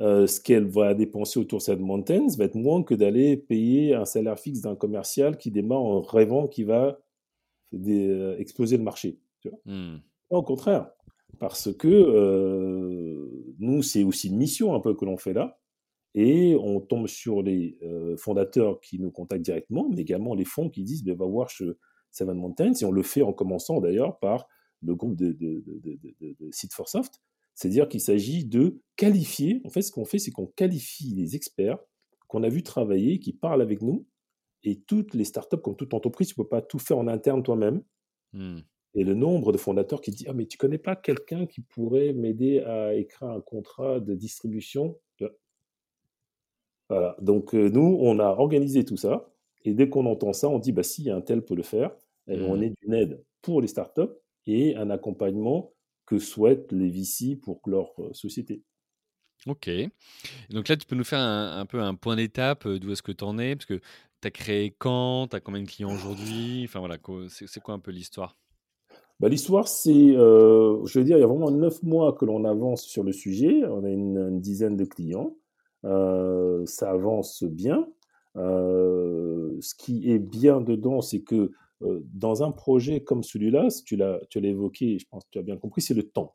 Euh, 0.00 0.28
ce 0.28 0.40
qu'elle 0.40 0.66
va 0.66 0.94
dépenser 0.94 1.40
autour 1.40 1.58
de 1.58 1.64
cette 1.64 1.80
mountain 1.80 2.26
va 2.36 2.44
être 2.44 2.54
moins 2.54 2.84
que 2.84 2.94
d'aller 2.94 3.36
payer 3.36 3.94
un 3.94 4.04
salaire 4.04 4.38
fixe 4.38 4.60
d'un 4.60 4.76
commercial 4.76 5.36
qui 5.36 5.50
démarre 5.50 5.82
en 5.82 6.00
rêvant 6.02 6.46
qu'il 6.46 6.66
va 6.66 7.00
euh, 7.74 8.38
exploser 8.38 8.76
le 8.76 8.84
marché. 8.84 9.18
Tu 9.40 9.48
vois 9.48 9.58
mmh. 9.66 10.00
Au 10.30 10.42
contraire, 10.42 10.90
parce 11.38 11.72
que 11.74 11.88
euh, 11.88 13.54
nous, 13.58 13.82
c'est 13.82 14.02
aussi 14.02 14.28
une 14.28 14.36
mission 14.36 14.74
un 14.74 14.80
peu 14.80 14.94
que 14.94 15.04
l'on 15.04 15.16
fait 15.16 15.32
là. 15.32 15.58
Et 16.14 16.56
on 16.56 16.80
tombe 16.80 17.06
sur 17.06 17.42
les 17.42 17.78
euh, 17.82 18.16
fondateurs 18.16 18.80
qui 18.80 18.98
nous 18.98 19.10
contactent 19.10 19.44
directement, 19.44 19.88
mais 19.88 20.00
également 20.00 20.34
les 20.34 20.44
fonds 20.44 20.70
qui 20.70 20.82
disent 20.82 21.04
va 21.06 21.26
voir 21.26 21.48
chez 21.50 21.70
Seven 22.10 22.36
Mountains. 22.36 22.72
Et 22.80 22.84
on 22.84 22.90
le 22.90 23.02
fait 23.02 23.22
en 23.22 23.32
commençant 23.32 23.80
d'ailleurs 23.80 24.18
par 24.18 24.48
le 24.82 24.94
groupe 24.94 25.16
de, 25.16 25.32
de, 25.32 25.62
de, 25.66 25.98
de 26.20 26.50
Seed 26.50 26.72
for 26.72 26.88
Soft. 26.88 27.20
C'est-à-dire 27.54 27.88
qu'il 27.88 28.00
s'agit 28.00 28.44
de 28.44 28.80
qualifier. 28.96 29.60
En 29.64 29.70
fait, 29.70 29.82
ce 29.82 29.92
qu'on 29.92 30.04
fait, 30.04 30.18
c'est 30.18 30.30
qu'on 30.30 30.46
qualifie 30.46 31.14
les 31.14 31.36
experts 31.36 31.78
qu'on 32.28 32.42
a 32.42 32.48
vu 32.48 32.62
travailler, 32.62 33.18
qui 33.18 33.32
parlent 33.32 33.62
avec 33.62 33.82
nous. 33.82 34.06
Et 34.62 34.80
toutes 34.82 35.14
les 35.14 35.24
startups, 35.24 35.60
comme 35.62 35.76
toute 35.76 35.94
entreprise, 35.94 36.28
tu 36.28 36.34
ne 36.38 36.44
peux 36.44 36.48
pas 36.48 36.62
tout 36.62 36.78
faire 36.78 36.98
en 36.98 37.08
interne 37.08 37.42
toi-même. 37.42 37.82
Mmh. 38.32 38.58
Et 38.94 39.04
le 39.04 39.14
nombre 39.14 39.52
de 39.52 39.58
fondateurs 39.58 40.00
qui 40.00 40.10
disent 40.10 40.26
Ah, 40.28 40.32
mais 40.32 40.46
tu 40.46 40.58
connais 40.58 40.78
pas 40.78 40.96
quelqu'un 40.96 41.46
qui 41.46 41.60
pourrait 41.60 42.12
m'aider 42.12 42.60
à 42.60 42.94
écrire 42.94 43.28
un 43.28 43.40
contrat 43.40 44.00
de 44.00 44.14
distribution 44.14 44.98
Voilà. 46.88 47.16
Donc, 47.20 47.54
euh, 47.54 47.68
nous, 47.68 47.98
on 48.00 48.18
a 48.18 48.28
organisé 48.28 48.84
tout 48.84 48.96
ça. 48.96 49.30
Et 49.64 49.74
dès 49.74 49.88
qu'on 49.88 50.06
entend 50.06 50.32
ça, 50.32 50.48
on 50.48 50.58
dit 50.58 50.72
Bah, 50.72 50.82
si, 50.82 51.10
un 51.10 51.20
tel 51.20 51.44
peut 51.44 51.54
le 51.54 51.62
faire. 51.62 51.94
Et 52.28 52.40
on 52.40 52.56
mmh. 52.56 52.62
est 52.62 52.74
d'une 52.82 52.94
aide 52.94 53.24
pour 53.42 53.60
les 53.60 53.68
startups 53.68 54.14
et 54.46 54.76
un 54.76 54.90
accompagnement 54.90 55.72
que 56.06 56.18
souhaitent 56.18 56.72
les 56.72 56.88
VC 56.88 57.36
pour 57.36 57.60
leur 57.66 57.92
euh, 57.98 58.12
société. 58.14 58.62
Ok. 59.46 59.70
donc 60.50 60.68
là, 60.68 60.76
tu 60.76 60.86
peux 60.86 60.96
nous 60.96 61.04
faire 61.04 61.20
un, 61.20 61.60
un 61.60 61.66
peu 61.66 61.80
un 61.80 61.94
point 61.94 62.16
d'étape 62.16 62.66
euh, 62.66 62.78
d'où 62.78 62.90
est-ce 62.90 63.02
que 63.02 63.12
tu 63.12 63.24
en 63.24 63.38
es? 63.38 63.54
Parce 63.54 63.66
que 63.66 63.80
tu 64.20 64.28
as 64.28 64.30
créé 64.30 64.74
quand? 64.76 65.28
Tu 65.28 65.36
as 65.36 65.40
combien 65.40 65.62
de 65.62 65.68
clients 65.68 65.94
aujourd'hui? 65.94 66.64
Enfin 66.64 66.80
voilà, 66.80 66.96
c'est 67.28 67.60
quoi 67.60 67.74
un 67.74 67.78
peu 67.78 67.90
l'histoire? 67.90 68.36
Bah, 69.20 69.28
L'histoire, 69.28 69.66
c'est, 69.68 70.16
euh, 70.16 70.84
je 70.86 70.98
veux 70.98 71.04
dire, 71.04 71.16
il 71.16 71.20
y 71.20 71.24
a 71.24 71.26
vraiment 71.26 71.50
neuf 71.50 71.82
mois 71.82 72.12
que 72.12 72.24
l'on 72.24 72.44
avance 72.44 72.82
sur 72.82 73.02
le 73.02 73.12
sujet. 73.12 73.64
On 73.64 73.84
a 73.84 73.90
une, 73.90 74.40
dizaine 74.40 74.76
de 74.76 74.84
clients. 74.84 75.36
Euh, 75.84 76.64
ça 76.66 76.90
avance 76.90 77.42
bien. 77.44 77.88
Euh, 78.36 79.56
ce 79.60 79.74
qui 79.74 80.10
est 80.10 80.18
bien 80.18 80.60
dedans, 80.60 81.00
c'est 81.00 81.22
que 81.22 81.50
dans 81.80 82.42
un 82.42 82.50
projet 82.50 83.04
comme 83.04 83.22
celui-là, 83.22 83.68
tu 83.84 83.94
l'as, 83.94 84.20
tu 84.30 84.40
l'as 84.40 84.48
évoqué, 84.48 84.98
je 84.98 85.06
pense 85.08 85.22
que 85.24 85.30
tu 85.30 85.38
as 85.38 85.42
bien 85.42 85.56
compris, 85.56 85.80
c'est 85.80 85.94
le 85.94 86.02
temps. 86.02 86.34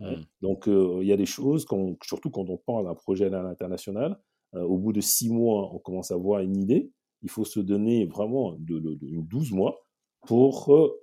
Hein. 0.00 0.12
Mmh. 0.12 0.22
Donc, 0.40 0.66
il 0.66 1.06
y 1.06 1.12
a 1.12 1.16
des 1.16 1.26
choses, 1.26 1.66
surtout 2.02 2.30
quand 2.30 2.48
on 2.48 2.56
parle 2.56 2.86
d'un 2.86 2.94
projet 2.94 3.26
à 3.26 3.42
l'international, 3.42 4.18
au 4.54 4.78
bout 4.78 4.94
de 4.94 5.02
six 5.02 5.30
mois, 5.30 5.70
on 5.74 5.78
commence 5.78 6.10
à 6.10 6.14
avoir 6.14 6.40
une 6.40 6.56
idée. 6.56 6.90
Il 7.22 7.28
faut 7.28 7.44
se 7.44 7.60
donner 7.60 8.06
vraiment 8.06 8.52
de, 8.58 8.78
de, 8.78 8.94
de 8.94 9.20
12 9.20 9.52
mois 9.52 9.87
pour 10.26 10.74
euh, 10.74 11.00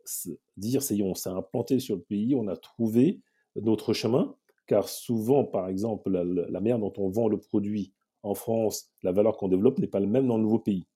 dire, 0.57 0.81
ça 0.81 0.93
y 0.93 0.99
est, 0.99 1.03
on 1.03 1.15
s'est 1.15 1.29
implanté 1.29 1.79
sur 1.79 1.95
le 1.95 2.01
pays, 2.01 2.35
on 2.35 2.47
a 2.47 2.55
trouvé 2.55 3.21
notre 3.55 3.93
chemin, 3.93 4.35
car 4.67 4.89
souvent, 4.89 5.43
par 5.43 5.67
exemple, 5.67 6.09
la, 6.09 6.23
la 6.23 6.59
manière 6.59 6.79
dont 6.79 6.93
on 6.97 7.09
vend 7.09 7.27
le 7.27 7.37
produit 7.37 7.93
en 8.23 8.33
France, 8.33 8.91
la 9.03 9.11
valeur 9.11 9.37
qu'on 9.37 9.47
développe 9.47 9.79
n'est 9.79 9.87
pas 9.87 9.99
la 9.99 10.07
même 10.07 10.27
dans 10.27 10.37
le 10.37 10.43
nouveau 10.43 10.59
pays. 10.59 10.87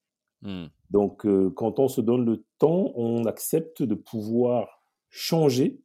Mmh. 0.42 0.66
Donc, 0.90 1.26
euh, 1.26 1.50
quand 1.52 1.80
on 1.80 1.88
se 1.88 2.02
donne 2.02 2.26
le 2.26 2.44
temps, 2.58 2.92
on 2.96 3.26
accepte 3.26 3.84
de 3.84 3.96
pouvoir 3.96 4.82
changer 5.10 5.82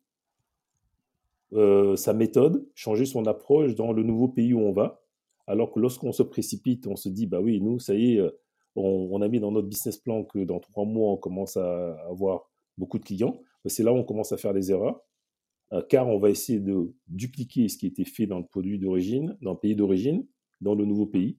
euh, 1.53 1.97
sa 1.97 2.12
méthode, 2.12 2.66
changer 2.74 3.05
son 3.05 3.26
approche 3.26 3.74
dans 3.74 3.93
le 3.93 4.03
nouveau 4.03 4.28
pays 4.28 4.55
où 4.55 4.61
on 4.61 4.72
va. 4.72 5.03
Alors 5.47 5.70
que 5.70 5.80
lorsqu'on 5.80 6.12
se 6.12 6.22
précipite, 6.22 6.87
on 6.87 6.97
se 6.97 7.09
dit, 7.09 7.26
bah 7.26 7.41
oui, 7.41 7.61
nous, 7.61 7.78
ça 7.78 7.95
y 7.95 8.16
est, 8.16 8.20
on, 8.77 9.20
a 9.22 9.29
mis 9.29 9.41
dans 9.41 9.53
notre 9.53 9.68
business 9.68 9.97
plan 9.97 10.25
que 10.25 10.41
dans 10.41 10.61
trois 10.61 10.85
mois, 10.85 11.12
on 11.12 11.16
commence 11.16 11.57
à 11.57 11.95
avoir 12.09 12.51
beaucoup 12.77 12.99
de 12.99 13.05
clients. 13.05 13.41
C'est 13.66 13.83
là 13.83 13.93
où 13.93 13.97
on 13.97 14.05
commence 14.05 14.33
à 14.33 14.37
faire 14.37 14.53
des 14.53 14.70
erreurs, 14.70 15.01
euh, 15.72 15.83
car 15.89 16.09
on 16.09 16.18
va 16.18 16.31
essayer 16.31 16.61
de 16.61 16.93
dupliquer 17.09 17.68
ce 17.68 17.79
qui 17.79 17.87
a 17.87 17.89
été 17.89 18.05
fait 18.05 18.27
dans 18.27 18.39
le 18.39 18.45
produit 18.45 18.79
d'origine, 18.79 19.37
dans 19.41 19.53
le 19.53 19.59
pays 19.59 19.77
d'origine, 19.77 20.27
dans 20.61 20.75
le 20.75 20.85
nouveau 20.85 21.07
pays. 21.07 21.39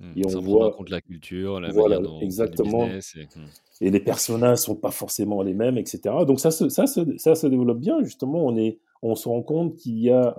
Mmh, 0.00 0.12
et 0.16 0.34
on 0.34 0.40
voit 0.40 0.72
compte 0.72 0.90
la 0.90 1.00
culture, 1.00 1.60
la 1.60 1.70
voilà, 1.70 1.98
dont 1.98 2.20
exactement. 2.20 2.86
et, 2.86 2.98
mmh. 2.98 3.40
et, 3.82 3.90
les 3.90 4.00
personnages 4.00 4.58
sont 4.58 4.74
pas 4.74 4.90
forcément 4.90 5.42
les 5.42 5.54
mêmes, 5.54 5.78
etc. 5.78 6.00
Donc 6.26 6.40
ça 6.40 6.50
se, 6.50 6.68
ça 6.68 6.86
se, 6.86 7.16
ça 7.18 7.34
se 7.34 7.46
développe 7.46 7.78
bien. 7.78 8.02
Justement, 8.02 8.44
on 8.44 8.56
est, 8.56 8.80
on 9.02 9.14
se 9.14 9.28
rend 9.28 9.42
compte 9.42 9.76
qu'il 9.76 9.98
y 9.98 10.10
a 10.10 10.34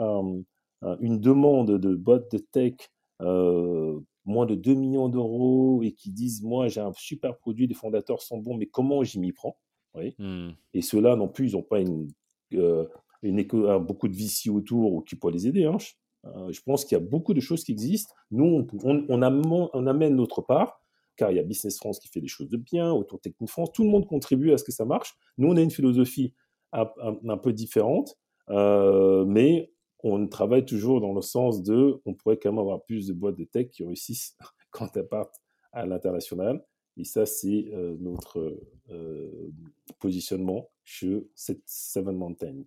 une 0.99 1.19
demande 1.19 1.79
de 1.79 1.95
boîtes 1.95 2.31
de 2.31 2.39
tech 2.39 2.73
euh, 3.21 3.99
moins 4.25 4.45
de 4.45 4.55
2 4.55 4.73
millions 4.73 5.09
d'euros 5.09 5.81
et 5.83 5.91
qui 5.91 6.11
disent 6.11 6.41
moi 6.43 6.67
j'ai 6.67 6.81
un 6.81 6.93
super 6.93 7.37
produit, 7.37 7.67
les 7.67 7.73
fondateurs 7.73 8.21
sont 8.21 8.37
bons, 8.37 8.55
mais 8.55 8.67
comment 8.67 9.03
j'y 9.03 9.19
m'y 9.19 9.31
prends? 9.31 9.57
Oui. 9.95 10.15
Mmh. 10.17 10.51
Et 10.73 10.81
ceux-là 10.81 11.15
non 11.15 11.27
plus, 11.27 11.51
ils 11.51 11.55
n'ont 11.55 11.63
pas 11.63 11.79
une, 11.79 12.07
euh, 12.53 12.87
une 13.21 13.43
beaucoup 13.79 14.07
de 14.07 14.15
VC 14.15 14.49
autour 14.49 14.93
ou 14.93 15.01
qui 15.01 15.15
pourraient 15.15 15.33
les 15.33 15.47
aider. 15.47 15.65
Hein. 15.65 15.77
Euh, 16.25 16.51
je 16.51 16.61
pense 16.61 16.85
qu'il 16.85 16.97
y 16.97 17.01
a 17.01 17.03
beaucoup 17.03 17.33
de 17.33 17.39
choses 17.39 17.63
qui 17.63 17.71
existent. 17.71 18.13
Nous, 18.31 18.45
on, 18.45 19.05
on, 19.09 19.21
amène, 19.21 19.67
on, 19.73 19.87
amène, 19.87 20.15
notre 20.15 20.41
part, 20.41 20.81
car 21.15 21.31
il 21.31 21.37
y 21.37 21.39
a 21.39 21.43
Business 21.43 21.77
France 21.77 21.99
qui 21.99 22.07
fait 22.07 22.21
des 22.21 22.27
choses 22.27 22.49
de 22.49 22.57
bien, 22.57 22.91
autour 22.91 23.19
Technique 23.19 23.49
France, 23.49 23.71
tout 23.73 23.83
le 23.83 23.89
monde 23.89 24.07
contribue 24.07 24.51
à 24.51 24.57
ce 24.57 24.63
que 24.63 24.71
ça 24.71 24.85
marche. 24.85 25.15
Nous, 25.37 25.47
on 25.47 25.57
a 25.57 25.61
une 25.61 25.71
philosophie 25.71 26.33
un, 26.71 26.87
un, 27.27 27.37
peu 27.37 27.53
différente, 27.53 28.17
euh, 28.49 29.25
mais 29.25 29.72
on 30.03 30.27
travaille 30.27 30.65
toujours 30.65 30.99
dans 30.99 31.13
le 31.13 31.21
sens 31.21 31.63
de, 31.63 32.01
on 32.05 32.13
pourrait 32.13 32.37
quand 32.37 32.51
même 32.51 32.59
avoir 32.59 32.83
plus 32.83 33.07
de 33.07 33.13
boîtes 33.13 33.37
de 33.37 33.45
tech 33.45 33.69
qui 33.69 33.85
réussissent 33.85 34.37
quand 34.71 34.95
elles 34.97 35.07
partent 35.07 35.41
à 35.71 35.85
l'international. 35.85 36.63
Et 36.97 37.05
ça, 37.05 37.25
c'est 37.25 37.69
euh, 37.73 37.95
notre 37.99 38.61
euh, 38.91 39.51
positionnement 39.99 40.69
chez 40.83 41.25
Seven 41.65 42.15
Mountains. 42.15 42.65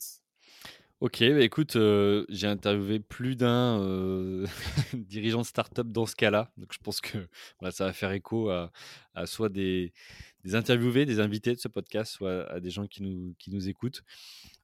Ok, 1.00 1.20
bah 1.20 1.42
écoute, 1.42 1.76
euh, 1.76 2.24
j'ai 2.30 2.46
interviewé 2.46 3.00
plus 3.00 3.36
d'un 3.36 4.44
dirigeant 4.94 5.42
de 5.42 5.46
start-up 5.46 5.88
dans 5.88 6.06
ce 6.06 6.16
cas-là. 6.16 6.50
Donc 6.56 6.72
je 6.72 6.78
pense 6.78 7.02
que 7.02 7.18
ça 7.70 7.84
va 7.84 7.92
faire 7.92 8.12
écho 8.12 8.48
à, 8.48 8.72
soit 9.26 9.50
des, 9.50 9.92
interviewés, 10.54 11.04
des 11.04 11.20
invités 11.20 11.54
de 11.54 11.60
ce 11.60 11.68
podcast, 11.68 12.12
soit 12.12 12.50
à 12.50 12.60
des 12.60 12.70
gens 12.70 12.86
qui 12.86 13.02
nous 13.02 13.68
écoutent 13.68 14.02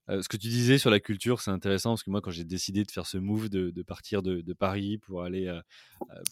ce 0.09 0.29
que 0.29 0.37
tu 0.37 0.49
disais 0.49 0.79
sur 0.79 0.91
la 0.91 1.01
culture, 1.01 1.41
c'est 1.41 1.51
intéressant 1.51 1.91
parce 1.91 2.03
que 2.03 2.11
moi, 2.11 2.21
quand 2.21 2.31
j'ai 2.31 2.45
décidé 2.45 2.85
de 2.85 2.91
faire 2.91 3.07
ce 3.07 3.19
move 3.19 3.49
de, 3.49 3.83
partir 3.83 4.23
de, 4.23 4.53
Paris 4.53 4.99
pour 4.99 5.23
aller, 5.23 5.53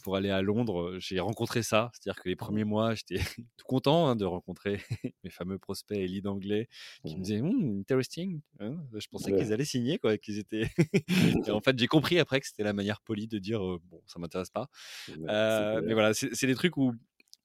pour 0.03 0.17
aller 0.17 0.31
à 0.31 0.43
Londres, 0.43 0.97
j'ai 0.99 1.21
rencontré 1.21 1.63
ça. 1.63 1.91
C'est-à-dire 1.95 2.23
que 2.23 2.29
les 2.29 2.37
premiers 2.37 2.65
mois, 2.65 2.95
j'étais 2.95 3.19
tout 3.57 3.67
content 3.67 4.09
hein, 4.09 4.17
de 4.17 4.25
rencontrer 4.25 4.81
mes 5.25 5.31
fameux 5.31 5.59
prospects 5.59 5.99
et 5.99 6.07
leads 6.07 6.29
anglais 6.29 6.69
qui 7.05 7.15
me 7.15 7.21
mmh. 7.21 7.23
disaient 7.23 7.43
«Mmh, 7.43 7.81
interesting. 7.81 8.41
Hein». 8.59 8.77
Je 8.95 9.07
pensais 9.09 9.33
qu'ils 9.33 9.53
allaient 9.53 9.65
signer, 9.65 9.99
quoi, 9.99 10.19
qu'ils 10.19 10.39
étaient. 10.39 10.71
et 11.47 11.51
en 11.51 11.61
fait, 11.61 11.79
j'ai 11.79 11.87
compris 11.87 12.19
après 12.19 12.41
que 12.41 12.47
c'était 12.47 12.65
la 12.65 12.73
manière 12.73 13.01
polie 13.01 13.29
de 13.29 13.39
dire 13.39 13.61
bon, 13.61 14.03
ça 14.07 14.19
m'intéresse 14.19 14.51
pas. 14.51 14.69
mais 15.09 15.95
voilà, 15.95 16.13
c'est 16.15 16.47
des 16.47 16.55
trucs 16.55 16.77
où 16.77 16.95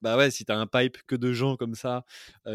bah 0.06 0.18
ouais, 0.18 0.30
si 0.30 0.46
tu 0.46 0.52
as 0.52 0.58
un 0.58 0.68
pipe 0.68 0.98
que 1.08 1.16
de 1.16 1.34
gens 1.34 1.58
comme 1.58 1.76
ça 1.76 2.06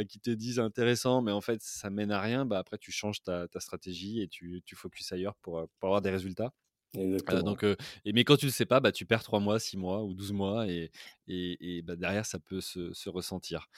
qui 0.09 0.21
te 0.21 0.31
disent 0.31 0.61
intéressant, 0.61 1.21
mais 1.21 1.33
en 1.33 1.41
fait 1.41 1.61
ça 1.63 1.91
mène 1.91 2.13
à 2.13 2.21
rien, 2.21 2.47
bah 2.47 2.59
après 2.59 2.79
tu 2.79 2.93
changes 2.93 3.23
ta, 3.23 3.49
stratégie 3.59 4.23
et 4.23 4.29
tu, 4.29 4.63
tu 4.65 4.77
focuses 4.77 5.13
ailleurs 5.13 5.35
pour 5.37 5.67
avoir 5.83 6.01
des 6.01 6.11
résultats 6.11 6.53
donc, 6.95 7.65
et, 8.05 8.13
mais 8.13 8.25
quand 8.25 8.37
tu 8.37 8.47
ne 8.47 8.51
le 8.51 8.53
sais 8.53 8.67
pas, 8.67 8.81
bah, 8.81 8.91
tu 8.91 9.07
perds 9.07 9.23
3 9.23 9.39
mois, 9.39 9.61
6 9.61 9.77
mois 9.77 10.03
ou 10.03 10.13
12 10.13 10.33
mois 10.33 10.67
et, 10.67 10.91
et, 11.29 11.83
bah, 11.83 11.95
derrière, 11.95 12.27
ça 12.27 12.41
peut 12.41 12.61
se, 12.61 12.93
se 12.93 13.09
ressentir. 13.09 13.69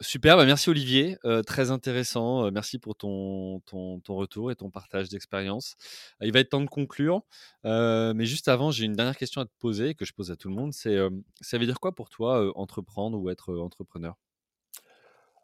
super, 0.00 0.36
bah, 0.36 0.44
merci 0.44 0.68
Olivier, 0.68 1.16
très 1.46 1.70
intéressant. 1.70 2.50
merci 2.50 2.78
pour 2.78 2.96
ton, 2.96 3.60
ton, 3.60 4.00
ton, 4.00 4.14
retour 4.14 4.50
et 4.50 4.56
ton 4.56 4.70
partage 4.70 5.08
d'expérience. 5.08 5.76
il 6.20 6.32
va 6.32 6.40
être 6.40 6.50
temps 6.50 6.60
de 6.60 6.68
conclure, 6.68 7.22
mais 7.64 8.26
juste 8.26 8.48
avant, 8.48 8.70
j'ai 8.70 8.84
une 8.84 8.94
dernière 8.94 9.16
question 9.16 9.40
à 9.40 9.46
te 9.46 9.54
poser 9.58 9.94
que 9.94 10.04
je 10.04 10.12
pose 10.12 10.30
à 10.30 10.36
tout 10.36 10.48
le 10.48 10.54
monde. 10.54 10.72
C'est 10.72 10.98
ça 11.40 11.58
veut 11.58 11.66
dire 11.66 11.80
quoi 11.80 11.94
pour 11.94 12.10
toi 12.10 12.52
entreprendre 12.58 13.18
ou 13.18 13.30
être 13.30 13.56
entrepreneur? 13.56 14.16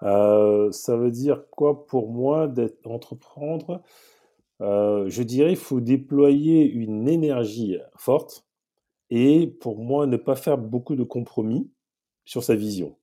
Ça 0.02 0.96
veut 0.96 1.10
dire 1.10 1.44
quoi 1.50 1.86
pour 1.86 2.10
moi 2.10 2.46
d'être 2.46 2.86
entreprendre? 2.86 3.82
Euh, 4.62 5.08
je 5.08 5.22
dirais 5.22 5.50
qu'il 5.50 5.56
faut 5.58 5.80
déployer 5.80 6.70
une 6.70 7.08
énergie 7.08 7.78
forte 7.96 8.46
et 9.10 9.48
pour 9.48 9.78
moi 9.78 10.06
ne 10.06 10.16
pas 10.16 10.36
faire 10.36 10.56
beaucoup 10.56 10.94
de 10.94 11.02
compromis 11.02 11.70
sur 12.24 12.44
sa 12.44 12.54
vision. 12.54 12.96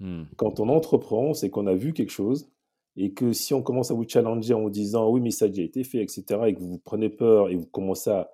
Mmh. 0.00 0.24
Quand 0.36 0.58
on 0.58 0.68
entreprend, 0.68 1.34
c'est 1.34 1.50
qu'on 1.50 1.68
a 1.68 1.74
vu 1.74 1.92
quelque 1.92 2.10
chose 2.10 2.50
et 2.96 3.12
que 3.12 3.32
si 3.32 3.54
on 3.54 3.62
commence 3.62 3.90
à 3.92 3.94
vous 3.94 4.06
challenger 4.06 4.54
en 4.54 4.62
vous 4.62 4.70
disant 4.70 5.08
oui 5.08 5.20
mais 5.20 5.30
ça 5.30 5.44
a 5.44 5.48
déjà 5.48 5.62
été 5.62 5.84
fait, 5.84 6.02
etc., 6.02 6.24
et 6.48 6.54
que 6.54 6.60
vous 6.60 6.78
prenez 6.78 7.08
peur 7.08 7.48
et 7.48 7.54
vous 7.54 7.66
commencez 7.66 8.10
à 8.10 8.28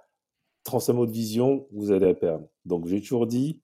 transformer 0.64 1.00
votre 1.00 1.12
vision, 1.12 1.66
vous 1.70 1.92
allez 1.92 2.06
la 2.06 2.14
perdre. 2.14 2.48
Donc 2.64 2.86
j'ai 2.86 3.00
toujours 3.00 3.26
dit, 3.26 3.60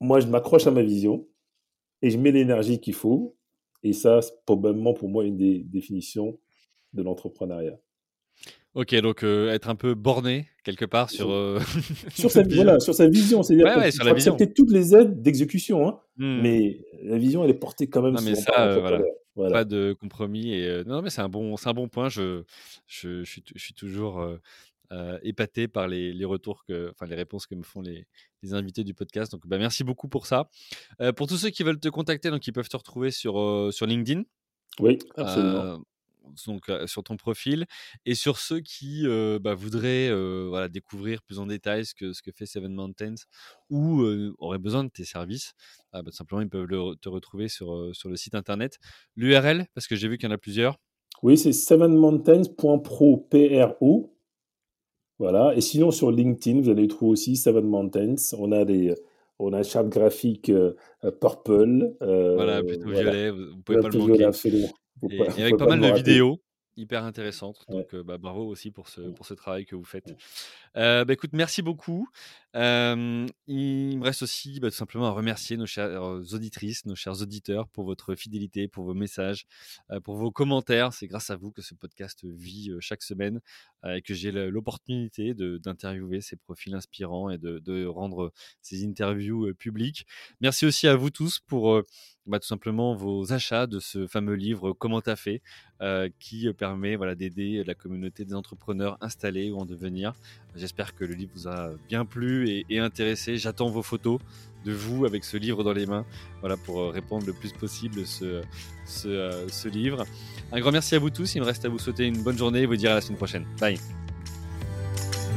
moi 0.00 0.20
je 0.20 0.26
m'accroche 0.26 0.66
à 0.66 0.70
ma 0.70 0.82
vision 0.82 1.26
et 2.00 2.10
je 2.10 2.18
mets 2.18 2.32
l'énergie 2.32 2.80
qu'il 2.80 2.94
faut. 2.94 3.36
Et 3.82 3.92
ça, 3.92 4.22
c'est 4.22 4.44
probablement 4.44 4.92
pour 4.92 5.08
moi 5.08 5.24
une 5.24 5.36
des 5.36 5.60
définitions 5.60 6.38
de 6.92 7.02
l'entrepreneuriat. 7.02 7.78
Ok, 8.74 8.94
donc 9.00 9.24
euh, 9.24 9.50
être 9.50 9.68
un 9.68 9.74
peu 9.74 9.94
borné 9.94 10.46
quelque 10.62 10.84
part 10.84 11.10
sur, 11.10 11.30
euh, 11.30 11.58
sur, 12.14 12.30
sa, 12.30 12.42
voilà, 12.44 12.78
sur 12.78 12.94
sa 12.94 13.08
vision. 13.08 13.42
C'est-à-dire 13.42 13.66
Ouais, 13.66 13.76
ouais, 13.76 13.90
sur 13.90 14.04
la 14.04 14.12
vision. 14.12 14.34
accepter 14.34 14.52
toutes 14.54 14.70
les 14.70 14.94
aides 14.94 15.20
d'exécution, 15.22 15.88
hein, 15.88 16.00
Hmm. 16.16 16.40
mais 16.42 16.84
la 17.02 17.16
vision, 17.16 17.44
elle 17.44 17.50
est 17.50 17.54
portée 17.54 17.88
quand 17.88 18.02
même 18.02 18.14
Non, 18.14 18.22
mais 18.22 18.34
ça, 18.34 18.66
euh, 18.68 18.80
voilà. 18.80 19.00
Voilà. 19.36 19.52
Pas 19.52 19.64
de 19.64 19.94
compromis. 20.00 20.52
Et, 20.52 20.66
euh, 20.66 20.82
non, 20.84 21.00
mais 21.00 21.10
c'est 21.10 21.20
un 21.20 21.28
bon, 21.28 21.56
c'est 21.56 21.68
un 21.68 21.72
bon 21.74 21.86
point. 21.88 22.08
Je, 22.08 22.42
je, 22.88 23.22
je 23.22 23.30
suis, 23.30 23.44
je 23.54 23.62
suis 23.62 23.72
toujours 23.74 24.20
euh, 24.20 24.36
euh, 24.92 25.16
épaté 25.22 25.68
par 25.68 25.86
les, 25.86 26.12
les 26.12 26.24
retours 26.24 26.64
que, 26.64 26.90
enfin 26.90 27.06
les 27.06 27.14
réponses 27.14 27.46
que 27.46 27.54
me 27.54 27.62
font 27.62 27.80
les, 27.80 28.06
les 28.42 28.52
invités 28.54 28.82
du 28.82 28.94
podcast. 28.94 29.30
Donc, 29.30 29.46
bah, 29.46 29.56
merci 29.58 29.84
beaucoup 29.84 30.08
pour 30.08 30.26
ça. 30.26 30.48
Euh, 31.00 31.12
pour 31.12 31.28
tous 31.28 31.36
ceux 31.36 31.50
qui 31.50 31.62
veulent 31.62 31.78
te 31.78 31.88
contacter, 31.88 32.30
donc 32.30 32.44
ils 32.48 32.52
peuvent 32.52 32.68
te 32.68 32.76
retrouver 32.76 33.12
sur 33.12 33.38
euh, 33.40 33.70
sur 33.70 33.86
LinkedIn. 33.86 34.22
Oui, 34.80 34.98
absolument. 35.16 35.82
Euh, 36.28 36.34
donc 36.46 36.68
euh, 36.68 36.86
sur 36.86 37.02
ton 37.02 37.16
profil 37.16 37.66
et 38.06 38.14
sur 38.14 38.38
ceux 38.38 38.60
qui 38.60 39.06
euh, 39.06 39.38
bah, 39.38 39.54
voudraient 39.54 40.08
euh, 40.08 40.46
voilà, 40.48 40.68
découvrir 40.68 41.22
plus 41.22 41.38
en 41.38 41.46
détail 41.46 41.84
ce 41.84 41.94
que, 41.94 42.12
ce 42.12 42.22
que 42.22 42.30
fait 42.32 42.46
Seven 42.46 42.72
Mountains 42.72 43.14
ou 43.70 44.02
euh, 44.02 44.34
auraient 44.38 44.58
besoin 44.58 44.84
de 44.84 44.90
tes 44.90 45.04
services, 45.04 45.52
ah, 45.92 46.02
bah, 46.02 46.10
simplement 46.12 46.40
ils 46.40 46.48
peuvent 46.48 46.66
le 46.66 46.94
te 47.00 47.08
retrouver 47.08 47.48
sur, 47.48 47.74
euh, 47.74 47.92
sur 47.92 48.08
le 48.08 48.16
site 48.16 48.34
internet. 48.34 48.78
L'URL, 49.16 49.66
parce 49.74 49.86
que 49.86 49.96
j'ai 49.96 50.08
vu 50.08 50.18
qu'il 50.18 50.28
y 50.28 50.32
en 50.32 50.34
a 50.34 50.38
plusieurs. 50.38 50.78
Oui, 51.22 51.36
c'est 51.36 51.52
sevenmountains.pro, 51.52 53.16
P-R-O. 53.30 54.14
Voilà. 55.18 55.54
Et 55.56 55.60
sinon, 55.60 55.90
sur 55.90 56.12
LinkedIn, 56.12 56.60
vous 56.60 56.70
allez 56.70 56.86
trouver 56.86 57.12
aussi 57.12 57.36
Seven 57.36 57.64
Mountains. 57.64 58.14
On 58.38 58.52
a 58.52 58.64
des, 58.64 58.94
on 59.38 59.52
a 59.52 59.58
un 59.58 59.62
chart 59.62 59.88
graphique 59.88 60.48
euh, 60.50 60.74
euh, 61.04 61.10
purple. 61.10 61.96
euh, 62.02 62.34
voilà, 62.34 62.62
plutôt 62.62 62.84
voilà. 62.84 63.10
violet, 63.10 63.30
vous 63.30 63.56
ne 63.56 63.62
pouvez 63.62 63.80
pas 63.80 63.88
le 63.88 63.98
manquer. 63.98 64.24
absolument. 64.24 64.68
Et, 65.10 65.18
pas- 65.18 65.24
et 65.36 65.42
avec 65.42 65.56
pas 65.56 65.66
pas 65.66 65.76
mal 65.76 65.80
de 65.80 65.86
vidéos 65.96 66.42
hyper 66.76 67.02
intéressantes. 67.04 67.64
Ouais. 67.68 67.76
Donc 67.78 67.94
bah, 68.04 68.18
bravo 68.18 68.46
aussi 68.46 68.70
pour 68.70 68.88
ce, 68.88 69.00
pour 69.00 69.26
ce 69.26 69.34
travail 69.34 69.66
que 69.66 69.74
vous 69.74 69.84
faites. 69.84 70.14
Bah, 70.74 71.04
écoute, 71.08 71.30
merci 71.32 71.60
beaucoup. 71.62 72.08
Il 72.54 73.98
me 73.98 74.02
reste 74.02 74.22
aussi 74.22 74.60
bah, 74.60 74.70
tout 74.70 74.76
simplement 74.76 75.06
à 75.06 75.10
remercier 75.10 75.56
nos 75.56 75.66
chères 75.66 76.02
auditrices, 76.32 76.86
nos 76.86 76.94
chers 76.94 77.20
auditeurs 77.22 77.68
pour 77.68 77.84
votre 77.84 78.14
fidélité, 78.14 78.68
pour 78.68 78.84
vos 78.84 78.94
messages, 78.94 79.46
pour 80.04 80.16
vos 80.16 80.30
commentaires. 80.30 80.92
C'est 80.92 81.06
grâce 81.06 81.30
à 81.30 81.36
vous 81.36 81.50
que 81.50 81.62
ce 81.62 81.74
podcast 81.74 82.24
vit 82.24 82.72
chaque 82.80 83.02
semaine 83.02 83.40
et 83.86 84.02
que 84.02 84.14
j'ai 84.14 84.32
l'opportunité 84.32 85.34
d'interviewer 85.34 86.20
ces 86.20 86.36
profils 86.36 86.74
inspirants 86.74 87.30
et 87.30 87.38
de, 87.38 87.58
de 87.58 87.86
rendre 87.86 88.32
ces 88.62 88.84
interviews 88.84 89.54
publiques. 89.54 90.06
Merci 90.40 90.66
aussi 90.66 90.88
à 90.88 90.96
vous 90.96 91.10
tous 91.10 91.38
pour 91.40 91.82
bah, 92.26 92.38
tout 92.38 92.46
simplement 92.46 92.94
vos 92.94 93.32
achats 93.32 93.66
de 93.66 93.78
ce 93.80 94.06
fameux 94.06 94.34
livre 94.34 94.72
Comment 94.72 95.00
t'as 95.00 95.16
fait, 95.16 95.42
qui 96.18 96.52
permet 96.52 96.96
voilà, 96.96 97.14
d'aider 97.14 97.64
la 97.64 97.74
communauté 97.74 98.24
des 98.24 98.34
entrepreneurs 98.34 98.98
installés 99.00 99.50
ou 99.50 99.58
en 99.58 99.64
devenir. 99.64 100.14
J'espère 100.54 100.94
que 100.94 101.04
le 101.04 101.14
livre 101.14 101.32
vous 101.34 101.48
a 101.48 101.72
bien 101.88 102.04
plu 102.04 102.37
et, 102.46 102.78
intéressé. 102.78 103.36
J'attends 103.36 103.68
vos 103.68 103.82
photos 103.82 104.20
de 104.64 104.72
vous 104.72 105.04
avec 105.04 105.24
ce 105.24 105.36
livre 105.36 105.62
dans 105.64 105.72
les 105.72 105.86
mains, 105.86 106.04
voilà, 106.40 106.56
pour 106.56 106.80
euh, 106.80 106.90
répondre 106.90 107.26
le 107.26 107.32
plus 107.32 107.52
possible 107.52 108.06
ce, 108.06 108.42
euh, 109.06 109.48
ce 109.48 109.68
livre. 109.68 110.04
Un 110.52 110.60
grand 110.60 110.72
merci 110.72 110.94
à 110.94 110.98
vous 110.98 111.10
tous. 111.10 111.34
Il 111.34 111.40
me 111.40 111.46
reste 111.46 111.64
à 111.64 111.68
vous 111.68 111.78
souhaiter 111.78 112.06
une 112.06 112.22
bonne 112.22 112.36
journée 112.36 112.62
et 112.62 112.66
vous 112.66 112.76
dire 112.76 112.90
à 112.90 112.94
la 112.94 113.00
semaine 113.00 113.18
prochaine. 113.18 113.46
Bye. 113.60 113.78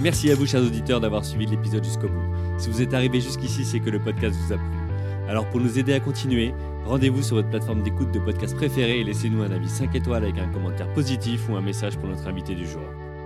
Merci 0.01 0.31
à 0.31 0.35
vous, 0.35 0.47
chers 0.47 0.63
auditeurs, 0.63 0.99
d'avoir 0.99 1.23
suivi 1.23 1.45
l'épisode 1.45 1.83
jusqu'au 1.83 2.07
bout. 2.07 2.35
Si 2.57 2.69
vous 2.69 2.81
êtes 2.81 2.93
arrivé 2.93 3.21
jusqu'ici, 3.21 3.63
c'est 3.63 3.79
que 3.79 3.89
le 3.89 3.99
podcast 3.99 4.35
vous 4.35 4.53
a 4.53 4.57
plu. 4.57 4.81
Alors 5.27 5.49
pour 5.49 5.59
nous 5.59 5.79
aider 5.79 5.93
à 5.93 5.99
continuer, 5.99 6.53
rendez-vous 6.85 7.21
sur 7.21 7.35
votre 7.35 7.49
plateforme 7.49 7.83
d'écoute 7.83 8.11
de 8.11 8.19
podcast 8.19 8.55
préférée 8.55 8.99
et 8.99 9.03
laissez-nous 9.03 9.43
un 9.43 9.51
avis 9.51 9.69
5 9.69 9.95
étoiles 9.95 10.23
avec 10.23 10.37
un 10.39 10.47
commentaire 10.49 10.91
positif 10.93 11.47
ou 11.49 11.55
un 11.55 11.61
message 11.61 11.97
pour 11.97 12.09
notre 12.09 12.27
invité 12.27 12.55
du 12.55 12.67
jour. 12.67 12.81